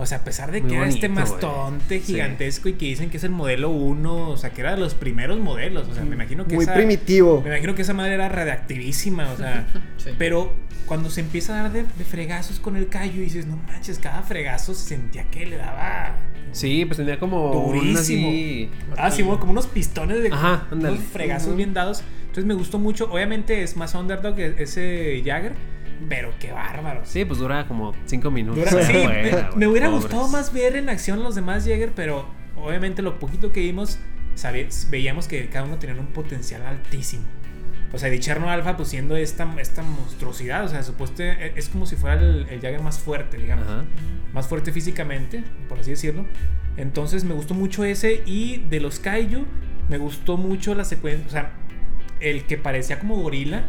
O 0.00 0.06
sea, 0.06 0.18
a 0.18 0.24
pesar 0.24 0.52
de 0.52 0.60
Muy 0.60 0.70
que 0.70 0.76
era 0.76 0.86
este 0.88 1.08
bonito, 1.08 1.20
mastonte 1.32 1.96
güey. 1.96 2.00
Sí. 2.00 2.12
gigantesco 2.12 2.68
y 2.68 2.74
que 2.74 2.86
dicen 2.86 3.10
que 3.10 3.16
es 3.16 3.24
el 3.24 3.30
modelo 3.30 3.70
1, 3.70 4.30
o 4.30 4.36
sea, 4.36 4.50
que 4.50 4.60
era 4.60 4.70
de 4.72 4.76
los 4.80 4.94
primeros 4.94 5.38
modelos. 5.40 5.88
O 5.88 5.94
sea, 5.94 6.04
me 6.04 6.14
imagino 6.14 6.46
que 6.46 6.54
Muy 6.54 6.64
esa, 6.64 6.74
primitivo. 6.74 7.40
Me 7.42 7.48
imagino 7.50 7.74
que 7.74 7.82
esa 7.82 7.94
madre 7.94 8.14
era 8.14 8.28
radioactivísima, 8.28 9.30
o 9.32 9.36
sea. 9.36 9.66
Sí. 9.98 10.10
Pero 10.16 10.52
cuando 10.86 11.10
se 11.10 11.20
empieza 11.20 11.58
a 11.58 11.62
dar 11.64 11.72
de, 11.72 11.82
de 11.82 12.04
fregazos 12.04 12.60
con 12.60 12.76
el 12.76 12.88
callo 12.88 13.14
y 13.20 13.24
dices, 13.24 13.46
no 13.46 13.56
manches, 13.66 13.98
cada 13.98 14.22
fregazo 14.22 14.72
se 14.74 14.86
sentía 14.88 15.24
que 15.24 15.44
le 15.46 15.56
daba. 15.56 16.14
Sí, 16.52 16.84
pues 16.84 16.96
tenía 16.96 17.18
como 17.18 17.50
Durísimo. 17.52 18.28
así- 18.28 18.70
Ah, 18.96 19.10
sí, 19.10 19.22
bueno, 19.22 19.40
como 19.40 19.52
unos 19.52 19.66
pistones 19.66 20.22
de 20.22 20.28
Ajá, 20.32 20.66
unos 20.70 21.00
fregazos 21.12 21.48
Ujú. 21.48 21.56
bien 21.56 21.74
dados. 21.74 22.02
Entonces 22.20 22.44
me 22.44 22.54
gustó 22.54 22.78
mucho. 22.78 23.10
Obviamente 23.12 23.62
es 23.64 23.76
más 23.76 23.94
underdog 23.96 24.36
que 24.36 24.54
ese 24.58 25.20
Jagger, 25.24 25.52
pero 26.08 26.32
qué 26.38 26.52
bárbaro. 26.52 27.00
Sí, 27.04 27.24
pues 27.24 27.38
dura 27.38 27.66
como 27.66 27.94
5 28.06 28.30
minutos. 28.30 28.70
Dura- 28.70 28.84
sí, 28.84 28.92
Buena, 28.92 29.50
me, 29.52 29.56
me 29.56 29.66
hubiera 29.66 29.88
pobres. 29.88 30.02
gustado 30.04 30.28
más 30.28 30.52
ver 30.52 30.76
en 30.76 30.88
acción 30.88 31.22
los 31.22 31.34
demás 31.34 31.64
Jäger, 31.64 31.92
pero 31.94 32.26
obviamente 32.56 33.02
lo 33.02 33.18
poquito 33.18 33.52
que 33.52 33.60
vimos, 33.60 33.98
sabe- 34.34 34.68
veíamos 34.90 35.28
que 35.28 35.48
cada 35.48 35.64
uno 35.64 35.78
tenía 35.78 36.00
un 36.00 36.08
potencial 36.08 36.62
altísimo. 36.66 37.24
O 37.92 37.98
sea, 37.98 38.10
Dicherno 38.10 38.50
Alpha, 38.50 38.76
pues 38.76 38.90
siendo 38.90 39.16
esta, 39.16 39.48
esta 39.60 39.82
monstruosidad, 39.82 40.62
o 40.64 40.68
sea, 40.68 40.82
supuesto, 40.82 41.22
es 41.22 41.70
como 41.70 41.86
si 41.86 41.96
fuera 41.96 42.20
el, 42.20 42.46
el 42.50 42.60
Jagger 42.60 42.82
más 42.82 42.98
fuerte, 42.98 43.38
digamos. 43.38 43.66
Ajá. 43.66 43.84
Más 44.34 44.46
fuerte 44.46 44.72
físicamente, 44.72 45.42
por 45.70 45.78
así 45.78 45.92
decirlo. 45.92 46.26
Entonces 46.76 47.24
me 47.24 47.32
gustó 47.32 47.54
mucho 47.54 47.84
ese. 47.84 48.22
Y 48.26 48.58
de 48.68 48.80
los 48.80 49.00
Kaiju, 49.00 49.46
me 49.88 49.96
gustó 49.96 50.36
mucho 50.36 50.74
la 50.74 50.84
secuencia, 50.84 51.26
o 51.26 51.30
sea, 51.30 51.52
el 52.20 52.44
que 52.44 52.58
parecía 52.58 52.98
como 52.98 53.16
gorila. 53.16 53.64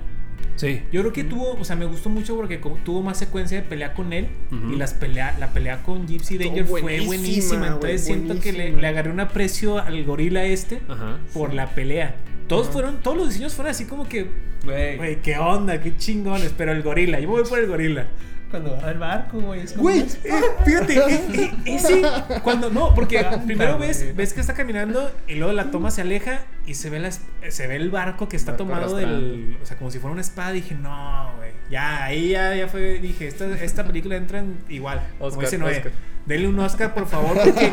Sí. 0.60 0.82
Yo 0.92 1.00
creo 1.00 1.14
que 1.14 1.24
tuvo, 1.24 1.54
o 1.54 1.64
sea, 1.64 1.78
me 1.78 1.86
gustó 1.86 2.10
mucho 2.10 2.36
porque 2.36 2.60
tuvo 2.84 3.02
más 3.02 3.18
secuencia 3.18 3.62
de 3.62 3.66
pelea 3.66 3.94
con 3.94 4.12
él 4.12 4.28
y 4.74 4.76
las 4.76 4.94
pelea, 4.94 5.38
la 5.40 5.54
pelea 5.54 5.84
con 5.84 6.06
Gypsy 6.06 6.38
Danger 6.38 6.66
fue 6.66 6.82
buenísima, 6.82 7.68
Entonces 7.68 8.04
siento 8.04 8.38
que 8.42 8.52
le, 8.52 8.72
le 8.74 8.88
agarré 8.88 9.10
un 9.10 9.22
aprecio 9.22 9.80
al 9.80 10.04
gorila 10.04 10.44
este 10.44 10.82
Ajá. 10.90 11.18
por 11.34 11.54
la 11.54 11.68
pelea. 11.70 12.16
Todos 12.50 12.64
Ajá. 12.66 12.74
fueron, 12.74 12.98
todos 13.02 13.16
los 13.16 13.30
diseños 13.30 13.54
fueron 13.54 13.72
así 13.72 13.86
como 13.86 14.10
que, 14.10 14.28
Güey. 14.66 15.22
qué 15.22 15.38
onda, 15.38 15.80
qué 15.82 15.96
chingones. 15.96 16.54
Pero 16.58 16.74
el 16.74 16.82
gorila, 16.84 17.22
yo 17.22 17.30
voy 17.30 17.44
por 17.48 17.58
el 17.60 17.68
gorila. 17.68 18.08
Cuando 18.50 18.74
agarra 18.74 18.92
el 18.92 18.98
barco, 18.98 19.40
güey. 19.40 19.62
es 19.62 19.72
como- 19.74 19.84
Güey, 19.84 20.00
eh, 20.00 20.08
fíjate, 20.66 20.98
eh, 20.98 21.22
eh, 21.34 21.52
ese, 21.66 22.02
cuando 22.44 22.70
no, 22.70 22.96
porque 22.96 23.24
primero 23.46 23.78
ves, 23.78 24.16
ves 24.16 24.34
que 24.34 24.42
está 24.42 24.54
caminando 24.56 25.12
y 25.28 25.36
luego 25.36 25.54
la 25.54 25.70
toma 25.70 25.92
se 25.92 26.02
aleja 26.02 26.42
y 26.66 26.74
se 26.74 26.90
ve, 26.90 27.00
la, 27.00 27.12
se 27.12 27.68
ve 27.68 27.76
el 27.76 27.92
barco 27.92 28.28
que 28.28 28.36
está 28.38 28.54
Barco 28.54 28.66
tomado 28.66 28.96
del, 28.96 29.58
o 29.62 29.66
sea, 29.66 29.78
como 29.78 29.92
si 29.92 30.00
fuera 30.00 30.14
una 30.14 30.22
espada. 30.22 30.52
Dije, 30.52 30.74
no, 30.76 31.34
güey, 31.38 31.52
ya, 31.70 32.06
ahí 32.06 32.30
ya, 32.30 32.56
ya 32.56 32.68
fue, 32.68 33.00
dije, 33.00 33.28
esta, 33.28 33.46
esta 33.62 33.86
película 33.86 34.16
entra 34.16 34.40
en 34.40 34.58
igual, 34.68 35.00
como 35.18 35.30
Oscar, 35.30 35.44
dice 35.46 35.58
Noé. 35.60 35.78
Oscar. 35.78 35.92
Denle 36.26 36.48
un 36.48 36.60
Oscar, 36.60 36.94
por 36.94 37.08
favor, 37.08 37.38
porque... 37.44 37.72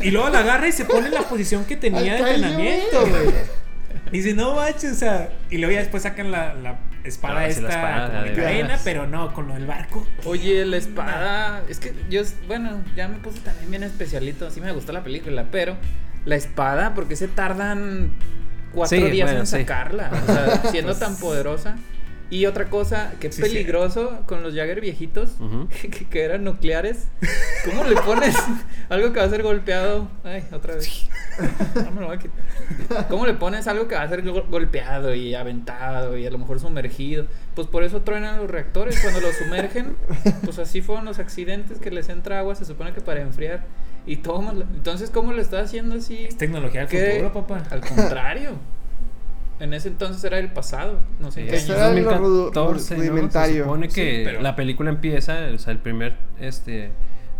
y 0.00 0.10
luego 0.10 0.28
la 0.30 0.38
agarra 0.40 0.68
y 0.68 0.72
se 0.72 0.84
pone 0.84 1.08
en 1.08 1.14
la 1.14 1.22
posición 1.22 1.64
que 1.64 1.76
tenía 1.76 2.14
de 2.14 2.22
Al 2.22 2.34
entrenamiento, 2.36 3.00
güey. 3.06 3.34
Dice, 4.10 4.34
no 4.34 4.54
manches, 4.54 4.92
o 4.92 4.96
sea... 4.96 5.30
Y 5.50 5.58
luego 5.58 5.72
ya 5.72 5.80
después 5.80 6.02
sacan 6.02 6.30
la, 6.30 6.54
la 6.54 6.78
espada 7.04 7.40
Ah, 7.40 7.46
esta 7.46 7.62
la 7.62 7.68
espada, 7.68 8.06
como 8.08 8.22
de 8.22 8.30
de 8.30 8.36
cadena, 8.36 8.78
pero 8.84 9.06
no, 9.06 9.32
con 9.32 9.48
lo 9.48 9.54
del 9.54 9.66
barco. 9.66 10.06
Oye, 10.24 10.64
la 10.66 10.76
espada. 10.76 11.62
Es 11.68 11.78
que 11.80 11.94
yo, 12.10 12.22
bueno, 12.46 12.82
ya 12.96 13.08
me 13.08 13.16
puse 13.18 13.40
también 13.40 13.70
bien 13.70 13.82
especialito. 13.82 14.50
Sí 14.50 14.60
me 14.60 14.72
gustó 14.72 14.92
la 14.92 15.02
película, 15.02 15.46
pero 15.50 15.76
la 16.24 16.36
espada, 16.36 16.94
¿por 16.94 17.08
qué 17.08 17.16
se 17.16 17.28
tardan 17.28 18.12
cuatro 18.72 18.98
Sí, 18.98 19.04
días 19.10 19.26
bueno, 19.28 19.40
en 19.40 19.46
sí. 19.46 19.58
sacarla? 19.58 20.10
O 20.22 20.26
sea, 20.26 20.70
siendo 20.70 20.94
tan 20.98 21.16
poderosa. 21.16 21.76
Y 22.30 22.44
otra 22.44 22.68
cosa, 22.68 23.14
que 23.20 23.32
Sí, 23.32 23.40
peligroso 23.40 24.22
con 24.26 24.42
los 24.42 24.54
Jagger 24.54 24.80
viejitos, 24.82 25.30
que, 25.80 25.88
que 26.06 26.22
eran 26.22 26.44
nucleares. 26.44 27.08
¿Cómo 27.64 27.84
le 27.84 27.96
pones 27.96 28.36
algo 28.90 29.12
que 29.12 29.20
va 29.20 29.26
a 29.26 29.30
ser 29.30 29.42
golpeado? 29.42 30.08
Ay, 30.24 30.44
otra 30.52 30.74
vez. 30.74 31.08
No 31.84 31.92
me 31.92 32.00
lo 32.00 32.08
voy 32.08 32.16
a 32.16 32.18
quitar. 32.18 33.06
¿Cómo 33.08 33.24
le 33.24 33.32
pones 33.34 33.68
algo 33.68 33.86
que 33.86 33.94
va 33.94 34.02
a 34.02 34.08
ser 34.08 34.22
go- 34.28 34.44
golpeado 34.50 35.14
y 35.14 35.36
aventado 35.36 36.16
y 36.18 36.26
a 36.26 36.30
lo 36.32 36.38
mejor 36.38 36.58
sumergido? 36.58 37.26
Pues 37.54 37.68
por 37.68 37.84
eso 37.84 38.02
truenan 38.02 38.38
los 38.38 38.50
reactores 38.50 38.98
cuando 39.00 39.20
los 39.20 39.36
sumergen. 39.36 39.96
Pues 40.42 40.58
así 40.58 40.82
fueron 40.82 41.04
los 41.04 41.20
accidentes 41.20 41.78
que 41.78 41.92
les 41.92 42.08
entra 42.08 42.40
agua, 42.40 42.56
se 42.56 42.64
supone 42.64 42.92
que 42.92 43.00
para 43.00 43.20
enfriar. 43.20 43.64
Y 44.04 44.16
tómalo. 44.16 44.62
Entonces, 44.74 45.10
¿cómo 45.10 45.32
lo 45.32 45.40
está 45.40 45.60
haciendo 45.60 45.94
así? 45.94 46.24
Es 46.24 46.36
tecnología 46.36 46.86
del 46.86 47.22
futuro, 47.22 47.32
papá. 47.46 47.62
Al 47.70 47.80
contrario. 47.82 48.50
En 49.60 49.74
ese 49.74 49.88
entonces 49.88 50.22
era 50.24 50.38
el 50.38 50.52
pasado. 50.52 51.00
No 51.20 51.30
sé 51.30 51.42
año. 51.72 52.10
era 52.10 52.18
lo 52.20 52.26
rudu- 52.26 52.52
2014, 52.52 52.94
¿no? 52.96 53.00
rudimentario. 53.02 53.54
Se 53.56 53.62
supone 53.62 53.88
que 53.88 53.94
Sí, 54.18 54.22
pero- 54.24 54.40
la 54.40 54.54
película 54.56 54.90
empieza, 54.90 55.36
o 55.54 55.58
sea, 55.58 55.72
el 55.72 55.78
primer, 55.78 56.16
este, 56.40 56.90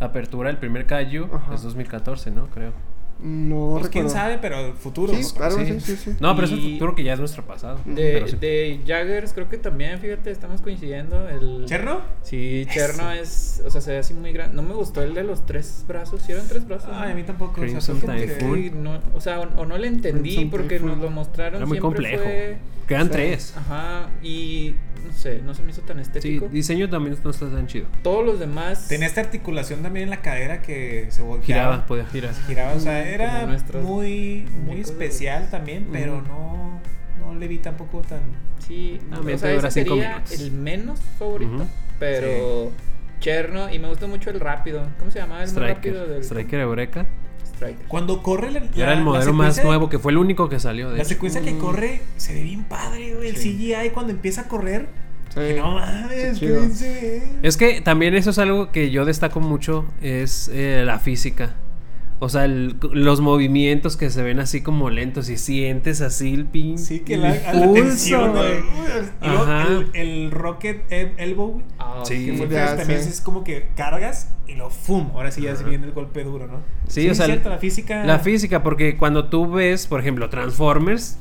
apertura, 0.01 0.51
el 0.51 0.57
primer 0.59 0.87
Kaiju 0.87 1.29
Ajá. 1.33 1.55
es 1.55 1.62
2014, 1.62 2.31
¿no? 2.31 2.47
Creo. 2.49 2.73
No 3.21 3.79
Pues 3.81 3.89
quién 3.89 4.05
recuerdo. 4.05 4.11
sabe, 4.11 4.39
pero 4.41 4.75
futuro. 4.75 5.12
Sí, 5.12 5.25
claro, 5.37 5.57
Sí. 5.57 5.66
sí, 5.66 5.81
sí, 5.81 5.97
sí. 5.97 6.16
No, 6.21 6.35
pero 6.37 6.47
es 6.47 6.53
el 6.53 6.61
Y- 6.61 6.73
futuro 6.75 6.95
que 6.95 7.03
ya 7.03 7.14
es 7.14 7.19
nuestro 7.19 7.45
pasado. 7.45 7.81
De, 7.85 8.37
de 8.41 8.81
Jaggers, 8.87 9.33
creo 9.33 9.49
que 9.49 9.59
también, 9.59 9.99
fíjate, 9.99 10.31
estamos 10.31 10.61
coincidiendo. 10.61 11.29
El... 11.29 11.64
¿Cherno? 11.66 12.01
Sí, 12.23 12.64
Cherno 12.71 13.11
es, 13.11 13.61
o 13.66 13.71
sea, 13.71 13.81
se 13.81 13.91
ve 13.91 13.99
así 13.99 14.14
muy 14.14 14.33
grande. 14.33 14.55
No 14.55 14.62
me 14.62 14.73
gustó 14.75 15.03
el 15.03 15.14
de 15.14 15.25
los 15.25 15.45
tres 15.47 15.85
brazos. 15.89 16.23
¿Sí 16.23 16.31
eran 16.33 16.47
tres 16.47 16.66
brazos? 16.66 16.91
Ay, 16.93 17.07
no? 17.09 17.12
a 17.12 17.14
mí 17.16 17.23
tampoco. 17.25 17.61
o 17.61 17.81
sea, 17.81 17.95
que- 17.95 18.71
no, 18.75 19.01
o 19.16 19.21
sea, 19.21 19.41
o, 19.41 19.62
o 19.62 19.66
no 19.66 19.77
le 19.79 19.89
entendí 19.89 20.37
Crimson 20.37 20.51
porque 20.51 20.77
Typhoon. 20.77 20.93
nos 20.93 21.01
lo 21.03 21.11
mostraron 21.11 21.57
Era 21.57 21.66
muy 21.66 21.79
siempre 21.79 21.97
complejo. 22.12 22.23
fue- 22.23 22.59
Quedan 22.89 23.07
Sí. 23.07 23.12
tres. 23.12 23.55
Ajá, 23.57 24.09
y 24.22 24.74
no 25.07 25.12
sé, 25.12 25.41
no 25.45 25.55
se 25.55 25.62
me 25.62 25.70
hizo 25.70 25.82
tan 25.82 25.97
Sí, 25.99 26.03
estético. 26.03 26.49
diseño 26.49 26.89
también 26.89 27.16
no 27.22 27.30
está 27.30 27.47
tan 27.51 27.66
chido. 27.66 27.86
Todos 28.03 28.24
los 28.24 28.41
demás 28.41 28.89
Tenía 28.89 29.07
esta 29.07 29.20
articulación 29.20 29.82
también 29.82 30.05
en 30.05 30.11
la 30.11 30.22
cadera 30.22 30.62
que 30.62 31.07
se 31.11 31.22
volteaba. 31.22 31.62
Giraba, 31.72 31.86
podía 31.86 32.07
girar. 32.07 32.34
Giraba, 32.47 32.72
o 32.72 32.80
sea, 32.80 33.07
era 33.09 33.47
nuestros 33.47 33.84
muy, 33.84 34.47
muy 34.64 34.76
de- 34.76 34.82
especial 34.82 35.49
también, 35.51 35.86
pero 35.93 36.22
no, 36.22 36.80
no 37.20 37.34
le 37.34 37.47
vi 37.47 37.59
tampoco 37.59 38.01
tan. 38.01 38.20
Sí, 38.66 38.99
Ah, 39.12 39.20
o 39.20 39.39
sea, 39.39 39.53
ese 39.53 39.70
sería 39.70 40.22
el 40.32 40.51
menos 40.53 41.01
favorito, 41.18 41.66
pero 41.99 42.72
Cherno 43.20 43.72
y 43.72 43.78
me 43.78 43.89
gusta 43.89 44.07
mucho 44.07 44.30
el 44.30 44.39
rápido. 44.41 44.86
¿Cómo 44.99 45.11
se 45.11 45.18
llamaba 45.18 45.43
el 45.43 45.53
más 45.53 45.57
rápido 45.57 46.07
del 46.07 46.22
Striker 46.22 46.61
Eureka. 46.61 47.07
Cuando 47.88 48.22
corre 48.22 48.50
la, 48.50 48.61
la- 48.61 48.66
Era 48.76 48.92
el 48.94 49.02
modelo 49.02 49.32
más 49.32 49.62
nuevo 49.64 49.88
que 49.88 49.98
fue 49.98 50.12
el 50.12 50.18
único 50.18 50.48
que 50.48 50.59
salió. 50.61 50.90
De 50.90 50.96
La 50.96 51.02
hecho. 51.02 51.11
secuencia 51.11 51.40
que 51.42 51.52
Mm. 51.54 51.59
corre 51.59 52.02
se 52.16 52.34
ve 52.34 52.42
bien 52.42 52.64
padre, 52.64 53.14
güey. 53.14 53.28
El 53.28 53.36
Sí. 53.36 53.54
CGI 53.56 53.90
cuando 53.90 54.12
empieza 54.12 54.42
a 54.42 54.48
correr. 54.48 54.88
Sí. 55.28 55.40
que 55.40 55.56
no 55.61 55.72
mames, 55.74 56.09
Qué 56.09 56.22
qué 56.24 56.32
chido. 56.34 56.61
bien 56.61 56.74
se 56.74 56.88
ve. 56.92 57.22
Es 57.42 57.56
que 57.59 57.80
también 57.82 58.14
eso 58.14 58.30
es 58.30 58.38
algo 58.38 58.72
que 58.72 58.90
yo 58.90 59.04
destaco 59.04 59.40
mucho, 59.40 59.84
es 60.00 60.50
eh, 60.52 60.82
la 60.86 60.98
física. 60.98 61.54
O 62.21 62.29
sea, 62.29 62.45
el- 62.47 62.77
los 62.93 63.21
movimientos 63.21 63.97
que 63.97 64.11
se 64.11 64.23
ven 64.25 64.41
así 64.41 64.61
como 64.61 64.91
lentos 64.91 65.29
y 65.29 65.37
sientes 65.39 66.01
así 66.01 66.35
el 66.35 66.47
pin. 66.47 66.77
Sí, 66.79 67.01
que 67.01 67.14
el 67.14 67.23
la, 67.23 67.31
a 67.47 67.53
la 67.53 67.66
pulso, 67.66 67.83
tensión. 67.83 68.33
Y 69.23 69.27
luego 69.29 69.43
Ajá. 69.45 69.66
el, 69.69 69.91
el 69.95 70.31
Rocket 70.33 70.83
El- 70.91 71.12
Elbow, 71.16 71.49
güey. 71.53 71.64
Ah, 71.79 72.03
Sí. 72.05 72.27
Que 72.27 72.33
fue 72.37 72.49
Ya 72.49 72.73
que 72.73 72.79
también 72.79 73.01
es 73.01 73.21
como 73.21 73.45
que 73.45 73.69
cargas 73.77 74.35
y 74.49 74.55
lo 74.55 74.69
fum. 74.71 75.11
Ahora 75.14 75.31
sí 75.31 75.43
ya 75.43 75.55
se 75.55 75.62
viene 75.64 75.87
el 75.87 75.93
golpe 75.93 76.25
duro, 76.25 76.47
¿no? 76.49 76.61
Sí, 76.89 77.09
o 77.09 77.14
sea, 77.14 77.27
es 77.27 77.31
cierto, 77.33 77.51
la 77.51 77.59
física. 77.59 78.05
La 78.05 78.19
física, 78.19 78.62
porque 78.62 78.97
cuando 78.97 79.29
tú 79.29 79.49
ves, 79.51 79.87
por 79.87 80.01
ejemplo, 80.01 80.29
Transformers, 80.29 81.19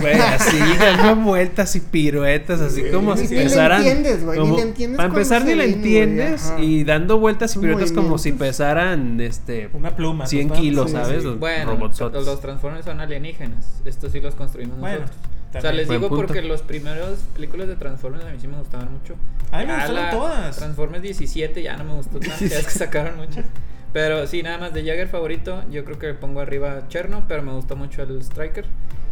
güey, 0.00 0.14
así 0.14 0.56
dando 0.78 1.22
vueltas 1.24 1.74
y 1.76 1.80
piruetas, 1.80 2.60
así 2.60 2.82
Sí, 2.82 2.90
como 2.92 3.16
si 3.16 3.28
le 3.28 3.42
pesaran. 3.44 3.80
entiendes, 3.84 4.24
güey, 4.24 4.38
ni 4.38 4.44
como- 4.44 4.56
le 4.56 4.62
entiendes 4.62 4.96
Para 4.96 5.08
empezar, 5.08 5.44
ni 5.44 5.54
le 5.54 5.64
entiendes 5.64 6.52
y 6.58 6.84
dando 6.84 7.18
vueltas 7.18 7.56
y 7.56 7.58
piruetas 7.58 7.92
como 7.92 8.18
si 8.18 8.32
pesaran 8.32 9.20
este 9.20 9.70
Una 9.72 9.96
pluma. 9.96 10.26
100 10.26 10.48
pues, 10.48 10.58
¿no? 10.58 10.62
kilos, 10.64 10.86
Sí, 10.90 10.92
¿sabes? 10.96 11.18
sí. 11.22 11.24
Los 11.28 11.38
Bueno, 11.38 11.76
los 12.12 12.40
Transformers 12.40 12.84
son 12.84 13.00
alienígenas. 13.00 13.80
Estos 13.84 14.12
sí 14.12 14.20
los 14.20 14.34
construimos 14.34 14.78
Bueno, 14.78 15.00
nosotros. 15.00 15.18
O 15.56 15.60
sea, 15.62 15.72
les 15.72 15.88
digo 15.88 16.08
punto. 16.08 16.26
porque 16.26 16.42
los 16.42 16.60
primeros 16.60 17.20
películas 17.34 17.68
de 17.68 17.76
Transformers 17.76 18.24
a 18.26 18.28
mí 18.30 18.36
sí 18.38 18.46
me 18.46 18.58
gustaban 18.58 18.92
mucho. 18.92 19.14
A 19.50 19.60
mí 19.60 19.66
me 19.66 19.74
gustaron 19.74 20.10
todas. 20.10 20.56
Transformers 20.56 21.02
17 21.02 21.62
ya 21.62 21.76
no 21.78 21.84
me 21.84 21.94
gustó 21.94 22.20
tanto, 22.20 22.44
ya 22.44 22.58
es 22.58 22.64
que 22.66 22.70
sacaron 22.78 23.16
muchas. 23.16 23.46
Pero 23.94 24.26
sí, 24.26 24.42
nada 24.42 24.58
más 24.58 24.74
de 24.74 24.84
Jagger 24.84 25.08
favorito, 25.08 25.62
yo 25.70 25.86
creo 25.86 25.98
que 25.98 26.12
pongo 26.12 26.40
arriba 26.40 26.86
Cherno, 26.88 27.24
pero 27.26 27.42
me 27.42 27.52
gustó 27.52 27.74
mucho 27.76 28.02
el 28.02 28.20
Striker. 28.20 28.66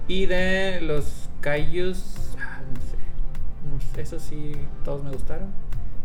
Y 0.09 0.27
de 0.27 0.81
los 0.83 1.29
Kaijus, 1.41 2.05
ah, 2.41 2.61
no 2.73 2.81
sé, 2.81 2.97
no 3.73 3.95
sé, 3.95 4.01
esos 4.03 4.23
sí, 4.23 4.53
todos 4.85 5.03
me 5.05 5.11
gustaron. 5.11 5.49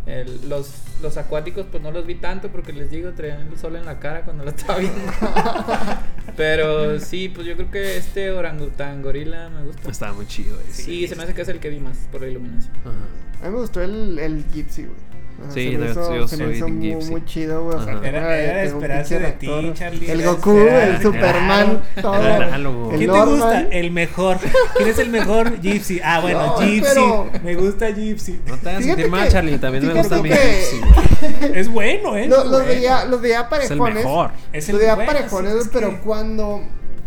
El- 0.07 0.49
los, 0.49 0.71
los 1.03 1.15
acuáticos, 1.17 1.67
pues 1.69 1.83
no 1.83 1.91
los 1.91 2.07
vi 2.07 2.15
tanto 2.15 2.49
porque 2.51 2.73
les 2.73 2.89
digo, 2.89 3.11
traían 3.11 3.47
el 3.47 3.57
sol 3.59 3.75
en 3.75 3.85
la 3.85 3.99
cara 3.99 4.23
cuando 4.23 4.43
lo 4.43 4.49
estaba 4.49 4.79
viendo. 4.79 4.99
Pero 6.37 6.99
sí, 6.99 7.29
pues 7.29 7.45
yo 7.45 7.55
creo 7.55 7.69
que 7.69 7.97
este 7.97 8.31
orangután 8.31 9.01
gorila 9.03 9.49
me 9.49 9.63
gusta. 9.63 9.89
Estaba 9.91 10.13
muy 10.13 10.25
chido 10.25 10.59
ese. 10.61 10.83
Sí, 10.83 11.07
se 11.07 11.15
me 11.15 11.23
hace 11.23 11.33
que 11.35 11.41
es 11.43 11.49
el 11.49 11.59
que 11.59 11.69
vi 11.69 11.79
más 11.79 11.97
por 12.11 12.21
la 12.21 12.27
iluminación. 12.27 12.73
Ajá. 12.77 12.91
A 13.41 13.49
mí 13.49 13.53
me 13.55 13.61
gustó 13.61 13.81
el, 13.81 14.17
el 14.19 14.45
Gypsy, 14.47 14.83
güey. 14.85 15.10
Ajá, 15.43 15.51
Sí, 15.53 15.71
se 15.71 15.77
me 15.77 15.85
no, 15.85 15.91
hizo, 15.91 16.15
yo 16.15 16.27
se 16.27 16.37
me 16.37 16.43
soy 16.45 16.55
hizo 16.55 16.67
muy, 16.67 16.87
Gypsy. 16.89 17.11
muy 17.11 17.25
chido, 17.25 17.63
güey. 17.63 17.77
O 17.77 17.83
sea. 17.83 17.93
Era- 18.03 18.37
era 18.37 18.63
esperarse 18.63 19.19
de 19.19 19.31
ti. 19.33 19.71
Charlie, 19.73 20.11
El 20.11 20.23
Goku, 20.23 20.51
el 20.57 21.01
Superman, 21.01 21.81
todo. 22.01 22.13
Análogo. 22.13 22.91
El 22.91 22.97
¿Quién 22.99 23.11
te 23.11 23.25
gusta? 23.25 23.61
El 23.71 23.91
mejor. 23.91 24.37
¿Quién 24.77 24.89
es 24.89 24.99
el 24.99 25.09
mejor? 25.09 25.59
Gypsy. 25.61 25.99
Ah, 26.03 26.19
bueno, 26.21 26.45
No, 26.45 26.57
Gypsy. 26.59 26.81
pero- 26.93 27.29
Me 27.43 27.55
gusta 27.55 27.89
Gypsy. 27.89 28.39
No 28.45 28.57
te 28.57 28.69
hagas 28.69 28.83
sentir 28.85 29.09
mal, 29.09 29.29
Charlie. 29.29 29.57
También 29.57 29.87
me 29.87 29.93
gusta 29.93 30.21
mi 30.21 30.29
que- 30.29 30.35
Gypsy. 30.35 30.81
Es 31.53 31.67
bueno, 31.69 32.15
¿eh? 32.17 32.27
Los 32.27 32.65
veía, 32.65 33.05
los 33.05 33.21
veía 33.21 33.39
Es 33.39 33.71
el 33.71 33.77
parejones. 33.77 33.95
mejor. 33.95 34.31
Es 34.53 34.69
el 34.69 34.73
Los 34.75 34.81
veía 34.81 34.95
parejones, 35.05 35.69
pero 35.71 36.01
cuando, 36.01 36.61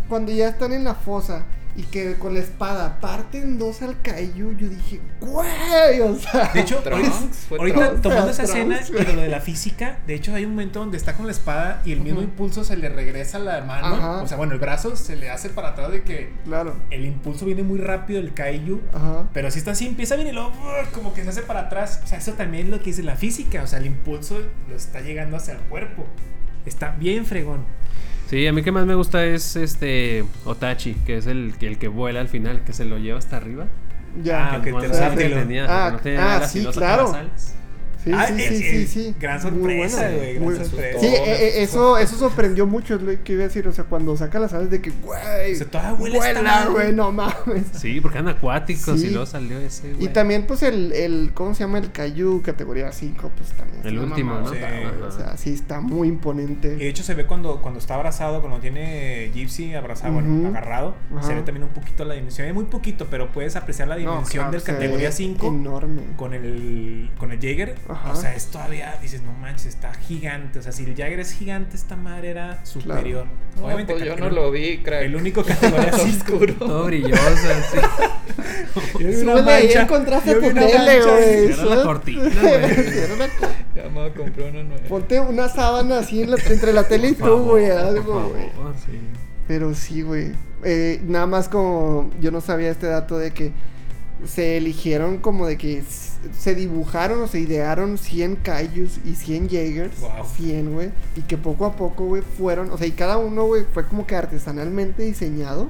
cuando 0.07 0.31
ya 0.31 0.49
están 0.49 0.71
en 0.73 0.83
la 0.83 0.93
fosa 0.95 1.43
y 1.77 1.83
que 1.83 2.15
con 2.15 2.33
la 2.33 2.39
espada 2.39 2.99
parten 3.01 3.59
dos 3.59 3.81
al 3.81 4.01
Kaiju, 4.01 4.53
yo 4.57 4.69
dije, 4.69 5.01
güey, 5.19 5.99
o 6.01 6.15
sea. 6.17 6.51
De 6.53 6.61
hecho, 6.61 6.77
Trunks, 6.77 7.47
ahorita, 7.51 7.79
Trunks. 7.79 8.01
tomando 8.01 8.29
esa 8.31 8.43
Trunks, 8.43 8.79
escena 8.81 9.01
y 9.01 9.05
de 9.05 9.13
lo 9.13 9.21
de 9.21 9.27
la 9.27 9.41
física, 9.41 9.99
de 10.07 10.13
hecho 10.15 10.33
hay 10.33 10.45
un 10.45 10.51
momento 10.51 10.79
donde 10.79 10.95
está 10.97 11.13
con 11.13 11.25
la 11.25 11.33
espada 11.33 11.81
y 11.83 11.91
el 11.91 11.99
mismo 11.99 12.21
impulso 12.21 12.63
se 12.63 12.77
le 12.77 12.87
regresa 12.87 13.37
a 13.37 13.41
la 13.41 13.61
mano. 13.65 13.87
Ajá. 13.87 14.21
O 14.21 14.27
sea, 14.27 14.37
bueno, 14.37 14.53
el 14.53 14.59
brazo 14.59 14.95
se 14.95 15.17
le 15.17 15.29
hace 15.29 15.49
para 15.49 15.69
atrás 15.69 15.91
de 15.91 16.03
que 16.03 16.31
Claro. 16.45 16.75
el 16.91 17.05
impulso 17.05 17.45
viene 17.45 17.63
muy 17.63 17.79
rápido 17.79 18.21
del 18.21 18.33
kaiju. 18.33 18.79
Ajá. 18.93 19.27
Pero 19.33 19.51
si 19.51 19.59
está 19.59 19.71
así, 19.71 19.85
empieza 19.87 20.15
bien 20.15 20.29
y 20.29 20.31
luego 20.31 20.53
como 20.93 21.13
que 21.13 21.23
se 21.23 21.29
hace 21.29 21.41
para 21.41 21.61
atrás. 21.61 21.99
O 22.03 22.07
sea, 22.07 22.19
eso 22.19 22.33
también 22.33 22.65
es 22.67 22.71
lo 22.71 22.79
que 22.79 22.85
dice 22.85 23.03
la 23.03 23.15
física. 23.17 23.63
O 23.63 23.67
sea, 23.67 23.79
el 23.79 23.85
impulso 23.85 24.39
lo 24.69 24.75
está 24.75 25.01
llegando 25.01 25.35
hacia 25.37 25.55
el 25.55 25.59
cuerpo. 25.61 26.05
Está 26.65 26.91
bien 26.91 27.25
fregón. 27.25 27.65
Sí, 28.29 28.47
a 28.47 28.53
mí 28.53 28.63
que 28.63 28.71
más 28.71 28.85
me 28.85 28.95
gusta 28.95 29.23
es 29.25 29.55
este 29.55 30.25
Otachi, 30.45 30.95
que 31.05 31.17
es 31.17 31.27
el, 31.27 31.53
que- 31.59 31.67
el 31.67 31.77
que 31.77 31.87
vuela 31.87 32.21
al 32.21 32.27
final, 32.27 32.63
que 32.63 32.73
se 32.73 32.85
lo 32.85 32.97
lleva 32.97 33.19
hasta 33.19 33.37
arriba. 33.37 33.65
Ya. 34.23 34.53
Ah, 34.53 34.57
ok, 34.57 34.71
Cuando 34.71 34.91
te 35.15 35.29
lo- 35.29 35.35
tenía, 35.35 35.65
Ah, 35.69 35.91
no 35.91 35.99
tenía 35.99 36.37
ah, 36.37 36.41
y 36.45 36.47
sí, 36.47 36.65
claro. 36.73 37.03
las 37.03 37.13
alas. 37.13 37.55
Sí, 38.05 38.11
Ah, 38.13 38.27
sí, 38.27 38.39
sí, 38.39 38.61
sí, 38.61 38.87
sí. 38.87 39.15
gran 39.19 39.41
sorpresa, 39.41 40.01
bueno, 40.01 40.17
güey, 40.17 40.33
gran 40.55 40.65
sorpresa. 40.65 40.99
Sí, 40.99 41.07
eh, 41.07 41.23
eh, 41.25 41.63
eso, 41.63 41.97
eso 41.97 42.15
sorprendió 42.17 42.67
mucho, 42.67 42.95
es 42.95 43.01
lo 43.01 43.23
que 43.23 43.33
iba 43.33 43.41
a 43.43 43.47
decir. 43.47 43.67
O 43.67 43.71
sea, 43.73 43.83
cuando 43.85 44.15
saca 44.15 44.37
las 44.39 44.53
alas 44.53 44.69
de 44.69 44.79
que, 44.81 44.91
güey. 44.91 45.55
Se 45.55 45.65
toda 45.65 45.93
vuela 45.93 46.17
esta 46.17 46.33
vuela, 46.33 46.51
madre. 46.51 46.69
güey, 46.71 46.93
no 46.93 47.11
mames. 47.11 47.63
Sí, 47.73 47.99
porque 48.01 48.19
eran 48.19 48.29
acuáticos 48.29 48.99
Sí. 49.01 49.07
y 49.07 49.09
luego 49.09 49.25
salió 49.25 49.57
ese. 49.59 49.89
Y 49.89 49.93
güey. 49.95 50.13
también, 50.13 50.45
pues, 50.45 50.61
el, 50.63 50.93
el, 50.93 51.31
¿cómo 51.33 51.53
se 51.55 51.61
llama? 51.61 51.79
El 51.79 51.91
Kaiju 51.91 52.41
categoría 52.43 52.91
5, 52.91 53.31
pues 53.35 53.49
también. 53.53 53.79
es 53.79 53.85
El 53.87 53.97
último, 53.99 54.35
¿no? 54.39 54.49
Sí. 54.49 54.57
güey, 54.59 55.01
O 55.07 55.11
sea, 55.11 55.35
sí 55.37 55.51
está 55.53 55.81
muy 55.81 56.07
Y 56.07 56.11
imponente. 56.11 56.75
de 56.75 56.87
hecho 56.87 57.01
se 57.03 57.15
ve 57.15 57.25
cuando, 57.25 57.61
cuando 57.61 57.79
está 57.79 57.95
abrazado, 57.95 58.39
cuando 58.41 58.59
tiene 58.59 59.31
Gypsy 59.33 59.73
abrazado, 59.73 60.13
bueno, 60.13 60.47
agarrado, 60.49 60.95
se 61.21 61.33
ve 61.33 61.41
también 61.41 61.63
un 61.63 61.69
poquito 61.73 62.05
la 62.05 62.13
dimensión. 62.13 62.45
Ve 62.47 62.53
muy 62.53 62.65
poquito, 62.65 63.07
pero 63.09 63.31
puedes 63.31 63.55
apreciar 63.55 63.87
la 63.87 63.95
No, 63.95 64.01
dimensión 64.01 64.43
claro, 64.43 64.51
del 64.51 64.61
categoría 64.63 65.11
5 65.11 65.47
Enorme. 65.47 66.03
con 66.15 66.33
el, 66.35 67.09
con 67.17 67.31
el 67.31 67.39
Jaeger. 67.39 67.75
Ajá. 67.95 68.11
O 68.11 68.15
sea, 68.15 68.35
es 68.35 68.47
todavía, 68.47 68.97
dices, 69.01 69.21
no 69.23 69.31
manches, 69.33 69.67
está 69.67 69.93
gigante. 69.93 70.59
O 70.59 70.61
sea, 70.61 70.71
si 70.71 70.83
el 70.83 70.95
Jaeger 70.95 71.19
es 71.19 71.31
gigante, 71.33 71.75
esta 71.75 71.95
madre 71.95 72.29
era 72.29 72.63
superior. 72.65 73.25
No, 73.57 73.65
Obviamente, 73.65 73.93
pues 73.93 74.05
yo 74.05 74.15
no 74.17 74.29
lo 74.29 74.51
vi, 74.51 74.79
crack. 74.83 75.03
El 75.03 75.15
único 75.15 75.43
categoría 75.45 75.91
5. 75.93 76.17
oscuro. 76.17 76.53
Todo 76.55 76.85
brillosa, 76.85 77.63
sí. 77.71 77.77
Yo 78.99 79.07
vi 79.07 79.15
una 79.15 79.41
mancha, 79.41 79.81
el 79.81 79.87
contraste 79.87 80.31
yo 80.31 80.37
a 80.37 80.39
vi 80.39 80.45
tu 80.47 80.51
una 80.51 80.67
tele, 80.67 81.01
güey. 81.01 81.45
Era 81.53 81.65
la 81.65 81.83
cortina, 81.83 82.23
güey. 82.41 82.61
Ya 83.75 83.83
me 83.83 83.89
voy 83.89 84.09
a 84.09 84.13
comprar 84.13 84.49
una 84.51 84.63
nueva. 84.63 84.83
Ponte 84.87 85.19
una 85.19 85.49
sábana 85.49 85.99
así 85.99 86.21
en 86.23 86.31
la- 86.31 86.37
entre 86.49 86.73
la 86.73 86.87
tele 86.87 87.09
y 87.09 87.13
tú, 87.13 87.37
güey, 87.43 87.69
algo, 87.69 88.29
güey. 88.29 88.45
sí. 88.85 88.99
Pero 89.47 89.73
sí, 89.73 90.01
güey. 90.01 90.31
Eh, 90.63 90.99
nada 91.05 91.25
más 91.27 91.47
como 91.49 92.09
yo 92.19 92.31
no 92.31 92.41
sabía 92.41 92.71
este 92.71 92.87
dato 92.87 93.17
de 93.17 93.31
que 93.31 93.51
se 94.25 94.57
eligieron 94.57 95.17
como 95.19 95.45
de 95.45 95.57
que 95.57 95.83
se 96.37 96.55
dibujaron 96.55 97.21
o 97.21 97.27
se 97.27 97.39
idearon 97.39 97.97
100 97.97 98.37
Kaijus 98.37 98.99
y 99.05 99.15
100 99.15 99.49
Jaegers. 99.49 99.99
Wow. 99.99 100.25
100, 100.35 100.73
güey. 100.73 100.91
Y 101.15 101.21
que 101.21 101.37
poco 101.37 101.65
a 101.65 101.75
poco, 101.75 102.05
güey, 102.05 102.21
fueron, 102.21 102.69
o 102.71 102.77
sea, 102.77 102.87
y 102.87 102.91
cada 102.91 103.17
uno, 103.17 103.45
güey, 103.45 103.65
fue 103.73 103.85
como 103.85 104.05
que 104.07 104.15
artesanalmente 104.15 105.03
diseñado, 105.03 105.69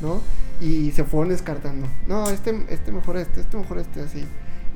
¿no? 0.00 0.20
Y 0.60 0.92
se 0.92 1.04
fueron 1.04 1.30
descartando. 1.30 1.86
No, 2.06 2.28
este, 2.30 2.64
este 2.68 2.92
mejor 2.92 3.16
este, 3.16 3.40
este 3.40 3.56
mejor 3.56 3.78
este, 3.78 4.00
así. 4.02 4.24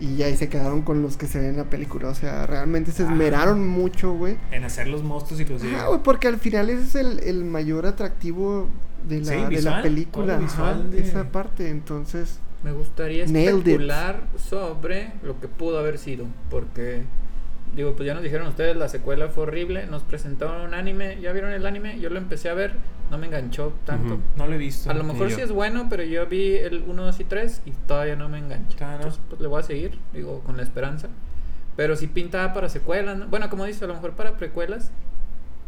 Y 0.01 0.15
ya 0.17 0.27
ahí 0.27 0.37
se 0.37 0.49
quedaron 0.49 0.83
con 0.83 1.03
los 1.03 1.17
que 1.17 1.27
se 1.27 1.39
ven 1.41 1.51
en 1.51 1.57
la 1.57 1.65
película. 1.65 2.09
O 2.09 2.15
sea, 2.15 2.47
realmente 2.47 2.93
se 2.93 3.03
Ah. 3.03 3.07
esmeraron 3.07 3.67
mucho, 3.67 4.13
güey. 4.13 4.37
En 4.53 4.65
hacer 4.65 4.87
los 4.89 5.03
monstruos 5.03 5.41
y 5.41 5.45
los 5.45 5.61
Ajá, 5.63 5.71
Jaeger. 5.71 5.89
güey, 5.89 6.03
porque 6.05 6.29
al 6.29 6.39
final 6.39 6.71
ese 6.71 6.83
es 6.83 6.95
el, 6.95 7.19
el 7.21 7.45
mayor 7.45 7.85
atractivo 7.87 8.69
de 9.09 9.21
la, 9.21 9.25
Sí, 9.25 9.31
de 9.35 9.41
la 9.43 9.49
visual, 9.49 9.83
película. 9.83 10.35
ajá, 10.35 10.43
visual 10.45 10.91
de- 10.93 11.01
Esa 11.01 11.25
parte, 11.31 11.69
entonces. 11.71 12.39
Me 12.63 12.73
gustaría 12.73 13.25
especular 13.25 14.23
sobre 14.37 15.13
lo 15.23 15.41
que 15.41 15.49
pudo 15.49 15.79
haber 15.79 15.99
sido. 15.99 16.27
Porque, 16.51 17.05
digo, 17.75 17.95
pues 17.95 18.07
ya 18.07 18.15
nos 18.15 18.23
dijeron 18.23 18.49
ustedes, 18.49 18.77
la 18.77 18.89
secuela 18.89 19.29
fue 19.29 19.45
horrible. 19.45 19.87
Nos 19.87 20.03
presentaron 20.03 20.63
un 20.63 20.75
anime. 20.75 21.21
¿Ya 21.21 21.33
vieron 21.33 21.53
el 21.53 21.67
anime? 21.67 22.01
Yo 22.01 22.11
lo 22.11 22.19
empecé 22.19 22.49
a 22.49 22.55
ver. 22.55 22.73
No 23.11 23.19
me 23.19 23.27
enganchó 23.27 23.73
tanto. 23.87 24.19
No 24.37 24.47
lo 24.47 24.55
he 24.55 24.59
visto. 24.59 24.91
A 24.91 24.95
lo 24.95 25.05
mejor 25.05 25.31
sí 25.31 25.41
es 25.41 25.51
bueno, 25.51 25.87
pero 25.89 26.03
yo 26.03 26.27
vi 26.27 26.57
el 26.57 26.85
1, 26.87 27.05
2 27.05 27.21
y 27.21 27.25
3 27.25 27.63
y 27.65 27.71
todavía 27.87 28.17
no 28.17 28.29
me 28.29 28.39
engancha. 28.39 28.77
Ah, 28.81 28.89
¿no? 28.91 28.97
Entonces, 28.97 29.21
pues 29.29 29.41
le 29.41 29.47
voy 29.47 29.61
a 29.61 29.63
seguir, 29.63 29.99
digo, 30.13 30.41
con 30.41 30.57
la 30.57 30.63
esperanza. 30.63 31.09
Pero 31.77 31.97
sí 31.97 32.09
pintaba 32.09 32.53
para 32.53 32.69
secuelas. 32.69 33.17
¿no? 33.17 33.29
Bueno, 33.29 33.49
como 33.49 33.65
dice, 33.65 33.85
a 33.85 33.89
lo 33.89 33.95
mejor 33.95 34.13
para 34.13 34.37
precuelas. 34.37 34.91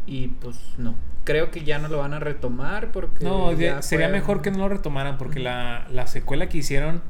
Y 0.05 0.27
pues 0.29 0.57
no. 0.77 0.95
Creo 1.23 1.51
que 1.51 1.63
ya 1.63 1.77
no 1.79 1.87
lo 1.87 1.99
van 1.99 2.13
a 2.13 2.19
retomar 2.19 2.91
porque. 2.91 3.23
No, 3.23 3.53
de- 3.55 3.81
sería 3.83 4.07
fue- 4.07 4.13
mejor 4.19 4.41
que 4.41 4.51
no 4.51 4.57
lo 4.59 4.69
retomaran 4.69 5.17
porque 5.17 5.39
la, 5.39 5.87
la 5.91 6.07
secuela 6.07 6.49
que 6.49 6.57
hicieron, 6.57 7.01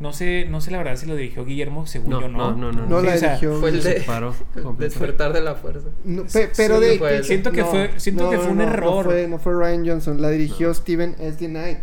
no 0.00 0.12
sé, 0.12 0.46
no 0.50 0.60
sé 0.60 0.72
la 0.72 0.78
verdad 0.78 0.96
si 0.96 1.06
lo 1.06 1.14
dirigió 1.14 1.44
Guillermo, 1.44 1.86
según 1.86 2.10
No, 2.10 2.20
yo 2.22 2.28
no. 2.28 2.50
no, 2.50 2.56
no, 2.56 2.72
no, 2.72 2.86
No 2.86 3.00
la 3.00 3.14
dirigió. 3.16 3.60
Fue 3.60 3.70
el 3.70 3.82
de. 3.82 4.00
separó. 4.00 4.34
Despertar 4.78 5.32
de 5.32 5.40
la 5.40 5.54
fuerza. 5.54 5.88
No, 6.04 6.24
pe- 6.24 6.50
pero 6.56 6.80
Sí, 6.80 6.84
de. 6.86 6.98
fue. 6.98 7.22
Siento 7.22 7.52
que 7.52 7.64
fue- 7.64 7.92
siento 7.98 8.28
que 8.28 8.38
fue 8.38 8.48
un 8.50 8.60
error. 8.60 9.04
No 9.06 9.10
fue, 9.10 9.28
no 9.28 9.38
fue 9.38 9.52
Ryan 9.54 9.86
Johnson, 9.86 10.20
la 10.20 10.30
dirigió 10.30 10.74
Steven 10.74 11.14
S. 11.20 11.38
D. 11.38 11.46
Knight. 11.48 11.78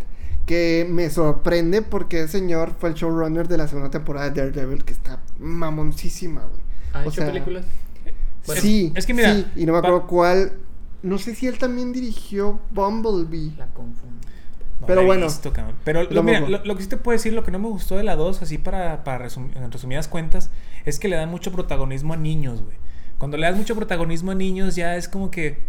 Que 0.45 0.85
me 0.89 1.09
sorprende 1.09 1.81
porque 1.83 2.21
el 2.23 2.27
señor 2.27 2.73
fue 2.77 2.89
el 2.89 2.95
showrunner 2.95 3.47
de 3.47 3.57
la 3.57 3.67
segunda 3.69 3.89
temporada 3.91 4.29
de 4.29 4.41
Daredevil, 4.41 4.83
que 4.83 4.91
está 4.91 5.19
mamoncísima, 5.39 6.41
güey. 6.41 6.61
¿Ha 6.93 6.99
O 6.99 7.01
hecho 7.03 7.11
sea, 7.21 7.27
películas? 7.27 7.65
Bueno, 8.45 8.61
sí, 8.61 8.91
es 8.95 9.05
que 9.05 9.13
mira, 9.13 9.33
sí, 9.35 9.45
y 9.55 9.65
no 9.65 9.73
me 9.73 9.79
acuerdo 9.79 10.07
cuál. 10.07 10.53
No 11.03 11.17
sé 11.17 11.33
si 11.35 11.47
él 11.47 11.57
también 11.57 11.93
dirigió 11.93 12.59
Bumblebee. 12.71 13.53
La 13.57 13.67
confundo. 13.67 14.17
No 14.79 14.87
Pero 14.87 15.05
bueno, 15.05 15.27
visto. 15.27 15.51
Pero 15.83 16.03
lo, 16.03 16.09
lo 16.11 16.23
mira, 16.23 16.39
lo, 16.41 16.63
lo 16.65 16.75
que 16.75 16.83
sí 16.83 16.89
te 16.89 16.97
puedo 16.97 17.15
decir, 17.15 17.33
lo 17.33 17.43
que 17.43 17.51
no 17.51 17.59
me 17.59 17.67
gustó 17.67 17.97
de 17.97 18.03
la 18.03 18.15
2, 18.15 18.41
así 18.41 18.57
para, 18.57 19.03
para 19.03 19.27
resum- 19.27 19.55
en 19.55 19.71
resumidas 19.71 20.07
cuentas, 20.07 20.49
es 20.85 20.99
que 20.99 21.07
le 21.07 21.15
dan 21.15 21.29
mucho 21.29 21.51
protagonismo 21.51 22.13
a 22.13 22.17
niños, 22.17 22.61
güey. 22.63 22.77
Cuando 23.19 23.37
le 23.37 23.45
das 23.45 23.55
mucho 23.55 23.75
protagonismo 23.75 24.31
a 24.31 24.35
niños, 24.35 24.75
ya 24.75 24.95
es 24.95 25.07
como 25.07 25.29
que 25.29 25.59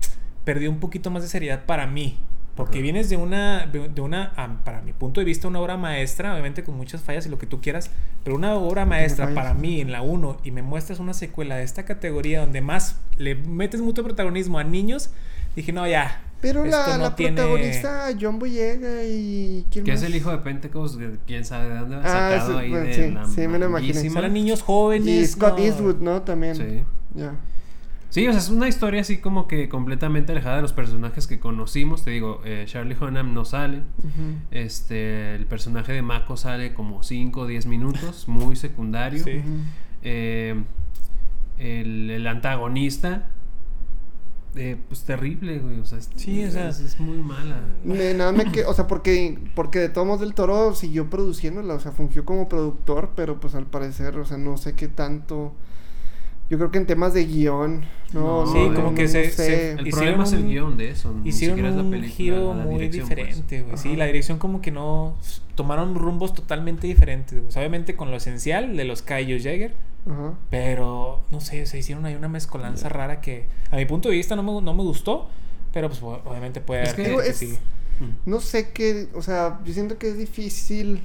perdió 0.44 0.70
un 0.70 0.80
poquito 0.80 1.10
más 1.10 1.22
de 1.22 1.28
seriedad 1.28 1.64
para 1.66 1.86
mí. 1.86 2.18
Porque 2.54 2.78
Ajá. 2.78 2.82
vienes 2.82 3.08
de 3.08 3.16
una, 3.16 3.66
de 3.66 4.00
una, 4.02 4.34
para 4.64 4.82
mi 4.82 4.92
punto 4.92 5.20
de 5.20 5.24
vista, 5.24 5.48
una 5.48 5.58
obra 5.58 5.78
maestra, 5.78 6.32
obviamente 6.32 6.62
con 6.62 6.76
muchas 6.76 7.00
fallas 7.00 7.24
y 7.24 7.30
lo 7.30 7.38
que 7.38 7.46
tú 7.46 7.62
quieras, 7.62 7.90
pero 8.24 8.36
una 8.36 8.54
obra 8.56 8.84
maestra 8.84 9.24
fallas, 9.26 9.42
para 9.42 9.54
mí 9.54 9.80
en 9.80 9.90
la 9.90 10.02
1 10.02 10.36
y 10.44 10.50
me 10.50 10.60
muestras 10.60 10.98
una 10.98 11.14
secuela 11.14 11.56
de 11.56 11.62
esta 11.64 11.84
categoría 11.86 12.40
donde 12.40 12.60
más 12.60 13.00
le 13.16 13.34
metes 13.36 13.80
mucho 13.80 14.04
protagonismo 14.04 14.58
a 14.58 14.64
niños, 14.64 15.08
dije, 15.56 15.72
no, 15.72 15.86
ya. 15.88 16.20
Pero 16.42 16.64
esto 16.64 16.76
la, 16.76 16.98
no 16.98 17.04
la 17.04 17.14
tiene- 17.16 17.36
protagonista 17.36 18.08
John 18.20 18.38
Boyega 18.38 19.02
y 19.04 19.64
quién 19.70 19.84
Que 19.86 19.92
más? 19.92 20.02
es 20.02 20.08
el 20.08 20.16
hijo 20.16 20.30
de 20.32 20.38
Pentecost, 20.38 20.98
que 20.98 21.10
quién 21.26 21.44
sabe 21.46 21.70
de 21.70 21.78
dónde 21.78 21.96
ha 21.96 22.00
Ah, 22.00 22.02
sacado 22.36 22.52
sí, 22.52 22.58
ahí 22.64 22.70
bueno, 22.70 22.84
de 22.86 22.94
sí, 22.94 23.10
la 23.12 23.26
sí, 23.28 23.48
me 23.48 23.58
lo 23.60 23.66
imaginé. 23.66 24.28
niños 24.28 24.60
jóvenes. 24.60 25.06
Y 25.08 25.26
Scott 25.26 25.56
no. 25.58 25.64
Eastwood, 25.64 25.96
¿no? 26.00 26.20
También. 26.22 26.56
Sí. 26.56 26.82
Ya. 27.14 27.34
Sí, 28.12 28.28
o 28.28 28.30
sea, 28.30 28.40
es 28.40 28.50
una 28.50 28.68
historia 28.68 29.00
así 29.00 29.18
como 29.22 29.48
que 29.48 29.70
completamente 29.70 30.32
alejada 30.32 30.56
de 30.56 30.62
los 30.62 30.74
personajes 30.74 31.26
que 31.26 31.40
conocimos. 31.40 32.04
Te 32.04 32.10
digo, 32.10 32.42
eh, 32.44 32.64
Charlie 32.68 32.94
Hunnam 33.00 33.32
no 33.32 33.46
sale. 33.46 33.82
Este, 34.50 35.34
el 35.34 35.46
personaje 35.46 35.92
de 35.94 36.02
Mako 36.02 36.36
sale 36.36 36.74
como 36.74 37.02
5 37.02 37.40
o 37.40 37.46
10 37.46 37.64
minutos, 37.66 38.24
muy 38.28 38.54
secundario. 38.56 39.24
Sí. 39.24 39.40
Eh, 40.02 40.62
el, 41.56 42.10
el 42.10 42.26
antagonista, 42.26 43.30
eh, 44.56 44.76
pues 44.88 45.04
terrible, 45.04 45.58
güey. 45.60 45.80
O 45.80 45.86
sea, 45.86 45.96
es, 45.96 46.10
Sí, 46.14 46.44
o 46.44 46.50
sea- 46.50 46.68
es, 46.68 46.80
es 46.80 47.00
muy 47.00 47.16
mala. 47.16 47.62
Me- 47.82 48.12
nada 48.12 48.32
me 48.32 48.52
que, 48.52 48.66
o 48.66 48.74
sea, 48.74 48.86
porque, 48.88 49.38
porque 49.54 49.78
de 49.78 49.88
todos 49.88 50.06
modos 50.06 50.20
del 50.20 50.34
Toro 50.34 50.74
siguió 50.74 51.08
produciéndola, 51.08 51.72
o 51.72 51.80
sea, 51.80 51.92
fungió 51.92 52.26
como 52.26 52.46
productor, 52.46 53.12
pero 53.16 53.40
pues 53.40 53.54
al 53.54 53.64
parecer, 53.64 54.18
o 54.18 54.26
sea, 54.26 54.36
no 54.36 54.58
sé 54.58 54.74
qué 54.74 54.88
tanto. 54.88 55.54
Yo 56.52 56.58
creo 56.58 56.70
que 56.70 56.76
en 56.76 56.86
temas 56.86 57.14
de 57.14 57.24
guion, 57.24 57.80
no, 58.12 58.44
No, 58.44 58.52
Sí, 58.52 58.58
no, 58.58 58.74
como 58.74 58.90
no, 58.90 58.94
que 58.94 59.04
no 59.04 59.08
se- 59.08 59.72
El 59.72 59.86
Hicieron 59.86 59.90
problema 59.90 60.24
es 60.24 60.32
el 60.34 60.40
un- 60.40 60.48
guion 60.50 60.76
de 60.76 60.90
eso. 60.90 61.10
ni 61.14 61.30
Hicieron 61.30 61.56
siquiera 61.56 61.70
es 61.70 61.76
la 61.76 61.82
un 61.82 61.90
película, 61.90 62.14
giro 62.14 62.54
la 62.54 62.64
muy 62.64 62.74
pues. 62.76 62.92
diferente, 62.92 63.62
güey. 63.62 63.76
Sí, 63.78 63.96
la 63.96 64.04
dirección 64.04 64.36
como 64.38 64.60
que 64.60 64.70
no... 64.70 65.16
Tomaron 65.54 65.94
rumbos 65.94 66.34
totalmente 66.34 66.86
diferentes. 66.86 67.42
sea, 67.50 67.60
obviamente 67.62 67.96
con 67.96 68.10
lo 68.10 68.18
esencial 68.18 68.76
de 68.76 68.84
los 68.84 69.00
Kaijus 69.00 69.42
Jäger. 69.42 69.72
Ajá. 70.06 70.34
Pero, 70.50 71.22
no 71.30 71.40
sé, 71.40 71.64
se 71.64 71.78
hicieron 71.78 72.04
ahí 72.04 72.14
una 72.16 72.28
mezcolanza 72.28 72.90
rara 72.90 73.22
que 73.22 73.46
a 73.70 73.76
mi 73.76 73.86
punto 73.86 74.10
de 74.10 74.16
vista 74.16 74.36
no 74.36 74.42
me, 74.42 74.60
no 74.60 74.74
me 74.74 74.82
gustó. 74.82 75.30
Pero 75.72 75.88
pues 75.88 76.02
obviamente 76.02 76.60
puede 76.60 76.82
Es 76.82 76.90
haber 76.92 76.96
que- 77.06 77.10
gente 77.12 77.24
que 77.24 77.30
es- 77.30 77.36
sí. 77.38 77.58
No 78.26 78.40
sé 78.40 78.72
qué, 78.72 79.08
o 79.14 79.22
sea, 79.22 79.58
yo 79.64 79.72
siento 79.72 79.96
que 79.96 80.08
es 80.10 80.18
difícil. 80.18 81.00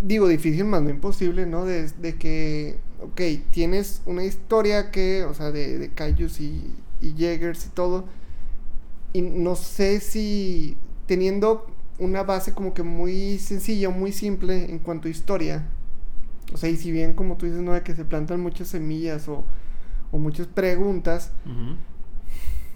Digo, 0.00 0.28
difícil 0.28 0.64
más 0.64 0.82
no 0.82 0.90
imposible, 0.90 1.46
¿no? 1.46 1.64
De, 1.64 1.88
de 1.88 2.16
que 2.16 2.76
ok, 3.00 3.20
tienes 3.50 4.02
una 4.06 4.24
historia 4.24 4.90
que, 4.90 5.24
o 5.24 5.34
sea, 5.34 5.50
de, 5.50 5.78
de 5.78 5.90
Kaijus 5.90 6.40
y, 6.40 6.74
y 7.00 7.14
Jaegers 7.16 7.66
y 7.66 7.68
todo. 7.70 8.04
Y 9.12 9.22
no 9.22 9.56
sé 9.56 10.00
si 10.00 10.76
teniendo 11.06 11.66
una 11.98 12.22
base 12.22 12.52
como 12.52 12.74
que 12.74 12.82
muy 12.82 13.38
sencilla, 13.38 13.90
muy 13.90 14.12
simple 14.12 14.70
en 14.70 14.78
cuanto 14.78 15.08
a 15.08 15.10
historia. 15.10 15.66
O 16.52 16.56
sea, 16.56 16.68
y 16.68 16.76
si 16.76 16.92
bien 16.92 17.14
como 17.14 17.36
tú 17.36 17.46
dices, 17.46 17.60
no, 17.60 17.72
de 17.72 17.82
que 17.82 17.94
se 17.94 18.04
plantan 18.04 18.40
muchas 18.40 18.68
semillas 18.68 19.28
o, 19.28 19.44
o 20.12 20.18
muchas 20.18 20.46
preguntas, 20.46 21.32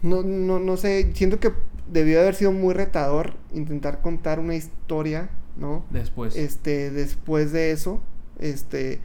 no, 0.02 0.22
no, 0.22 0.58
no 0.58 0.76
sé, 0.76 1.12
siento 1.14 1.38
que 1.40 1.52
debió 1.90 2.20
haber 2.20 2.34
sido 2.34 2.52
muy 2.52 2.74
retador 2.74 3.34
intentar 3.52 4.00
contar 4.00 4.40
una 4.40 4.54
historia, 4.54 5.30
¿no? 5.56 5.84
Después. 5.90 6.36
Este, 6.36 6.90
después 6.90 7.52
de 7.52 7.70
eso, 7.72 8.02
este, 8.38 9.00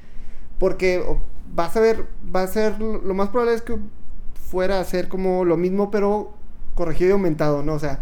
porque 0.60 1.04
vas 1.54 1.76
a 1.76 1.80
ver, 1.80 2.06
va 2.36 2.44
a 2.44 2.48
ser, 2.48 2.80
lo 2.80 3.14
más 3.14 3.30
probable 3.30 3.54
es 3.56 3.62
que 3.62 3.78
fuera 4.50 4.80
a 4.80 4.84
ser 4.84 5.08
como 5.08 5.46
lo 5.46 5.58
mismo, 5.58 5.92
pero 5.92 6.34
corregido 6.76 7.10
y 7.10 7.14
aumentado, 7.14 7.64
¿no? 7.64 7.74
O 7.74 7.80
sea, 7.80 8.00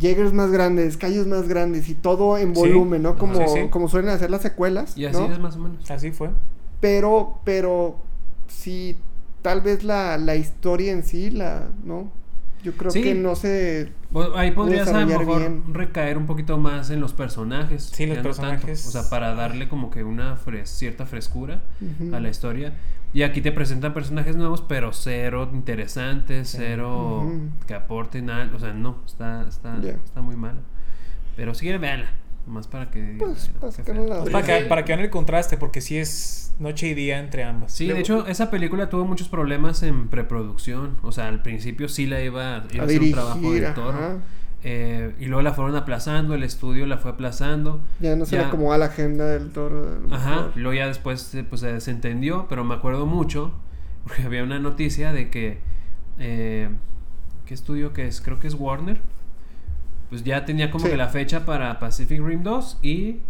Jaegers 0.00 0.32
más 0.32 0.50
grandes, 0.50 0.96
callos 0.96 1.26
más 1.26 1.48
grandes 1.48 1.88
y 1.88 1.94
todo 1.94 2.38
en 2.38 2.54
Sí. 2.54 2.60
volumen, 2.62 3.02
¿no? 3.02 3.16
Como, 3.16 3.34
Sí, 3.34 3.42
sí. 3.62 3.68
como 3.68 3.88
suelen 3.88 4.10
hacer 4.10 4.30
las 4.30 4.42
secuelas, 4.42 4.96
y 4.96 5.06
así 5.06 5.18
¿no? 5.18 5.32
es 5.32 5.38
más 5.38 5.56
o 5.56 5.58
menos. 5.60 5.90
Así 5.90 6.12
fue. 6.12 6.30
Pero, 6.80 7.38
pero, 7.44 7.96
sí, 8.48 8.96
tal 9.42 9.60
vez 9.60 9.84
la, 9.84 10.16
la 10.18 10.34
historia 10.36 10.92
en 10.92 11.02
sí, 11.02 11.30
la, 11.30 11.68
¿no? 11.84 12.10
Yo 12.62 12.72
creo 12.76 12.90
Sí. 12.92 13.02
que 13.02 13.14
no 13.14 13.34
se... 13.34 13.92
Bueno, 14.10 14.36
ahí 14.36 14.52
podrías 14.52 14.86
a 14.88 15.00
lo 15.00 15.06
mejor 15.06 15.38
bien. 15.40 15.64
recaer 15.74 16.16
un 16.16 16.26
poquito 16.26 16.58
más 16.58 16.90
en 16.90 17.00
los 17.00 17.12
personajes. 17.12 17.82
Sí, 17.92 18.06
los 18.06 18.16
ya 18.16 18.22
no 18.22 18.28
personajes. 18.28 18.86
O 18.86 18.90
sea, 18.92 19.10
para 19.10 19.34
darle 19.34 19.68
como 19.68 19.90
que 19.90 20.04
una 20.04 20.36
fres- 20.36 20.66
cierta 20.68 21.04
frescura 21.06 21.62
Ujú. 21.80 22.14
a 22.14 22.20
la 22.20 22.28
historia. 22.28 22.72
Y 23.14 23.24
aquí 23.24 23.40
te 23.42 23.52
presentan 23.52 23.92
personajes 23.92 24.36
nuevos, 24.36 24.62
pero 24.62 24.92
cero 24.92 25.50
interesantes, 25.52 26.54
cero 26.56 27.22
Ujú. 27.26 27.50
que 27.66 27.74
aporten 27.74 28.26
nada. 28.26 28.50
O 28.54 28.58
sea, 28.60 28.72
no, 28.72 29.02
está, 29.06 29.44
está, 29.48 29.80
Ya. 29.82 29.90
está 30.04 30.22
muy 30.22 30.36
mala. 30.36 30.60
Pero 31.36 31.54
si 31.54 31.62
quieren, 31.62 31.80
véanla. 31.80 32.10
Más 32.46 32.66
para 32.66 32.90
que 32.90 33.16
Pues, 33.18 33.50
la- 33.60 34.20
Pues 34.20 34.30
para, 34.32 34.44
que, 34.46 34.64
para 34.66 34.84
que 34.84 34.92
vean 34.92 35.04
el 35.04 35.10
contraste, 35.10 35.56
porque 35.56 35.80
sí 35.80 35.96
es 35.98 36.52
noche 36.58 36.88
y 36.88 36.94
día 36.94 37.18
entre 37.20 37.44
ambas. 37.44 37.72
Sí, 37.72 37.86
de 37.86 38.00
hecho, 38.00 38.26
esa 38.26 38.50
película 38.50 38.88
tuvo 38.88 39.04
muchos 39.04 39.28
problemas 39.28 39.82
en 39.82 40.08
preproducción. 40.08 40.96
O 41.02 41.12
sea, 41.12 41.28
al 41.28 41.42
principio 41.42 41.88
sí 41.88 42.06
la 42.06 42.20
iba, 42.20 42.64
iba 42.72 42.82
a, 42.84 42.86
A 42.86 42.88
ser 42.88 43.00
un 43.00 43.12
trabajo 43.12 43.52
del 43.52 43.74
toro. 43.74 44.20
Eh, 44.64 45.14
y 45.18 45.24
luego 45.26 45.42
la 45.42 45.52
fueron 45.54 45.74
aplazando, 45.74 46.34
el 46.34 46.42
estudio 46.44 46.86
la 46.86 46.98
fue 46.98 47.10
aplazando. 47.12 47.80
Ya 48.00 48.14
no 48.14 48.24
se 48.26 48.36
Ya. 48.36 48.42
le 48.52 48.78
la 48.78 48.86
agenda 48.86 49.26
del 49.26 49.50
toro. 49.50 49.98
Ajá, 50.10 50.30
mejor. 50.30 50.52
y 50.54 50.60
luego 50.60 50.74
ya 50.78 50.86
después 50.86 51.36
pues, 51.48 51.60
se 51.60 51.72
desentendió, 51.72 52.46
pero 52.48 52.62
me 52.64 52.74
acuerdo 52.74 53.06
mucho, 53.06 53.52
porque 54.04 54.22
había 54.22 54.42
una 54.44 54.58
noticia 54.60 55.12
de 55.12 55.30
que, 55.30 55.58
eh, 56.18 56.68
¿qué 57.46 57.54
estudio 57.54 57.92
que 57.92 58.06
es? 58.06 58.20
Creo 58.20 58.38
que 58.38 58.46
es 58.46 58.54
Warner, 58.54 59.00
pues 60.12 60.24
ya 60.24 60.44
tenía 60.44 60.70
como 60.70 60.84
Sí. 60.84 60.90
que 60.90 60.96
la 60.98 61.08
fecha 61.08 61.46
para 61.46 61.78
Pacific 61.78 62.20
Rim 62.22 62.42
2 62.42 62.80
y 62.82 63.20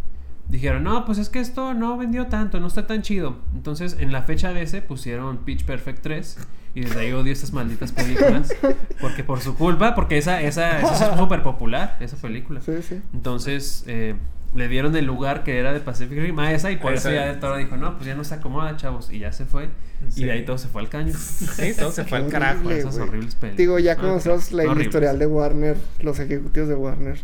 dijeron, 0.48 0.82
no, 0.82 1.04
pues 1.04 1.18
es 1.18 1.28
que 1.28 1.38
esto 1.38 1.74
no 1.74 1.96
vendió 1.96 2.26
tanto, 2.26 2.58
no 2.58 2.66
está 2.66 2.88
tan 2.88 3.02
chido. 3.02 3.36
Entonces 3.54 3.96
en 4.00 4.10
la 4.10 4.22
fecha 4.22 4.52
de 4.52 4.62
ese 4.62 4.82
pusieron 4.82 5.38
Pitch 5.38 5.64
Perfect 5.64 6.02
3 6.02 6.38
y 6.74 6.80
desde 6.80 6.98
ahí 7.00 7.12
odio 7.12 7.32
estas 7.32 7.52
malditas 7.52 7.92
películas, 8.00 8.52
porque 9.00 9.22
por 9.22 9.40
su 9.40 9.54
culpa, 9.54 9.94
porque 9.94 10.18
esa, 10.18 10.42
esa, 10.42 10.80
esa 10.80 11.12
es 11.12 11.18
súper 11.18 11.44
popular, 11.44 11.96
esa 12.00 12.16
película. 12.16 12.60
Sí, 12.60 12.72
sí. 12.82 13.00
Entonces 13.14 13.84
eh, 13.86 14.16
le 14.54 14.68
dieron 14.68 14.94
el 14.96 15.06
lugar 15.06 15.44
que 15.44 15.58
era 15.58 15.72
de 15.72 15.80
Pacific 15.80 16.18
Rim 16.18 16.38
a 16.38 16.52
esa 16.52 16.70
y 16.70 16.76
por 16.76 16.92
eso 16.92 17.10
ya 17.10 17.30
el 17.30 17.40
toro 17.40 17.56
dijo, 17.56 17.76
no, 17.76 17.94
pues 17.94 18.06
ya 18.06 18.14
no 18.14 18.22
se 18.24 18.34
acomoda, 18.34 18.76
chavos. 18.76 19.10
Y 19.10 19.18
ya 19.18 19.32
se 19.32 19.46
fue. 19.46 19.70
Sí. 20.10 20.22
Y 20.22 20.24
de 20.26 20.32
ahí 20.32 20.44
todo 20.44 20.58
se 20.58 20.68
fue 20.68 20.82
al 20.82 20.88
caño. 20.88 21.14
Sí, 21.16 21.72
todo 21.78 21.90
se 21.90 22.04
fue 22.04 22.18
al 22.18 22.28
carajo. 22.28 22.70
Esas 22.70 22.98
horribles 22.98 23.34
películas. 23.34 23.56
Digo, 23.56 23.78
ya 23.78 23.96
conocemos 23.96 24.52
la, 24.52 24.64
el 24.64 24.68
horribles. 24.68 24.88
historial 24.88 25.18
de 25.18 25.26
Warner, 25.26 25.76
los 26.00 26.18
ejecutivos 26.18 26.68
de 26.68 26.74
Warner. 26.74 27.18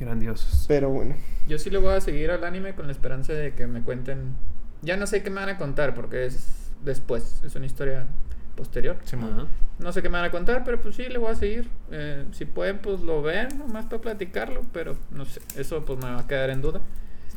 Grandiosos. 0.00 0.64
Pero 0.66 0.88
bueno. 0.88 1.14
Yo 1.46 1.58
sí 1.58 1.68
le 1.68 1.78
voy 1.78 1.94
a 1.94 2.00
seguir 2.00 2.30
al 2.30 2.42
anime 2.44 2.74
con 2.74 2.86
la 2.86 2.92
esperanza 2.92 3.32
de 3.32 3.52
que 3.52 3.66
me 3.66 3.82
cuenten. 3.82 4.34
Ya 4.82 4.96
no 4.96 5.06
sé 5.06 5.22
qué 5.22 5.30
me 5.30 5.36
van 5.36 5.50
a 5.50 5.58
contar 5.58 5.94
porque 5.94 6.26
es 6.26 6.70
después, 6.84 7.42
es 7.44 7.54
una 7.54 7.66
historia 7.66 8.06
posterior. 8.54 8.96
Ajá. 9.06 9.46
No 9.78 9.92
sé 9.92 10.02
qué 10.02 10.08
me 10.08 10.18
van 10.18 10.26
a 10.26 10.30
contar, 10.30 10.62
pero 10.64 10.80
pues 10.80 10.94
sí, 10.94 11.04
le 11.04 11.18
voy 11.18 11.32
a 11.32 11.34
seguir. 11.34 11.68
Eh, 11.90 12.24
si 12.32 12.44
pueden, 12.44 12.78
pues 12.78 13.00
lo 13.00 13.22
ven, 13.22 13.48
nomás 13.58 13.86
para 13.86 14.00
platicarlo, 14.00 14.62
pero 14.72 14.96
no 15.10 15.24
sé, 15.24 15.40
eso 15.56 15.84
pues 15.84 15.98
me 15.98 16.10
va 16.10 16.20
a 16.20 16.26
quedar 16.26 16.50
en 16.50 16.62
duda. 16.62 16.80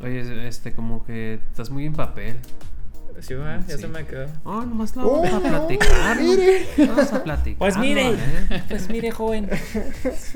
Oye, 0.01 0.47
este, 0.47 0.73
como 0.73 1.03
que 1.05 1.35
estás 1.35 1.69
muy 1.69 1.85
en 1.85 1.93
papel. 1.93 2.37
Sí, 3.19 3.33
va, 3.33 3.59
ya 3.67 3.75
Sí. 3.75 3.81
se 3.81 3.87
me 3.87 4.05
quedó. 4.05 4.27
Oh, 4.43 4.61
nomás 4.61 4.95
lo 4.95 5.07
Oh, 5.07 5.21
vamos 5.21 5.33
a 5.33 5.39
platicar. 5.49 6.17
¿no? 6.17 6.23
mire. 6.23 6.67
Vamos 6.87 7.13
a 7.13 7.23
platicar. 7.23 7.57
Pues 7.59 7.77
mire. 7.77 8.11
¿eh? 8.13 8.63
Pues 8.69 8.89
mire, 8.89 9.11
joven. 9.11 9.49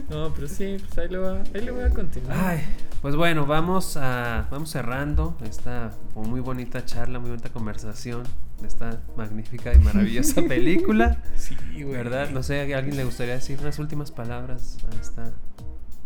No, 0.10 0.34
pero 0.34 0.48
sí, 0.48 0.78
pues 0.80 0.98
ahí 0.98 1.10
le 1.10 1.18
voy 1.20 1.38
a, 1.38 1.44
ahí 1.53 1.62
le 1.62 1.72
voy 1.72 1.84
a 1.84 1.90
continuar. 1.90 2.38
Ay, 2.40 2.62
pues 3.02 3.16
bueno, 3.16 3.45
vamos 3.45 3.98
a 3.98 4.48
vamos 4.52 4.70
cerrando 4.72 5.38
esta 5.44 5.91
muy 6.16 6.40
bonita 6.40 6.86
charla, 6.86 7.20
muy 7.20 7.30
bonita 7.30 7.49
conversación 7.49 8.24
de 8.62 8.68
esta 8.68 8.99
magnífica 9.16 9.74
y 9.74 9.80
maravillosa 9.80 10.41
película. 10.48 11.18
Sí, 11.36 11.56
güey. 11.74 11.86
¿Verdad? 11.95 12.30
No 12.32 12.41
sé, 12.44 12.74
¿a 12.74 12.78
alguien 12.78 12.98
le 12.98 13.03
gustaría 13.03 13.36
decir 13.36 13.60
unas 13.62 13.78
últimas 13.80 14.12
palabras 14.12 14.78
a 14.91 15.02
esta 15.02 15.32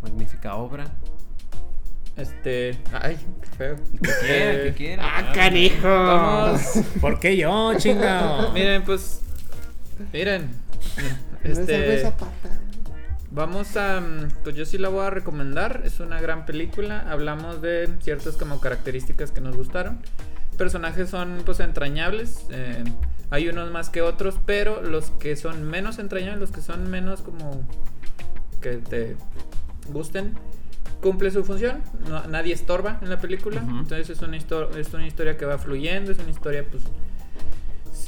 magnífica 0.02 0.56
obra? 0.56 0.86
Este, 2.18 2.78
ay, 2.94 3.18
qué 3.42 3.48
feo. 3.58 3.76
Que 3.76 4.10
quiera, 4.26 4.64
que 4.64 4.74
quiera. 4.74 5.04
¡Ah, 5.06 5.32
canijo! 5.34 5.88
Vamos. 5.88 6.62
¿Por 7.02 7.20
qué 7.20 7.36
yo, 7.36 7.74
chingado? 7.78 8.52
Miren, 8.54 8.84
pues, 8.84 9.22
miren. 10.14 10.50
Este. 11.44 12.12
Vamos 13.32 13.76
a. 13.76 14.02
Pues 14.44 14.56
yo 14.56 14.66
sí 14.66 14.78
la 14.78 14.88
voy 14.88 15.06
a 15.06 15.10
recomendar. 15.10 15.82
Es 15.84 16.00
una 16.00 16.22
gran 16.22 16.46
película. 16.46 17.06
Hablamos 17.10 17.62
de 17.62 17.90
ciertas 18.02 18.38
como 18.38 18.62
características 18.62 19.32
que 19.32 19.42
nos 19.42 19.58
gustaron. 19.58 20.00
Personajes 20.58 21.10
son 21.10 21.42
pues 21.46 21.60
entrañables. 21.60 22.46
eh, 22.50 22.82
hay 23.30 23.50
unos 23.50 23.72
más 23.72 23.90
que 23.90 24.02
otros. 24.02 24.36
Pero 24.46 24.82
los 24.82 25.12
que 25.12 25.36
son 25.36 25.64
menos 25.64 26.00
entrañables, 26.00 26.40
los 26.40 26.52
que 26.52 26.62
son 26.62 26.90
menos 26.90 27.22
como. 27.22 27.68
que 28.62 28.78
te 28.78 29.18
gusten. 29.92 30.34
Cumple 31.02 31.32
su 31.32 31.44
función. 31.44 31.82
No- 32.10 32.26
nadie 32.28 32.54
estorba 32.54 33.00
en 33.02 33.10
la 33.10 33.20
película. 33.20 33.62
Entonces 33.62 34.10
es 34.10 34.22
una, 34.22 34.38
es 34.38 34.94
una 34.94 35.08
historia 35.08 35.38
que 35.38 35.46
va 35.46 35.58
fluyendo. 35.58 36.12
Es 36.12 36.20
una 36.20 36.32
historia 36.32 36.66
pues 36.70 36.84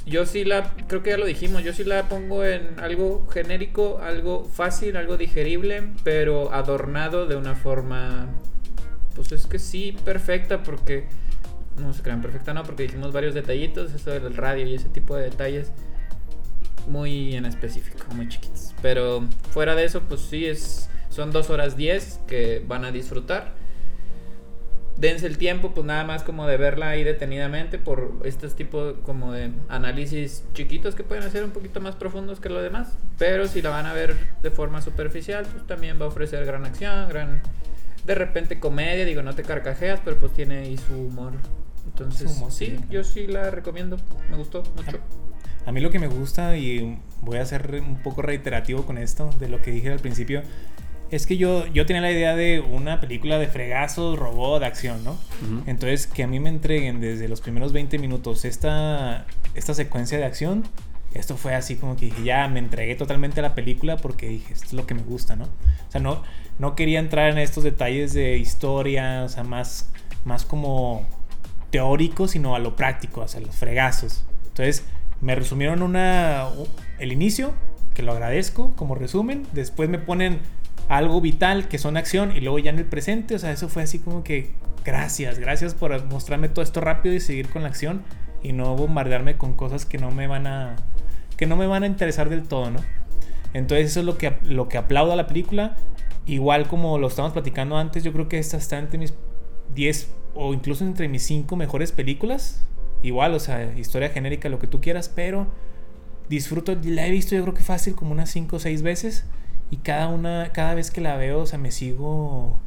yo 0.07 0.25
sí 0.25 0.45
la, 0.45 0.73
creo 0.87 1.03
que 1.03 1.09
ya 1.11 1.17
lo 1.17 1.25
dijimos, 1.25 1.63
yo 1.63 1.73
sí 1.73 1.83
la 1.83 2.07
pongo 2.07 2.45
en 2.45 2.79
algo 2.79 3.27
genérico, 3.29 3.99
algo 4.01 4.45
fácil, 4.45 4.95
algo 4.95 5.17
digerible, 5.17 5.83
pero 6.05 6.53
adornado 6.53 7.27
de 7.27 7.35
una 7.35 7.55
forma, 7.55 8.27
pues 9.15 9.33
es 9.33 9.47
que 9.47 9.59
sí, 9.59 9.97
perfecta, 10.05 10.63
porque, 10.63 11.07
no 11.77 11.93
se 11.93 12.03
crean 12.03 12.21
perfecta, 12.21 12.53
no, 12.53 12.63
porque 12.63 12.83
dijimos 12.83 13.11
varios 13.11 13.33
detallitos, 13.33 13.93
eso 13.93 14.11
del 14.11 14.35
radio 14.35 14.65
y 14.65 14.75
ese 14.75 14.87
tipo 14.87 15.13
de 15.15 15.23
detalles, 15.23 15.73
muy 16.87 17.35
en 17.35 17.45
específico, 17.45 18.05
muy 18.15 18.29
chiquitos. 18.29 18.73
Pero 18.81 19.25
fuera 19.51 19.75
de 19.75 19.83
eso, 19.83 20.01
pues 20.01 20.21
sí, 20.21 20.45
es, 20.45 20.89
son 21.17 21.31
dos 21.31 21.49
horas 21.49 21.75
10 21.75 22.21
que 22.27 22.63
van 22.65 22.85
a 22.85 22.91
disfrutar 22.91 23.55
dense 24.97 25.27
el 25.27 25.37
tiempo, 25.37 25.71
pues 25.73 25.85
nada 25.85 26.03
más 26.03 26.23
como 26.23 26.47
de 26.47 26.57
verla 26.57 26.89
ahí 26.89 27.03
detenidamente 27.03 27.77
por 27.77 28.19
estos 28.23 28.55
tipos 28.55 28.95
como 29.03 29.31
de 29.31 29.51
análisis 29.69 30.43
chiquitos 30.53 30.95
que 30.95 31.03
pueden 31.03 31.29
ser 31.31 31.43
un 31.43 31.51
poquito 31.51 31.79
más 31.81 31.95
profundos 31.95 32.39
que 32.39 32.49
lo 32.49 32.61
demás. 32.61 32.97
Pero 33.17 33.47
si 33.47 33.61
la 33.61 33.69
van 33.69 33.85
a 33.85 33.93
ver 33.93 34.15
de 34.41 34.51
forma 34.51 34.81
superficial, 34.81 35.45
pues 35.51 35.65
también 35.67 35.99
va 35.99 36.05
a 36.05 36.07
ofrecer 36.07 36.45
gran 36.45 36.65
acción, 36.65 37.09
gran 37.09 37.41
de 38.05 38.15
repente 38.15 38.59
comedia, 38.59 39.05
digo, 39.05 39.21
no 39.21 39.35
te 39.35 39.43
carcajeas, 39.43 39.99
pero 40.03 40.17
pues 40.17 40.33
tiene 40.33 40.59
ahí 40.59 40.77
su 40.77 40.93
humor. 40.93 41.33
Entonces, 41.85 42.31
Su 42.31 42.37
humor, 42.37 42.51
sí, 42.51 42.77
sí. 42.77 42.79
yo 42.89 43.03
sí 43.03 43.27
la 43.27 43.49
recomiendo, 43.51 43.97
me 44.29 44.37
gustó 44.37 44.63
mucho. 44.75 44.99
A 45.65 45.71
mí 45.73 45.81
lo 45.81 45.89
que 45.89 45.99
me 45.99 46.07
gusta, 46.07 46.55
y 46.55 46.97
voy 47.21 47.39
a 47.39 47.45
ser 47.45 47.81
un 47.81 48.01
poco 48.01 48.21
reiterativo 48.21 48.85
con 48.85 48.97
esto, 48.97 49.29
de 49.39 49.49
lo 49.49 49.61
que 49.61 49.71
dije 49.71 49.91
al 49.91 49.99
principio, 49.99 50.41
es 51.11 51.25
que 51.25 51.37
yo, 51.37 51.65
yo 51.67 51.85
tenía 51.85 52.01
la 52.01 52.11
idea 52.11 52.35
de 52.35 52.59
una 52.59 52.99
película 52.99 53.37
de 53.39 53.47
fregazos, 53.47 54.19
robot, 54.19 54.59
de 54.59 54.65
acción, 54.65 55.03
¿no? 55.03 55.17
Entonces, 55.65 56.07
que 56.07 56.23
a 56.23 56.27
mí 56.27 56.39
me 56.39 56.49
entreguen 56.49 56.99
desde 56.99 57.27
los 57.27 57.41
primeros 57.41 57.71
20 57.73 57.97
minutos 57.99 58.45
esta, 58.45 59.25
esta 59.55 59.73
secuencia 59.73 60.17
de 60.17 60.25
acción, 60.25 60.63
esto 61.13 61.37
fue 61.37 61.55
así 61.55 61.75
como 61.75 61.95
que 61.95 62.05
dije, 62.07 62.23
ya 62.23 62.47
me 62.47 62.59
entregué 62.59 62.95
totalmente 62.95 63.39
a 63.39 63.43
la 63.43 63.55
película 63.55 63.97
porque 63.97 64.27
dije, 64.27 64.53
esto 64.53 64.67
es 64.67 64.73
lo 64.73 64.85
que 64.85 64.93
me 64.93 65.01
gusta, 65.01 65.35
¿no? 65.35 65.45
O 65.45 65.91
sea, 65.91 66.01
no, 66.01 66.23
no 66.59 66.75
quería 66.75 66.99
entrar 66.99 67.31
en 67.31 67.37
estos 67.37 67.63
detalles 67.63 68.13
de 68.13 68.37
historia, 68.37 69.23
o 69.23 69.29
sea, 69.29 69.43
más, 69.43 69.89
más 70.25 70.43
como 70.43 71.07
teórico, 71.71 72.27
sino 72.27 72.55
a 72.55 72.59
lo 72.59 72.75
práctico, 72.75 73.21
o 73.21 73.27
sea, 73.27 73.39
los 73.39 73.55
fregazos. 73.55 74.25
Entonces, 74.47 74.83
me 75.21 75.35
resumieron 75.35 75.81
una, 75.81 76.47
el 76.99 77.11
inicio, 77.11 77.53
que 77.93 78.03
lo 78.03 78.11
agradezco 78.11 78.75
como 78.75 78.93
resumen, 78.93 79.47
después 79.53 79.89
me 79.89 79.97
ponen 79.97 80.39
algo 80.89 81.21
vital, 81.21 81.67
que 81.67 81.77
son 81.77 81.97
acción, 81.97 82.35
y 82.35 82.41
luego 82.41 82.59
ya 82.59 82.69
en 82.69 82.79
el 82.79 82.85
presente, 82.85 83.35
o 83.35 83.39
sea, 83.39 83.51
eso 83.51 83.69
fue 83.69 83.83
así 83.83 83.99
como 83.99 84.23
que, 84.23 84.51
gracias, 84.85 85.39
gracias 85.39 85.73
por 85.73 86.03
mostrarme 86.05 86.49
todo 86.49 86.63
esto 86.63 86.81
rápido 86.81 87.15
y 87.15 87.19
seguir 87.19 87.49
con 87.49 87.63
la 87.63 87.69
acción. 87.69 88.03
y 88.43 88.53
no 88.53 88.75
bombardearme 88.75 89.35
con 89.35 89.53
cosas 89.53 89.85
que 89.85 89.97
no 89.97 90.11
me 90.11 90.27
van 90.27 90.45
a 90.45 90.75
que 91.37 91.45
no 91.45 91.55
me 91.55 91.67
van 91.67 91.83
a 91.83 91.87
interesar 91.87 92.29
del 92.29 92.43
todo, 92.43 92.71
¿no? 92.71 92.79
Entonces 93.53 93.91
eso 93.91 94.01
es 94.01 94.05
lo 94.05 94.17
que, 94.17 94.37
lo 94.43 94.67
que 94.69 94.77
aplaudo 94.77 95.13
a 95.13 95.15
la 95.15 95.27
película. 95.27 95.75
Igual 96.25 96.67
como 96.67 96.97
lo 96.97 97.07
estábamos 97.07 97.33
platicando 97.33 97.77
antes, 97.77 98.03
yo 98.03 98.11
creo 98.11 98.27
que 98.27 98.39
esta 98.39 98.57
está 98.57 98.77
entre 98.79 98.97
mis 98.97 99.13
10 99.73 100.11
o 100.35 100.53
incluso 100.53 100.83
entre 100.83 101.07
mis 101.07 101.23
5 101.23 101.55
mejores 101.55 101.91
películas. 101.91 102.61
Igual, 103.03 103.33
o 103.33 103.39
sea, 103.39 103.73
historia 103.77 104.09
genérica, 104.09 104.49
lo 104.49 104.59
que 104.59 104.67
tú 104.67 104.81
quieras, 104.81 105.09
pero 105.09 105.47
disfruto, 106.29 106.75
la 106.83 107.07
he 107.07 107.11
visto 107.11 107.35
yo 107.35 107.43
creo 107.43 107.53
que 107.53 107.63
fácil 107.63 107.95
como 107.95 108.11
unas 108.11 108.29
5 108.31 108.55
o 108.55 108.59
6 108.59 108.81
veces 108.81 109.25
y 109.69 109.77
cada 109.77 110.07
una, 110.07 110.51
cada 110.53 110.73
vez 110.73 110.91
que 110.91 111.01
la 111.01 111.17
veo, 111.17 111.39
o 111.39 111.45
sea, 111.45 111.59
me 111.59 111.71
sigo, 111.71 112.57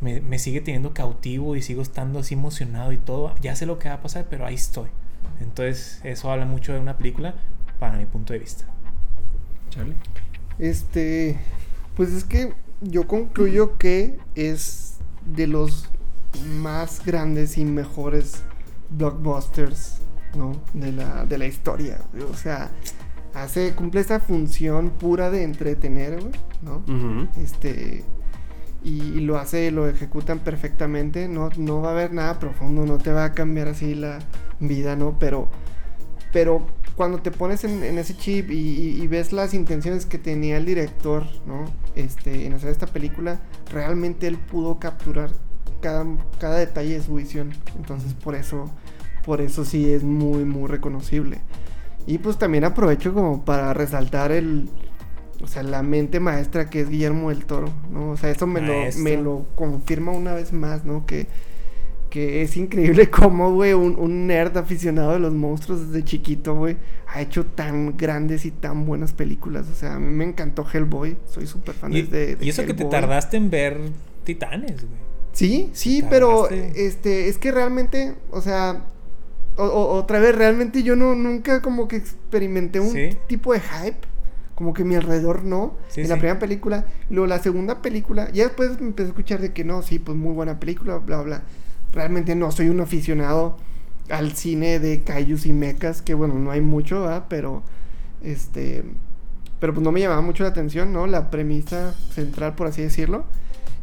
me, 0.00 0.20
me, 0.20 0.38
sigue 0.38 0.60
teniendo 0.60 0.94
cautivo 0.94 1.56
y 1.56 1.62
sigo 1.62 1.82
estando 1.82 2.18
así 2.18 2.34
emocionado 2.34 2.92
y 2.92 2.96
todo. 2.96 3.34
Ya 3.40 3.54
sé 3.56 3.66
lo 3.66 3.78
que 3.78 3.88
va 3.88 3.96
a 3.96 4.02
pasar, 4.02 4.26
pero 4.30 4.46
ahí 4.46 4.54
estoy. 4.54 4.88
Entonces, 5.40 6.00
eso 6.02 6.30
habla 6.30 6.46
mucho 6.46 6.72
de 6.72 6.80
una 6.80 6.96
película 6.96 7.34
para 7.78 7.98
mi 7.98 8.06
punto 8.06 8.32
de 8.32 8.38
vista. 8.38 8.64
Charlie. 9.70 9.96
Este, 10.58 11.38
pues 11.94 12.12
es 12.12 12.24
que 12.24 12.54
yo 12.80 13.06
concluyo 13.06 13.76
que 13.76 14.18
es 14.34 14.98
de 15.24 15.46
los 15.46 15.90
más 16.60 17.04
grandes 17.04 17.58
y 17.58 17.64
mejores 17.64 18.42
blockbusters, 18.90 19.98
¿no? 20.34 20.60
De 20.72 20.92
la, 20.92 21.24
de 21.26 21.38
la 21.38 21.46
historia. 21.46 22.00
O 22.30 22.34
sea, 22.34 22.70
hace, 23.42 23.72
cumple 23.74 24.00
esa 24.00 24.20
función 24.20 24.90
pura 24.90 25.30
de 25.30 25.42
entretener, 25.42 26.20
güey, 26.20 26.32
¿no? 26.62 26.82
Este, 27.42 28.04
y, 28.84 29.02
y 29.02 29.20
lo 29.20 29.38
hace, 29.38 29.70
lo 29.70 29.88
ejecutan 29.88 30.38
perfectamente. 30.40 31.28
No, 31.28 31.50
no 31.56 31.80
va 31.82 31.88
a 31.88 31.92
haber 31.92 32.12
nada 32.12 32.38
profundo, 32.38 32.84
no 32.86 32.98
te 32.98 33.12
va 33.12 33.24
a 33.24 33.32
cambiar 33.32 33.68
así 33.68 33.94
la 33.94 34.18
vida, 34.60 34.96
¿no? 34.96 35.18
Pero, 35.18 35.48
pero 36.32 36.66
cuando 36.96 37.18
te 37.18 37.30
pones 37.30 37.64
en, 37.64 37.82
en 37.82 37.98
ese 37.98 38.16
chip 38.16 38.50
y, 38.50 38.54
y- 38.54 39.02
y 39.02 39.06
ves 39.06 39.32
las 39.32 39.54
intenciones 39.54 40.06
que 40.06 40.18
tenía 40.18 40.56
el 40.56 40.64
director, 40.64 41.24
¿no? 41.46 41.64
Este, 41.94 42.46
en 42.46 42.54
hacer 42.54 42.70
esta 42.70 42.86
película, 42.86 43.40
realmente 43.72 44.26
él 44.26 44.38
pudo 44.38 44.78
capturar 44.78 45.30
cada, 45.82 46.06
cada 46.38 46.56
detalle 46.56 46.94
de 46.94 47.02
su 47.02 47.14
visión. 47.16 47.52
Entonces, 47.76 48.14
por 48.14 48.34
eso, 48.34 48.70
por 49.24 49.40
eso 49.40 49.64
sí 49.64 49.90
es 49.92 50.02
muy, 50.04 50.44
muy 50.44 50.68
reconocible. 50.68 51.40
Y 52.06 52.18
pues 52.18 52.38
también 52.38 52.64
aprovecho 52.64 53.12
como 53.12 53.44
para 53.44 53.74
resaltar 53.74 54.32
el, 54.32 54.68
o 55.42 55.46
sea, 55.46 55.62
la 55.62 55.82
mente 55.82 56.20
maestra 56.20 56.70
que 56.70 56.80
es 56.80 56.88
Guillermo 56.88 57.30
del 57.30 57.44
Toro, 57.46 57.72
¿no? 57.90 58.10
O 58.10 58.16
sea, 58.16 58.30
eso 58.30 58.46
me 58.46 58.60
lo, 58.60 58.74
me 58.98 59.16
lo 59.16 59.46
confirma 59.54 60.12
una 60.12 60.32
vez 60.32 60.52
más, 60.52 60.84
¿no? 60.84 61.04
Que, 61.04 61.26
que 62.08 62.42
es 62.42 62.56
increíble 62.56 63.10
cómo, 63.10 63.52
güey, 63.52 63.72
un, 63.72 63.98
un 63.98 64.26
nerd 64.26 64.56
aficionado 64.56 65.12
de 65.12 65.18
los 65.18 65.32
monstruos 65.32 65.88
desde 65.88 66.04
chiquito, 66.04 66.54
güey, 66.54 66.76
ha 67.08 67.20
hecho 67.20 67.44
tan 67.44 67.96
grandes 67.96 68.44
y 68.44 68.52
tan 68.52 68.86
buenas 68.86 69.12
películas. 69.12 69.66
O 69.68 69.74
sea, 69.74 69.96
a 69.96 69.98
mí 69.98 70.14
me 70.14 70.24
encantó 70.24 70.64
Hellboy, 70.72 71.16
soy 71.28 71.46
súper 71.46 71.74
fan 71.74 71.92
Y, 71.92 72.02
de, 72.02 72.36
de 72.36 72.44
y 72.44 72.50
eso 72.50 72.64
que 72.64 72.74
te 72.74 72.84
tardaste 72.84 73.36
en 73.36 73.50
ver 73.50 73.80
Titanes, 74.24 74.82
güey. 74.86 75.06
Sí, 75.32 75.68
sí, 75.74 76.02
pero 76.08 76.48
este, 76.48 77.28
es 77.28 77.36
que 77.36 77.52
realmente, 77.52 78.14
o 78.30 78.40
sea, 78.40 78.86
o- 79.56 79.64
o- 79.64 79.94
otra 79.94 80.18
vez, 80.20 80.34
realmente 80.34 80.82
yo 80.82 80.96
no 80.96 81.14
nunca 81.14 81.62
como 81.62 81.88
que 81.88 81.96
experimenté 81.96 82.80
un 82.80 82.90
Sí. 82.92 83.10
tipo 83.26 83.52
de 83.52 83.60
hype, 83.60 83.98
como 84.54 84.72
que 84.72 84.84
mi 84.84 84.94
alrededor 84.94 85.44
no, 85.44 85.74
Sí, 85.88 86.00
en 86.02 86.08
la 86.08 86.14
sí. 86.14 86.20
primera 86.20 86.38
película, 86.38 86.86
luego 87.10 87.26
la 87.26 87.38
segunda 87.42 87.82
película, 87.82 88.30
ya 88.32 88.44
después 88.44 88.80
me 88.80 88.88
empecé 88.88 89.08
a 89.08 89.10
escuchar 89.10 89.40
de 89.40 89.52
que 89.52 89.64
no, 89.64 89.82
sí, 89.82 89.98
pues 89.98 90.16
muy 90.16 90.32
buena 90.34 90.58
película, 90.60 90.96
bla, 90.98 91.22
bla. 91.22 91.42
Realmente 91.92 92.34
no 92.34 92.50
soy 92.52 92.68
un 92.68 92.80
aficionado 92.80 93.56
al 94.10 94.32
cine 94.32 94.78
de 94.78 95.02
kaijus 95.02 95.46
y 95.46 95.52
mechas, 95.52 96.00
que 96.02 96.14
bueno, 96.14 96.34
no 96.34 96.50
hay 96.50 96.60
mucho, 96.60 97.02
¿verdad? 97.02 97.24
Pero, 97.28 97.62
este, 98.22 98.84
pero 99.60 99.72
pues 99.74 99.82
no 99.84 99.92
me 99.92 100.00
llamaba 100.00 100.20
mucho 100.20 100.42
la 100.42 100.50
atención, 100.50 100.92
¿no? 100.92 101.06
La 101.06 101.30
premisa 101.30 101.94
central, 102.14 102.54
por 102.54 102.66
así 102.68 102.82
decirlo. 102.82 103.24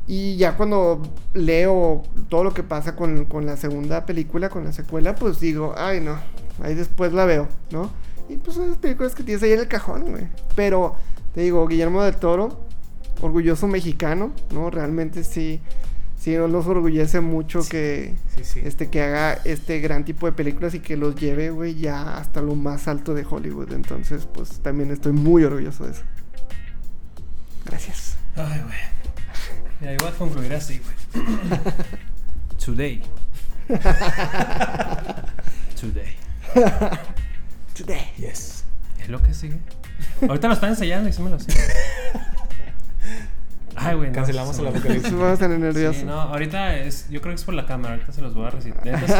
Y 0.05 0.35
ya 0.35 0.57
cuando 0.57 1.01
leo 1.33 2.03
todo 2.29 2.43
lo 2.43 2.53
que 2.53 2.63
pasa 2.63 2.95
con, 2.95 3.25
con 3.25 3.45
la 3.45 3.55
segunda 3.55 4.05
película, 4.05 4.49
con 4.49 4.65
la 4.65 4.73
secuela, 4.73 5.15
pues 5.15 5.39
digo, 5.39 5.73
ay 5.77 6.01
no, 6.01 6.17
ahí 6.61 6.75
después 6.75 7.13
la 7.13 7.25
veo, 7.25 7.47
¿no? 7.71 7.89
Y 8.29 8.35
pues 8.37 8.55
son 8.57 8.69
las 8.69 8.77
películas 8.77 9.15
que 9.15 9.23
tienes 9.23 9.43
ahí 9.43 9.51
en 9.53 9.59
el 9.59 9.67
cajón, 9.67 10.11
güey. 10.11 10.27
Pero, 10.55 10.95
te 11.33 11.41
digo, 11.41 11.65
Guillermo 11.67 12.03
del 12.03 12.15
Toro, 12.15 12.59
orgulloso 13.21 13.67
mexicano, 13.67 14.33
¿no? 14.51 14.69
Realmente 14.69 15.23
sí, 15.23 15.61
sí 16.19 16.35
nos 16.35 16.67
orgullece 16.67 17.21
mucho 17.21 17.61
que, 17.69 18.15
Sí, 18.35 18.43
sí. 18.43 18.61
este, 18.63 18.89
que 18.89 19.01
haga 19.03 19.33
este 19.45 19.79
gran 19.79 20.03
tipo 20.05 20.25
de 20.25 20.31
películas 20.33 20.73
y 20.73 20.79
que 20.79 20.97
los 20.97 21.15
lleve, 21.15 21.49
güey, 21.49 21.75
ya 21.75 22.17
hasta 22.17 22.41
lo 22.41 22.55
más 22.55 22.87
alto 22.87 23.13
de 23.13 23.25
Hollywood. 23.29 23.71
Entonces, 23.73 24.25
pues 24.25 24.59
también 24.59 24.91
estoy 24.91 25.11
muy 25.13 25.43
orgulloso 25.43 25.85
de 25.85 25.91
eso. 25.91 26.03
Gracias. 27.65 28.17
Ay, 28.35 28.61
güey. 28.61 29.02
Mira, 29.83 29.95
iba 29.95 30.07
a 30.07 30.11
concluir 30.13 30.53
así, 30.53 30.79
güey. 30.79 30.95
Today. 32.65 33.01
Today. 35.77 36.15
Today. 37.75 38.13
Yes. 38.17 38.63
Es 39.01 39.09
lo 39.09 39.21
que 39.21 39.33
sigue. 39.33 39.59
Ahorita 40.21 40.47
lo 40.47 40.53
están 40.53 40.69
ensayando 40.69 41.09
y 41.09 41.13
sí 41.13 41.21
me 41.21 41.31
lo 41.31 41.37
sé. 41.37 41.51
Ay, 43.75 43.95
güey. 43.97 44.07
no, 44.07 44.15
Cancelamos 44.15 44.57
el 44.57 44.67
apocalipsis. 44.67 45.11
Vamos 45.11 45.37
a 45.37 45.37
tener 45.37 45.59
nerviosos. 45.59 45.97
Sí, 45.97 46.05
no, 46.05 46.21
ahorita 46.21 46.77
es, 46.77 47.09
yo 47.09 47.19
creo 47.19 47.33
que 47.33 47.41
es 47.41 47.43
por 47.43 47.55
la 47.55 47.65
cámara, 47.65 47.95
ahorita 47.95 48.13
se 48.13 48.21
los 48.21 48.33
voy 48.33 48.45
a 48.45 48.51
recitar. 48.51 48.87
Entonces, 48.87 49.17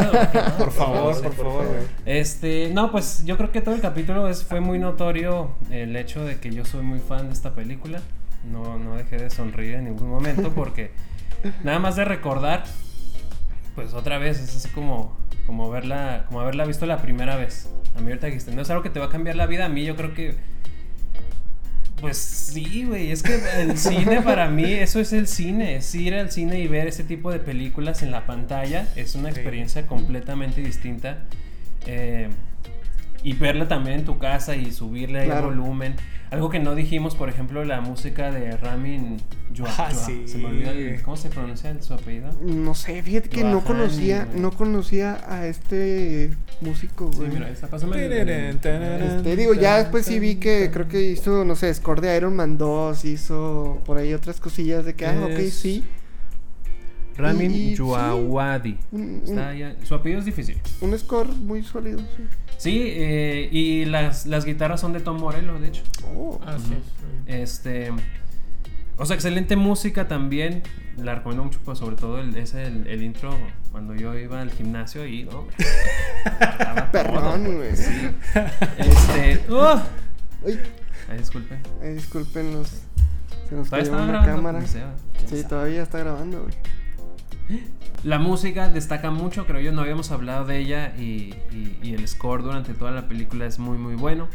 Por 0.56 0.72
favor, 0.72 1.22
por 1.22 1.34
favor, 1.34 1.66
güey. 1.66 1.82
Este, 2.06 2.70
no, 2.72 2.90
pues 2.90 3.26
yo 3.26 3.36
creo 3.36 3.52
que 3.52 3.60
todo 3.60 3.74
el 3.74 3.82
capítulo 3.82 4.28
es, 4.28 4.44
fue 4.44 4.60
muy 4.60 4.78
notorio 4.78 5.56
el 5.70 5.94
hecho 5.94 6.24
de 6.24 6.38
que 6.40 6.50
yo 6.54 6.64
soy 6.64 6.80
muy 6.80 7.00
fan 7.00 7.26
de 7.26 7.34
esta 7.34 7.54
película. 7.54 8.00
No, 8.50 8.78
no 8.78 8.96
dejé 8.96 9.16
de 9.18 9.30
sonreír 9.30 9.74
en 9.76 9.84
ningún 9.84 10.08
momento 10.08 10.52
porque 10.52 10.90
nada 11.64 11.78
más 11.78 11.96
de 11.96 12.04
recordar, 12.04 12.64
pues 13.74 13.94
otra 13.94 14.18
vez 14.18 14.38
es 14.40 14.54
así 14.56 14.68
como, 14.68 15.16
como 15.46 15.70
verla, 15.70 16.24
como 16.28 16.40
haberla 16.40 16.64
visto 16.64 16.86
la 16.86 17.00
primera 17.02 17.36
vez. 17.36 17.68
A 17.96 18.00
mí 18.00 18.08
ahorita 18.08 18.26
dijiste, 18.26 18.52
no 18.52 18.62
es 18.62 18.70
algo 18.70 18.82
que 18.82 18.90
te 18.90 19.00
va 19.00 19.06
a 19.06 19.08
cambiar 19.10 19.36
la 19.36 19.46
vida. 19.46 19.66
A 19.66 19.68
mí 19.68 19.84
yo 19.84 19.96
creo 19.96 20.14
que, 20.14 20.34
pues 22.00 22.18
sí, 22.18 22.84
güey, 22.84 23.10
es 23.12 23.22
que 23.22 23.40
el 23.60 23.78
cine 23.78 24.20
para 24.20 24.48
mí, 24.48 24.64
eso 24.72 25.00
es 25.00 25.12
el 25.12 25.26
cine, 25.26 25.76
es 25.76 25.94
ir 25.94 26.14
al 26.14 26.30
cine 26.30 26.58
y 26.60 26.68
ver 26.68 26.86
ese 26.88 27.04
tipo 27.04 27.30
de 27.30 27.38
películas 27.38 28.02
en 28.02 28.10
la 28.10 28.26
pantalla, 28.26 28.88
es 28.96 29.14
una 29.14 29.30
Sí. 29.30 29.36
experiencia 29.36 29.86
completamente 29.86 30.60
distinta. 30.60 31.18
Eh, 31.86 32.28
y 33.24 33.32
verla 33.32 33.66
también 33.66 33.98
en 34.00 34.04
tu 34.04 34.18
casa 34.18 34.54
y 34.54 34.70
subirle 34.70 35.18
ahí 35.20 35.24
el 35.24 35.30
Claro. 35.32 35.48
volumen. 35.48 35.94
Algo 36.30 36.50
que 36.50 36.58
no 36.58 36.74
dijimos, 36.74 37.14
por 37.14 37.28
ejemplo, 37.28 37.64
la 37.64 37.80
música 37.80 38.30
de 38.30 38.56
Ramin 38.56 39.18
Djawadi. 39.52 39.74
Ah, 39.78 39.90
sí. 39.94 40.22
Se 40.26 40.36
me 40.38 40.46
olvida 40.46 40.72
el- 40.72 41.00
cómo 41.02 41.16
se 41.16 41.28
pronuncia 41.30 41.70
el- 41.70 41.80
su 41.82 41.94
apellido. 41.94 42.30
No 42.42 42.74
sé, 42.74 43.02
fíjate 43.02 43.28
que 43.28 43.44
no 43.44 43.62
conocía, 43.64 44.26
no 44.34 44.50
conocía 44.50 45.20
a 45.28 45.46
este 45.46 46.32
músico, 46.60 47.10
Sí, 47.12 47.18
güey. 47.18 47.30
mira, 47.30 47.52
pásame 47.70 48.04
el- 48.04 48.12
el- 48.12 48.30
Este, 48.56 49.36
digo, 49.36 49.54
ya 49.54 49.78
después 49.78 50.04
sí 50.06 50.18
vi 50.18 50.36
que 50.36 50.70
creo 50.72 50.88
que 50.88 51.02
hizo, 51.12 51.44
no 51.44 51.54
sé, 51.54 51.72
score 51.72 52.00
de 52.00 52.16
Iron 52.16 52.34
Man 52.34 52.58
2, 52.58 53.04
hizo 53.04 53.80
por 53.86 53.96
ahí 53.98 54.12
otras 54.12 54.40
cosillas 54.40 54.84
de 54.84 54.94
que, 54.94 55.06
ah, 55.06 55.16
ok, 55.24 55.38
sí. 55.50 55.84
Ramin 57.16 57.52
Y- 57.52 57.54
y- 57.70 57.74
Djawadi. 57.76 58.76
Un, 58.90 59.20
Está 59.22 59.32
un- 59.32 59.38
allá- 59.38 59.76
Su 59.84 59.94
apellido 59.94 60.18
es 60.18 60.24
difícil. 60.26 60.58
un 60.80 60.98
score 60.98 61.28
muy 61.32 61.62
sólido, 61.62 62.00
sí. 62.00 62.24
Sí, 62.64 62.82
eh, 62.86 63.48
y 63.52 63.84
las, 63.84 64.26
las 64.26 64.44
guitarras 64.44 64.80
son 64.80 64.92
de 64.94 65.00
Tom 65.00 65.18
Morello, 65.20 65.58
de 65.60 65.68
hecho. 65.68 65.82
Oh, 66.16 66.40
Así 66.46 66.72
es. 67.26 67.50
Este. 67.50 67.92
O 68.96 69.04
sea, 69.06 69.14
excelente 69.16 69.56
música 69.56 70.08
también. 70.08 70.62
La 70.96 71.16
recomiendo 71.16 71.44
mucho, 71.44 71.58
pues, 71.64 71.78
sobre 71.78 71.96
todo 71.96 72.20
el, 72.20 72.36
ese, 72.36 72.62
el, 72.66 72.86
el 72.86 73.02
intro 73.02 73.36
cuando 73.72 73.94
yo 73.94 74.16
iba 74.18 74.40
al 74.40 74.50
gimnasio 74.50 75.06
y. 75.06 75.24
¿no? 75.24 75.46
Estaba 76.40 76.90
Perrón, 76.92 77.44
todo, 77.44 77.56
güey. 77.56 77.68
pues, 77.68 77.78
sí. 77.80 78.10
Este. 78.78 79.40
¡oh! 79.50 79.82
Ay, 80.46 80.60
Ay, 81.10 81.18
disculpen. 81.18 81.58
ay, 81.82 81.94
disculpen 81.94 82.52
los. 82.54 82.68
Se 83.48 83.54
nos 83.56 83.68
Todavía 83.68 83.90
cayó 83.90 84.02
una 84.04 84.06
grabando. 84.22 84.36
cámara. 84.36 84.58
Quién 85.18 85.28
Sí, 85.28 85.46
todavía 85.48 85.82
está 85.82 85.98
grabando, 85.98 86.42
güey. 86.42 86.54
La 88.02 88.18
música 88.18 88.68
destaca 88.68 89.10
mucho, 89.10 89.46
creo 89.46 89.60
yo, 89.60 89.72
no 89.72 89.82
habíamos 89.82 90.10
hablado 90.10 90.44
de 90.44 90.58
ella 90.58 90.94
y, 90.98 91.34
y- 91.52 91.78
y 91.82 91.94
el 91.94 92.06
score 92.08 92.42
durante 92.42 92.74
toda 92.74 92.90
la 92.90 93.08
película 93.08 93.46
es 93.46 93.58
muy 93.58 93.78
muy 93.78 93.94
bueno. 93.94 94.28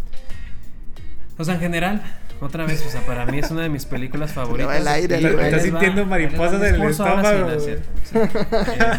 O 1.37 1.43
sea, 1.43 1.53
en 1.55 1.59
general, 1.61 2.01
otra 2.41 2.65
vez, 2.65 2.85
o 2.85 2.89
sea, 2.89 3.01
para 3.05 3.25
mí 3.25 3.39
es 3.39 3.49
una 3.51 3.61
de 3.61 3.69
mis 3.69 3.85
películas 3.85 4.33
favoritas. 4.39 4.67
va 4.69 4.77
el 4.77 4.87
aire, 4.87 5.33
va- 5.35 5.59
sintiendo 5.59 6.05
mariposas 6.05 6.61
en 6.61 6.75
el 6.75 6.81
sí, 6.81 6.87
estómago, 6.87 7.59
sí. 7.59 7.71
Eh, 8.15 8.91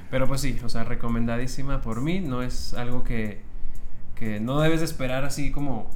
pero 0.10 0.26
pues 0.28 0.40
sí, 0.40 0.58
o 0.64 0.68
sea, 0.68 0.84
recomendadísima 0.84 1.80
por 1.80 2.00
mí, 2.00 2.20
no 2.20 2.42
es 2.42 2.74
algo 2.74 3.04
que, 3.04 3.40
que 4.14 4.40
no 4.40 4.60
debes 4.60 4.80
de 4.80 4.86
esperar 4.86 5.24
así 5.24 5.50
como 5.50 5.90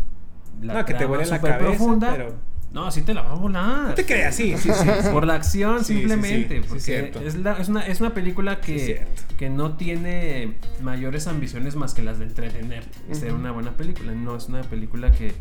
la 0.60 0.74
No, 0.74 0.84
que 0.84 0.94
te 0.94 1.06
la 1.08 1.24
súper 1.24 1.40
cabeza, 1.40 1.58
profunda, 1.58 2.10
pero... 2.12 2.51
No, 2.72 2.90
sí 2.90 3.02
te 3.02 3.12
la 3.12 3.20
va 3.22 3.32
a 3.32 3.34
volar. 3.34 3.88
No 3.88 3.94
te 3.94 4.06
creas, 4.06 4.34
sí, 4.34 4.54
sí, 4.56 4.70
sí. 4.72 4.84
sí. 5.02 5.08
Por 5.12 5.26
la 5.26 5.34
acción 5.34 5.84
Sí, 5.84 5.94
simplemente. 5.98 6.56
sí, 6.56 6.62
sí, 6.62 6.66
porque 6.68 6.80
cierto. 6.82 7.20
es, 7.20 7.34
la- 7.36 7.58
es 7.58 7.68
una, 7.68 7.86
es 7.86 8.00
una 8.00 8.14
película 8.14 8.60
que, 8.60 9.06
que 9.36 9.50
no 9.50 9.76
tiene 9.76 10.54
mayores 10.80 11.26
ambiciones 11.26 11.76
más 11.76 11.92
que 11.92 12.02
las 12.02 12.18
de 12.18 12.24
entretener. 12.24 12.84
y 13.10 13.14
ser 13.14 13.34
una 13.34 13.52
buena 13.52 13.72
película. 13.76 14.12
No 14.12 14.36
es 14.36 14.48
una 14.48 14.62
película 14.62 15.12
que, 15.12 15.34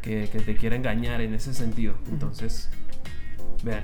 que, 0.00 0.28
que 0.32 0.40
te 0.40 0.56
quiera 0.56 0.74
engañar 0.76 1.20
en 1.20 1.34
ese 1.34 1.52
sentido. 1.52 1.94
Entonces, 2.10 2.70
vean, 3.62 3.82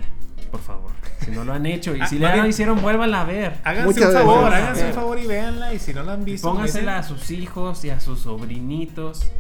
por 0.51 0.61
favor. 0.63 0.93
Si 1.23 1.33
no 1.33 1.45
lo 1.45 1.53
han 1.53 1.67
hecho 1.67 1.95
y 1.95 2.01
Ah, 2.01 2.07
si 2.07 2.19
lo 2.19 2.33
bien- 2.33 2.47
hicieron, 2.47 2.81
vuélvanla 2.81 3.21
a 3.21 3.25
ver. 3.25 3.57
Háganse 3.65 3.87
Muchas 3.93 4.07
un 4.09 4.13
favor, 4.15 4.41
gracias. 4.47 4.63
háganse 4.63 4.87
un 4.87 4.93
favor 4.95 5.19
y 5.19 5.27
véanla. 5.27 5.75
Y 5.75 5.79
si 5.79 5.93
no 5.93 6.03
la 6.03 6.15
han 6.15 6.25
visto, 6.25 6.49
Póngansela 6.51 6.97
a 6.99 7.03
sus 7.03 7.31
hijos 7.31 7.85
y 7.85 7.91
a 7.91 8.01
sus 8.01 8.21
sobrinitos 8.21 9.31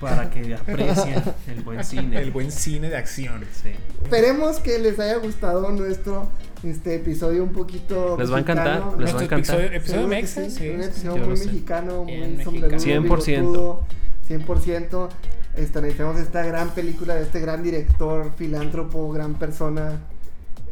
para 0.00 0.30
que 0.30 0.54
aprecien 0.54 1.22
el 1.48 1.62
buen 1.62 1.84
cine. 1.84 2.20
el 2.20 2.30
buen 2.30 2.50
cine 2.50 2.88
de 2.88 2.96
acción. 2.96 3.44
Sí. 3.62 3.70
Esperemos 4.02 4.60
que 4.60 4.78
les 4.78 4.98
haya 4.98 5.16
gustado 5.16 5.70
nuestro 5.70 6.28
este 6.62 6.96
episodio 6.96 7.42
un 7.42 7.52
poquito. 7.52 8.16
Les 8.18 8.30
va 8.32 8.36
a 8.36 8.40
encantar, 8.40 8.84
mexicano. 8.84 8.96
les 9.00 9.14
va 9.14 9.20
a 9.20 9.24
encantar. 9.24 9.60
episodio, 9.60 10.08
episodio 10.08 10.26
sí, 10.26 10.50
sí. 10.50 10.68
Un 10.70 10.82
episodio 10.82 11.26
muy 11.26 11.38
mexicano, 11.38 12.04
muy 12.04 12.18
mexicano. 12.18 12.44
sombrerudo, 12.44 12.78
100%. 12.78 13.26
bigotudo, 13.26 13.80
100%. 14.28 15.08
Este, 15.56 15.80
necesitamos 15.80 16.20
esta 16.20 16.44
gran 16.44 16.70
película 16.70 17.14
de 17.14 17.22
este 17.22 17.40
gran 17.40 17.62
director, 17.62 18.32
filántropo, 18.36 19.10
gran 19.10 19.34
persona. 19.34 20.00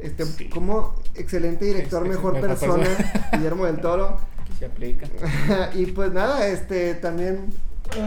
Este, 0.03 0.27
Sí. 0.27 0.49
como 0.51 0.95
excelente 1.15 1.65
director, 1.65 2.03
Este, 2.03 2.17
mejor 2.17 2.35
mejor 2.35 2.49
persona, 2.49 2.85
persona. 2.85 3.31
Guillermo 3.33 3.67
del 3.67 3.81
Toro. 3.81 4.19
Que 4.45 4.53
se 4.59 4.67
aplica. 4.67 5.07
y 5.75 5.87
pues 5.87 6.13
nada, 6.13 6.47
este 6.49 6.95
también, 6.95 7.47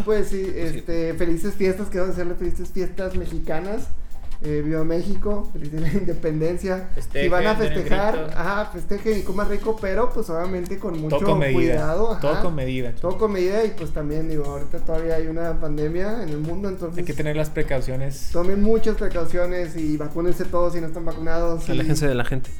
pues 0.05 0.27
sí, 0.29 0.51
este, 0.55 1.13
felices 1.13 1.53
fiestas, 1.55 1.87
quiero 1.89 2.07
hacerle 2.07 2.35
felices 2.35 2.69
fiestas 2.69 3.15
mexicanas. 3.15 3.87
Eh, 4.43 4.61
viva 4.63 4.83
México, 4.83 5.49
feliz 5.51 5.71
día 5.71 5.81
de 5.81 5.87
la 5.87 5.93
independencia. 5.97 6.89
si 6.93 7.01
Festejen, 7.01 7.31
van 7.31 7.47
a 7.47 7.55
festejar, 7.55 8.33
ajá, 8.37 8.65
festejen 8.71 9.17
y 9.17 9.21
coman 9.23 9.49
rico, 9.49 9.75
pero 9.81 10.11
pues 10.13 10.29
obviamente 10.29 10.77
con 10.77 11.01
mucho 11.01 11.17
Todo 11.17 11.29
con 11.29 11.39
medida. 11.39 11.55
cuidado. 11.57 12.11
ajá. 12.11 12.21
Todo 12.21 12.41
con 12.43 12.53
medida. 12.53 12.91
Todo 13.01 13.17
con 13.17 13.31
medida 13.31 13.65
y 13.65 13.71
pues 13.71 13.89
también 13.89 14.29
digo, 14.29 14.45
ahorita 14.45 14.77
todavía 14.85 15.15
hay 15.15 15.25
una 15.25 15.59
pandemia 15.59 16.21
en 16.21 16.29
el 16.29 16.37
mundo, 16.37 16.69
entonces 16.69 16.99
Hay 16.99 17.03
que 17.03 17.15
tener 17.15 17.35
las 17.35 17.49
precauciones. 17.49 18.29
tomen 18.31 18.61
muchas 18.61 18.95
precauciones 18.97 19.75
y 19.75 19.97
vacúnense 19.97 20.45
todos 20.45 20.73
si 20.73 20.81
no 20.81 20.85
están 20.87 21.05
vacunados. 21.05 21.67
y- 21.67 21.71
Aléjense 21.71 22.07
de 22.07 22.13
la 22.13 22.23
gente. 22.25 22.51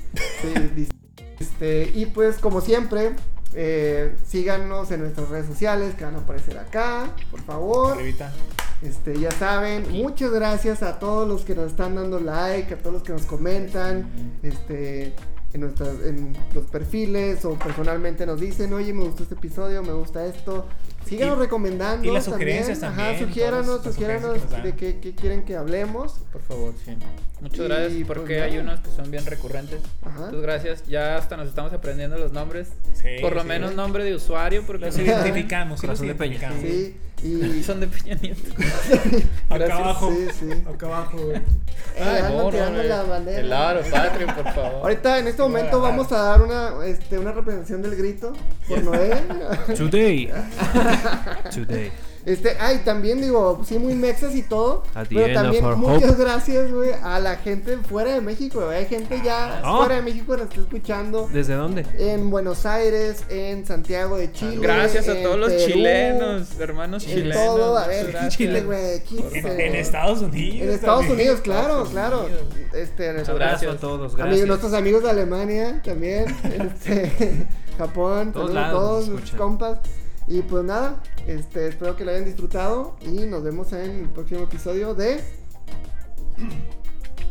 Sí, 0.41 0.87
este, 1.39 1.91
y 1.93 2.07
pues 2.07 2.37
como 2.39 2.61
siempre, 2.61 3.11
eh, 3.53 4.15
síganos 4.25 4.91
en 4.91 5.01
nuestras 5.01 5.29
redes 5.29 5.47
sociales 5.47 5.95
que 5.95 6.03
van 6.03 6.15
a 6.15 6.19
aparecer 6.19 6.57
acá, 6.57 7.09
por 7.31 7.41
favor. 7.41 7.93
Arribita. 7.93 8.31
Este, 8.81 9.19
ya 9.19 9.31
saben, 9.31 9.91
muchas 9.91 10.31
gracias 10.31 10.83
a 10.83 10.99
todos 10.99 11.27
los 11.27 11.43
que 11.43 11.55
nos 11.55 11.71
están 11.71 11.95
dando 11.95 12.19
like, 12.19 12.73
a 12.73 12.77
todos 12.77 12.93
los 12.93 13.03
que 13.03 13.11
nos 13.11 13.25
comentan, 13.25 14.07
este, 14.43 15.13
en 15.53 15.61
nuestras, 15.61 15.99
en 16.03 16.37
los 16.53 16.65
perfiles 16.65 17.43
o 17.45 17.55
personalmente 17.55 18.25
nos 18.27 18.39
dicen, 18.39 18.73
oye, 18.73 18.93
me 18.93 19.03
gustó 19.03 19.23
este 19.23 19.35
episodio, 19.35 19.81
me 19.81 19.93
gusta 19.93 20.25
esto. 20.25 20.65
Síganos 21.07 21.37
Y- 21.37 21.41
recomendando. 21.41 22.07
y 22.07 22.11
las 22.13 22.25
sugerencias 22.25 22.79
también, 22.79 23.09
Ajá, 23.15 23.19
sugiéranos, 23.19 23.85
nos 23.85 24.63
de 24.63 24.75
qué, 24.75 24.99
qué 24.99 25.13
quieren 25.15 25.43
que 25.43 25.55
hablemos. 25.55 26.13
Por 26.31 26.41
favor, 26.41 26.73
sí. 26.85 26.97
Muchas 27.39 27.59
Y, 27.59 27.63
gracias 27.63 27.93
pues, 27.93 28.07
porque 28.07 28.33
nada. 28.35 28.45
hay 28.45 28.57
unos 28.57 28.79
que 28.79 28.89
son 28.91 29.11
bien 29.11 29.25
recurrentes. 29.25 29.79
Ajá. 30.03 30.19
Muchas 30.25 30.41
gracias. 30.41 30.87
Ya 30.87 31.17
hasta 31.17 31.37
nos 31.37 31.47
estamos 31.47 31.71
aprendiendo 31.73 32.17
los 32.17 32.31
nombres. 32.31 32.69
Sí, 32.93 33.17
Por 33.21 33.35
lo 33.35 33.41
sí. 33.43 33.47
menos 33.47 33.75
nombre 33.75 34.03
de 34.03 34.15
usuario 34.15 34.63
porque 34.65 34.87
Los 34.87 34.97
identificamos, 34.99 35.79
sí, 35.81 35.87
los 35.87 36.01
identificamos. 36.01 36.61
Sí, 36.61 36.97
y... 37.23 37.63
son 37.65 37.79
de 37.79 37.87
Peña 37.87 38.15
Nieto. 38.21 38.41
Acá 39.49 39.75
abajo. 39.75 40.11
Sí, 40.11 40.27
sí. 40.39 40.63
Acá 40.67 40.85
abajo, 40.87 41.17
güey. 41.17 41.41
Ay, 41.99 42.23
no, 42.29 42.51
no, 42.51 42.69
no, 42.69 42.83
la 42.83 43.03
bandera. 43.03 43.39
El 43.39 43.53
aro, 43.53 43.81
Patreon, 43.89 44.35
por 44.35 44.53
favor. 44.53 44.81
Ahorita 44.83 45.19
en 45.19 45.27
este 45.27 45.41
momento 45.41 45.81
vamos 45.81 46.11
a 46.11 46.17
dar 46.21 46.41
una, 46.41 46.85
este, 46.85 47.17
una 47.17 47.31
representación 47.31 47.81
del 47.81 47.95
grito 47.95 48.33
por 48.67 48.83
Noé. 48.83 49.15
Today. 49.75 50.31
Today. 51.53 51.91
Este, 52.27 52.57
ay, 52.59 52.81
también 52.83 53.21
digo, 53.21 53.61
sí, 53.65 53.79
muy 53.79 53.95
mexas 53.95 54.35
y 54.35 54.41
todo. 54.43 54.83
Pero 55.09 55.33
también 55.33 55.63
muchas 55.79 56.11
hope. 56.11 56.23
gracias, 56.23 56.69
güey, 56.73 56.91
a 57.01 57.19
la 57.21 57.37
gente 57.37 57.77
fuera 57.77 58.13
de 58.13 58.19
México, 58.19 58.65
güey. 58.65 58.79
Hay 58.79 58.85
gente 58.87 59.21
ya 59.23 59.61
Ah. 59.63 59.77
fuera 59.77 59.95
de 59.95 60.01
México 60.01 60.33
que 60.33 60.39
nos 60.41 60.49
está 60.49 60.59
escuchando. 60.59 61.29
¿Desde 61.31 61.53
dónde? 61.53 61.85
En 61.97 62.29
Buenos 62.29 62.65
Aires, 62.65 63.23
en 63.29 63.65
Santiago 63.65 64.17
de 64.17 64.29
Chile. 64.33 64.57
Gracias 64.59 65.07
a 65.07 65.15
en 65.17 65.23
todos 65.23 65.39
los 65.39 65.53
Perú, 65.53 65.65
chilenos, 65.71 66.59
hermanos 66.59 67.05
En 67.05 67.09
chilenos. 67.11 67.45
todo, 67.45 67.77
a 67.77 67.87
ver, 67.87 68.07
gracias. 68.11 68.35
Chile, 68.35 68.61
güey. 68.61 68.95
En, 69.33 69.41
güey. 69.43 69.61
en 69.61 69.75
Estados 69.75 70.19
Unidos. 70.21 70.61
En 70.67 70.69
Estados 70.73 70.99
también. 71.07 71.19
Unidos, 71.29 71.41
claro, 71.41 71.67
Estados 71.85 71.89
claro. 71.91 72.19
Unidos. 72.25 72.43
Este, 72.73 73.13
Muchas 73.13 73.29
Abrazo 73.29 73.49
gracias. 73.51 73.73
a 73.75 73.77
todos, 73.79 73.95
Amigos, 73.99 74.15
gracias. 74.17 74.47
nuestros 74.47 74.73
amigos 74.73 75.03
de 75.03 75.09
Alemania 75.11 75.81
también, 75.81 76.25
este, 76.43 77.47
Japón, 77.77 78.33
Todos 78.33 78.47
saludos 78.51 78.57
a 78.57 78.71
lados 78.73 79.05
todos 79.05 79.31
compas. 79.31 79.79
Y 80.27 80.41
pues 80.41 80.63
nada, 80.63 81.01
este, 81.25 81.69
espero 81.69 81.95
que 81.95 82.03
lo 82.03 82.11
hayan 82.11 82.25
disfrutado 82.25 82.97
y 83.01 83.25
nos 83.25 83.43
vemos 83.43 83.71
en 83.73 83.99
el 84.01 84.09
próximo 84.09 84.41
episodio 84.43 84.93
de 84.93 85.21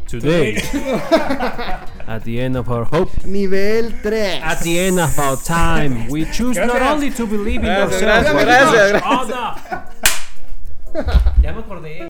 Today. 0.08 0.56
At 2.06 2.22
the 2.24 2.40
end 2.40 2.56
of 2.56 2.68
our 2.70 2.84
hope. 2.84 3.10
Nivel 3.24 3.92
3. 4.02 4.40
At 4.40 4.60
the 4.62 4.78
end 4.78 5.00
of 5.00 5.18
our 5.18 5.36
time, 5.36 6.08
we 6.08 6.24
choose 6.26 6.56
not 6.56 6.70
Gracias. 6.70 6.92
only 6.92 7.10
to 7.10 7.26
believe 7.26 7.60
in 7.60 7.66
Gracias, 7.66 8.02
ourselves, 8.02 8.44
gracias, 8.44 8.92
but 8.92 8.94
in 8.94 9.00
gracias, 9.00 9.92
other. 10.94 11.32
Ya 11.42 11.52
me 11.52 11.60
acordé. 11.62 12.08